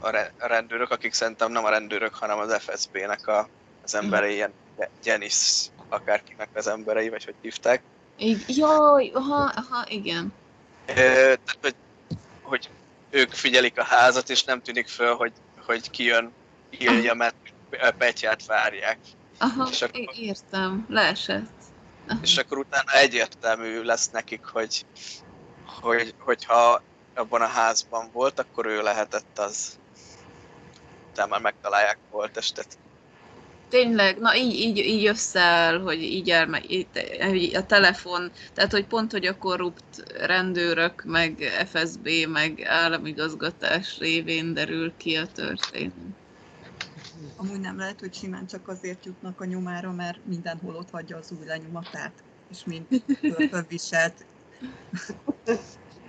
a 0.00 0.28
rendőrök, 0.38 0.90
akik 0.90 1.12
szerintem 1.12 1.52
nem 1.52 1.64
a 1.64 1.70
rendőrök, 1.70 2.14
hanem 2.14 2.38
az 2.38 2.56
FSB-nek 2.62 3.26
a, 3.26 3.48
az 3.84 3.94
emberei, 3.94 4.34
ilyen 4.34 4.52
Janice 5.04 5.70
akárkinek 5.88 6.48
az 6.54 6.66
emberei, 6.66 7.08
vagy 7.08 7.24
hogy 7.24 7.34
hívták. 7.40 7.82
Jaj, 8.46 9.10
aha, 9.14 9.52
aha, 9.54 9.84
igen 9.88 10.32
tehát, 10.84 11.58
hogy, 11.62 11.74
hogy 12.42 12.70
ők 13.10 13.32
figyelik 13.32 13.78
a 13.78 13.84
házat, 13.84 14.30
és 14.30 14.44
nem 14.44 14.62
tűnik 14.62 14.88
föl, 14.88 15.14
hogy, 15.14 15.32
hogy 15.66 15.90
kijön 15.90 16.32
Ilja, 16.70 17.14
mert 17.14 17.34
Petyát 17.98 18.46
várják. 18.46 18.98
Aha, 19.38 19.68
és 19.70 19.82
akkor, 19.82 20.00
értem, 20.16 20.86
leesett. 20.88 21.50
Aha. 22.08 22.18
És 22.22 22.36
akkor 22.36 22.58
utána 22.58 22.92
egyértelmű 22.92 23.82
lesz 23.82 24.10
nekik, 24.10 24.44
hogy, 24.44 24.86
hogy, 25.66 26.14
hogyha 26.18 26.82
abban 27.14 27.40
a 27.40 27.46
házban 27.46 28.10
volt, 28.12 28.38
akkor 28.38 28.66
ő 28.66 28.82
lehetett 28.82 29.38
az. 29.38 29.78
Utána 31.10 31.28
már 31.28 31.40
megtalálják 31.40 31.98
volt 32.10 32.32
testet 32.32 32.78
tényleg, 33.74 34.18
na 34.18 34.36
így, 34.36 34.54
így, 34.54 34.78
így 34.78 35.06
összeáll, 35.06 35.80
hogy 35.80 36.02
így 36.02 36.30
elme, 36.30 36.62
így, 36.68 37.56
a 37.56 37.66
telefon, 37.66 38.30
tehát 38.52 38.70
hogy 38.70 38.86
pont, 38.86 39.12
hogy 39.12 39.26
a 39.26 39.38
korrupt 39.38 40.12
rendőrök, 40.26 41.04
meg 41.04 41.38
FSB, 41.66 42.08
meg 42.28 42.62
államigazgatás 42.64 43.98
révén 43.98 44.54
derül 44.54 44.92
ki 44.96 45.16
a 45.16 45.26
történet. 45.26 45.92
Amúgy 47.36 47.60
nem 47.60 47.78
lehet, 47.78 48.00
hogy 48.00 48.14
simán 48.14 48.46
csak 48.46 48.68
azért 48.68 49.04
jutnak 49.04 49.40
a 49.40 49.44
nyomára, 49.44 49.92
mert 49.92 50.18
mindenhol 50.26 50.74
ott 50.74 50.90
hagyja 50.90 51.16
az 51.16 51.32
új 51.38 51.46
lenyomatát, 51.46 52.12
és 52.50 52.64
mind 52.64 52.86
viselt. 53.68 54.24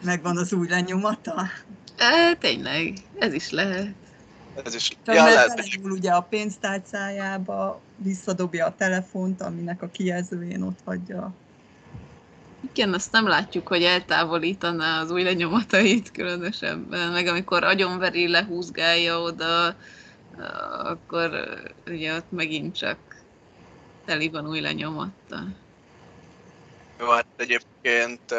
Megvan 0.04 0.38
az 0.38 0.54
új 0.54 0.68
lenyomata? 0.68 1.48
E, 1.98 2.36
tényleg, 2.36 2.94
ez 3.20 3.34
is 3.34 3.50
lehet. 3.50 4.05
Ez 4.64 4.76
is 4.76 4.98
ja, 5.06 5.14
lehet, 5.14 5.80
ugye 5.84 6.12
a 6.12 6.22
pénztárcájába, 6.22 7.82
visszadobja 7.98 8.66
a 8.66 8.76
telefont, 8.76 9.42
aminek 9.42 9.82
a 9.82 9.90
kijelzőjén 9.90 10.62
ott 10.62 10.80
hagyja. 10.86 11.34
Igen, 12.72 12.94
azt 12.94 13.12
nem 13.12 13.28
látjuk, 13.28 13.68
hogy 13.68 13.84
eltávolítaná 13.84 15.02
az 15.02 15.12
új 15.12 15.24
lenyomatait 15.24 16.12
különösebben, 16.12 17.12
meg 17.12 17.28
amikor 17.28 17.64
agyonveri, 17.64 18.28
lehúzgálja 18.28 19.22
oda, 19.22 19.76
akkor 20.84 21.30
ugye 21.88 22.16
ott 22.16 22.32
megint 22.32 22.78
csak 22.78 22.98
teli 24.06 24.30
van 24.30 24.48
új 24.48 24.60
lenyomatta. 24.60 25.44
Jó, 27.00 27.10
hát 27.10 27.26
egyébként 27.36 28.36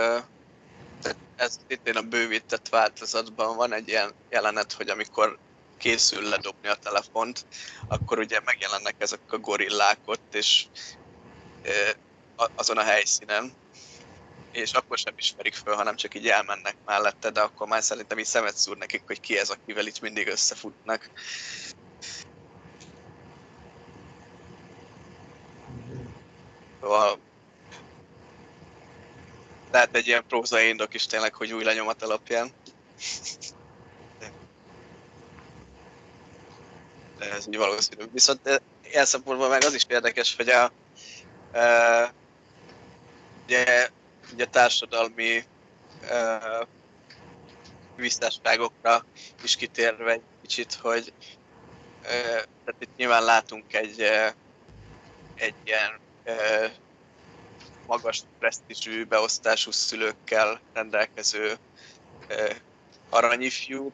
ez 1.37 1.59
itt 1.67 1.89
a 1.97 2.03
bővített 2.03 2.69
változatban 2.69 3.57
van 3.57 3.73
egy 3.73 3.89
ilyen 3.89 4.11
jelenet, 4.31 4.73
hogy 4.73 4.89
amikor 4.89 5.39
készül 5.79 6.23
ledobni 6.23 6.69
a 6.69 6.75
telefont, 6.75 7.47
akkor 7.89 8.19
ugye 8.19 8.41
megjelennek 8.45 8.95
ezek 8.99 9.21
a 9.27 9.39
gorillák 9.39 9.99
ott, 10.05 10.35
és 10.35 10.67
azon 12.55 12.79
a 12.79 12.83
helyszínen, 12.83 13.53
és 14.51 14.73
akkor 14.73 14.99
sem 14.99 15.15
ismerik 15.17 15.55
föl, 15.55 15.75
hanem 15.75 15.97
csak 15.97 16.15
így 16.15 16.29
elmennek 16.29 16.77
mellette, 16.85 17.31
de 17.31 17.41
akkor 17.41 17.67
már 17.67 17.83
szerintem 17.83 18.19
így 18.19 18.25
szemet 18.25 18.57
szúr 18.57 18.77
nekik, 18.77 19.03
hogy 19.07 19.21
ki 19.21 19.39
ez, 19.39 19.51
akivel 19.51 19.87
itt 19.87 20.01
mindig 20.01 20.27
összefutnak. 20.27 21.11
Szóval 26.81 27.21
lehet 29.71 29.97
egy 29.97 30.07
ilyen 30.07 30.27
prózai 30.27 30.69
indok 30.69 30.95
is 30.95 31.07
tényleg, 31.07 31.35
hogy 31.35 31.53
új 31.53 31.65
lenyomat 31.65 32.03
alapján. 32.03 32.53
Ez 37.19 37.47
így 37.47 37.57
valószínű. 37.57 38.05
Viszont 38.13 38.63
ilyen 38.83 39.05
szempontból 39.05 39.49
meg 39.49 39.65
az 39.65 39.75
is 39.75 39.85
érdekes, 39.89 40.37
hogy 40.37 40.49
a, 40.49 40.73
e, 41.53 42.13
ugye, 43.45 43.89
ugye 44.33 44.45
társadalmi 44.45 45.45
e, 46.09 46.39
visszásságokra 47.97 49.05
is 49.43 49.57
kitérve 49.57 50.13
egy 50.13 50.23
kicsit, 50.43 50.75
hogy 50.75 51.13
e, 52.03 52.09
tehát 52.65 52.77
itt 52.79 52.97
nyilván 52.97 53.25
látunk 53.25 53.75
egy, 53.75 54.01
egy 55.35 55.55
ilyen 55.65 56.01
e, 56.25 56.35
magas 57.87 58.23
presztízsű 58.39 59.05
beosztású 59.05 59.71
szülőkkel 59.71 60.61
rendelkező 60.73 61.57
e, 62.29 62.57
aranyifjú, 63.11 63.93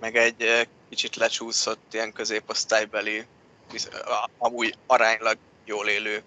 meg 0.00 0.16
egy 0.16 0.68
kicsit 0.94 1.16
lecsúszott 1.16 1.94
ilyen 1.94 2.12
középosztálybeli, 2.12 3.26
amúgy 4.38 4.76
aránylag 4.86 5.36
jól 5.64 5.88
élő 5.88 6.22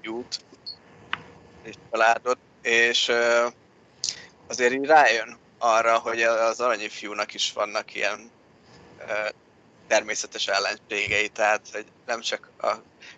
jút 0.00 0.40
és 1.62 1.74
családot, 1.90 2.38
és 2.62 3.12
azért 4.46 4.72
így 4.72 4.84
rájön 4.84 5.38
arra, 5.58 5.98
hogy 5.98 6.22
az 6.22 6.60
aranyi 6.60 6.88
fiúnak 6.88 7.34
is 7.34 7.52
vannak 7.52 7.94
ilyen 7.94 8.30
természetes 9.86 10.48
ellenségei, 10.48 11.28
tehát 11.28 11.68
hogy 11.72 11.86
nem 12.06 12.20
csak 12.20 12.50
a, 12.56 12.66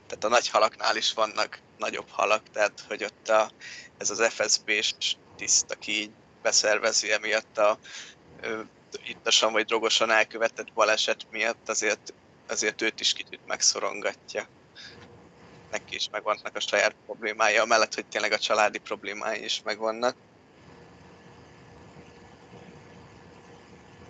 tehát 0.07 0.25
a 0.25 0.29
nagy 0.29 0.49
halaknál 0.49 0.97
is 0.97 1.13
vannak 1.13 1.59
nagyobb 1.79 2.09
halak, 2.11 2.43
tehát 2.53 2.85
hogy 2.89 3.05
ott 3.05 3.29
a, 3.29 3.51
ez 3.99 4.11
az 4.11 4.27
FSB-s 4.29 5.17
tiszt, 5.37 5.71
aki 5.71 6.01
így 6.01 6.11
beszervezi 6.43 7.13
emiatt 7.13 7.59
a 7.59 7.79
ittasan 9.07 9.53
vagy 9.53 9.65
drogosan 9.65 10.11
elkövetett 10.11 10.73
baleset 10.73 11.27
miatt, 11.31 11.69
azért, 11.69 12.13
azért 12.49 12.83
őt 12.83 13.01
is 13.01 13.13
kicsit 13.13 13.41
megszorongatja. 13.47 14.49
Neki 15.71 15.95
is 15.95 16.09
megvannak 16.11 16.57
a 16.57 16.61
saját 16.61 16.95
problémái, 17.07 17.57
amellett, 17.57 17.95
hogy 17.95 18.07
tényleg 18.07 18.33
a 18.33 18.39
családi 18.39 18.79
problémái 18.79 19.45
is 19.45 19.63
megvannak. 19.65 20.17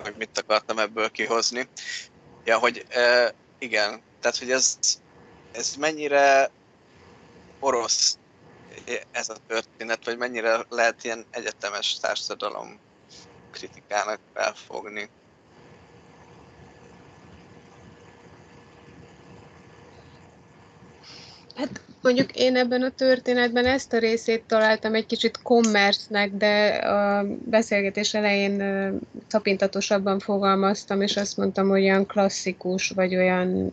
Hogy 0.02 0.14
mit 0.16 0.38
akartam 0.38 0.78
ebből 0.78 1.10
kihozni. 1.10 1.68
Ja, 2.44 2.58
hogy 2.58 2.84
e, 2.88 3.34
igen, 3.58 4.02
tehát 4.20 4.38
hogy 4.38 4.50
ez, 4.50 4.78
ez 5.52 5.74
mennyire 5.74 6.50
orosz 7.58 8.18
ez 9.10 9.28
a 9.28 9.36
történet, 9.46 10.04
vagy 10.04 10.18
mennyire 10.18 10.64
lehet 10.68 11.04
ilyen 11.04 11.26
egyetemes 11.30 11.98
társadalom 12.00 12.78
kritikának 13.52 14.18
felfogni. 14.34 15.08
Hát 21.56 21.80
mondjuk 22.02 22.36
én 22.36 22.56
ebben 22.56 22.82
a 22.82 22.90
történetben 22.90 23.66
ezt 23.66 23.92
a 23.92 23.98
részét 23.98 24.44
találtam 24.46 24.94
egy 24.94 25.06
kicsit 25.06 25.42
kommersznek, 25.42 26.30
de 26.30 26.66
a 26.68 27.26
beszélgetés 27.44 28.14
elején 28.14 28.62
tapintatosabban 29.28 30.18
fogalmaztam, 30.18 31.00
és 31.02 31.16
azt 31.16 31.36
mondtam, 31.36 31.68
hogy 31.68 31.82
olyan 31.82 32.06
klasszikus, 32.06 32.90
vagy 32.90 33.16
olyan 33.16 33.70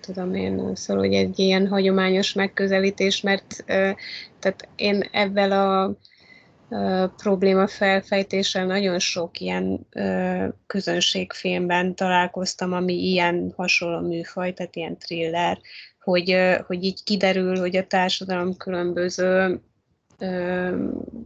tudom 0.00 0.34
én, 0.34 0.74
szóval 0.74 1.02
hogy 1.04 1.14
egy 1.14 1.38
ilyen 1.38 1.68
hagyományos 1.68 2.32
megközelítés, 2.32 3.20
mert 3.20 3.64
tehát 4.38 4.68
én 4.76 5.08
ebben 5.12 5.52
a 5.52 5.94
probléma 7.16 7.66
felfejtéssel 7.66 8.66
nagyon 8.66 8.98
sok 8.98 9.40
ilyen 9.40 9.86
közönségfilmben 10.66 11.94
találkoztam, 11.94 12.72
ami 12.72 12.94
ilyen 12.94 13.52
hasonló 13.56 14.08
műfaj, 14.08 14.52
tehát 14.52 14.76
ilyen 14.76 14.98
thriller, 14.98 15.58
hogy, 16.00 16.36
hogy 16.66 16.84
így 16.84 17.02
kiderül, 17.04 17.58
hogy 17.58 17.76
a 17.76 17.86
társadalom 17.86 18.56
különböző 18.56 19.60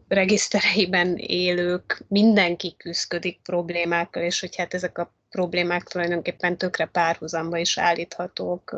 regisztereiben 0.08 1.16
élők, 1.16 2.04
mindenki 2.08 2.74
küzdik 2.76 3.40
problémákkal, 3.42 4.22
és 4.22 4.40
hogy 4.40 4.56
hát 4.56 4.74
ezek 4.74 4.98
a 4.98 5.14
problémák 5.30 5.82
tulajdonképpen 5.82 6.58
tökre 6.58 6.86
párhuzamba 6.86 7.56
is 7.56 7.78
állíthatók 7.78 8.76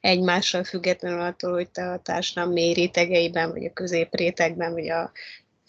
egymással 0.00 0.64
függetlenül 0.64 1.20
attól, 1.20 1.52
hogy 1.52 1.70
te 1.70 1.90
a 1.90 1.98
társadalom 1.98 2.52
mély 2.52 2.72
rétegeiben, 2.72 3.50
vagy 3.50 3.64
a 3.64 3.72
középrétegben, 3.72 4.72
vagy 4.72 4.88
a 4.88 5.12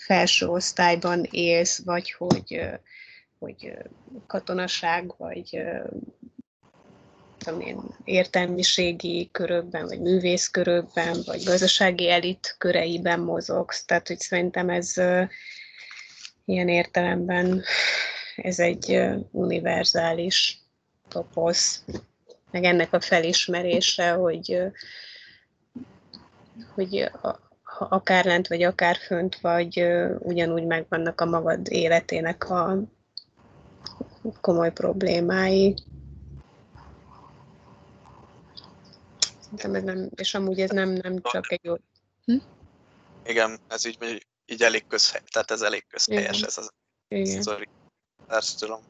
felső 0.07 0.47
osztályban 0.47 1.27
élsz, 1.31 1.81
vagy 1.83 2.11
hogy, 2.11 2.61
hogy 3.39 3.73
katonaság, 4.27 5.13
vagy 5.17 5.61
én, 7.59 7.81
értelmiségi 8.03 9.29
körökben, 9.31 9.85
vagy 9.85 10.01
művészkörökben, 10.01 11.17
vagy 11.25 11.43
gazdasági 11.43 12.09
elit 12.09 12.55
köreiben 12.57 13.19
mozogsz. 13.19 13.85
Tehát, 13.85 14.07
hogy 14.07 14.19
szerintem 14.19 14.69
ez 14.69 14.93
ilyen 16.45 16.67
értelemben 16.67 17.63
ez 18.35 18.59
egy 18.59 19.01
univerzális 19.31 20.59
toposz, 21.07 21.83
meg 22.51 22.63
ennek 22.63 22.93
a 22.93 22.99
felismerése, 22.99 24.11
hogy, 24.11 24.61
hogy 26.73 27.11
akár 27.79 28.25
lent 28.25 28.47
vagy 28.47 28.63
akár 28.63 28.95
fönt 28.95 29.39
vagy, 29.39 29.85
ugyanúgy 30.19 30.65
megvannak 30.65 31.21
a 31.21 31.25
magad 31.25 31.71
életének 31.71 32.49
a 32.49 32.77
komoly 34.41 34.71
problémái. 34.71 35.75
Szerintem 39.39 39.75
ez 39.75 39.83
nem, 39.83 40.09
és 40.15 40.33
amúgy 40.33 40.61
ez 40.61 40.69
nem, 40.69 40.89
nem 40.89 41.21
csak 41.21 41.51
egy 41.51 41.63
jó... 41.63 41.75
Hm? 42.25 42.37
Igen, 43.25 43.59
ez 43.67 43.85
így, 43.85 44.25
így 44.45 44.61
elég 44.61 44.87
közhely, 44.87 45.21
tehát 45.31 45.51
ez 45.51 45.61
elég 45.61 45.85
közhelyes 45.87 46.37
Igen. 46.37 46.47
ez 46.47 46.57
az 46.57 46.71
Igen. 47.07 47.41
sztori 47.41 47.67
társadalom 48.27 48.81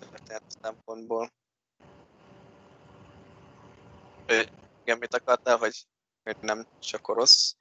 történet 0.00 0.42
szempontból. 0.62 1.32
Igen, 4.82 4.98
mit 4.98 5.14
akartál, 5.14 5.56
hogy 5.56 5.86
nem 6.40 6.66
csak 6.78 7.08
orosz? 7.08 7.56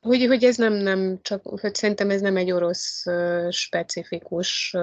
Hogy, 0.00 0.26
hogy 0.26 0.44
ez 0.44 0.56
nem, 0.56 0.72
nem 0.72 1.18
csak, 1.22 1.42
hogy 1.42 1.74
szerintem 1.74 2.10
ez 2.10 2.20
nem 2.20 2.36
egy 2.36 2.52
orosz 2.52 3.04
specifikus 3.50 4.76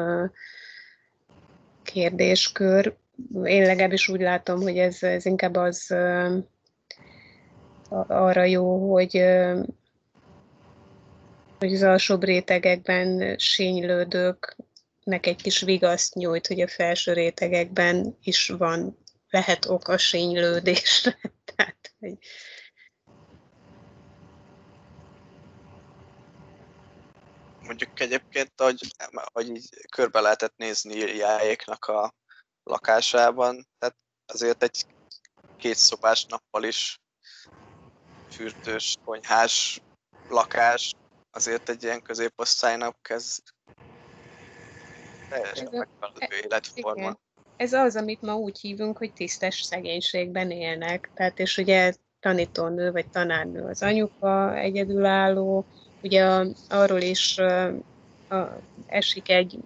kérdéskör. 1.84 2.96
Én 3.44 3.66
legalábbis 3.66 4.10
úgy 4.10 4.22
látom, 4.22 4.62
hogy 4.62 4.78
ez, 4.78 5.04
ez 5.04 5.26
inkább 5.26 5.56
az 5.56 5.96
arra 8.08 8.44
jó, 8.44 8.94
hogy 8.94 9.24
hogy 11.60 11.74
az 11.74 11.84
alsóbb 11.84 12.24
rétegekben 12.24 13.38
sénylődőknek 13.38 15.26
egy 15.26 15.42
kis 15.42 15.62
vigaszt 15.62 16.14
nyújt, 16.14 16.48
hogy 16.48 16.62
a 16.62 16.68
felső 16.68 17.14
rétegekben 17.14 18.18
is 18.24 18.48
van, 18.48 18.98
lehet 19.30 19.66
ok 19.66 19.88
a 19.88 19.98
sénylődésre. 19.98 21.18
Tehát, 21.56 21.94
hogy, 22.00 22.18
mondjuk 27.66 28.00
egyébként, 28.00 28.52
hogy, 28.56 28.88
hogy 29.34 29.50
így 29.50 29.70
körbe 29.92 30.20
lehetett 30.20 30.54
nézni 30.56 30.98
Jáéknak 30.98 31.86
a 31.86 32.14
lakásában, 32.64 33.68
tehát 33.78 33.96
azért 34.26 34.64
egy 34.64 34.86
két 35.58 35.76
szobás 35.76 36.26
nappal 36.26 36.64
is 36.64 37.00
fürdős, 38.32 38.96
konyhás 39.06 39.82
lakás, 40.30 40.94
azért 41.32 41.70
egy 41.70 41.84
ilyen 41.84 42.02
középosztálynak 42.02 43.02
kezd 43.02 43.44
teljesen 45.30 45.68
megfelelő 45.72 46.36
életforma. 46.44 47.02
Igen. 47.02 47.20
Ez 47.56 47.74
az, 47.74 47.96
amit 47.96 48.22
ma 48.22 48.36
úgy 48.36 48.60
hívunk, 48.60 48.98
hogy 48.98 49.14
tisztes 49.14 49.62
szegénységben 49.62 50.52
élnek. 50.52 51.10
Tehát, 51.14 51.40
és 51.40 51.58
ugye 51.58 51.94
tanítónő 52.20 52.92
vagy 52.92 53.10
tanárnő 53.10 53.64
az 53.64 53.82
anyuka, 53.82 54.56
egyedülálló, 54.58 55.66
ugye 56.06 56.44
arról 56.70 57.02
is 57.02 57.38
esik 58.88 59.30
egy, 59.30 59.58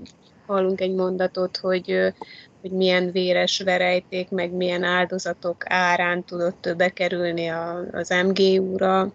hallunk 0.45 0.81
egy 0.81 0.93
mondatot, 0.93 1.57
hogy, 1.57 2.13
hogy 2.61 2.71
milyen 2.71 3.11
véres 3.11 3.59
verejték, 3.59 4.29
meg 4.29 4.51
milyen 4.51 4.83
áldozatok 4.83 5.63
árán 5.65 6.23
tudott 6.23 6.73
bekerülni 6.77 7.47
a, 7.47 7.85
az 7.91 8.09
MGU-ra, 8.09 9.11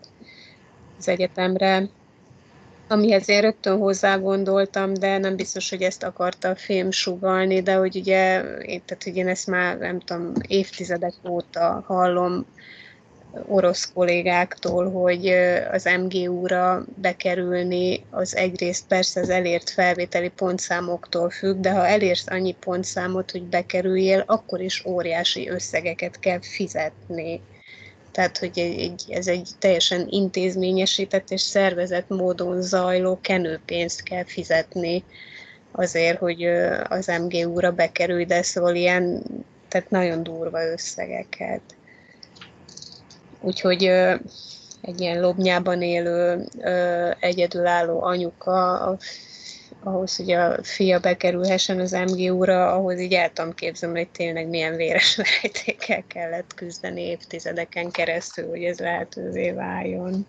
az 0.98 1.08
egyetemre, 1.08 1.88
amihez 2.88 3.28
én 3.28 3.40
rögtön 3.40 3.78
hozzá 3.78 4.16
gondoltam, 4.16 4.94
de 4.94 5.18
nem 5.18 5.36
biztos, 5.36 5.70
hogy 5.70 5.82
ezt 5.82 6.02
akarta 6.02 6.48
a 6.48 6.56
film 6.56 6.90
sugalni, 6.90 7.62
de 7.62 7.74
hogy 7.74 7.96
ugye, 7.96 8.40
én, 8.42 8.82
tehát, 8.84 9.02
hogy 9.04 9.16
én 9.16 9.28
ezt 9.28 9.46
már 9.46 9.78
nem 9.78 10.00
tudom, 10.00 10.32
évtizedek 10.48 11.14
óta 11.28 11.84
hallom 11.86 12.46
orosz 13.46 13.92
kollégáktól, 13.94 14.90
hogy 14.90 15.26
az 15.70 15.88
MGU-ra 16.00 16.84
bekerülni 16.94 18.04
az 18.10 18.36
egyrészt 18.36 18.86
persze 18.86 19.20
az 19.20 19.28
elért 19.28 19.70
felvételi 19.70 20.28
pontszámoktól 20.28 21.30
függ, 21.30 21.60
de 21.60 21.70
ha 21.70 21.86
elérsz 21.86 22.26
annyi 22.26 22.52
pontszámot, 22.60 23.30
hogy 23.30 23.42
bekerüljél, 23.42 24.24
akkor 24.26 24.60
is 24.60 24.84
óriási 24.86 25.48
összegeket 25.48 26.18
kell 26.18 26.40
fizetni. 26.40 27.40
Tehát, 28.12 28.38
hogy 28.38 28.58
egy, 28.58 29.04
ez 29.08 29.26
egy 29.26 29.48
teljesen 29.58 30.06
intézményesített 30.10 31.30
és 31.30 31.40
szervezett 31.40 32.08
módon 32.08 32.62
zajló 32.62 33.18
kenőpénzt 33.20 34.02
kell 34.02 34.24
fizetni 34.24 35.04
azért, 35.72 36.18
hogy 36.18 36.44
az 36.88 37.06
MGU-ra 37.06 37.70
bekerülj, 37.70 38.24
de 38.24 38.42
szóval 38.42 38.74
ilyen, 38.74 39.22
tehát 39.68 39.90
nagyon 39.90 40.22
durva 40.22 40.70
összegeket. 40.70 41.62
Úgyhogy 43.44 43.84
egy 44.80 45.00
ilyen 45.00 45.20
lobnyában 45.20 45.82
élő, 45.82 46.44
egyedülálló 47.20 48.02
anyuka 48.02 48.80
a, 48.80 48.98
ahhoz, 49.82 50.16
hogy 50.16 50.30
a 50.30 50.62
fia 50.62 50.98
bekerülhessen 50.98 51.80
az 51.80 51.92
MGU-ra, 51.92 52.72
ahhoz 52.72 53.00
így 53.00 53.14
el 53.14 53.32
tudom 53.32 53.54
képzelni, 53.54 53.98
hogy 53.98 54.10
tényleg 54.10 54.48
milyen 54.48 54.76
véres 54.76 55.16
verejtékkel 55.22 56.04
kellett 56.06 56.54
küzdeni 56.54 57.02
évtizedeken 57.02 57.90
keresztül, 57.90 58.48
hogy 58.48 58.64
ez 58.64 58.78
lehetővé 58.78 59.50
váljon. 59.50 60.26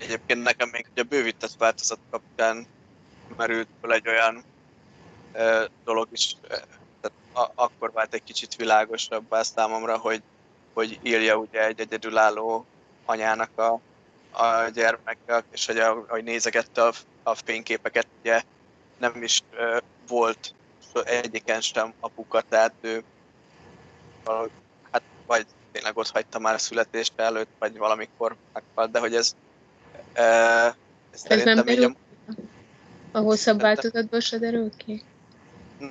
Egyébként 0.00 0.42
nekem 0.42 0.68
még 0.72 0.86
ugye 0.92 1.02
bővített 1.02 1.54
változat 1.58 1.98
kapcsán 2.10 2.66
merült 3.36 3.68
fel 3.80 3.92
egy 3.92 4.08
olyan 4.08 4.44
ö, 5.32 5.64
dolog 5.84 6.08
is, 6.12 6.36
a, 7.38 7.52
akkor 7.54 7.92
vált 7.92 8.14
egy 8.14 8.22
kicsit 8.22 8.56
világosabb 8.56 9.32
a 9.32 9.44
számomra, 9.44 9.98
hogy, 9.98 10.22
hogy 10.72 10.98
írja 11.02 11.36
ugye 11.36 11.66
egy 11.66 11.80
egyedülálló 11.80 12.66
anyának 13.04 13.58
a, 13.58 13.80
a 14.42 14.68
gyermekkel, 14.74 15.44
és 15.50 15.66
hogy 15.66 15.78
ahogy 15.78 16.24
nézegette 16.24 16.82
a, 16.82 16.92
a 17.22 17.34
fényképeket, 17.34 18.06
ugye 18.20 18.42
nem 18.98 19.22
is 19.22 19.42
ö, 19.56 19.78
volt 20.08 20.54
egyiken 21.04 21.60
sem 21.60 21.92
apuka, 22.00 22.40
tehát 22.40 22.72
ő 22.80 23.02
valahogy, 24.24 24.50
hát 24.90 25.02
vagy 25.26 25.46
tényleg 25.72 25.96
ott 25.96 26.10
hagyta 26.10 26.38
már 26.38 26.54
a 26.54 26.58
születése 26.58 27.12
előtt, 27.16 27.48
vagy 27.58 27.76
valamikor 27.76 28.36
meghalt, 28.52 28.90
de 28.90 28.98
hogy 28.98 29.14
ez 29.14 29.34
ez, 30.12 31.24
ez 31.24 31.44
nem 31.44 31.64
derül 31.64 31.84
a... 31.84 33.18
a 33.18 33.18
hosszabb 33.18 33.60
változatban 33.60 34.20
se 34.20 34.38
derül 34.38 34.70
ki? 34.76 35.02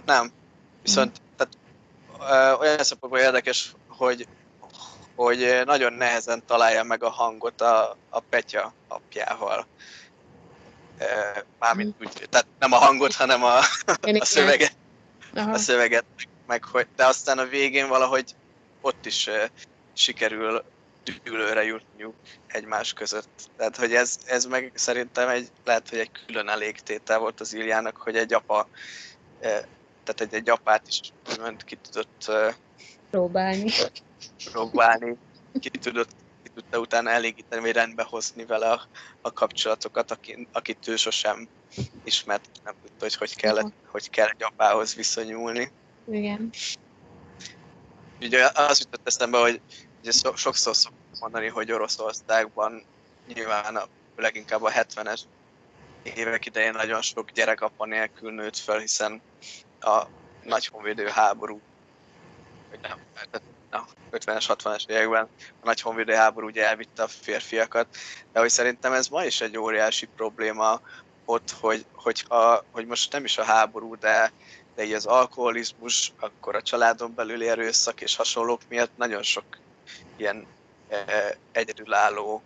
Nem. 0.06 0.32
Viszont 0.82 1.18
ö, 1.18 1.27
olyan 2.60 2.84
szempontból 2.84 3.22
érdekes, 3.22 3.74
hogy, 3.88 4.28
hogy 5.16 5.62
nagyon 5.66 5.94
nehezen 5.94 6.46
találja 6.46 6.84
meg 6.84 7.04
a 7.04 7.10
hangot 7.10 7.62
a, 7.62 7.98
a 8.10 8.20
Petya 8.20 8.74
apjával. 8.88 9.68
Mármint 11.60 11.96
mm. 11.96 12.06
úgy, 12.06 12.28
tehát 12.30 12.48
nem 12.60 12.72
a 12.72 12.78
hangot, 12.78 13.14
hanem 13.14 13.44
a, 13.44 13.58
a 14.20 14.26
szöveget. 14.26 14.76
Aha. 15.34 15.52
A 15.52 15.58
szöveget, 15.58 16.06
meg 16.48 16.64
hogy, 16.64 16.88
de 16.96 17.06
aztán 17.06 17.38
a 17.38 17.46
végén 17.46 17.88
valahogy 17.88 18.36
ott 18.82 19.06
is 19.06 19.30
sikerül 19.94 20.64
dűlőre 21.04 21.64
jutniuk 21.64 22.16
egymás 22.48 22.94
között. 22.94 23.50
Tehát, 23.58 23.78
hogy 23.78 23.94
ez, 23.94 24.18
ez 24.26 24.46
meg 24.46 24.72
szerintem 24.76 25.30
egy, 25.30 25.50
lehet, 25.66 25.90
hogy 25.90 26.00
egy 26.00 26.12
külön 26.26 26.50
elégtétel 26.50 27.20
volt 27.20 27.40
az 27.40 27.54
Iljának, 27.54 27.98
hogy 27.98 28.18
egy 28.18 28.34
apa, 28.34 28.68
tehát 30.08 30.34
egy, 30.34 30.40
egy 30.40 30.50
apát 30.50 30.88
is 30.88 31.02
úgymond 31.30 31.64
ki 31.64 31.76
tudott 31.76 32.32
próbálni. 33.10 33.72
próbálni, 34.52 35.18
ki 35.60 35.70
tudott 35.70 36.10
ki 36.44 36.52
tudta 36.54 36.80
utána 36.80 37.10
elégíteni, 37.10 37.62
vagy 37.62 37.72
rendbe 37.72 38.04
hozni 38.04 38.46
vele 38.46 38.70
a, 38.70 38.82
a 39.22 39.34
kapcsolatokat, 39.34 40.12
akit, 40.12 40.48
akit 40.52 40.88
ő 40.88 40.96
sosem 40.96 41.48
ismert, 42.04 42.50
nem 42.64 42.74
tudta, 42.82 43.04
hogy 43.04 43.16
hogy 43.16 43.36
kell, 43.36 43.72
hogy 43.86 44.10
kell 44.10 44.28
egy 44.28 44.44
apához 44.44 44.96
viszonyulni. 44.96 45.72
Igen. 46.12 46.50
Ugye 48.22 48.50
az 48.54 48.80
jutott 48.80 49.08
eszembe, 49.08 49.38
hogy 49.40 49.62
ugye 50.02 50.12
sokszor 50.36 50.76
szoktuk 50.76 51.20
mondani, 51.20 51.48
hogy 51.48 51.72
Oroszországban 51.72 52.84
nyilván 53.34 53.76
a, 53.76 53.88
leginkább 54.16 54.64
a 54.64 54.72
70-es 54.72 55.20
évek 56.16 56.46
idején 56.46 56.72
nagyon 56.72 57.02
sok 57.02 57.32
gyerek 57.32 57.62
apa 57.62 57.86
nélkül 57.86 58.32
nőtt 58.32 58.58
fel, 58.58 58.80
hiszen 58.80 59.22
a 59.82 60.08
nagy 60.44 60.68
honvédő 60.68 61.08
háború, 61.08 61.62
vagy 62.70 62.80
nem, 62.80 63.00
a 63.72 63.80
50-es, 64.12 64.46
60-es 64.48 64.90
években 64.90 65.28
a 65.62 65.66
nagy 65.66 65.82
honvédő 65.82 66.14
háború 66.14 66.48
ugye 66.48 66.68
elvitte 66.68 67.04
a 67.04 67.08
férfiakat, 67.08 67.88
de 68.32 68.40
hogy 68.40 68.50
szerintem 68.50 68.94
ez 68.94 69.08
ma 69.08 69.26
is 69.26 69.42
egy 69.42 69.58
óriási 69.58 70.06
probléma 70.16 70.82
ott, 71.26 71.52
hogy, 71.60 71.86
hogy, 71.94 72.26
a, 72.28 72.64
hogy 72.72 72.86
most 72.86 73.12
nem 73.12 73.24
is 73.24 73.38
a 73.38 73.44
háború, 73.44 73.96
de, 73.98 74.32
de 74.76 74.84
így 74.84 74.94
az 74.94 75.06
alkoholizmus, 75.06 76.14
akkor 76.20 76.56
a 76.56 76.62
családon 76.62 77.14
belüli 77.14 77.50
erőszak 77.50 78.02
és 78.02 78.16
hasonlók 78.16 78.62
miatt 78.70 78.98
nagyon 78.98 79.24
sok 79.24 79.44
ilyen 80.16 80.48
e, 80.90 81.38
egyedülálló 81.52 82.42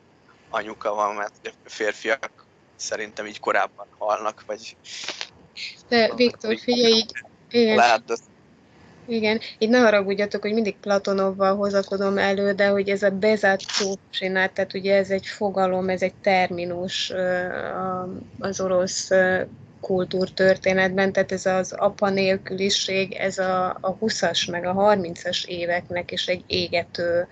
anyuka 0.50 0.94
van, 0.94 1.16
mert 1.16 1.34
a 1.66 1.70
férfiak 1.70 2.30
szerintem 2.76 3.26
így 3.26 3.40
korábban 3.40 3.88
halnak, 3.98 4.44
vagy... 4.46 4.76
De 5.90 6.12
Viktor, 6.16 6.58
figyelj, 6.58 6.94
így, 6.94 7.12
igen. 7.52 7.76
Lát, 7.76 8.04
igen, 9.08 9.40
itt 9.58 9.70
ne 9.70 9.80
haragudjatok, 9.80 10.42
hogy 10.42 10.54
mindig 10.54 10.76
Platonovval 10.82 11.56
hozakodom 11.56 12.18
elő, 12.18 12.52
de 12.52 12.68
hogy 12.68 12.90
ez 12.90 13.04
a 13.04 13.10
bezátszópsinát, 13.10 14.52
tehát 14.52 14.74
ugye 14.74 14.96
ez 14.96 15.10
egy 15.10 15.26
fogalom, 15.26 15.90
ez 15.90 16.02
egy 16.02 16.14
terminus 16.22 17.14
az 18.40 18.62
orosz 18.62 19.10
kultúrtörténetben, 19.82 21.12
tehát 21.12 21.32
ez 21.32 21.46
az 21.46 21.72
apa 21.72 22.10
nélküliség, 22.10 23.14
ez 23.14 23.38
a, 23.38 23.78
a 23.82 23.98
20-as 23.98 24.52
meg 24.52 24.66
a 24.66 24.74
30-as 24.74 25.46
éveknek 25.46 26.12
is 26.12 26.28
egy 26.28 26.44
égető 26.48 27.28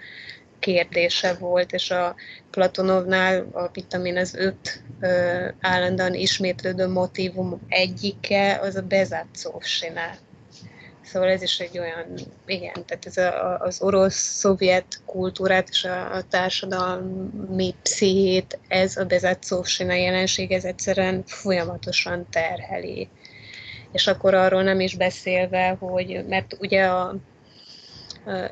kérdése 0.60 1.34
volt, 1.34 1.72
és 1.72 1.92
a 1.92 2.16
Platonovnál 2.52 3.48
a 3.52 3.70
vitamin 3.74 4.18
az 4.18 4.36
öt 4.36 4.84
ö, 5.00 5.48
állandóan 5.60 6.14
ismétlődő 6.14 6.88
motivum 6.88 7.62
egyike, 7.68 8.60
az 8.62 8.76
a 8.76 8.82
bezátszóvsina. 8.82 10.18
Szóval 11.12 11.30
ez 11.30 11.42
is 11.42 11.60
egy 11.60 11.80
olyan, 11.80 12.06
igen, 12.46 12.86
tehát 12.86 13.06
ez 13.06 13.18
a, 13.18 13.58
az 13.60 13.82
orosz-szovjet 13.82 15.02
kultúrát 15.06 15.70
és 15.70 15.84
a, 15.84 16.16
a 16.16 16.22
társadalmi 16.22 17.76
pszichét, 17.82 18.60
ez 18.68 18.98
a 18.98 19.06
bezátszóvsina 19.06 19.94
jelenség, 19.94 20.52
ez 20.52 20.64
egyszerűen 20.64 21.24
folyamatosan 21.26 22.28
terheli. 22.30 23.10
És 23.92 24.08
akkor 24.08 24.34
arról 24.34 24.64
nem 24.64 24.80
is 24.80 24.96
beszélve, 24.96 25.76
hogy, 25.80 26.26
mert 26.28 26.58
ugye 26.60 26.86
a, 26.86 27.16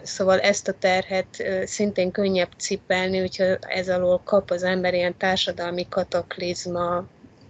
Szóval 0.03 0.39
ezt 0.39 0.67
a 0.67 0.73
terhet 0.79 1.43
szintén 1.65 2.11
könnyebb 2.11 2.51
cipelni, 2.57 3.19
hogyha 3.19 3.43
ez 3.55 3.89
alól 3.89 4.21
kap 4.23 4.51
az 4.51 4.63
ember 4.63 4.93
ilyen 4.93 5.17
társadalmi 5.17 5.87
kataklizma, 5.89 7.05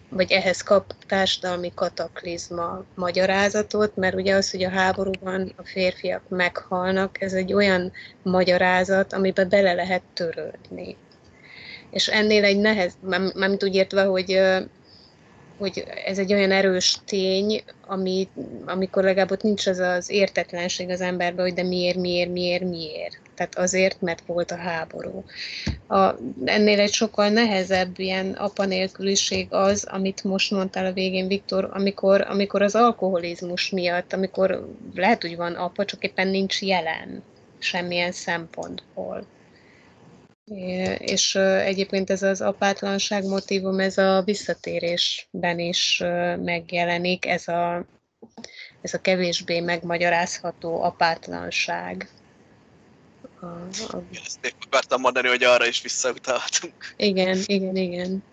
vagy 0.10 0.32
ehhez 0.32 0.62
kap 0.62 0.94
társadalmi 1.08 1.72
kataklizma 1.76 2.84
magyarázatot, 2.96 3.96
mert 3.96 4.16
ugye 4.16 4.36
az, 4.36 4.52
hogy 4.52 4.64
a 4.64 4.70
háborúban 4.70 5.54
a 5.56 5.64
férfiak 5.64 6.22
meghalnak, 6.30 7.22
ez 7.22 7.34
egy 7.34 7.54
olyan 7.54 7.92
magyarázat, 8.24 9.14
amiben 9.14 9.50
bele 9.50 9.74
lehet 9.74 10.02
törődni. 10.14 10.98
És 11.90 12.08
ennél 12.08 12.44
egy 12.44 12.58
nehez, 12.58 12.94
mármint 13.34 13.64
úgy 13.64 13.76
értve, 13.76 14.04
hogy 14.04 14.42
hogy 15.58 15.84
ez 16.06 16.18
egy 16.18 16.34
olyan 16.34 16.52
erős 16.52 16.98
tény, 17.06 17.64
ami, 17.88 18.28
amikor 18.66 19.04
legalább 19.04 19.32
ott 19.32 19.42
nincs 19.42 19.68
az 19.68 19.80
az 19.80 20.10
értetlenség 20.10 20.90
az 20.90 21.02
emberben, 21.02 21.46
hogy 21.46 21.54
de 21.54 21.64
miért, 21.64 21.98
miért, 21.98 22.32
miért, 22.32 22.64
miért. 22.64 23.20
Tehát 23.36 23.58
azért, 23.58 24.02
mert 24.02 24.24
volt 24.26 24.52
a 24.52 24.58
háború. 24.58 25.24
A, 25.88 26.14
ennél 26.46 26.80
egy 26.80 26.94
sokkal 26.94 27.30
nehezebb 27.30 28.00
ilyen 28.00 28.32
apa 28.32 28.66
nélküliség 28.66 29.48
az, 29.50 29.88
amit 29.92 30.24
most 30.24 30.52
mondtál 30.52 30.86
a 30.86 30.94
végén, 30.94 31.28
Viktor, 31.28 31.70
amikor, 31.74 32.22
amikor 32.30 32.62
az 32.62 32.76
alkoholizmus 32.76 33.70
miatt, 33.70 34.14
amikor 34.14 34.68
lehet, 34.96 35.22
hogy 35.22 35.36
van 35.36 35.54
apa, 35.54 35.86
csak 35.86 36.04
éppen 36.04 36.28
nincs 36.28 36.62
jelen 36.62 37.24
semmilyen 37.60 38.12
szempontból. 38.12 39.26
És 40.98 41.36
egyébként 41.36 42.10
ez 42.10 42.24
az 42.24 42.42
apátlanság 42.42 43.24
motivum, 43.24 43.80
ez 43.80 43.98
a 43.98 44.22
visszatérésben 44.26 45.60
is 45.60 46.04
megjelenik, 46.44 47.26
ez 47.26 47.48
a, 47.48 47.86
ez 48.82 48.94
a 48.94 49.02
kevésbé 49.02 49.60
megmagyarázható 49.60 50.84
apátlanság. 50.84 52.10
A, 53.40 53.46
a... 53.46 54.04
Ezt 54.26 54.46
én 54.46 54.52
akartam 54.66 55.02
mondani, 55.02 55.28
hogy 55.28 55.44
arra 55.44 55.68
is 55.68 55.82
visszautalhatunk. 55.82 56.94
Igen, 56.98 57.40
igen, 57.46 57.76
igen. 57.76 58.24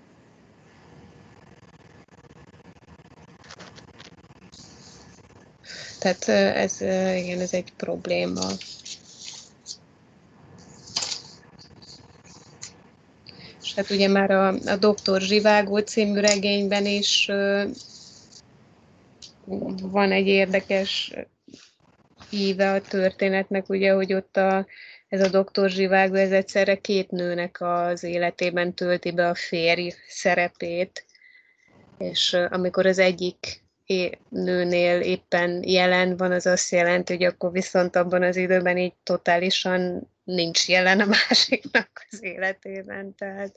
Tehát 5.98 6.28
ez, 6.56 6.80
igen, 7.16 7.40
ez 7.40 7.52
egy 7.52 7.72
probléma. 7.76 8.46
Hát 13.76 13.90
ugye 13.90 14.08
már 14.08 14.30
a, 14.30 14.48
a 14.48 14.76
Doktor 14.76 15.20
Zsivágó 15.20 15.78
című 15.78 16.20
regényben 16.20 16.86
is 16.86 17.30
van 19.82 20.12
egy 20.12 20.26
érdekes 20.26 21.12
íve 22.30 22.72
a 22.72 22.80
történetnek, 22.80 23.68
ugye, 23.68 23.92
hogy 23.92 24.12
ott 24.12 24.36
a, 24.36 24.66
ez 25.08 25.20
a 25.20 25.28
doktor 25.28 25.70
Zsivágó, 25.70 26.14
ez 26.14 26.32
egyszerre 26.32 26.76
két 26.76 27.10
nőnek 27.10 27.60
az 27.60 28.02
életében 28.02 28.74
tölti 28.74 29.12
be 29.12 29.28
a 29.28 29.34
férj 29.34 29.92
szerepét, 30.08 31.04
és 31.98 32.36
amikor 32.50 32.86
az 32.86 32.98
egyik 32.98 33.63
nőnél 34.28 35.00
éppen 35.00 35.62
jelen 35.62 36.16
van, 36.16 36.32
az 36.32 36.46
azt 36.46 36.70
jelenti, 36.70 37.12
hogy 37.12 37.24
akkor 37.24 37.52
viszont 37.52 37.96
abban 37.96 38.22
az 38.22 38.36
időben 38.36 38.78
így 38.78 38.94
totálisan 39.02 40.10
nincs 40.24 40.68
jelen 40.68 41.00
a 41.00 41.06
másiknak 41.28 42.06
az 42.10 42.22
életében. 42.22 43.14
Tehát 43.14 43.56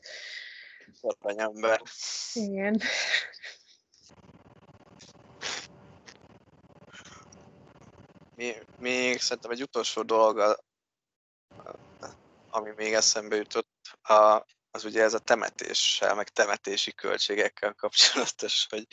ember. 1.36 1.82
Igen. 2.34 2.82
Mi, 8.36 8.54
még 8.80 9.20
szerintem 9.20 9.52
egy 9.52 9.62
utolsó 9.62 10.02
dolog, 10.02 10.60
ami 12.49 12.72
még 12.76 12.94
eszembe 12.94 13.36
jutott, 13.36 13.98
a, 14.02 14.45
az 14.72 14.86
ugye 14.86 15.04
ez 15.04 15.14
a 15.14 15.20
temetéssel, 15.20 16.16
meg 16.16 16.30
temetési 16.30 16.94
költségekkel 16.94 17.74
kapcsolatos, 17.74 18.68
hogy 18.70 18.88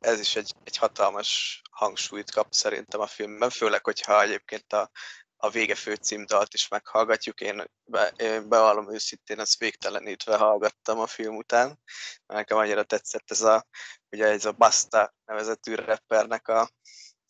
ez 0.00 0.20
is 0.20 0.36
egy, 0.36 0.54
egy 0.64 0.76
hatalmas 0.76 1.62
hangsúlyt 1.70 2.30
kap 2.30 2.52
szerintem 2.52 3.00
a 3.00 3.06
filmben, 3.06 3.50
főleg, 3.50 3.84
hogyha 3.84 4.22
egyébként 4.22 4.72
a, 4.72 4.90
a 5.36 5.50
vége 5.50 5.74
főcímdalt 5.74 6.54
is 6.54 6.68
meghallgatjuk. 6.68 7.40
Én, 7.40 7.64
be, 7.84 8.12
én 8.16 8.48
bevallom 8.48 8.92
őszintén, 8.92 9.40
ezt 9.40 9.58
végtelenítve 9.58 10.36
hallgattam 10.36 10.98
a 10.98 11.06
film 11.06 11.36
után. 11.36 11.80
Nekem 12.26 12.58
annyira 12.58 12.82
tetszett 12.82 13.30
ez 13.30 13.40
a, 13.40 13.66
ugye 14.10 14.26
ez 14.26 14.44
a 14.44 14.52
Basta 14.52 15.14
nevezetű 15.24 15.74
rappernek 15.74 16.48
a 16.48 16.70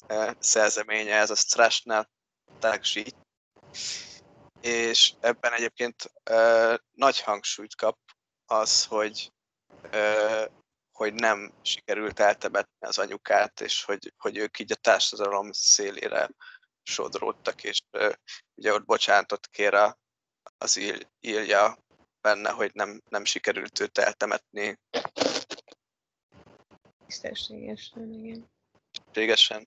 e, 0.06 0.36
szerzeménye, 0.38 1.16
ez 1.16 1.30
a 1.30 1.34
Strashnel 1.34 2.10
Tagzsi. 2.58 3.12
És 4.60 5.12
ebben 5.20 5.52
egyébként 5.52 6.12
e, 6.22 6.80
nagy 6.92 7.20
hangsúlyt 7.20 7.76
kap 7.76 7.98
az, 8.46 8.84
hogy 8.84 9.32
e, 9.90 10.50
hogy 10.94 11.14
nem 11.14 11.52
sikerült 11.62 12.20
eltemetni 12.20 12.86
az 12.86 12.98
anyukát, 12.98 13.60
és 13.60 13.84
hogy, 13.84 14.12
hogy 14.16 14.36
ők 14.36 14.58
így 14.58 14.72
a 14.72 14.74
társadalom 14.76 15.52
szélére 15.52 16.30
sodródtak, 16.82 17.64
és 17.64 17.82
uh, 17.92 18.12
ugye 18.54 18.72
ott 18.72 18.84
bocsánatot 18.84 19.46
kér 19.46 19.74
a, 19.74 19.98
az 20.58 20.76
ír, 20.76 21.08
írja 21.20 21.78
benne, 22.20 22.50
hogy 22.50 22.70
nem, 22.74 23.02
nem 23.08 23.24
sikerült 23.24 23.80
őt 23.80 23.98
eltemetni. 23.98 24.78
Tisztességesen, 27.06 28.12
igen. 28.12 28.50
Tisztességesen. 28.90 29.66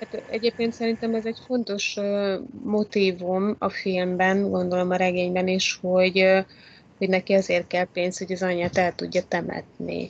Hát 0.00 0.22
egyébként 0.30 0.72
szerintem 0.72 1.14
ez 1.14 1.26
egy 1.26 1.38
fontos 1.46 1.96
uh, 1.96 2.34
motívum 2.64 3.56
a 3.58 3.68
filmben, 3.68 4.50
gondolom 4.50 4.90
a 4.90 4.96
regényben 4.96 5.48
is, 5.48 5.78
hogy, 5.80 6.44
hogy 6.98 7.08
neki 7.08 7.32
azért 7.32 7.66
kell 7.66 7.86
pénz, 7.92 8.18
hogy 8.18 8.32
az 8.32 8.42
anyját 8.42 8.76
el 8.76 8.94
tudja 8.94 9.22
temetni. 9.28 10.08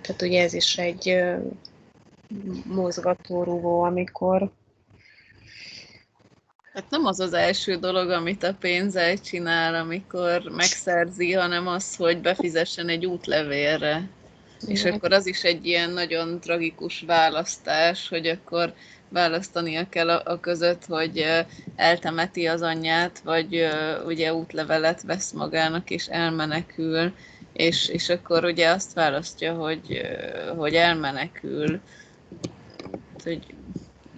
Tehát 0.00 0.22
ugye 0.22 0.42
ez 0.42 0.52
is 0.52 0.78
egy 0.78 1.08
uh, 1.08 1.42
mozgatórugó, 2.64 3.82
amikor 3.82 4.50
Hát 6.78 6.90
nem 6.90 7.04
az 7.06 7.20
az 7.20 7.32
első 7.32 7.76
dolog, 7.76 8.10
amit 8.10 8.42
a 8.42 8.54
pénzzel 8.54 9.18
csinál, 9.18 9.74
amikor 9.74 10.42
megszerzi, 10.42 11.32
hanem 11.32 11.66
az, 11.66 11.96
hogy 11.96 12.20
befizessen 12.20 12.88
egy 12.88 13.06
útlevélre. 13.06 14.08
És 14.66 14.84
akkor 14.84 15.12
az 15.12 15.26
is 15.26 15.42
egy 15.42 15.66
ilyen 15.66 15.90
nagyon 15.90 16.40
tragikus 16.40 17.00
választás, 17.06 18.08
hogy 18.08 18.26
akkor 18.26 18.74
választania 19.08 19.88
kell 19.88 20.10
a, 20.10 20.22
a 20.32 20.40
között, 20.40 20.84
hogy 20.84 21.26
eltemeti 21.76 22.46
az 22.46 22.62
anyját, 22.62 23.20
vagy 23.24 23.68
ugye 24.06 24.34
útlevelet 24.34 25.02
vesz 25.02 25.32
magának 25.32 25.90
és 25.90 26.06
elmenekül, 26.06 27.12
és, 27.52 27.88
és 27.88 28.08
akkor 28.08 28.44
ugye 28.44 28.68
azt 28.68 28.92
választja, 28.92 29.54
hogy, 29.54 30.00
hogy 30.56 30.74
elmenekül. 30.74 31.80
Hogy 33.24 33.54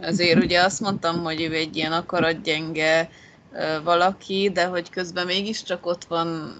azért 0.02 0.44
ugye 0.44 0.60
azt 0.62 0.80
mondtam, 0.80 1.22
hogy 1.22 1.40
ő 1.40 1.54
egy 1.54 1.76
ilyen 1.76 1.92
akaratgyenge 1.92 3.10
valaki, 3.84 4.50
de 4.52 4.64
hogy 4.64 4.90
közben 4.90 5.26
mégiscsak 5.26 5.86
ott 5.86 6.04
van, 6.04 6.56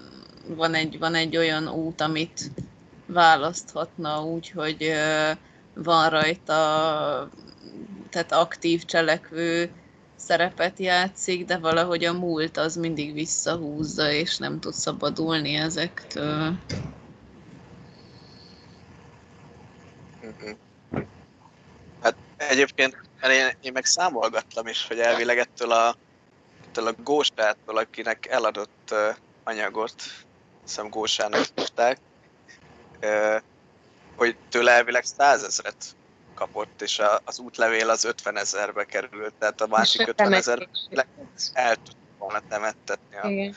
van, 0.47 0.73
egy, 0.73 0.99
van 0.99 1.15
egy 1.15 1.37
olyan 1.37 1.69
út, 1.69 2.01
amit, 2.01 2.51
választhatna 3.11 4.23
úgy, 4.23 4.49
hogy 4.49 4.93
van 5.73 6.09
rajta, 6.09 7.29
tehát 8.09 8.31
aktív 8.31 8.85
cselekvő 8.85 9.71
szerepet 10.15 10.79
játszik, 10.79 11.45
de 11.45 11.57
valahogy 11.57 12.03
a 12.03 12.13
múlt 12.13 12.57
az 12.57 12.75
mindig 12.75 13.13
visszahúzza, 13.13 14.11
és 14.11 14.37
nem 14.37 14.59
tud 14.59 14.73
szabadulni 14.73 15.55
ezektől. 15.55 16.53
Mhm. 20.21 20.51
Hát 22.01 22.15
egyébként 22.37 22.97
én, 23.61 23.71
meg 23.73 23.85
számolgattam 23.85 24.67
is, 24.67 24.87
hogy 24.87 24.99
elvileg 24.99 25.37
ettől 25.37 25.71
a, 25.71 25.95
ettől 26.67 26.87
a 26.87 26.93
Gósától, 27.03 27.77
akinek 27.77 28.25
eladott 28.25 28.93
anyagot, 29.43 30.03
hiszem 30.65 30.89
Gósának 30.89 31.45
hívták, 31.55 31.97
hogy 34.15 34.35
tőle 34.49 34.71
elvileg 34.71 35.03
százezret 35.03 35.95
kapott, 36.33 36.81
és 36.81 37.01
az 37.23 37.39
útlevél 37.39 37.89
az 37.89 38.03
50 38.03 38.37
ezerbe 38.37 38.85
került, 38.85 39.33
tehát 39.39 39.61
a 39.61 39.67
másik 39.67 40.07
50 40.07 40.33
ezer 40.33 40.67
el 41.53 41.75
tudta 41.75 41.95
volna 42.17 42.41
temettetni 42.49 43.15
a 43.15 43.55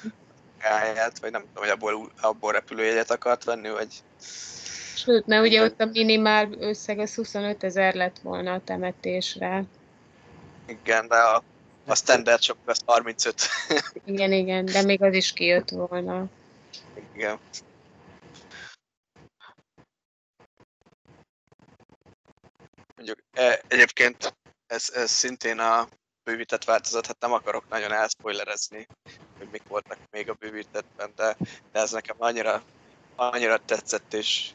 gáját, 0.60 1.18
vagy 1.18 1.30
nem 1.30 1.40
tudom, 1.40 1.62
hogy 1.62 1.68
abból, 1.68 2.12
abból 2.20 2.52
repülőjegyet 2.52 3.10
akart 3.10 3.44
venni, 3.44 3.70
vagy... 3.70 3.88
Sőt, 4.96 5.26
mert 5.26 5.46
ugye 5.46 5.62
ott 5.62 5.80
a 5.80 5.84
minimál 5.84 6.48
összeg 6.58 6.98
az 6.98 7.14
25 7.14 7.64
ezer 7.64 7.94
lett 7.94 8.18
volna 8.22 8.52
a 8.52 8.60
temetésre. 8.64 9.64
Igen, 10.66 11.08
de 11.08 11.16
a, 11.16 11.42
a 11.86 11.94
standard 11.94 12.42
shop 12.42 12.56
az 12.64 12.80
35. 12.86 13.34
igen, 14.04 14.32
igen, 14.32 14.64
de 14.64 14.82
még 14.82 15.02
az 15.02 15.14
is 15.14 15.32
kijött 15.32 15.70
volna. 15.70 16.24
Igen. 17.14 17.38
Mondjuk 23.04 23.26
e, 23.32 23.62
egyébként 23.68 24.36
ez, 24.66 24.90
ez 24.94 25.10
szintén 25.10 25.58
a 25.58 25.88
bővített 26.22 26.64
változat, 26.64 27.06
hát 27.06 27.20
nem 27.20 27.32
akarok 27.32 27.68
nagyon 27.68 27.92
elspoilerezni, 27.92 28.86
hogy 29.38 29.48
mik 29.50 29.62
voltak 29.68 29.98
még 30.10 30.30
a 30.30 30.34
bővítettben, 30.34 31.12
de, 31.16 31.36
de 31.72 31.80
ez 31.80 31.90
nekem 31.90 32.16
annyira, 32.18 32.62
annyira 33.16 33.58
tetszett, 33.58 34.14
és 34.14 34.50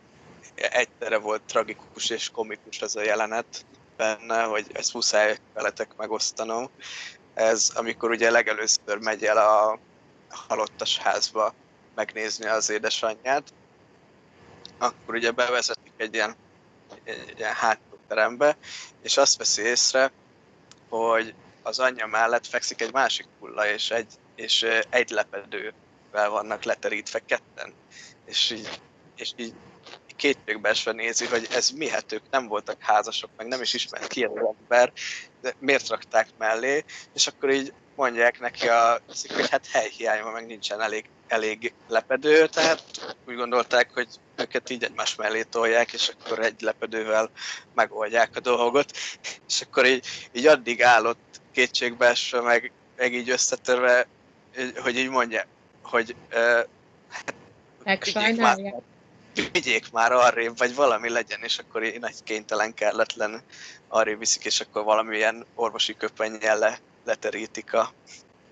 egyszerre 0.55 1.17
volt 1.17 1.41
tragikus 1.41 2.09
és 2.09 2.29
komikus 2.29 2.81
ez 2.81 2.95
a 2.95 3.01
jelenet 3.01 3.65
benne, 3.97 4.43
hogy 4.43 4.67
ezt 4.73 4.93
muszáj 4.93 5.37
veletek 5.53 5.95
megosztanom. 5.95 6.69
Ez, 7.33 7.71
amikor 7.75 8.09
ugye 8.09 8.31
legelőször 8.31 8.97
megy 8.99 9.23
el 9.23 9.37
a 9.37 9.79
halottas 10.29 10.97
házba 10.97 11.53
megnézni 11.95 12.45
az 12.45 12.69
édesanyját, 12.69 13.53
akkor 14.77 15.15
ugye 15.15 15.31
bevezetik 15.31 15.93
egy 15.97 16.13
ilyen, 16.13 16.35
egy 17.03 17.33
ilyen 17.37 17.53
hát 17.53 17.79
terembe, 18.09 18.57
és 19.01 19.17
azt 19.17 19.37
veszi 19.37 19.61
észre, 19.61 20.11
hogy 20.89 21.33
az 21.63 21.79
anyja 21.79 22.07
mellett 22.07 22.47
fekszik 22.47 22.81
egy 22.81 22.93
másik 22.93 23.25
hulla, 23.39 23.67
és 23.67 23.91
egy, 23.91 24.13
és 24.35 24.65
egy 24.89 25.09
lepedővel 25.09 26.29
vannak 26.29 26.63
leterítve 26.63 27.19
ketten. 27.19 27.73
És 28.25 28.49
így, 28.51 28.81
és 29.15 29.33
így 29.35 29.53
kétségbeesve 30.19 30.91
nézi, 30.91 31.25
hogy 31.25 31.47
ez 31.51 31.69
mihet, 31.69 32.11
ők 32.11 32.23
nem 32.31 32.47
voltak 32.47 32.81
házasok, 32.81 33.29
meg 33.37 33.47
nem 33.47 33.61
is 33.61 33.73
ismert 33.73 34.07
ki 34.07 34.23
az 34.23 34.55
ember, 34.59 34.91
de 35.41 35.55
miért 35.59 35.87
rakták 35.87 36.27
mellé, 36.37 36.83
és 37.13 37.27
akkor 37.27 37.49
így 37.49 37.73
mondják 37.99 38.39
neki, 38.39 38.67
a, 38.67 39.01
hogy 39.35 39.49
hát 39.49 39.67
helyhiány 39.71 40.23
van, 40.23 40.31
meg 40.31 40.45
nincsen 40.45 40.81
elég, 40.81 41.05
elég 41.27 41.73
lepedő, 41.87 42.47
tehát 42.47 42.83
úgy 43.27 43.35
gondolták, 43.35 43.89
hogy 43.93 44.07
őket 44.35 44.69
így 44.69 44.83
egymás 44.83 45.15
mellé 45.15 45.43
tolják, 45.43 45.93
és 45.93 46.09
akkor 46.09 46.39
egy 46.39 46.61
lepedővel 46.61 47.29
megoldják 47.73 48.35
a 48.35 48.39
dolgot, 48.39 48.91
és 49.47 49.61
akkor 49.61 49.85
így, 49.85 50.05
így 50.31 50.47
addig 50.47 50.83
állott 50.83 51.41
kétségbeesve, 51.51 52.41
meg, 52.41 52.71
meg 52.97 53.13
így 53.13 53.29
összetörve, 53.29 54.07
hogy 54.75 54.97
így 54.97 55.09
mondja, 55.09 55.45
hogy 55.81 56.15
uh, 56.33 56.59
vigyék 58.03 58.37
már, 58.37 58.57
vigyék 59.51 59.91
már 59.91 60.11
arrébb, 60.11 60.57
vagy 60.57 60.75
valami 60.75 61.09
legyen, 61.09 61.39
és 61.43 61.57
akkor 61.57 61.83
így 61.83 61.99
nagy 61.99 62.23
kénytelen 62.23 62.73
kelletlen 62.73 63.41
arrébb 63.87 64.19
viszik, 64.19 64.45
és 64.45 64.59
akkor 64.59 64.83
valamilyen 64.83 65.45
orvosi 65.55 65.95
köpennyel 65.97 66.57
le, 66.57 66.79
leterítik 67.09 67.73
a, 67.73 67.93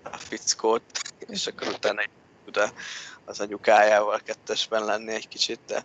a 0.02 0.16
fickót, 0.16 0.82
és 1.18 1.46
akkor 1.46 1.68
utána 1.68 2.02
tud 2.44 2.72
az 3.24 3.40
anyukájával 3.40 4.20
kettesben 4.24 4.84
lenni 4.84 5.12
egy 5.12 5.28
kicsit, 5.28 5.60
de 5.66 5.84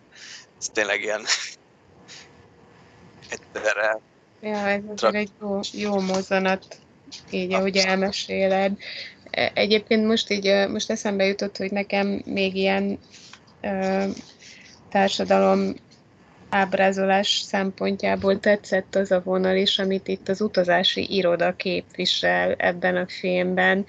ez 0.58 0.68
tényleg 0.68 1.02
ilyen 1.02 1.20
egyszerre 3.34 3.98
Ja, 4.40 4.68
ez 4.68 4.80
azért 4.88 5.14
egy 5.14 5.30
jó, 5.40 5.60
jó 5.72 6.00
mozanat, 6.00 6.78
így 7.30 7.52
ahogy 7.52 7.76
elmeséled. 7.76 8.78
E, 9.30 9.50
egyébként 9.54 10.06
most 10.06 10.30
így, 10.30 10.68
most 10.68 10.90
eszembe 10.90 11.24
jutott, 11.24 11.56
hogy 11.56 11.70
nekem 11.70 12.22
még 12.24 12.56
ilyen 12.56 12.98
ö, 13.60 14.04
társadalom 14.90 15.74
ábrázolás 16.54 17.42
szempontjából 17.46 18.40
tetszett 18.40 18.94
az 18.94 19.10
a 19.10 19.22
vonal 19.24 19.56
is, 19.56 19.78
amit 19.78 20.08
itt 20.08 20.28
az 20.28 20.40
utazási 20.40 21.14
iroda 21.16 21.56
képvisel 21.56 22.52
ebben 22.52 22.96
a 22.96 23.06
filmben. 23.08 23.86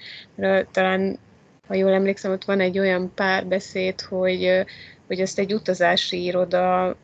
Talán, 0.70 1.18
ha 1.66 1.74
jól 1.74 1.92
emlékszem, 1.92 2.32
ott 2.32 2.44
van 2.44 2.60
egy 2.60 2.78
olyan 2.78 3.12
párbeszéd, 3.14 4.00
hogy, 4.00 4.64
hogy 5.06 5.20
ezt 5.20 5.38
egy 5.38 5.54
utazási 5.54 6.24
iroda 6.24 6.96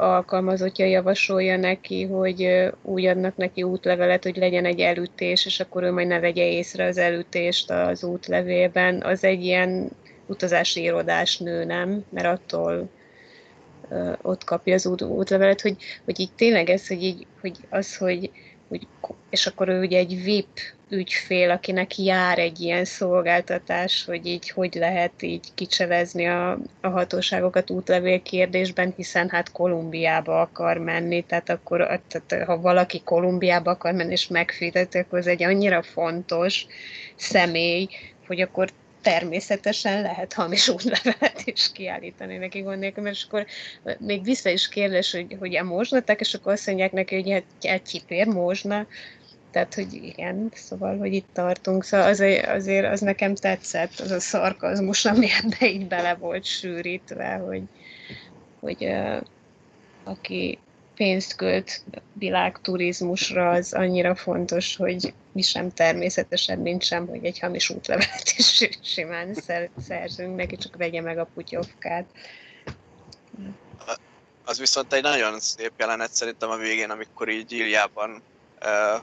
alkalmazottja 0.00 0.84
javasolja 0.84 1.56
neki, 1.56 2.04
hogy 2.04 2.68
úgy 2.82 3.04
adnak 3.04 3.36
neki 3.36 3.62
útlevelet, 3.62 4.22
hogy 4.22 4.36
legyen 4.36 4.64
egy 4.64 4.80
elütés, 4.80 5.46
és 5.46 5.60
akkor 5.60 5.82
ő 5.82 5.92
majd 5.92 6.06
ne 6.06 6.20
vegye 6.20 6.50
észre 6.50 6.86
az 6.86 6.98
elütést 6.98 7.70
az 7.70 8.04
útlevélben. 8.04 9.02
Az 9.02 9.24
egy 9.24 9.44
ilyen 9.44 9.90
utazási 10.26 10.82
irodás 10.82 11.38
nő, 11.38 11.64
nem? 11.64 12.04
Mert 12.10 12.26
attól 12.26 12.88
ott 14.22 14.44
kapja 14.44 14.74
az 14.74 14.86
út, 14.86 15.02
útlevelet, 15.02 15.60
hogy, 15.60 15.76
hogy 16.04 16.20
így 16.20 16.32
tényleg 16.36 16.70
ez, 16.70 16.88
hogy, 16.88 17.02
így, 17.02 17.26
hogy 17.40 17.56
az, 17.70 17.96
hogy, 17.96 18.30
hogy, 18.68 18.86
és 19.30 19.46
akkor 19.46 19.68
ő 19.68 19.80
ugye 19.80 19.98
egy 19.98 20.22
VIP 20.22 20.48
ügyfél, 20.88 21.50
akinek 21.50 21.98
jár 21.98 22.38
egy 22.38 22.60
ilyen 22.60 22.84
szolgáltatás, 22.84 24.04
hogy 24.04 24.26
így 24.26 24.50
hogy 24.50 24.74
lehet 24.74 25.22
így 25.22 25.54
kicselezni 25.54 26.26
a, 26.26 26.58
a 26.80 26.88
hatóságokat 26.88 27.70
útlevél 27.70 28.22
kérdésben, 28.22 28.92
hiszen 28.96 29.28
hát 29.28 29.52
Kolumbiába 29.52 30.40
akar 30.40 30.78
menni, 30.78 31.22
tehát 31.22 31.50
akkor 31.50 32.00
tehát 32.08 32.44
ha 32.44 32.60
valaki 32.60 33.00
Kolumbiába 33.04 33.70
akar 33.70 33.92
menni 33.92 34.12
és 34.12 34.28
megfizeti, 34.28 34.98
akkor 34.98 35.18
ez 35.18 35.26
egy 35.26 35.42
annyira 35.42 35.82
fontos 35.82 36.66
személy, 37.16 37.88
hogy 38.26 38.40
akkor 38.40 38.68
természetesen 39.06 40.02
lehet 40.02 40.32
hamis 40.32 40.68
útlevelet 40.68 41.42
is 41.44 41.72
kiállítani 41.72 42.36
neki 42.36 42.60
gond 42.60 42.78
nélkül, 42.78 43.02
mert 43.02 43.24
akkor 43.28 43.46
még 43.98 44.22
vissza 44.22 44.48
is 44.48 44.68
kérdés, 44.68 45.12
hogy, 45.12 45.36
hogy 45.38 45.56
a 45.56 45.64
mózsnatek, 45.64 46.20
és 46.20 46.34
akkor 46.34 46.52
azt 46.52 46.66
mondják 46.66 46.92
neki, 46.92 47.14
hogy 47.14 47.30
hát 47.30 47.44
egy 47.60 47.82
csipér 47.82 48.26
mózsna, 48.26 48.86
tehát, 49.50 49.74
hogy 49.74 49.92
igen, 49.92 50.50
szóval, 50.54 50.98
hogy 50.98 51.14
itt 51.14 51.28
tartunk. 51.32 51.84
Szóval 51.84 52.06
azért, 52.06 52.46
azért 52.46 52.92
az 52.92 53.00
nekem 53.00 53.34
tetszett, 53.34 54.00
az 54.00 54.10
a 54.10 54.20
szarkazmus, 54.20 55.04
ami 55.04 55.26
ebbe 55.42 55.70
így 55.70 55.86
bele 55.86 56.14
volt 56.14 56.44
sűrítve, 56.44 57.34
hogy, 57.34 57.62
hogy 58.60 58.84
uh, 58.84 59.20
aki 60.04 60.58
pénzt 60.94 61.36
költ 61.36 61.82
világturizmusra, 62.12 63.50
az 63.50 63.72
annyira 63.72 64.14
fontos, 64.14 64.76
hogy 64.76 65.14
mi 65.36 65.42
sem 65.42 65.72
természetesen, 65.72 66.58
mint 66.58 66.88
hogy 66.88 67.24
egy 67.24 67.38
hamis 67.38 67.70
útlevelet 67.70 68.32
is 68.36 68.68
simán 68.94 69.34
szerzünk 69.86 70.36
neki, 70.36 70.56
csak 70.56 70.76
vegye 70.76 71.00
meg 71.00 71.18
a 71.18 71.28
putyovkát. 71.34 72.04
Az 74.44 74.58
viszont 74.58 74.92
egy 74.92 75.02
nagyon 75.02 75.40
szép 75.40 75.72
jelenet 75.76 76.14
szerintem 76.14 76.50
a 76.50 76.56
végén, 76.56 76.90
amikor 76.90 77.28
így 77.28 77.52
Iljában 77.52 78.22
uh, 78.62 79.02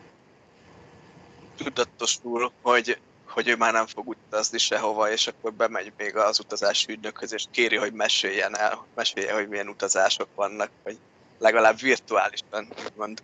tudatosul, 1.58 2.52
hogy, 2.62 2.98
hogy 3.28 3.48
ő 3.48 3.56
már 3.56 3.74
nem 3.74 3.88
fog 3.88 4.08
utazni 4.08 4.58
sehova, 4.58 5.12
és 5.12 5.28
akkor 5.28 5.54
bemegy 5.54 5.94
még 5.98 6.16
az 6.16 6.40
utazási 6.40 6.92
ügynökhöz, 6.92 7.34
és 7.34 7.46
kéri, 7.52 7.76
hogy 7.76 7.94
meséljen 7.94 8.58
el, 8.58 8.86
mesélje, 8.96 9.34
hogy 9.34 9.48
milyen 9.48 9.68
utazások 9.68 10.28
vannak, 10.36 10.70
vagy 10.84 10.98
legalább 11.40 11.80
virtuálisan, 11.80 12.68
úgymond 12.86 13.22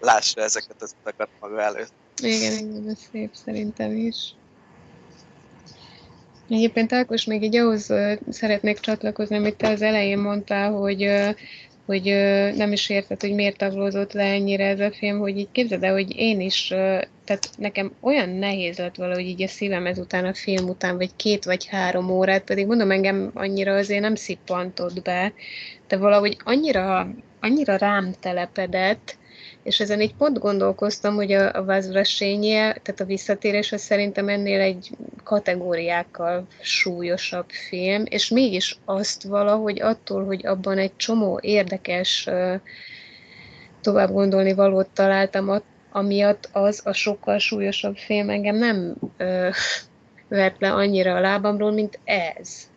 lássa 0.00 0.40
ezeket 0.40 0.82
az 0.82 0.94
utakat 1.00 1.28
maga 1.40 1.60
előtt. 1.60 1.92
Igen, 2.22 2.52
igen, 2.52 2.88
ez 2.88 2.98
szép 3.12 3.30
szerintem 3.32 3.96
is. 3.96 4.34
Egyébként 6.48 6.92
Ákos, 6.92 7.24
még 7.24 7.42
így 7.42 7.56
ahhoz 7.56 7.92
szeretnék 8.28 8.78
csatlakozni, 8.78 9.36
amit 9.36 9.56
te 9.56 9.68
az 9.68 9.82
elején 9.82 10.18
mondtál, 10.18 10.72
hogy 10.72 11.10
hogy 11.90 12.04
nem 12.56 12.72
is 12.72 12.88
érted, 12.88 13.20
hogy 13.20 13.34
miért 13.34 13.56
taglózott 13.56 14.12
le 14.12 14.22
ennyire 14.22 14.66
ez 14.66 14.80
a 14.80 14.92
film, 14.92 15.18
hogy 15.18 15.38
így 15.38 15.48
képzeld 15.52 15.82
el, 15.82 15.92
hogy 15.92 16.16
én 16.16 16.40
is, 16.40 16.66
tehát 17.24 17.50
nekem 17.56 17.92
olyan 18.00 18.28
nehéz 18.28 18.78
lett 18.78 18.94
valahogy 18.96 19.24
így 19.24 19.42
a 19.42 19.48
szívem 19.48 19.86
ezután 19.86 20.24
a 20.24 20.34
film 20.34 20.68
után, 20.68 20.96
vagy 20.96 21.16
két 21.16 21.44
vagy 21.44 21.66
három 21.66 22.10
órát, 22.10 22.44
pedig 22.44 22.66
mondom, 22.66 22.90
engem 22.90 23.30
annyira 23.34 23.74
azért 23.74 24.00
nem 24.00 24.14
szippantott 24.14 25.02
be, 25.02 25.32
de 25.88 25.96
valahogy 25.96 26.36
annyira, 26.44 27.08
annyira 27.40 27.76
rám 27.76 28.12
telepedett, 28.20 29.16
és 29.62 29.80
ezen 29.80 30.00
így 30.00 30.14
pont 30.14 30.38
gondolkoztam, 30.38 31.14
hogy 31.14 31.32
a, 31.32 31.54
a 31.54 31.64
Vázvrasényje, 31.64 32.58
tehát 32.58 33.00
a 33.00 33.04
visszatérés 33.04 33.72
az 33.72 33.80
szerintem 33.80 34.28
ennél 34.28 34.60
egy 34.60 34.90
kategóriákkal 35.24 36.46
súlyosabb 36.60 37.48
film, 37.48 38.02
és 38.06 38.28
mégis 38.28 38.78
azt 38.84 39.22
valahogy 39.22 39.80
attól, 39.80 40.24
hogy 40.24 40.46
abban 40.46 40.78
egy 40.78 40.96
csomó 40.96 41.38
érdekes 41.42 42.28
tovább 43.80 44.12
gondolni 44.12 44.54
valót 44.54 44.88
találtam, 44.88 45.62
amiatt 45.92 46.48
az 46.52 46.80
a 46.84 46.92
sokkal 46.92 47.38
súlyosabb 47.38 47.96
film 47.96 48.30
engem 48.30 48.56
nem 48.56 48.94
ö, 49.16 49.48
vert 50.28 50.60
le 50.60 50.72
annyira 50.72 51.14
a 51.14 51.20
lábamról, 51.20 51.72
mint 51.72 51.98
ez. 52.04 52.68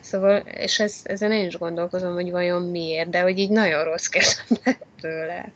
Szóval, 0.00 0.36
és 0.36 0.80
ez, 0.80 1.00
ezen 1.02 1.32
én 1.32 1.46
is 1.46 1.58
gondolkozom, 1.58 2.14
hogy 2.14 2.30
vajon 2.30 2.62
miért, 2.62 3.10
de 3.10 3.20
hogy 3.20 3.38
így 3.38 3.50
nagyon 3.50 3.84
rossz 3.84 4.06
kezdem 4.06 4.76
tőle 5.00 5.52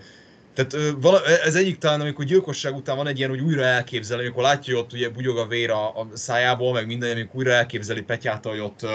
tehát 0.55 0.73
uh, 0.73 1.01
vala, 1.01 1.25
ez 1.45 1.55
egyik 1.55 1.79
talán, 1.79 2.01
amikor 2.01 2.25
gyilkosság 2.25 2.75
után 2.75 2.97
van 2.97 3.07
egy 3.07 3.19
ilyen, 3.19 3.31
hogy 3.31 3.41
újra 3.41 3.63
elképzelő, 3.63 4.23
amikor 4.23 4.43
látja, 4.43 4.75
hogy 4.75 4.83
ott 4.83 4.93
ugye 4.93 5.09
bugyog 5.09 5.39
a 5.39 5.47
vér 5.47 5.71
a, 5.71 5.89
a 5.89 6.09
szájából, 6.15 6.73
meg 6.73 6.87
minden, 6.87 7.11
amikor 7.11 7.37
újra 7.37 7.53
elképzeli 7.53 8.03
Petyát, 8.03 8.45
hogy 8.45 8.61
ott 8.61 8.87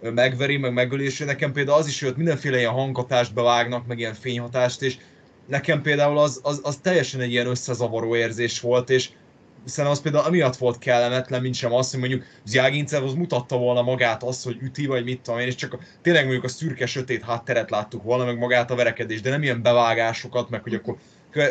megveri, 0.00 0.56
meg 0.56 0.72
megölésé. 0.72 1.24
Nekem 1.24 1.52
például 1.52 1.78
az 1.78 1.86
is, 1.86 2.00
hogy 2.00 2.08
ott 2.08 2.16
mindenféle 2.16 2.58
ilyen 2.58 2.72
hanghatást 2.72 3.34
bevágnak, 3.34 3.86
meg 3.86 3.98
ilyen 3.98 4.14
fényhatást, 4.14 4.82
és 4.82 4.96
nekem 5.46 5.82
például 5.82 6.18
az, 6.18 6.40
az, 6.42 6.60
az 6.62 6.76
teljesen 6.76 7.20
egy 7.20 7.30
ilyen 7.30 7.46
összezavaró 7.46 8.16
érzés 8.16 8.60
volt, 8.60 8.90
és 8.90 9.10
hiszen 9.64 9.86
az 9.86 10.00
például 10.00 10.24
amiatt 10.24 10.56
volt 10.56 10.78
kellemetlen, 10.78 11.40
mint 11.40 11.54
sem 11.54 11.72
az, 11.72 11.90
hogy 11.90 12.00
mondjuk 12.00 12.24
Zjágincev 12.44 13.04
az 13.04 13.14
mutatta 13.14 13.56
volna 13.56 13.82
magát 13.82 14.22
azt, 14.22 14.44
hogy 14.44 14.56
üti, 14.60 14.86
vagy 14.86 15.04
mit 15.04 15.20
tudom 15.20 15.40
én, 15.40 15.46
és 15.46 15.54
csak 15.54 15.72
a, 15.72 15.78
tényleg 16.02 16.22
mondjuk 16.22 16.44
a 16.44 16.48
szürke, 16.48 16.86
sötét 16.86 17.22
hátteret 17.22 17.70
láttuk 17.70 18.02
volna, 18.02 18.24
meg 18.24 18.38
magát 18.38 18.70
a 18.70 18.74
verekedést, 18.74 19.22
de 19.22 19.30
nem 19.30 19.42
ilyen 19.42 19.62
bevágásokat, 19.62 20.50
meg 20.50 20.62
hogy 20.62 20.74
akkor, 20.74 20.96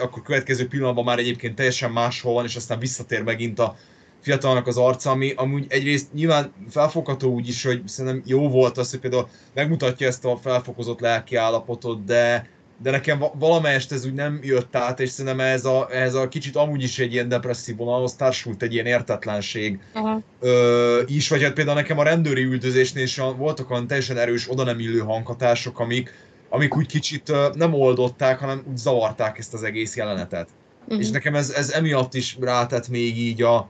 akkor 0.01 0.22
következő 0.22 0.68
pillanatban 0.68 1.03
már 1.03 1.19
egyébként 1.19 1.55
teljesen 1.55 1.91
máshol 1.91 2.34
van, 2.34 2.45
és 2.45 2.55
aztán 2.55 2.80
visszatér 2.80 3.23
megint 3.23 3.59
a 3.59 3.76
fiatalnak 4.22 4.68
az 4.68 4.77
arca, 4.77 5.09
ami 5.09 5.34
amúgy 5.35 5.65
egyrészt 5.69 6.13
nyilván 6.13 6.53
felfogható 6.69 7.34
úgy 7.34 7.47
is, 7.47 7.63
hogy 7.63 7.81
szerintem 7.88 8.22
jó 8.26 8.49
volt 8.49 8.77
az, 8.77 8.89
hogy 8.89 8.99
például 8.99 9.30
megmutatja 9.53 10.07
ezt 10.07 10.26
a 10.26 10.38
felfokozott 10.38 10.99
lelki 10.99 11.35
állapotot, 11.35 12.05
de, 12.05 12.49
de 12.82 12.91
nekem 12.91 13.24
valamelyest 13.34 13.91
ez 13.91 14.06
úgy 14.06 14.14
nem 14.14 14.40
jött 14.44 14.76
át, 14.76 14.99
és 14.99 15.10
szerintem 15.10 15.40
ez 15.40 15.66
a, 15.66 15.88
ez 15.91 16.14
a 16.14 16.28
kicsit 16.28 16.56
amúgy 16.56 16.84
is 16.84 16.99
egy 16.99 17.14
ilyen 17.14 17.28
depresszív 17.28 17.76
vonalhoz 17.76 18.14
társult 18.14 18.64
egy 18.64 18.74
ilyen 18.74 18.86
értetlenség 18.86 19.80
uh-huh. 19.94 20.24
ö, 20.40 21.02
is, 21.06 21.30
vagy 21.30 21.44
hát 21.44 21.53
például 21.53 21.76
nekem 21.78 21.98
a 21.98 22.03
rendőri 22.03 22.44
üldözésnél 22.44 23.03
is 23.03 23.22
voltak 23.38 23.70
olyan 23.70 23.88
teljesen 23.88 24.18
erős, 24.18 24.49
oda 24.49 24.64
nem 24.64 24.80
illő 24.80 24.99
hanghatások, 24.99 25.80
amik, 25.80 26.14
amik 26.49 26.76
úgy 26.76 26.88
kicsit 26.88 27.30
ö, 27.30 27.48
nem 27.53 27.74
oldották, 27.74 28.40
hanem 28.40 28.64
úgy 28.70 28.78
zavarták 28.78 29.38
ezt 29.38 29.53
az 29.53 29.64
egész 29.64 29.95
jelenetet. 29.95 30.49
Uh-huh. 30.84 30.99
És 30.99 31.10
nekem 31.10 31.36
ez, 31.36 31.49
ez 31.49 31.70
emiatt 31.70 32.14
is 32.14 32.38
rátett 32.40 32.88
még 32.88 33.18
így 33.18 33.41
a, 33.41 33.70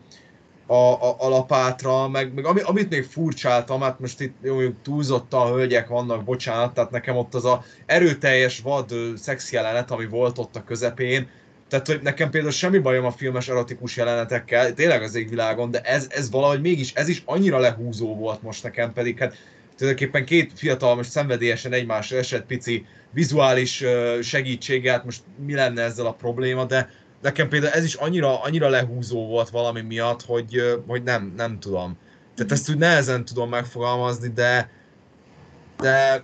a, 0.72 1.10
a, 1.10 1.16
a 1.18 1.30
lapátra, 1.30 2.08
meg, 2.08 2.34
meg 2.34 2.46
ami, 2.46 2.62
amit 2.62 2.90
még 2.90 3.04
furcsáltam, 3.04 3.82
hát 3.82 4.00
most 4.00 4.22
itt 4.22 4.36
jó, 4.42 4.70
túlzottan 4.84 5.52
hölgyek 5.52 5.88
vannak, 5.88 6.24
bocsánat, 6.24 6.74
tehát 6.74 6.92
nekem 6.92 7.18
ott 7.18 7.34
az 7.34 7.46
a 7.46 7.64
erőteljes 7.86 8.60
vad 8.60 8.94
szex 9.16 9.52
jelenet, 9.52 9.92
ami 9.92 10.06
volt 10.06 10.38
ott 10.38 10.56
a 10.56 10.64
közepén, 10.64 11.30
tehát, 11.70 11.88
hogy 11.88 12.02
nekem 12.02 12.30
például 12.30 12.54
semmi 12.54 12.78
bajom 12.78 13.06
a 13.06 13.12
filmes 13.12 13.48
erotikus 13.48 13.98
jelenetekkel, 13.98 14.74
tényleg 14.74 15.02
az 15.02 15.16
égvilágon, 15.16 15.72
de 15.72 15.82
ez, 15.82 16.08
ez 16.10 16.32
valahogy 16.32 16.62
mégis, 16.62 16.94
ez 16.94 17.08
is 17.08 17.22
annyira 17.26 17.60
lehúzó 17.60 18.16
volt 18.16 18.42
most 18.42 18.64
nekem, 18.64 18.94
pedig 18.94 19.20
hát 19.20 19.36
tulajdonképpen 19.78 20.26
két 20.26 20.52
fiatal 20.56 20.96
most 20.96 21.10
szenvedélyesen 21.10 21.74
egymásra 21.74 22.18
esett 22.18 22.46
pici 22.46 22.86
vizuális 23.14 23.84
segítséget, 24.22 25.06
most 25.06 25.22
mi 25.46 25.54
lenne 25.54 25.82
ezzel 25.82 26.06
a 26.06 26.14
probléma, 26.14 26.66
de 26.66 26.90
nekem 27.22 27.50
például 27.50 27.74
ez 27.74 27.84
is 27.84 27.94
annyira, 27.94 28.42
annyira 28.42 28.70
lehúzó 28.70 29.28
volt 29.28 29.50
valami 29.50 29.82
miatt, 29.82 30.22
hogy, 30.26 30.82
hogy 30.88 31.04
nem, 31.04 31.34
nem 31.38 31.60
tudom. 31.60 31.98
Tehát 32.36 32.52
ezt 32.52 32.70
úgy 32.70 32.78
nehezen 32.78 33.26
tudom 33.26 33.50
megfogalmazni, 33.50 34.28
de 34.28 34.70
de, 35.78 36.24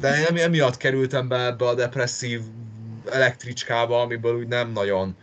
de 0.00 0.26
emiatt 0.26 0.76
kerültem 0.76 1.28
be 1.28 1.46
ebbe 1.46 1.66
a 1.66 1.74
depresszív 1.74 2.40
elektricskába, 3.10 4.00
amiből 4.00 4.36
úgy 4.36 4.48
nem 4.48 4.72
nagyon 4.72 5.16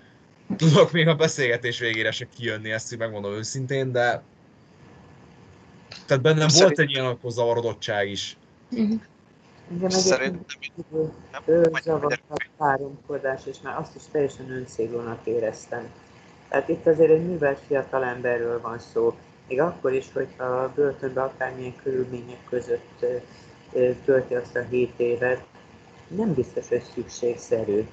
tudok 0.55 0.91
még 0.91 1.07
a 1.07 1.15
beszélgetés 1.15 1.79
végére 1.79 2.11
se 2.11 2.27
kijönni, 2.37 2.71
ezt 2.71 2.93
így 2.93 2.99
megmondom 2.99 3.33
őszintén, 3.33 3.91
de 3.91 4.23
tehát 6.05 6.23
bennem 6.23 6.47
Szerint... 6.47 6.75
volt 6.75 6.79
egy 6.79 6.89
ilyen 6.89 7.05
akkor 7.05 7.31
zavarodottság 7.31 8.09
is. 8.09 8.37
Igen, 9.71 9.89
Szerintem 9.89 11.71
zavart 11.83 12.21
a 12.29 12.45
páromkodás, 12.57 13.41
és 13.45 13.57
már 13.63 13.77
azt 13.77 13.95
is 13.95 14.01
teljesen 14.11 14.51
önszégónak 14.51 15.19
éreztem. 15.23 15.91
Tehát 16.49 16.69
itt 16.69 16.85
azért 16.85 17.11
egy 17.11 17.25
művelt 17.25 17.59
fiatal 17.67 18.03
emberről 18.03 18.61
van 18.61 18.79
szó, 18.79 19.15
még 19.47 19.61
akkor 19.61 19.93
is, 19.93 20.11
hogyha 20.13 20.43
a 20.43 20.71
börtönben 20.75 21.23
akármilyen 21.23 21.75
körülmények 21.83 22.43
között 22.49 23.05
tölti 24.05 24.35
azt 24.35 24.55
a 24.55 24.61
7 24.69 24.93
évet, 24.97 25.43
nem 26.07 26.33
biztos, 26.33 26.67
hogy 26.67 26.83
szükségszerű, 26.93 27.87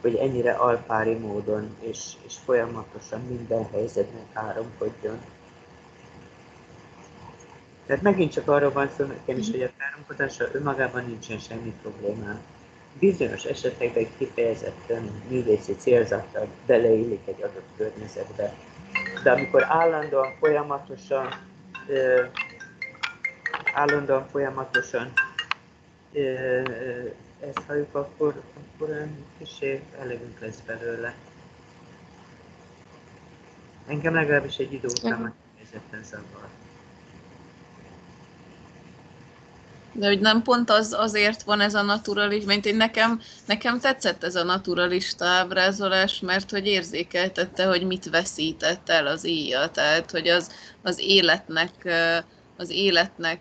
hogy 0.00 0.14
ennyire 0.14 0.52
alpári 0.52 1.14
módon 1.14 1.76
és, 1.80 2.12
és 2.26 2.34
folyamatosan 2.44 3.20
minden 3.28 3.68
helyzetben 3.72 4.26
káromkodjon. 4.32 5.18
Tehát 7.88 8.02
megint 8.02 8.32
csak 8.32 8.48
arról 8.48 8.72
van 8.72 8.90
szó 8.96 9.04
nekem 9.04 9.38
is, 9.38 9.50
hogy 9.50 9.62
a 9.62 9.70
káromkodással 9.76 10.48
önmagában 10.52 11.04
nincsen 11.04 11.38
semmi 11.38 11.74
problémám. 11.82 12.40
Bizonyos 12.98 13.44
esetekben 13.44 14.06
kifejezetten 14.18 15.10
művészi 15.28 15.76
célzattal 15.76 16.46
beleillik 16.66 17.20
egy 17.24 17.42
adott 17.42 17.68
környezetbe. 17.76 18.54
De 19.22 19.30
amikor 19.30 19.64
állandóan, 19.68 20.36
folyamatosan, 20.38 21.28
állandóan, 23.74 24.26
folyamatosan 24.30 25.12
ezt 27.40 27.62
halljuk, 27.66 27.94
akkor, 27.94 28.42
akkor 28.56 29.06
kicsi 29.38 29.80
elegünk 30.00 30.40
lesz 30.40 30.60
belőle. 30.66 31.14
Engem 33.86 34.14
legalábbis 34.14 34.56
egy 34.56 34.72
idő 34.72 34.88
után 34.88 35.20
már 35.20 35.32
kifejezetten 35.54 36.04
zavar. 36.04 36.48
De 39.98 40.06
hogy 40.06 40.20
nem 40.20 40.42
pont 40.42 40.70
az, 40.70 40.94
azért 40.98 41.42
van 41.42 41.60
ez 41.60 41.74
a 41.74 41.82
naturalista, 41.82 42.46
mint 42.46 42.66
én 42.66 42.76
nekem, 42.76 43.20
nekem 43.46 43.80
tetszett 43.80 44.24
ez 44.24 44.34
a 44.34 44.44
naturalista 44.44 45.24
ábrázolás, 45.24 46.20
mert 46.20 46.50
hogy 46.50 46.66
érzékeltette, 46.66 47.66
hogy 47.66 47.86
mit 47.86 48.10
veszített 48.10 48.88
el 48.88 49.06
az 49.06 49.26
íja, 49.26 49.68
tehát 49.68 50.10
hogy 50.10 50.28
az, 50.28 50.50
az 50.82 50.98
életnek 51.00 51.70
az 52.60 52.70
életnek 52.70 53.40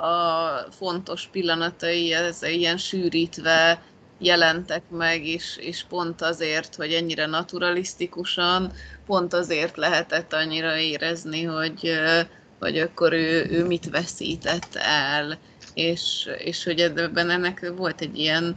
a 0.00 0.48
fontos 0.70 1.28
pillanatai 1.32 2.12
ez 2.12 2.42
ilyen 2.42 2.76
sűrítve 2.76 3.82
jelentek 4.18 4.82
meg, 4.90 5.26
és, 5.26 5.56
és 5.56 5.84
pont 5.88 6.22
azért, 6.22 6.74
hogy 6.74 6.92
ennyire 6.92 7.26
naturalisztikusan, 7.26 8.72
pont 9.06 9.34
azért 9.34 9.76
lehetett 9.76 10.32
annyira 10.32 10.76
érezni, 10.76 11.42
hogy, 11.42 12.00
hogy 12.58 12.78
akkor 12.78 13.12
ő, 13.12 13.46
ő 13.50 13.66
mit 13.66 13.90
veszített 13.90 14.74
el, 14.74 15.38
és, 15.74 16.28
és 16.38 16.64
hogy 16.64 16.80
ebben 16.80 17.30
ennek 17.30 17.72
volt 17.76 18.00
egy 18.00 18.18
ilyen 18.18 18.56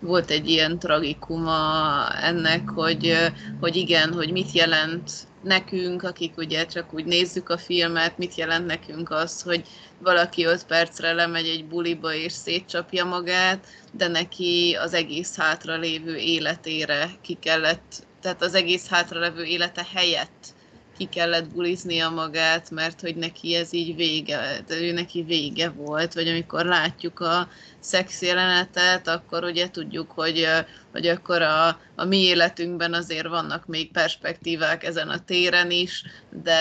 volt 0.00 0.30
egy 0.30 0.48
ilyen 0.48 0.78
tragikuma 0.78 2.08
ennek, 2.22 2.68
hogy, 2.68 3.14
hogy 3.60 3.76
igen, 3.76 4.12
hogy 4.12 4.32
mit 4.32 4.52
jelent 4.52 5.10
nekünk, 5.42 6.02
akik 6.02 6.36
ugye 6.36 6.66
csak 6.66 6.94
úgy 6.94 7.04
nézzük 7.04 7.48
a 7.48 7.58
filmet, 7.58 8.18
mit 8.18 8.34
jelent 8.34 8.66
nekünk 8.66 9.10
az, 9.10 9.42
hogy 9.42 9.62
valaki 9.98 10.44
öt 10.44 10.66
percre 10.66 11.12
lemegy 11.12 11.46
egy 11.46 11.64
buliba 11.64 12.14
és 12.14 12.32
szétcsapja 12.32 13.04
magát, 13.04 13.66
de 13.92 14.08
neki 14.08 14.76
az 14.80 14.94
egész 14.94 15.36
hátra 15.36 15.76
lévő 15.76 16.16
életére 16.16 17.10
ki 17.22 17.34
kellett, 17.40 18.06
tehát 18.22 18.42
az 18.42 18.54
egész 18.54 18.88
hátra 18.88 19.20
lévő 19.20 19.44
élete 19.44 19.86
helyett 19.94 20.56
ki 20.98 21.04
kellett 21.04 21.48
buliznia 21.48 22.08
magát, 22.08 22.70
mert 22.70 23.00
hogy 23.00 23.16
neki 23.16 23.54
ez 23.54 23.72
így 23.72 23.96
vége, 23.96 24.64
ő 24.68 24.92
neki 24.92 25.22
vége 25.22 25.68
volt, 25.68 26.14
vagy 26.14 26.28
amikor 26.28 26.64
látjuk 26.64 27.20
a 27.20 27.48
szex 27.80 28.22
jelenetet, 28.22 29.08
akkor 29.08 29.44
ugye 29.44 29.70
tudjuk, 29.70 30.10
hogy, 30.10 30.46
hogy 30.92 31.06
akkor 31.06 31.42
a, 31.42 31.66
a 31.94 32.04
mi 32.04 32.18
életünkben 32.18 32.94
azért 32.94 33.26
vannak 33.26 33.66
még 33.66 33.92
perspektívák 33.92 34.84
ezen 34.84 35.08
a 35.08 35.24
téren 35.24 35.70
is, 35.70 36.04
de 36.42 36.60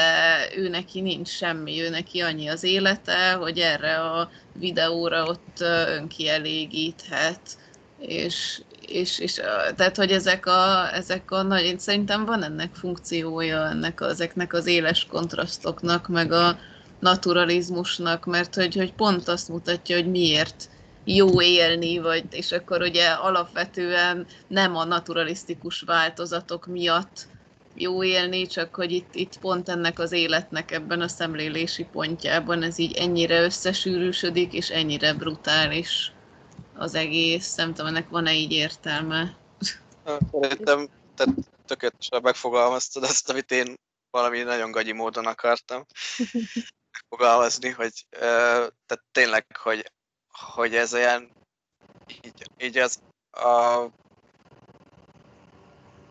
ő 0.55 0.69
neki 0.69 1.01
nincs 1.01 1.29
semmi, 1.29 1.81
ő 1.81 1.89
neki 1.89 2.19
annyi 2.19 2.47
az 2.47 2.63
élete, 2.63 3.31
hogy 3.31 3.59
erre 3.59 3.99
a 3.99 4.29
videóra 4.53 5.23
ott 5.23 5.59
önkielégíthet, 5.87 7.41
és, 7.99 8.61
és, 8.89 9.19
és 9.19 9.33
tehát, 9.75 9.95
hogy 9.95 10.11
ezek 10.11 10.45
a, 10.45 10.93
ezek 10.93 11.31
a 11.31 11.41
nagy, 11.41 11.79
szerintem 11.79 12.25
van 12.25 12.43
ennek 12.43 12.75
funkciója, 12.75 13.67
ennek, 13.67 14.01
ezeknek 14.01 14.53
az 14.53 14.67
éles 14.67 15.05
kontrasztoknak, 15.09 16.07
meg 16.07 16.31
a 16.31 16.59
naturalizmusnak, 16.99 18.25
mert 18.25 18.55
hogy, 18.55 18.75
hogy 18.75 18.93
pont 18.93 19.27
azt 19.27 19.49
mutatja, 19.49 19.95
hogy 19.95 20.09
miért 20.09 20.69
jó 21.03 21.41
élni, 21.41 21.97
vagy, 21.97 22.23
és 22.29 22.51
akkor 22.51 22.81
ugye 22.81 23.07
alapvetően 23.07 24.25
nem 24.47 24.75
a 24.75 24.85
naturalisztikus 24.85 25.81
változatok 25.81 26.65
miatt 26.65 27.27
jó 27.75 28.03
élni, 28.03 28.47
csak 28.47 28.75
hogy 28.75 28.91
itt, 28.91 29.15
itt 29.15 29.39
pont 29.39 29.69
ennek 29.69 29.99
az 29.99 30.11
életnek 30.11 30.71
ebben 30.71 31.01
a 31.01 31.07
szemlélési 31.07 31.87
pontjában 31.91 32.63
ez 32.63 32.79
így 32.79 32.97
ennyire 32.97 33.41
összesűrűsödik, 33.41 34.53
és 34.53 34.69
ennyire 34.69 35.13
brutális 35.13 36.11
az 36.77 36.95
egész. 36.95 37.55
Nem 37.55 37.73
tudom, 37.73 37.87
ennek 37.87 38.09
van-e 38.09 38.33
így 38.33 38.51
értelme? 38.51 39.37
Szerintem 40.31 40.89
te 41.15 41.25
tökéletesen 41.65 42.21
megfogalmaztad 42.21 43.03
azt, 43.03 43.29
amit 43.29 43.51
én 43.51 43.75
valami 44.09 44.41
nagyon 44.41 44.71
gagyi 44.71 44.91
módon 44.91 45.25
akartam 45.25 45.85
megfogalmazni, 46.91 47.69
hogy 47.69 48.05
tehát 48.09 49.03
tényleg, 49.11 49.57
hogy, 49.57 49.91
hogy 50.27 50.75
ez 50.75 50.93
olyan 50.93 51.31
így, 52.07 52.51
így 52.57 52.77
az 52.77 52.99
a, 53.31 53.83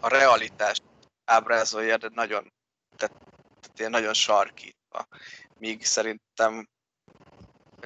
a 0.00 0.08
realitást 0.08 0.82
ábrázolja, 1.24 1.96
de 1.96 2.08
nagyon, 2.14 2.52
tehát, 2.96 3.16
tehát 3.60 3.78
ilyen 3.78 3.90
nagyon 3.90 4.14
sarkítva. 4.14 5.06
Míg 5.58 5.84
szerintem 5.84 6.68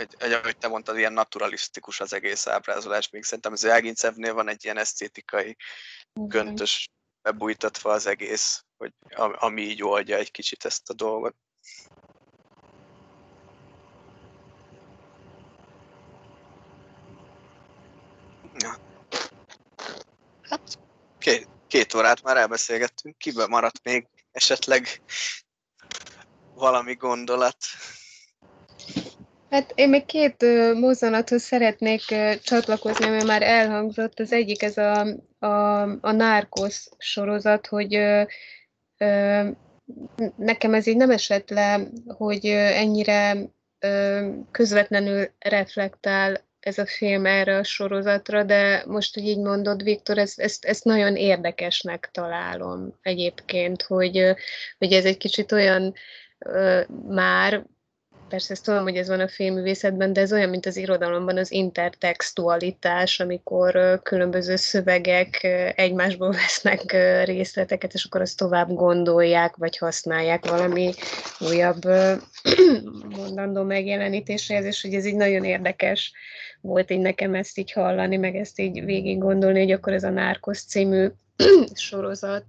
egy, 0.01 0.15
egy, 0.19 0.33
ahogy 0.33 0.57
te 0.57 0.69
mondtad, 0.69 0.97
ilyen 0.97 1.13
naturalisztikus 1.13 2.01
az 2.01 2.13
egész 2.13 2.47
ábrázolás, 2.47 3.09
még 3.11 3.25
szerintem 3.25 3.53
az 3.53 3.63
Jágincevnél 3.63 4.35
van 4.35 4.49
egy 4.49 4.65
ilyen 4.65 4.77
esztétikai 4.77 5.57
göntös 6.13 6.91
bebújtatva 7.23 7.93
az 7.93 8.07
egész, 8.07 8.65
hogy 8.77 8.93
ami 9.17 9.63
így 9.63 9.83
oldja 9.83 10.17
egy 10.17 10.31
kicsit 10.31 10.65
ezt 10.65 10.91
a 10.91 10.95
dolgot. 10.95 11.37
Ja. 18.59 18.77
Hát 20.43 20.79
két, 21.19 21.49
két 21.69 21.95
órát 21.95 22.23
már 22.23 22.37
elbeszélgettünk, 22.37 23.19
kiben 23.19 23.49
maradt 23.49 23.83
még 23.83 24.09
esetleg 24.33 25.03
valami 26.55 26.95
gondolat? 26.95 27.57
Hát 29.51 29.73
én 29.75 29.89
még 29.89 30.05
két 30.05 30.45
mozzanathoz 30.75 31.43
szeretnék 31.43 32.03
csatlakozni, 32.43 33.05
ami 33.05 33.23
már 33.23 33.43
elhangzott. 33.43 34.21
Az 34.21 34.33
egyik 34.33 34.63
ez 34.63 34.77
a, 34.77 35.07
a, 35.39 35.81
a 36.01 36.13
Nárkosz 36.13 36.91
sorozat, 36.99 37.67
hogy 37.67 37.97
uh, 38.99 39.47
nekem 40.37 40.75
ez 40.75 40.87
így 40.87 40.97
nem 40.97 41.11
esett 41.11 41.51
le, 41.51 41.81
hogy 42.07 42.47
ennyire 42.47 43.37
uh, 43.87 44.35
közvetlenül 44.51 45.31
reflektál 45.39 46.49
ez 46.61 46.79
a 46.79 46.87
film 46.87 47.27
erre 47.27 47.57
a 47.57 47.65
sorozatra, 47.65 48.43
de 48.43 48.85
most, 48.87 49.15
hogy 49.15 49.25
így 49.27 49.39
mondod, 49.39 49.83
Viktor, 49.83 50.19
ezt, 50.19 50.41
ezt, 50.41 50.65
ezt 50.65 50.85
nagyon 50.85 51.17
érdekesnek 51.17 52.09
találom 52.13 52.99
egyébként, 53.03 53.83
hogy, 53.83 54.35
hogy 54.79 54.93
ez 54.93 55.05
egy 55.05 55.17
kicsit 55.17 55.53
olyan 55.53 55.95
már 57.09 57.65
persze 58.31 58.53
ezt 58.53 58.65
tudom, 58.65 58.83
hogy 58.83 58.97
ez 58.97 59.09
van 59.09 59.21
a 59.21 59.29
filmművészetben, 59.29 60.13
de 60.13 60.21
ez 60.21 60.33
olyan, 60.33 60.49
mint 60.49 60.67
az 60.67 60.77
irodalomban 60.77 61.37
az 61.37 61.53
intertextualitás, 61.53 63.21
amikor 63.21 64.01
különböző 64.03 64.57
szövegek 64.57 65.43
egymásból 65.77 66.31
vesznek 66.43 66.93
részleteket, 67.25 67.95
és 67.95 68.05
akkor 68.05 68.21
azt 68.21 68.37
tovább 68.37 68.75
gondolják, 68.75 69.57
vagy 69.57 69.79
használják 69.79 70.47
valami 70.47 70.93
újabb 71.39 71.83
mondandó 73.17 73.63
megjelenítéséhez, 73.63 74.65
és 74.65 74.83
hogy 74.83 74.95
ez 74.95 75.05
így 75.05 75.17
nagyon 75.17 75.45
érdekes 75.45 76.13
volt 76.61 76.91
így 76.91 77.01
nekem 77.01 77.35
ezt 77.35 77.59
így 77.59 77.73
hallani, 77.73 78.17
meg 78.17 78.37
ezt 78.37 78.61
így 78.61 78.85
végig 78.85 79.19
gondolni, 79.19 79.59
hogy 79.59 79.73
akkor 79.73 79.93
ez 79.93 80.05
a 80.05 80.11
Nárkosz 80.11 80.65
című 80.65 81.09
sorozat, 81.75 82.45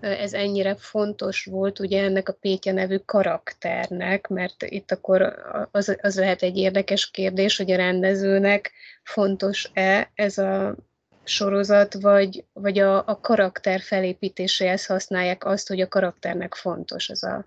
ez 0.00 0.32
ennyire 0.32 0.76
fontos 0.76 1.44
volt 1.44 1.78
ugye 1.78 2.02
ennek 2.02 2.28
a 2.28 2.32
Pétya 2.32 2.72
nevű 2.72 2.96
karakternek, 2.96 4.28
mert 4.28 4.62
itt 4.62 4.90
akkor 4.90 5.34
az, 5.70 5.96
az 6.00 6.18
lehet 6.18 6.42
egy 6.42 6.56
érdekes 6.56 7.10
kérdés, 7.10 7.56
hogy 7.56 7.70
a 7.70 7.76
rendezőnek 7.76 8.72
fontos-e 9.02 10.10
ez 10.14 10.38
a 10.38 10.76
sorozat, 11.24 11.94
vagy, 11.94 12.44
vagy 12.52 12.78
a, 12.78 12.96
a 13.06 13.20
karakter 13.20 13.80
felépítéséhez 13.80 14.86
használják 14.86 15.44
azt, 15.44 15.68
hogy 15.68 15.80
a 15.80 15.88
karakternek 15.88 16.54
fontos 16.54 17.08
ez 17.08 17.22
a 17.22 17.44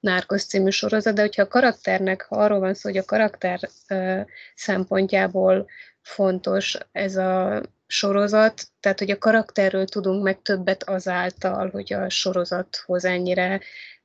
Nárkosz 0.00 0.44
című 0.44 0.70
sorozat, 0.70 1.14
de 1.14 1.20
hogyha 1.20 1.42
a 1.42 1.48
karakternek, 1.48 2.22
ha 2.22 2.36
arról 2.36 2.58
van 2.58 2.74
szó, 2.74 2.88
hogy 2.88 2.98
a 2.98 3.04
karakter 3.04 3.60
ö, 3.88 4.20
szempontjából 4.54 5.66
fontos 6.00 6.78
ez 6.92 7.16
a 7.16 7.62
sorozat, 7.94 8.66
tehát 8.80 8.98
hogy 8.98 9.10
a 9.10 9.18
karakterről 9.18 9.84
tudunk 9.84 10.22
meg 10.22 10.42
többet 10.42 10.88
azáltal, 10.88 11.70
hogy 11.70 11.92
a 11.92 12.08
sorozathoz 12.08 13.04
ennyire 13.04 13.60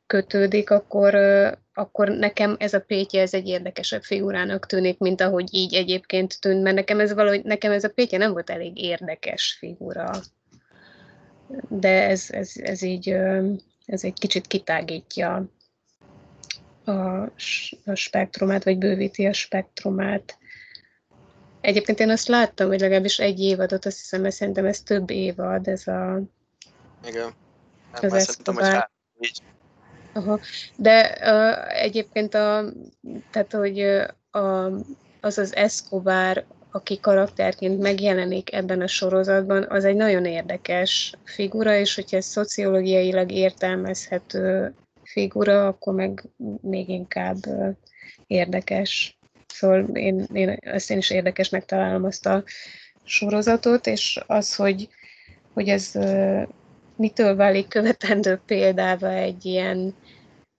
kötődik, 0.08 0.70
akkor, 0.70 1.16
akkor 1.74 2.10
nekem 2.10 2.56
ez 2.60 2.74
a 2.74 2.80
Pétje 2.80 3.22
ez 3.22 3.34
egy 3.34 3.48
érdekesebb 3.48 4.04
figurának 4.04 4.66
tűnik, 4.66 4.98
mint 5.00 5.22
ahogy 5.22 5.54
így 5.54 5.74
egyébként 5.74 6.40
tűnt, 6.40 6.64
mert 6.64 6.76
nekem 6.76 7.00
ez 7.00 7.14
valahogy, 7.14 7.44
nekem 7.44 7.72
ez 7.72 7.84
a 7.84 7.90
Pétje 7.90 8.18
nem 8.18 8.32
volt 8.32 8.50
elég 8.50 8.78
érdekes 8.78 9.56
figura. 9.60 10.12
De 11.68 12.08
ez, 12.08 12.26
ez, 12.30 12.52
ez 12.56 12.82
így, 12.82 13.10
ez 13.86 14.04
egy 14.04 14.20
kicsit 14.20 14.48
kitágítja 14.48 15.50
a, 16.84 16.92
a 17.86 17.94
spektrumát, 17.94 18.64
vagy 18.64 18.78
bővíti 18.78 19.26
a 19.26 19.34
spektrumát. 19.34 20.39
Egyébként 21.62 22.00
én 22.00 22.10
azt 22.10 22.28
láttam, 22.28 22.68
hogy 22.68 22.80
legalábbis 22.80 23.20
egy 23.20 23.40
évadot, 23.40 23.86
azt 23.86 23.98
hiszem, 23.98 24.22
mert 24.22 24.36
szerintem 24.36 24.66
ez 24.66 24.82
több 24.82 25.10
évad, 25.10 25.68
ez 25.68 25.88
a... 25.88 26.22
Igen. 27.08 27.34
Nem, 28.02 28.12
az 28.12 28.24
szerintem, 28.24 28.54
hogy 28.54 28.64
hát, 28.64 28.92
így. 29.20 29.42
Aha. 30.14 30.40
De 30.76 31.18
uh, 31.22 31.82
egyébként 31.82 32.34
a, 32.34 32.66
tehát, 33.32 33.54
hogy 33.54 33.80
a, 34.32 34.66
az 35.22 35.38
az 35.38 35.56
Escobar, 35.56 36.46
aki 36.72 37.00
karakterként 37.00 37.80
megjelenik 37.80 38.54
ebben 38.54 38.82
a 38.82 38.88
sorozatban, 38.88 39.66
az 39.70 39.86
egy 39.86 39.96
nagyon 39.96 40.26
érdekes 40.26 41.14
figura, 41.24 41.76
és 41.76 41.96
hogyha 41.96 42.18
ez 42.18 42.26
szociológiailag 42.26 43.32
értelmezhető 43.32 44.74
figura, 45.04 45.68
akkor 45.68 45.94
meg 45.94 46.24
még 46.62 46.90
inkább 46.90 47.38
érdekes. 48.28 49.19
Szóval 49.54 49.84
én, 49.94 50.28
én, 50.34 50.50
ezt 50.50 50.92
én 50.92 50.98
is 50.98 51.10
érdekesnek 51.10 51.66
találom 51.66 52.04
azt 52.04 52.26
a 52.26 52.44
sorozatot, 53.04 53.88
és 53.88 54.20
az, 54.28 54.56
hogy, 54.56 54.90
hogy 55.54 55.68
ez 55.68 55.92
mitől 56.96 57.36
válik 57.36 57.68
követendő 57.68 58.40
példába 58.46 59.10
egy 59.10 59.46
ilyen 59.46 59.96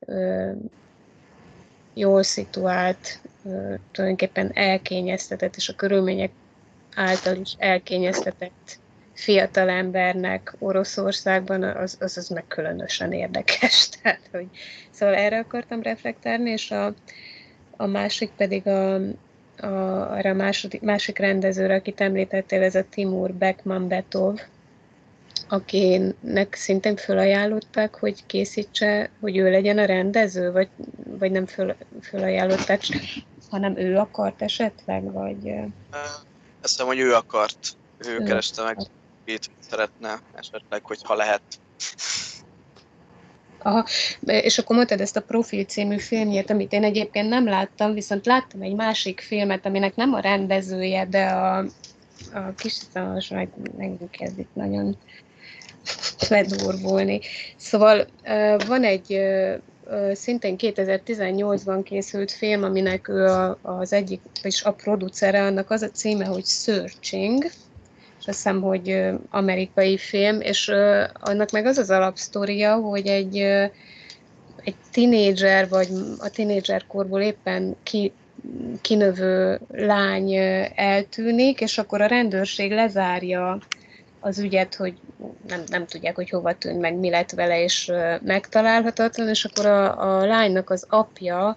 uh, 0.06 0.56
jól 1.94 2.22
szituált, 2.22 3.20
uh, 3.42 3.74
tulajdonképpen 3.92 4.50
elkényeztetett, 4.54 5.56
és 5.56 5.68
a 5.68 5.74
körülmények 5.74 6.30
által 6.94 7.36
is 7.36 7.54
elkényeztetett 7.58 8.78
fiatal 9.12 9.68
embernek 9.68 10.54
Oroszországban, 10.58 11.62
az, 11.62 11.96
az, 12.00 12.16
az 12.16 12.28
meg 12.28 12.44
különösen 12.48 13.12
érdekes. 13.12 13.88
Tehát, 14.02 14.28
hogy, 14.32 14.46
szóval 14.90 15.14
erre 15.14 15.38
akartam 15.38 15.82
reflektálni, 15.82 16.50
és 16.50 16.70
a, 16.70 16.94
a 17.81 17.86
másik 17.86 18.31
pedig 18.36 18.66
a, 18.66 18.94
a, 18.94 19.66
arra 20.11 20.31
a 20.31 20.35
második, 20.35 20.81
másik 20.81 21.19
rendezőre, 21.19 21.74
akit 21.74 22.01
említettél, 22.01 22.62
ez 22.62 22.74
a 22.74 22.85
Timur 22.90 23.32
Bekman 23.32 23.89
Betov, 23.89 24.40
akinek 25.48 26.55
szintén 26.55 26.97
fölajánlották, 26.97 27.94
hogy 27.94 28.27
készítse, 28.27 29.11
hogy 29.20 29.36
ő 29.36 29.51
legyen 29.51 29.78
a 29.78 29.85
rendező, 29.85 30.52
vagy, 30.52 30.69
vagy 31.19 31.31
nem 31.31 31.47
föl, 31.47 31.74
fölajánlották, 32.02 32.81
hanem 33.51 33.77
ő 33.77 33.97
akart 33.97 34.43
esetleg, 34.43 35.12
vagy... 35.12 35.51
Azt 36.62 36.73
hiszem, 36.73 36.86
hogy 36.86 36.98
ő 36.98 37.15
akart. 37.15 37.77
Ő, 37.98 38.19
ő 38.20 38.23
kereste 38.23 38.62
meg, 38.62 38.77
mit 39.24 39.51
szeretne 39.69 40.19
esetleg, 40.35 40.85
hogyha 40.85 41.15
lehet. 41.15 41.43
Aha, 43.62 43.86
és 44.26 44.58
akkor 44.58 44.76
mondtad 44.76 45.00
ezt 45.00 45.16
a 45.16 45.22
Profil 45.22 45.64
című 45.64 45.98
filmjét, 45.98 46.50
amit 46.50 46.72
én 46.72 46.84
egyébként 46.84 47.28
nem 47.28 47.44
láttam, 47.44 47.92
viszont 47.92 48.26
láttam 48.26 48.62
egy 48.62 48.74
másik 48.74 49.20
filmet, 49.20 49.66
aminek 49.66 49.96
nem 49.96 50.12
a 50.14 50.20
rendezője, 50.20 51.06
de 51.06 51.24
a, 51.24 51.58
a 52.34 52.54
kis 52.56 52.76
most 52.94 53.30
meg, 53.30 53.48
megint 53.76 54.10
kezdik 54.10 54.48
nagyon 54.52 54.96
ledurvulni. 56.28 57.20
Szóval 57.56 58.06
van 58.66 58.84
egy 58.84 59.20
szintén 60.12 60.56
2018-ban 60.58 61.80
készült 61.84 62.30
film, 62.30 62.62
aminek 62.62 63.08
ő 63.08 63.26
az 63.62 63.92
egyik, 63.92 64.20
és 64.42 64.62
a 64.62 64.72
producere, 64.72 65.42
annak 65.42 65.70
az 65.70 65.82
a 65.82 65.90
címe, 65.90 66.24
hogy 66.24 66.44
Searching, 66.44 67.50
hiszem, 68.36 68.61
hogy 68.61 69.05
amerikai 69.31 69.98
film, 69.98 70.40
és 70.40 70.69
annak 71.12 71.51
meg 71.51 71.66
az 71.66 71.78
az 71.78 71.90
alapsztoria, 71.90 72.74
hogy 72.74 73.07
egy, 73.07 73.36
egy 74.65 74.74
tinédzser, 74.93 75.69
vagy 75.69 75.89
a 76.19 76.28
tinédzserkorból 76.28 77.20
éppen 77.20 77.77
ki, 77.82 78.12
kinövő 78.81 79.61
lány 79.73 80.35
eltűnik, 80.74 81.61
és 81.61 81.78
akkor 81.78 82.01
a 82.01 82.07
rendőrség 82.07 82.73
lezárja 82.73 83.59
az 84.20 84.39
ügyet, 84.39 84.74
hogy 84.74 84.94
nem, 85.48 85.62
nem 85.66 85.86
tudják, 85.86 86.15
hogy 86.15 86.31
hova 86.31 86.52
tűnt 86.52 86.81
meg, 86.81 86.94
mi 86.94 87.11
lett 87.11 87.31
vele, 87.31 87.62
és 87.62 87.93
megtalálhatatlan, 88.23 89.28
és 89.28 89.44
akkor 89.44 89.66
a, 89.66 90.19
a 90.19 90.27
lánynak 90.27 90.70
az 90.70 90.86
apja 90.89 91.57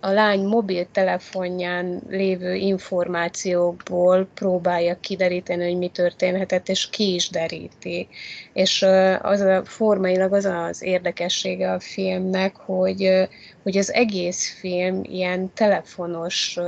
a 0.00 0.10
lány 0.10 0.40
mobiltelefonján 0.44 2.02
lévő 2.08 2.54
információkból 2.54 4.28
próbálja 4.34 5.00
kideríteni, 5.00 5.64
hogy 5.64 5.78
mi 5.78 5.88
történhetett, 5.88 6.68
és 6.68 6.88
ki 6.90 7.14
is 7.14 7.30
deríti. 7.30 8.08
És 8.52 8.82
az 9.22 9.40
a 9.40 9.64
formailag 9.64 10.32
az 10.32 10.44
az 10.44 10.82
érdekessége 10.82 11.72
a 11.72 11.80
filmnek, 11.80 12.56
hogy, 12.56 13.28
hogy 13.62 13.76
az 13.76 13.92
egész 13.92 14.58
film 14.58 15.00
ilyen 15.02 15.52
telefonos 15.54 16.58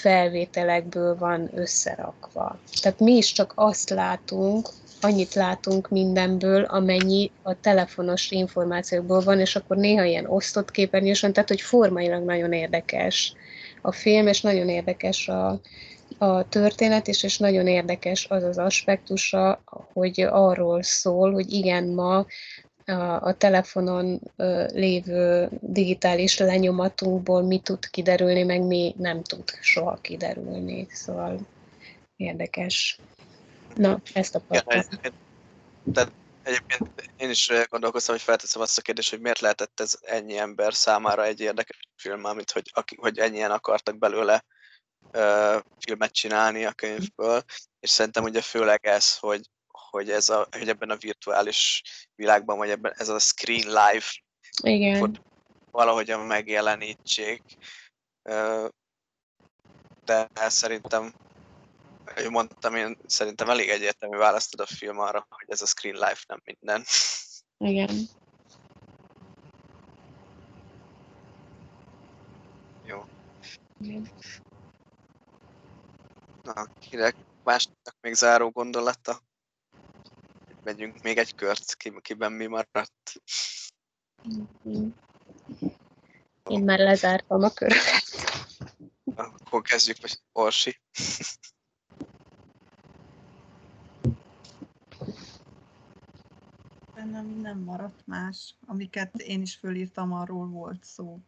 felvételekből 0.00 1.16
van 1.16 1.50
összerakva. 1.54 2.58
Tehát 2.80 3.00
mi 3.00 3.12
is 3.12 3.32
csak 3.32 3.52
azt 3.54 3.90
látunk, 3.90 4.68
annyit 5.00 5.34
látunk 5.34 5.88
mindenből, 5.88 6.62
amennyi 6.62 7.30
a 7.42 7.60
telefonos 7.60 8.30
információkból 8.30 9.20
van, 9.20 9.40
és 9.40 9.56
akkor 9.56 9.76
néha 9.76 10.04
ilyen 10.04 10.26
osztott 10.26 10.70
képernyős 10.70 11.20
van, 11.20 11.32
tehát 11.32 11.48
hogy 11.48 11.60
formailag 11.60 12.24
nagyon 12.24 12.52
érdekes 12.52 13.34
a 13.82 13.92
film, 13.92 14.26
és 14.26 14.40
nagyon 14.40 14.68
érdekes 14.68 15.28
a, 15.28 15.60
a 16.18 16.48
történet 16.48 17.06
is, 17.06 17.22
és 17.22 17.38
nagyon 17.38 17.66
érdekes 17.66 18.26
az 18.28 18.42
az 18.42 18.58
aspektusa, 18.58 19.62
hogy 19.92 20.20
arról 20.20 20.82
szól, 20.82 21.32
hogy 21.32 21.52
igen, 21.52 21.88
ma 21.88 22.26
a, 22.90 23.22
a 23.22 23.34
telefonon 23.34 24.20
ö, 24.36 24.64
lévő 24.72 25.48
digitális 25.60 26.38
lenyomatunkból 26.38 27.42
mi 27.42 27.58
tud 27.58 27.90
kiderülni, 27.90 28.42
meg 28.42 28.62
mi 28.62 28.94
nem 28.98 29.22
tud 29.22 29.44
soha 29.60 29.98
kiderülni. 30.00 30.86
Szóval 30.90 31.38
érdekes. 32.16 32.98
Na, 33.80 34.00
ezt 34.14 34.34
akartam. 34.34 34.82
Ja, 35.02 35.10
tehát 35.92 36.12
egyébként 36.42 37.12
én 37.16 37.30
is 37.30 37.52
gondolkoztam, 37.68 38.14
hogy 38.14 38.24
felteszem 38.24 38.62
azt 38.62 38.78
a 38.78 38.82
kérdést, 38.82 39.10
hogy 39.10 39.20
miért 39.20 39.40
lehetett 39.40 39.80
ez 39.80 39.98
ennyi 40.00 40.36
ember 40.36 40.74
számára 40.74 41.24
egy 41.24 41.40
érdekes 41.40 41.78
film, 41.96 42.24
amit 42.24 42.50
hogy, 42.50 42.72
hogy 42.96 43.18
ennyien 43.18 43.50
akartak 43.50 43.98
belőle 43.98 44.44
uh, 45.12 45.62
filmet 45.78 46.12
csinálni 46.12 46.64
a 46.64 46.72
könyvből, 46.72 47.42
és 47.80 47.90
szerintem 47.90 48.24
ugye 48.24 48.40
főleg 48.40 48.86
ez, 48.86 49.18
hogy, 49.18 49.50
hogy, 49.66 50.10
ez 50.10 50.28
a, 50.28 50.46
hogy 50.50 50.68
ebben 50.68 50.90
a 50.90 50.96
virtuális 50.96 51.82
világban, 52.14 52.56
vagy 52.56 52.70
ebben 52.70 52.94
ez 52.96 53.08
a 53.08 53.18
screen 53.18 53.66
live 53.66 54.06
Igen. 54.62 55.18
valahogyan 55.70 56.20
megjelenítsék. 56.20 57.42
Uh, 58.22 58.68
de 60.04 60.28
szerintem 60.34 61.14
hogy 62.14 62.30
mondtam, 62.30 62.74
én 62.74 62.98
szerintem 63.06 63.50
elég 63.50 63.68
egyértelmű 63.68 64.16
választod 64.16 64.60
a 64.60 64.66
film 64.66 64.98
arra, 64.98 65.26
hogy 65.28 65.46
ez 65.50 65.62
a 65.62 65.66
screen 65.66 65.94
life 65.94 66.24
nem 66.26 66.40
minden. 66.44 66.84
Igen. 67.58 68.08
Na, 76.42 76.66
kinek 76.78 77.14
másnak 77.44 77.96
még 78.00 78.14
záró 78.14 78.50
gondolata? 78.50 79.20
Megyünk 80.62 81.02
még 81.02 81.18
egy 81.18 81.34
kört, 81.34 81.74
ki, 81.74 81.92
kiben 82.00 82.32
mi 82.32 82.46
maradt. 82.46 83.12
Én 86.44 86.62
már 86.64 86.78
lezártam 86.78 87.42
a 87.42 87.50
köröket. 87.50 88.02
Akkor 89.14 89.62
kezdjük, 89.62 90.00
vagy 90.00 90.20
Orsi. 90.32 90.80
Bennem 97.00 97.26
nem 97.26 97.58
maradt 97.58 98.06
más. 98.06 98.54
Amiket 98.66 99.14
én 99.14 99.42
is 99.42 99.56
fölírtam, 99.56 100.12
arról 100.12 100.46
volt 100.46 100.84
szó. 100.84 101.18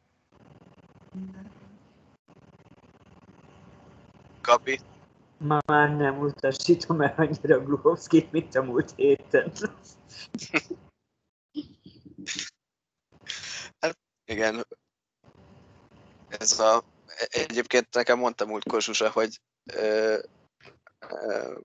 Gabi. 4.41 4.81
Ma 5.37 5.59
már 5.67 5.97
nem 5.97 6.19
utasítom 6.19 7.01
el 7.01 7.15
annyira 7.17 7.65
Gluhovskit, 7.65 8.33
mint 8.33 8.55
a 8.55 8.63
múlt 8.63 8.93
héten. 8.97 9.53
hát, 13.81 13.99
igen. 14.25 14.67
Ez 16.29 16.61
a... 16.61 16.85
Egyébként 17.29 17.95
nekem 17.95 18.19
mondta 18.19 18.47
múltkor 18.47 18.83
Zsuzsa, 18.83 19.11
hogy 19.11 19.41
ö, 19.65 20.19
ö, 20.99 21.59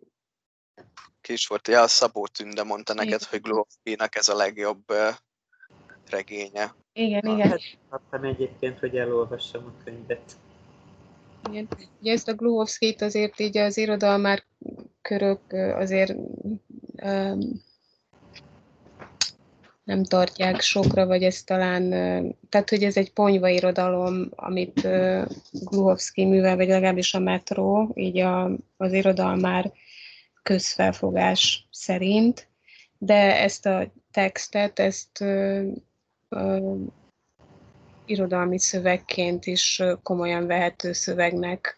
ki 1.22 1.34
is 1.34 1.48
volt, 1.48 1.68
ja, 1.68 1.88
Szabó 1.88 2.28
Tünde 2.28 2.64
mondta 2.64 2.94
neked, 2.94 3.24
hogy 3.24 3.41
Gluhovskinak 3.41 4.16
ez 4.16 4.30
a 4.30 4.36
legjobb 4.36 4.84
regénye. 6.10 6.76
Igen, 6.94 7.26
igen. 7.26 7.49
Hát, 7.49 7.62
kaptam 7.90 8.24
egyébként, 8.24 8.80
hogy 8.80 8.98
elolvassam 8.98 9.66
a 9.66 9.84
könyvet. 9.84 10.32
Igen. 11.49 11.68
Ugye 12.02 12.12
ezt 12.12 12.28
a 12.28 12.34
Gluhovskit 12.34 13.02
azért 13.02 13.40
így 13.40 13.58
az 13.58 13.78
irodalmár 13.78 14.44
körök 15.02 15.41
azért 15.76 16.14
um, 17.04 17.66
nem 19.84 20.04
tartják 20.04 20.62
sokra, 20.62 21.06
vagy 21.06 21.24
ez 21.24 21.44
talán, 21.44 21.90
tehát 22.49 22.70
hogy 22.70 22.84
ez 22.84 22.98
egy 22.98 23.14
ponyva 23.14 23.48
irodalom, 23.48 24.30
amit 24.36 24.82
uh, 24.84 25.26
Gluhovski 25.52 26.26
művel, 26.26 26.56
vagy 26.56 26.68
legalábbis 26.68 27.14
a 27.14 27.20
metró, 27.20 27.91
így 27.94 28.18
a, 28.18 28.52
az 28.78 28.94
irodalmár 28.94 29.72
közfelfogás 30.48 31.68
szerint, 31.72 32.48
de 32.98 33.41
ezt 33.41 33.65
a 33.65 33.91
textet, 34.11 34.80
ezt 34.80 35.19
uh, 35.19 35.74
uh, 36.30 36.80
irodalmi 38.06 38.60
szövegként 38.60 39.45
is 39.45 39.82
komolyan 40.03 40.48
vehető 40.48 40.94
szövegnek 40.94 41.78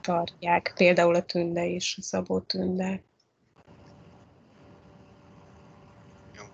tartják. 0.00 0.72
Például 0.76 1.14
a 1.14 1.22
Tünde 1.22 1.64
is, 1.64 1.96
a 1.98 2.02
Szabó 2.02 2.40
Tünde. 2.40 3.02
Jó. 6.36 6.44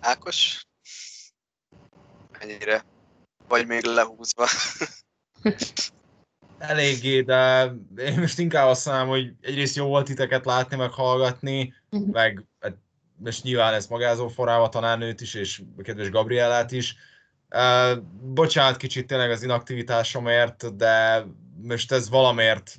Ákos? 0.00 0.66
Ennyire? 2.38 2.84
Vagy 3.48 3.66
még 3.66 3.84
lehúzva? 3.84 4.46
Eléggé, 6.60 7.20
de 7.20 7.72
én 7.96 8.18
most 8.18 8.38
inkább 8.38 8.68
azt 8.68 8.86
mondom, 8.86 9.08
hogy 9.08 9.32
egyrészt 9.40 9.76
jó 9.76 9.86
volt 9.86 10.06
titeket 10.06 10.44
látni, 10.44 10.76
meg 10.76 10.90
hallgatni, 10.90 11.74
uh-huh. 11.90 12.12
meg 12.12 12.44
hát 12.60 12.76
most 13.16 13.42
nyilván 13.42 13.74
ez 13.74 13.86
magázó 13.86 14.28
forrába 14.28 14.68
tanárnőt 14.68 15.20
is, 15.20 15.34
és 15.34 15.62
a 15.78 15.82
kedves 15.82 16.10
Gabrielát 16.10 16.72
is, 16.72 16.96
Uh, 17.54 18.02
bocsánat 18.34 18.76
kicsit 18.76 19.06
tényleg 19.06 19.30
az 19.30 19.42
inaktivitásomért, 19.42 20.76
de 20.76 21.24
most 21.62 21.92
ez 21.92 22.08
valamiért 22.08 22.76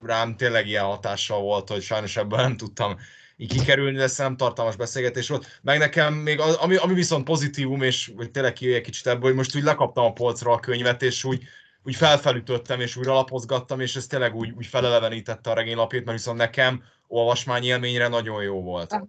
rám 0.00 0.36
tényleg 0.36 0.66
ilyen 0.66 0.84
hatással 0.84 1.40
volt, 1.40 1.68
hogy 1.68 1.82
sajnos 1.82 2.16
ebből 2.16 2.40
nem 2.40 2.56
tudtam 2.56 2.96
így 3.36 3.52
kikerülni, 3.52 3.96
de 3.96 4.08
nem 4.16 4.36
tartalmas 4.36 4.76
beszélgetés 4.76 5.28
volt. 5.28 5.60
Meg 5.62 5.78
nekem 5.78 6.14
még, 6.14 6.40
az, 6.40 6.54
ami, 6.54 6.76
ami 6.76 6.94
viszont 6.94 7.24
pozitívum, 7.24 7.82
és 7.82 8.12
hogy 8.16 8.30
tényleg 8.30 8.52
kijöjjek 8.52 8.82
kicsit 8.82 9.06
ebből, 9.06 9.22
hogy 9.22 9.34
most 9.34 9.56
úgy 9.56 9.62
lekaptam 9.62 10.04
a 10.04 10.12
polcra 10.12 10.52
a 10.52 10.60
könyvet, 10.60 11.02
és 11.02 11.24
úgy, 11.24 11.42
úgy 11.84 11.94
felfelütöttem, 11.96 12.80
és 12.80 12.96
újra 12.96 13.12
lapozgattam, 13.14 13.80
és 13.80 13.96
ez 13.96 14.06
tényleg 14.06 14.34
úgy, 14.34 14.52
úgy 14.56 14.66
felelevenítette 14.66 15.50
a 15.50 15.54
regénylapjét, 15.54 16.04
mert 16.04 16.16
viszont 16.16 16.38
nekem 16.38 16.82
olvasmány 17.06 17.64
élményre 17.64 18.08
nagyon 18.08 18.42
jó 18.42 18.62
volt. 18.62 19.00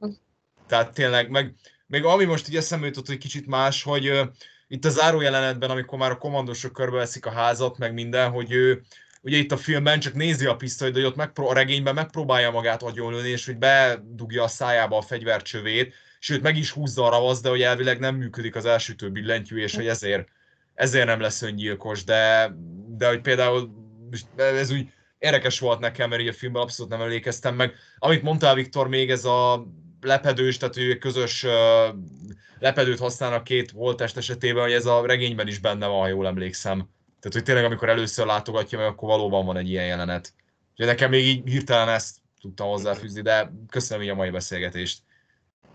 Tehát 0.67 0.93
tényleg, 0.93 1.29
meg 1.29 1.53
még 1.87 2.03
ami 2.03 2.25
most 2.25 2.49
így 2.49 2.55
eszembe 2.55 2.85
jutott, 2.85 3.07
hogy 3.07 3.17
kicsit 3.17 3.47
más, 3.47 3.83
hogy 3.83 4.21
itt 4.67 4.85
a 4.85 4.89
záró 4.89 5.21
jelenetben, 5.21 5.69
amikor 5.69 5.99
már 5.99 6.11
a 6.11 6.17
kommandosok 6.17 6.73
körbeveszik 6.73 7.25
a 7.25 7.31
házat, 7.31 7.77
meg 7.77 7.93
minden, 7.93 8.29
hogy 8.29 8.51
ő 8.51 8.81
ugye 9.21 9.37
itt 9.37 9.51
a 9.51 9.57
filmben 9.57 9.99
csak 9.99 10.13
nézi 10.13 10.45
a 10.45 10.55
pisztolyt, 10.55 10.93
de 10.93 11.05
ott 11.05 11.15
megpró- 11.15 11.49
a 11.49 11.53
regényben 11.53 11.93
megpróbálja 11.93 12.51
magát 12.51 12.83
agyonlőni, 12.83 13.29
és 13.29 13.45
hogy 13.45 13.57
bedugja 13.57 14.43
a 14.43 14.47
szájába 14.47 14.97
a 14.97 15.01
fegyvercsövét, 15.01 15.93
sőt 16.19 16.41
meg 16.41 16.57
is 16.57 16.71
húzza 16.71 17.05
a 17.05 17.09
ravasz, 17.09 17.41
de 17.41 17.49
hogy 17.49 17.61
elvileg 17.61 17.99
nem 17.99 18.15
működik 18.15 18.55
az 18.55 18.65
elsütő 18.65 19.09
billentyű, 19.09 19.57
és 19.61 19.75
hogy 19.75 19.87
ezért, 19.87 20.27
ezért 20.75 21.05
nem 21.05 21.19
lesz 21.19 21.41
öngyilkos, 21.41 22.03
de, 22.03 22.51
de 22.97 23.07
hogy 23.07 23.21
például 23.21 23.69
ez 24.35 24.71
úgy 24.71 24.89
érdekes 25.17 25.59
volt 25.59 25.79
nekem, 25.79 26.09
mert 26.09 26.21
így 26.21 26.27
a 26.27 26.33
filmben 26.33 26.61
abszolút 26.61 26.91
nem 26.91 27.01
emlékeztem 27.01 27.55
meg. 27.55 27.73
Amit 27.97 28.21
mondtál, 28.21 28.55
Viktor, 28.55 28.87
még 28.87 29.11
ez 29.11 29.25
a 29.25 29.67
lepedős, 30.01 30.57
tehát 30.57 30.77
ő 30.77 30.97
közös 30.97 31.45
lepedőt 32.59 32.99
használnak 32.99 33.43
két 33.43 33.71
holtest 33.71 34.17
esetében, 34.17 34.63
hogy 34.63 34.73
ez 34.73 34.85
a 34.85 35.05
regényben 35.05 35.47
is 35.47 35.59
benne 35.59 35.87
van, 35.87 35.99
ha 35.99 36.07
jól 36.07 36.27
emlékszem. 36.27 36.77
Tehát, 37.19 37.33
hogy 37.33 37.43
tényleg 37.43 37.65
amikor 37.65 37.89
először 37.89 38.25
látogatja 38.25 38.77
meg, 38.77 38.87
akkor 38.87 39.09
valóban 39.09 39.45
van 39.45 39.57
egy 39.57 39.69
ilyen 39.69 39.85
jelenet. 39.85 40.33
Úgyhogy 40.71 40.85
nekem 40.85 41.09
még 41.09 41.25
így 41.25 41.49
hirtelen 41.49 41.89
ezt 41.89 42.15
tudtam 42.41 42.67
hozzáfűzni, 42.67 43.21
de 43.21 43.51
köszönöm 43.69 44.03
így 44.03 44.09
a 44.09 44.15
mai 44.15 44.29
beszélgetést. 44.29 44.99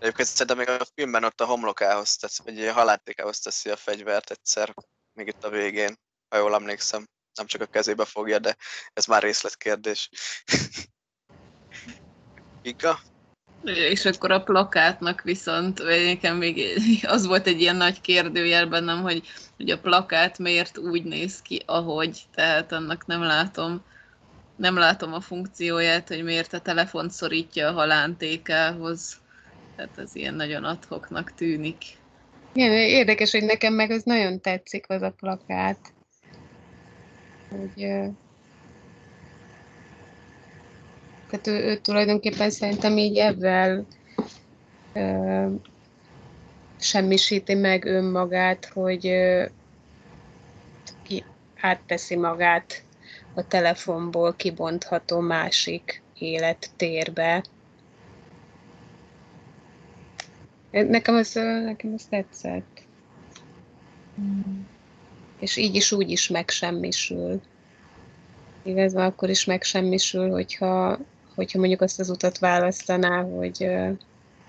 Egyébként 0.01 0.27
szerintem 0.27 0.57
még 0.57 0.69
a 0.69 0.85
filmben 0.95 1.23
ott 1.23 1.41
a 1.41 1.45
homlokához, 1.45 2.15
tesz, 2.15 2.39
vagy 2.43 2.67
a 2.67 2.73
haláltékához 2.73 3.39
teszi 3.39 3.69
a 3.69 3.75
fegyvert 3.75 4.31
egyszer, 4.31 4.73
még 5.13 5.27
itt 5.27 5.43
a 5.43 5.49
végén, 5.49 5.99
ha 6.29 6.37
jól 6.37 6.53
emlékszem. 6.53 7.07
Nem 7.33 7.45
csak 7.45 7.61
a 7.61 7.65
kezébe 7.65 8.05
fogja, 8.05 8.39
de 8.39 8.55
ez 8.93 9.05
már 9.05 9.21
részletkérdés. 9.21 10.09
Ika? 12.61 12.99
És 13.63 14.05
akkor 14.05 14.31
a 14.31 14.43
plakátnak 14.43 15.21
viszont, 15.21 15.79
vagy 15.79 16.05
nekem 16.05 16.37
még 16.37 16.79
az 17.07 17.25
volt 17.25 17.47
egy 17.47 17.61
ilyen 17.61 17.75
nagy 17.75 18.01
kérdőjel 18.01 18.65
bennem, 18.65 19.01
hogy, 19.01 19.27
hogy 19.57 19.69
a 19.69 19.79
plakát 19.79 20.37
miért 20.37 20.77
úgy 20.77 21.03
néz 21.03 21.41
ki, 21.41 21.63
ahogy, 21.65 22.21
tehát 22.33 22.71
annak 22.71 23.05
nem 23.05 23.23
látom, 23.23 23.83
nem 24.55 24.77
látom 24.77 25.13
a 25.13 25.21
funkcióját, 25.21 26.07
hogy 26.07 26.23
miért 26.23 26.53
a 26.53 26.61
telefont 26.61 27.11
szorítja 27.11 27.67
a 27.67 27.73
halántékához. 27.73 29.20
Tehát 29.81 29.97
ez 29.97 30.15
ilyen 30.15 30.33
nagyon 30.33 30.63
adhoknak 30.63 31.33
tűnik. 31.33 31.83
Igen, 32.53 32.71
érdekes, 32.71 33.31
hogy 33.31 33.43
nekem 33.43 33.73
meg 33.73 33.91
az 33.91 34.03
nagyon 34.03 34.39
tetszik 34.39 34.89
az 34.89 35.01
a 35.01 35.09
plakát. 35.11 35.93
Hogy, 37.49 37.73
tehát 41.27 41.47
ő, 41.47 41.51
ő 41.51 41.77
tulajdonképpen 41.77 42.49
szerintem 42.49 42.97
így 42.97 43.17
ebben 43.17 43.87
ö, 44.93 45.47
semmisíti 46.79 47.53
meg 47.53 47.85
önmagát, 47.85 48.65
hogy 48.65 49.07
ö, 49.07 49.45
ki 51.03 51.23
átteszi 51.61 52.15
magát 52.15 52.85
a 53.35 53.47
telefonból 53.47 54.33
kibontható 54.33 55.19
másik 55.19 56.03
élettérbe. 56.13 57.43
Nekem 60.71 61.15
az, 61.15 61.33
nekem 61.63 61.93
az 61.93 62.03
tetszett. 62.09 62.81
És 65.39 65.57
így 65.57 65.75
is 65.75 65.91
úgy 65.91 66.09
is 66.09 66.27
megsemmisül. 66.27 67.41
Igazán 68.63 69.05
akkor 69.05 69.29
is 69.29 69.45
megsemmisül, 69.45 70.29
hogyha 70.29 70.99
hogyha 71.35 71.59
mondjuk 71.59 71.81
azt 71.81 71.99
az 71.99 72.09
utat 72.09 72.37
választaná, 72.39 73.21
hogy 73.21 73.67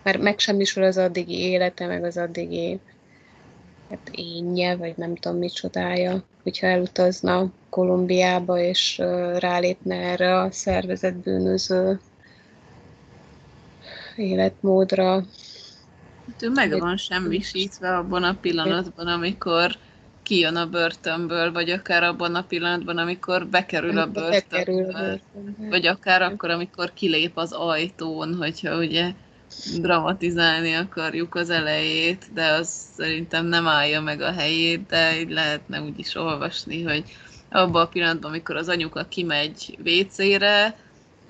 mert 0.03 0.19
megsemmisül 0.19 0.83
az 0.83 0.97
addigi 0.97 1.39
élete, 1.39 1.87
meg 1.87 2.05
az 2.05 2.17
addigi 2.17 2.79
hát 3.91 4.11
énje, 4.13 4.77
vagy 4.77 4.97
nem 4.97 5.15
tudom 5.15 5.39
micsodája, 5.39 6.25
hogyha 6.43 6.67
elutazna 6.67 7.53
Kolumbiába, 7.69 8.59
és 8.59 8.99
rálépne 9.39 9.95
erre 9.95 10.39
a 10.39 10.51
szervezett 10.51 11.15
bűnöző 11.15 12.01
életmódra. 14.17 15.25
Hát 16.33 16.43
ő 16.43 16.51
meg 16.51 16.79
van 16.79 16.97
semmisítve 16.97 17.97
abban 17.97 18.23
a 18.23 18.35
pillanatban, 18.41 19.07
amikor 19.07 19.77
kijön 20.23 20.57
a 20.57 20.67
börtönből, 20.67 21.53
vagy 21.53 21.71
akár 21.71 22.03
abban 22.03 22.35
a 22.35 22.43
pillanatban, 22.43 22.99
amikor 22.99 23.47
bekerül 23.47 23.99
a 23.99 24.07
börtönből, 24.07 25.21
vagy 25.57 25.87
akár 25.87 26.23
akkor, 26.23 26.51
amikor 26.51 26.93
kilép 26.93 27.37
az 27.37 27.53
ajtón, 27.53 28.35
hogyha 28.35 28.77
ugye 28.77 29.13
dramatizálni 29.81 30.73
akarjuk 30.73 31.35
az 31.35 31.51
elejét, 31.51 32.33
de 32.35 32.47
az 32.47 32.69
szerintem 32.97 33.47
nem 33.47 33.67
állja 33.67 34.01
meg 34.01 34.21
a 34.21 34.33
helyét, 34.33 34.87
de 34.87 35.21
így 35.21 35.31
lehetne 35.31 35.83
úgy 35.83 35.99
is 35.99 36.15
olvasni, 36.15 36.83
hogy 36.83 37.05
abban 37.51 37.83
a 37.83 37.89
pillanatban, 37.89 38.31
amikor 38.31 38.57
az 38.57 38.69
anyuka 38.69 39.05
kimegy 39.05 39.79
WC-re, 39.85 40.77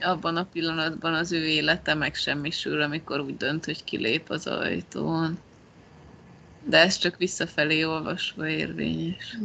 abban 0.04 0.36
a 0.36 0.44
pillanatban 0.44 1.14
az 1.14 1.32
ő 1.32 1.46
élete 1.46 1.94
megsemmisül, 1.94 2.82
amikor 2.82 3.20
úgy 3.20 3.36
dönt, 3.36 3.64
hogy 3.64 3.84
kilép 3.84 4.30
az 4.30 4.46
ajtón. 4.46 5.38
De 6.64 6.78
ez 6.78 6.96
csak 6.96 7.16
visszafelé 7.16 7.84
olvasva 7.84 8.48
érvényes. 8.48 9.38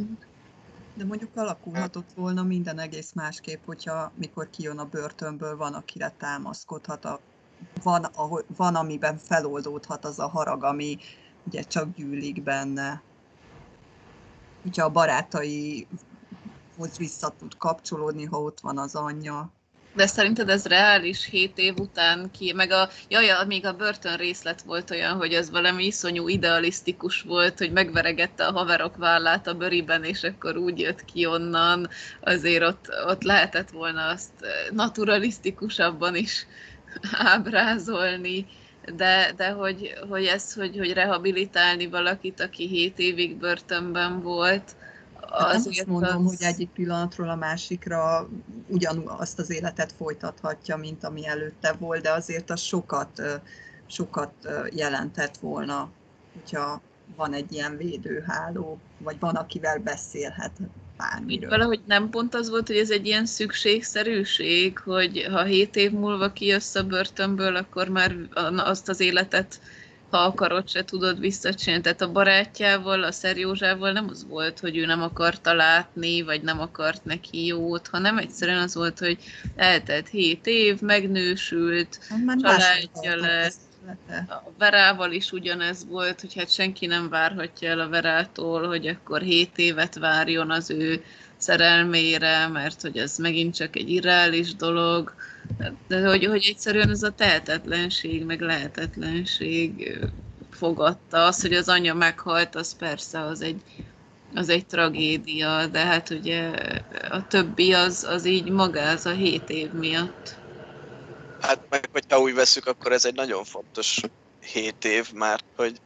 De 0.94 1.04
mondjuk 1.04 1.36
alakulhatott 1.36 2.08
volna 2.14 2.42
minden 2.42 2.78
egész 2.78 3.12
másképp, 3.12 3.64
hogyha 3.64 4.12
mikor 4.14 4.50
kijön 4.50 4.78
a 4.78 4.84
börtönből, 4.84 5.56
van, 5.56 5.74
akire 5.74 6.14
támaszkodhat, 6.18 7.04
a, 7.04 7.20
van, 7.82 8.04
ahol, 8.04 8.44
van, 8.56 8.74
amiben 8.74 9.16
feloldódhat 9.16 10.04
az 10.04 10.18
a 10.18 10.28
harag, 10.28 10.64
ami 10.64 10.98
ugye 11.44 11.62
csak 11.62 11.94
gyűlik 11.94 12.42
benne. 12.42 13.02
Hogyha 14.62 14.84
a 14.84 14.90
barátaihoz 14.90 15.86
vissza 16.98 17.28
tud 17.38 17.56
kapcsolódni, 17.56 18.24
ha 18.24 18.40
ott 18.40 18.60
van 18.60 18.78
az 18.78 18.94
anyja. 18.94 19.50
De 19.98 20.06
szerinted 20.06 20.48
ez 20.48 20.66
reális 20.66 21.24
7 21.24 21.58
év 21.58 21.74
után 21.78 22.30
ki? 22.30 22.52
Meg 22.52 22.70
a, 22.70 22.88
jaj, 23.08 23.46
még 23.46 23.66
a 23.66 23.72
börtön 23.72 24.16
részlet 24.16 24.62
volt 24.62 24.90
olyan, 24.90 25.16
hogy 25.16 25.32
ez 25.32 25.50
valami 25.50 25.84
iszonyú 25.84 26.28
idealisztikus 26.28 27.20
volt, 27.22 27.58
hogy 27.58 27.72
megveregette 27.72 28.46
a 28.46 28.52
haverok 28.52 28.96
vállát 28.96 29.46
a 29.46 29.54
bőriben, 29.54 30.04
és 30.04 30.22
akkor 30.22 30.56
úgy 30.56 30.78
jött 30.78 31.04
ki 31.04 31.26
onnan. 31.26 31.88
Azért 32.20 32.62
ott, 32.62 32.88
ott 33.06 33.22
lehetett 33.22 33.70
volna 33.70 34.06
azt 34.06 34.30
naturalisztikusabban 34.72 36.16
is 36.16 36.46
ábrázolni. 37.34 38.46
De, 38.96 39.32
de 39.36 39.50
hogy, 39.50 39.94
hogy 40.08 40.24
ez, 40.24 40.52
hogy, 40.52 40.76
hogy 40.76 40.92
rehabilitálni 40.92 41.86
valakit, 41.86 42.40
aki 42.40 42.66
7 42.66 42.98
évig 42.98 43.36
börtönben 43.36 44.22
volt, 44.22 44.76
Hát 45.20 45.52
nem 45.52 45.62
azt 45.66 45.86
mondom, 45.86 46.26
az... 46.26 46.36
hogy 46.36 46.46
egyik 46.46 46.70
pillanatról 46.70 47.28
a 47.28 47.34
másikra 47.34 48.28
ugyanazt 48.66 49.38
az 49.38 49.50
életet 49.50 49.92
folytathatja, 49.92 50.76
mint 50.76 51.04
ami 51.04 51.26
előtte 51.26 51.72
volt, 51.72 52.02
de 52.02 52.10
azért 52.12 52.50
az 52.50 52.60
sokat, 52.60 53.22
sokat 53.86 54.32
jelentett 54.70 55.36
volna, 55.36 55.90
hogyha 56.34 56.80
van 57.16 57.32
egy 57.32 57.52
ilyen 57.52 57.76
védőháló, 57.76 58.78
vagy 58.98 59.16
van, 59.18 59.34
akivel 59.34 59.78
beszélhet 59.78 60.52
bármiről. 60.96 61.50
Valahogy 61.50 61.80
nem 61.86 62.10
pont 62.10 62.34
az 62.34 62.50
volt, 62.50 62.66
hogy 62.66 62.76
ez 62.76 62.90
egy 62.90 63.06
ilyen 63.06 63.26
szükségszerűség, 63.26 64.78
hogy 64.78 65.26
ha 65.30 65.44
hét 65.44 65.76
év 65.76 65.90
múlva 65.92 66.32
kijössz 66.32 66.74
a 66.74 66.84
börtönből, 66.84 67.56
akkor 67.56 67.88
már 67.88 68.16
azt 68.56 68.88
az 68.88 69.00
életet 69.00 69.60
ha 70.10 70.18
akarod, 70.18 70.68
se 70.68 70.84
tudod 70.84 71.20
visszacsinálni. 71.20 71.82
Tehát 71.82 72.00
a 72.00 72.12
barátjával, 72.12 73.02
a 73.02 73.12
Szerjózsával 73.12 73.92
nem 73.92 74.06
az 74.10 74.26
volt, 74.28 74.58
hogy 74.58 74.76
ő 74.76 74.86
nem 74.86 75.02
akarta 75.02 75.54
látni, 75.54 76.22
vagy 76.22 76.42
nem 76.42 76.60
akart 76.60 77.04
neki 77.04 77.46
jót, 77.46 77.88
hanem 77.88 78.18
egyszerűen 78.18 78.62
az 78.62 78.74
volt, 78.74 78.98
hogy 78.98 79.18
eltelt 79.56 80.08
hét 80.08 80.46
év, 80.46 80.80
megnősült, 80.80 81.98
hát 82.08 82.40
családja 82.40 83.16
lett. 83.16 83.66
A 84.28 84.52
Verával 84.58 85.12
is 85.12 85.32
ugyanez 85.32 85.86
volt, 85.86 86.20
hogy 86.20 86.34
hát 86.34 86.52
senki 86.52 86.86
nem 86.86 87.08
várhatja 87.08 87.70
el 87.70 87.80
a 87.80 87.88
Verától, 87.88 88.66
hogy 88.66 88.86
akkor 88.86 89.20
hét 89.20 89.58
évet 89.58 89.98
várjon 89.98 90.50
az 90.50 90.70
ő 90.70 91.04
szerelmére, 91.36 92.48
mert 92.48 92.80
hogy 92.80 92.96
ez 92.96 93.18
megint 93.18 93.54
csak 93.54 93.76
egy 93.76 93.90
irreális 93.90 94.54
dolog 94.54 95.14
de 95.88 96.08
hogy, 96.08 96.24
hogy 96.24 96.46
egyszerűen 96.48 96.90
ez 96.90 97.02
a 97.02 97.10
tehetetlenség, 97.10 98.24
meg 98.24 98.40
lehetetlenség 98.40 99.98
fogadta. 100.50 101.24
Az, 101.24 101.40
hogy 101.40 101.52
az 101.52 101.68
anya 101.68 101.94
meghalt, 101.94 102.54
az 102.54 102.76
persze 102.76 103.20
az 103.20 103.40
egy, 103.40 103.62
az 104.34 104.48
egy 104.48 104.66
tragédia, 104.66 105.66
de 105.66 105.78
hát 105.78 106.10
ugye 106.10 106.50
a 107.10 107.26
többi 107.26 107.72
az, 107.72 108.04
az 108.04 108.24
így 108.24 108.50
magáz 108.50 109.06
a 109.06 109.12
hét 109.12 109.50
év 109.50 109.72
miatt. 109.72 110.36
Hát 111.40 111.60
meg, 111.70 111.88
hogyha 111.92 112.20
úgy 112.20 112.34
veszük, 112.34 112.66
akkor 112.66 112.92
ez 112.92 113.04
egy 113.04 113.14
nagyon 113.14 113.44
fontos 113.44 114.00
hét 114.40 114.84
év, 114.84 115.12
mert 115.12 115.44
hogy 115.56 115.80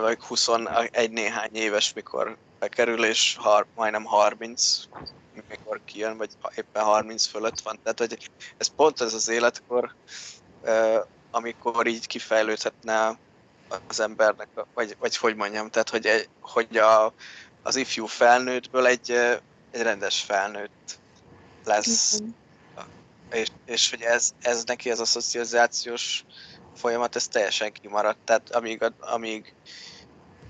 vagy 0.00 0.18
21 0.20 1.10
néhány 1.10 1.54
éves, 1.54 1.92
mikor 1.92 2.36
bekerül, 2.58 3.04
és 3.04 3.36
har, 3.38 3.66
majdnem 3.74 4.04
30, 4.04 4.80
mikor 5.48 5.80
kijön, 5.84 6.16
vagy 6.16 6.30
éppen 6.56 6.82
30 6.82 7.26
fölött 7.26 7.60
van. 7.60 7.78
Tehát, 7.82 7.98
hogy 7.98 8.30
ez 8.56 8.66
pont 8.66 9.00
ez 9.00 9.14
az 9.14 9.28
életkor, 9.28 9.94
amikor 11.30 11.86
így 11.86 12.06
kifejlődhetne 12.06 13.18
az 13.88 14.00
embernek, 14.00 14.48
vagy, 14.74 14.96
vagy 14.98 15.16
hogy 15.16 15.36
mondjam, 15.36 15.70
tehát, 15.70 15.88
hogy, 15.88 16.06
egy, 16.06 16.28
hogy 16.40 16.76
a, 16.76 17.12
az 17.62 17.76
ifjú 17.76 18.06
felnőttből 18.06 18.86
egy, 18.86 19.10
egy 19.70 19.82
rendes 19.82 20.20
felnőtt 20.20 20.98
lesz. 21.64 22.20
És, 23.30 23.48
és 23.64 23.90
hogy 23.90 24.02
ez, 24.02 24.34
ez 24.40 24.64
neki, 24.64 24.90
ez 24.90 25.00
a 25.00 25.04
szocializációs 25.04 26.24
folyamat, 26.76 27.16
ez 27.16 27.28
teljesen 27.28 27.72
kimaradt. 27.72 28.18
Tehát 28.24 28.54
amíg, 28.54 28.92
amíg 29.00 29.54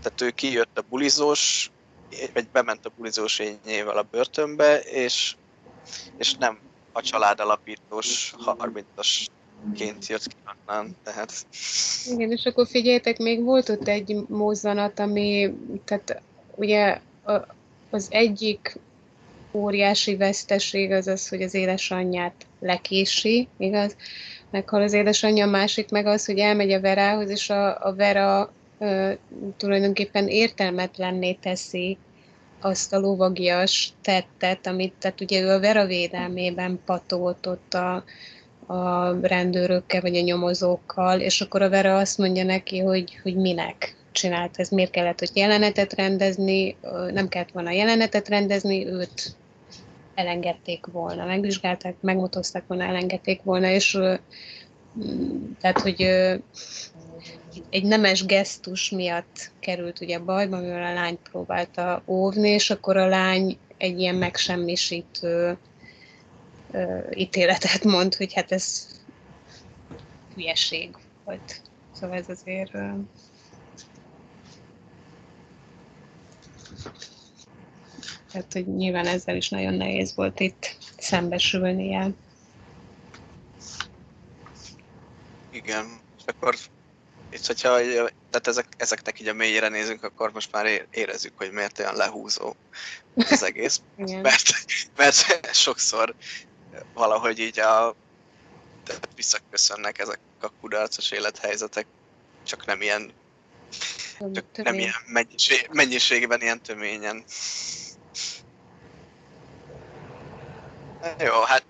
tehát 0.02 0.20
ő 0.20 0.30
kijött 0.30 0.78
a 0.78 0.84
bulizós 0.88 1.70
vagy 2.32 2.46
bement 2.52 2.86
a 2.86 2.90
bulizós 2.96 3.38
ényével 3.38 3.96
a 3.96 4.06
börtönbe, 4.10 4.78
és, 4.80 5.34
és 6.16 6.34
nem 6.34 6.58
a 6.92 7.00
család 7.00 7.40
alapítós 7.40 8.34
30-as 8.46 9.26
ként 9.74 10.06
jött 10.06 10.26
ki 10.26 10.36
onnan, 10.68 10.96
tehát... 11.04 11.32
Igen, 12.06 12.30
és 12.30 12.44
akkor 12.44 12.66
figyeljetek, 12.66 13.18
még 13.18 13.42
volt 13.42 13.68
ott 13.68 13.88
egy 13.88 14.16
mozzanat, 14.28 14.98
ami, 14.98 15.54
tehát 15.84 16.22
ugye 16.54 17.00
az 17.90 18.06
egyik 18.10 18.78
óriási 19.52 20.16
veszteség 20.16 20.90
az 20.90 21.06
az, 21.06 21.28
hogy 21.28 21.42
az 21.42 21.54
édesanyját 21.54 22.46
lekési, 22.60 23.48
igaz? 23.56 23.96
Meghal 24.50 24.82
az 24.82 24.92
édesanyja, 24.92 25.46
a 25.46 25.50
másik 25.50 25.90
meg 25.90 26.06
az, 26.06 26.26
hogy 26.26 26.38
elmegy 26.38 26.72
a 26.72 26.80
Verához, 26.80 27.28
és 27.28 27.50
a, 27.50 27.86
a 27.86 27.94
Vera 27.94 28.52
ö, 28.78 29.12
tulajdonképpen 29.56 30.28
értelmetlenné 30.28 31.32
teszi 31.32 31.98
azt 32.60 32.92
a 32.92 32.98
lovagias 32.98 33.92
tettet, 34.02 34.66
amit, 34.66 34.94
tehát 34.98 35.20
ugye 35.20 35.40
ő 35.40 35.50
a 35.50 35.60
Vera 35.60 35.86
védelmében 35.86 36.80
patolt 36.84 37.46
ott 37.46 37.74
a, 37.74 38.04
a 38.66 39.12
rendőrökkel, 39.20 40.00
vagy 40.00 40.16
a 40.16 40.20
nyomozókkal, 40.20 41.20
és 41.20 41.40
akkor 41.40 41.62
a 41.62 41.68
Vera 41.68 41.96
azt 41.96 42.18
mondja 42.18 42.44
neki, 42.44 42.78
hogy, 42.78 43.18
hogy 43.22 43.36
minek 43.36 43.96
csinált 44.12 44.58
ez, 44.58 44.68
miért 44.68 44.90
kellett, 44.90 45.18
hogy 45.18 45.30
jelenetet 45.34 45.92
rendezni, 45.92 46.76
nem 47.12 47.28
kellett 47.28 47.52
volna 47.52 47.70
jelenetet 47.70 48.28
rendezni, 48.28 48.86
őt 48.86 49.36
elengedték 50.14 50.86
volna, 50.86 51.24
megvizsgálták, 51.24 51.94
megmutozták 52.00 52.64
volna, 52.66 52.84
elengedték 52.84 53.42
volna, 53.42 53.68
és 53.68 53.98
tehát, 55.60 55.80
hogy 55.80 56.06
egy 57.70 57.84
nemes 57.84 58.24
gesztus 58.24 58.90
miatt 58.90 59.50
került 59.60 60.00
ugye 60.00 60.18
bajba, 60.18 60.60
mivel 60.60 60.82
a 60.82 60.94
lány 60.94 61.18
próbálta 61.22 62.02
óvni, 62.06 62.48
és 62.48 62.70
akkor 62.70 62.96
a 62.96 63.06
lány 63.06 63.58
egy 63.76 64.00
ilyen 64.00 64.14
megsemmisítő 64.14 65.58
ö, 66.70 66.98
ítéletet 67.14 67.84
mond, 67.84 68.14
hogy 68.14 68.32
hát 68.32 68.52
ez 68.52 68.86
hülyeség 70.34 70.96
volt. 71.24 71.60
Szóval 71.92 72.16
ez 72.16 72.28
azért... 72.28 72.74
Ö, 72.74 72.88
tehát, 78.32 78.52
hogy 78.52 78.66
nyilván 78.66 79.06
ezzel 79.06 79.36
is 79.36 79.48
nagyon 79.48 79.74
nehéz 79.74 80.14
volt 80.14 80.40
itt 80.40 80.76
szembesülnie. 80.96 82.10
Igen, 85.50 85.86
és 86.18 86.22
akkor 86.26 86.54
és 87.34 87.46
hogyha 87.46 87.80
tehát 88.30 88.46
ezek, 88.46 88.66
ezeknek 88.76 89.20
így 89.20 89.28
a 89.28 89.32
mélyére 89.32 89.68
nézünk, 89.68 90.02
akkor 90.02 90.32
most 90.32 90.52
már 90.52 90.86
érezzük, 90.90 91.32
hogy 91.36 91.50
miért 91.50 91.78
olyan 91.78 91.96
lehúzó 91.96 92.54
az 93.14 93.42
egész. 93.42 93.80
mert, 94.22 94.42
mert 94.96 95.54
sokszor 95.54 96.14
valahogy 96.94 97.38
így 97.38 97.60
a, 97.60 97.96
tehát 98.84 99.08
visszaköszönnek 99.16 99.98
ezek 99.98 100.18
a 100.40 100.48
kudarcos 100.60 101.10
élethelyzetek, 101.10 101.86
csak 102.42 102.66
nem 102.66 102.82
ilyen 102.82 103.12
csak 104.32 104.44
nem 104.52 104.74
ilyen 104.74 104.94
mennyiség, 105.06 105.68
mennyiségben, 105.72 106.40
ilyen 106.40 106.62
töményen. 106.62 107.24
Jó, 111.18 111.40
hát 111.40 111.64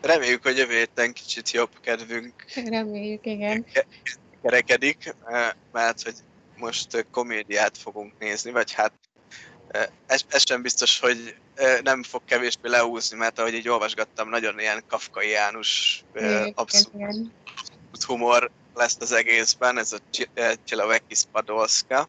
reméljük, 0.00 0.42
hogy 0.42 0.56
jövő 0.56 0.76
héten 0.76 1.12
kicsit 1.12 1.50
jobb 1.50 1.80
kedvünk. 1.80 2.44
Reméljük, 2.54 3.26
igen 3.26 3.66
kerekedik, 4.42 5.14
mert 5.72 6.02
hogy 6.02 6.14
most 6.56 7.06
komédiát 7.10 7.78
fogunk 7.78 8.12
nézni, 8.18 8.50
vagy 8.50 8.72
hát 8.72 8.92
ez, 10.06 10.24
ez 10.28 10.46
sem 10.46 10.62
biztos, 10.62 11.00
hogy 11.00 11.34
nem 11.82 12.02
fog 12.02 12.24
kevésbé 12.24 12.68
leúzni, 12.68 13.16
mert 13.16 13.38
ahogy 13.38 13.54
így 13.54 13.68
olvasgattam, 13.68 14.28
nagyon 14.28 14.58
ilyen 14.58 14.84
kafkaiánus, 14.88 16.02
abszolút 16.54 17.32
humor 18.06 18.50
lesz 18.74 18.96
az 19.00 19.12
egészben, 19.12 19.78
ez 19.78 19.92
a 19.92 19.98
Csilavekis 20.64 21.22
Padolska. 21.32 22.08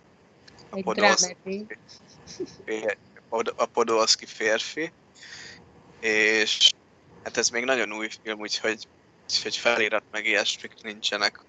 Egy 0.74 0.84
drámedi. 0.84 1.66
a 3.56 3.66
Podolski 3.66 4.26
férfi, 4.26 4.92
és 6.00 6.72
hát 7.24 7.38
ez 7.38 7.50
még 7.50 7.64
nagyon 7.64 7.94
új 7.94 8.10
film, 8.24 8.40
úgyhogy, 8.40 8.88
úgyhogy 9.24 9.58
felirat 9.58 10.04
meg 10.12 10.26
ilyesmik 10.26 10.74
nincsenek 10.82 11.40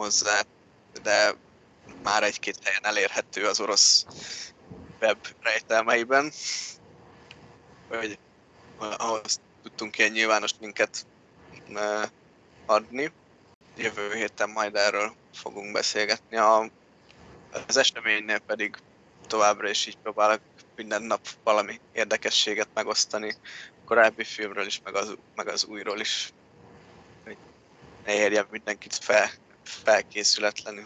hozzá, 0.00 0.40
de 1.02 1.34
már 2.02 2.22
egy-két 2.22 2.58
helyen 2.64 2.84
elérhető 2.84 3.46
az 3.46 3.60
orosz 3.60 4.06
web 5.00 5.26
rejtelmeiben, 5.40 6.32
hogy 7.88 8.18
ahhoz 8.78 9.40
tudtunk 9.62 9.98
ilyen 9.98 10.10
nyilvános 10.10 10.50
linket 10.60 11.06
adni. 12.66 13.12
Jövő 13.76 14.14
héten 14.14 14.50
majd 14.50 14.76
erről 14.76 15.14
fogunk 15.32 15.72
beszélgetni. 15.72 16.36
A, 16.36 16.70
az 17.66 17.76
eseménynél 17.76 18.38
pedig 18.38 18.76
továbbra 19.26 19.68
is 19.68 19.86
így 19.86 19.96
próbálok 19.96 20.40
minden 20.76 21.02
nap 21.02 21.28
valami 21.44 21.80
érdekességet 21.92 22.68
megosztani 22.74 23.34
a 23.68 23.84
korábbi 23.84 24.24
filmről 24.24 24.66
is, 24.66 24.80
meg 24.84 24.94
az, 24.94 25.16
meg 25.34 25.48
az 25.48 25.64
újról 25.64 26.00
is. 26.00 26.32
Hogy 27.24 27.36
ne 28.04 28.14
érjen 28.14 28.46
mindenkit 28.50 28.94
fel, 28.94 29.30
felkészületlenül. 29.70 30.84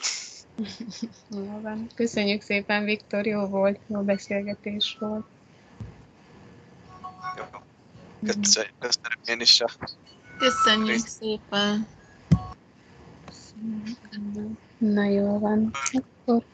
Jó 1.30 1.60
van. 1.62 1.86
Köszönjük 1.94 2.42
szépen, 2.42 2.84
Viktor, 2.84 3.26
jó 3.26 3.46
volt, 3.46 3.78
jó 3.86 4.00
beszélgetés 4.00 4.96
volt. 5.00 5.26
Jó. 7.36 7.44
Köszönjük, 8.26 8.74
köszönöm 8.78 9.18
én 9.24 9.40
is 9.40 9.60
a 9.60 9.66
Köszönjük 10.38 10.88
Részt. 10.88 11.08
szépen! 11.08 11.86
Na 14.78 15.04
jó 15.04 15.38
van. 15.38 15.70
Akkor 16.24 16.44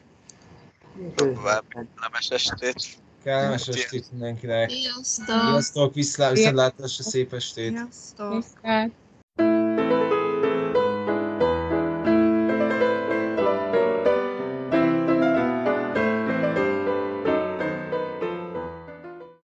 kellemes 1.69 2.29
estét. 2.29 2.99
Kellemes 3.23 3.67
estét 3.67 4.11
mindenkinek. 4.11 4.69
Sziasztok! 4.69 5.25
Sziasztok, 5.25 5.93
viszlát, 5.93 6.31
viszontlátásra, 6.31 7.03
szép 7.03 7.33
estét. 7.33 7.71
Sziasztok! 7.71 8.33
viszlát. 8.33 8.91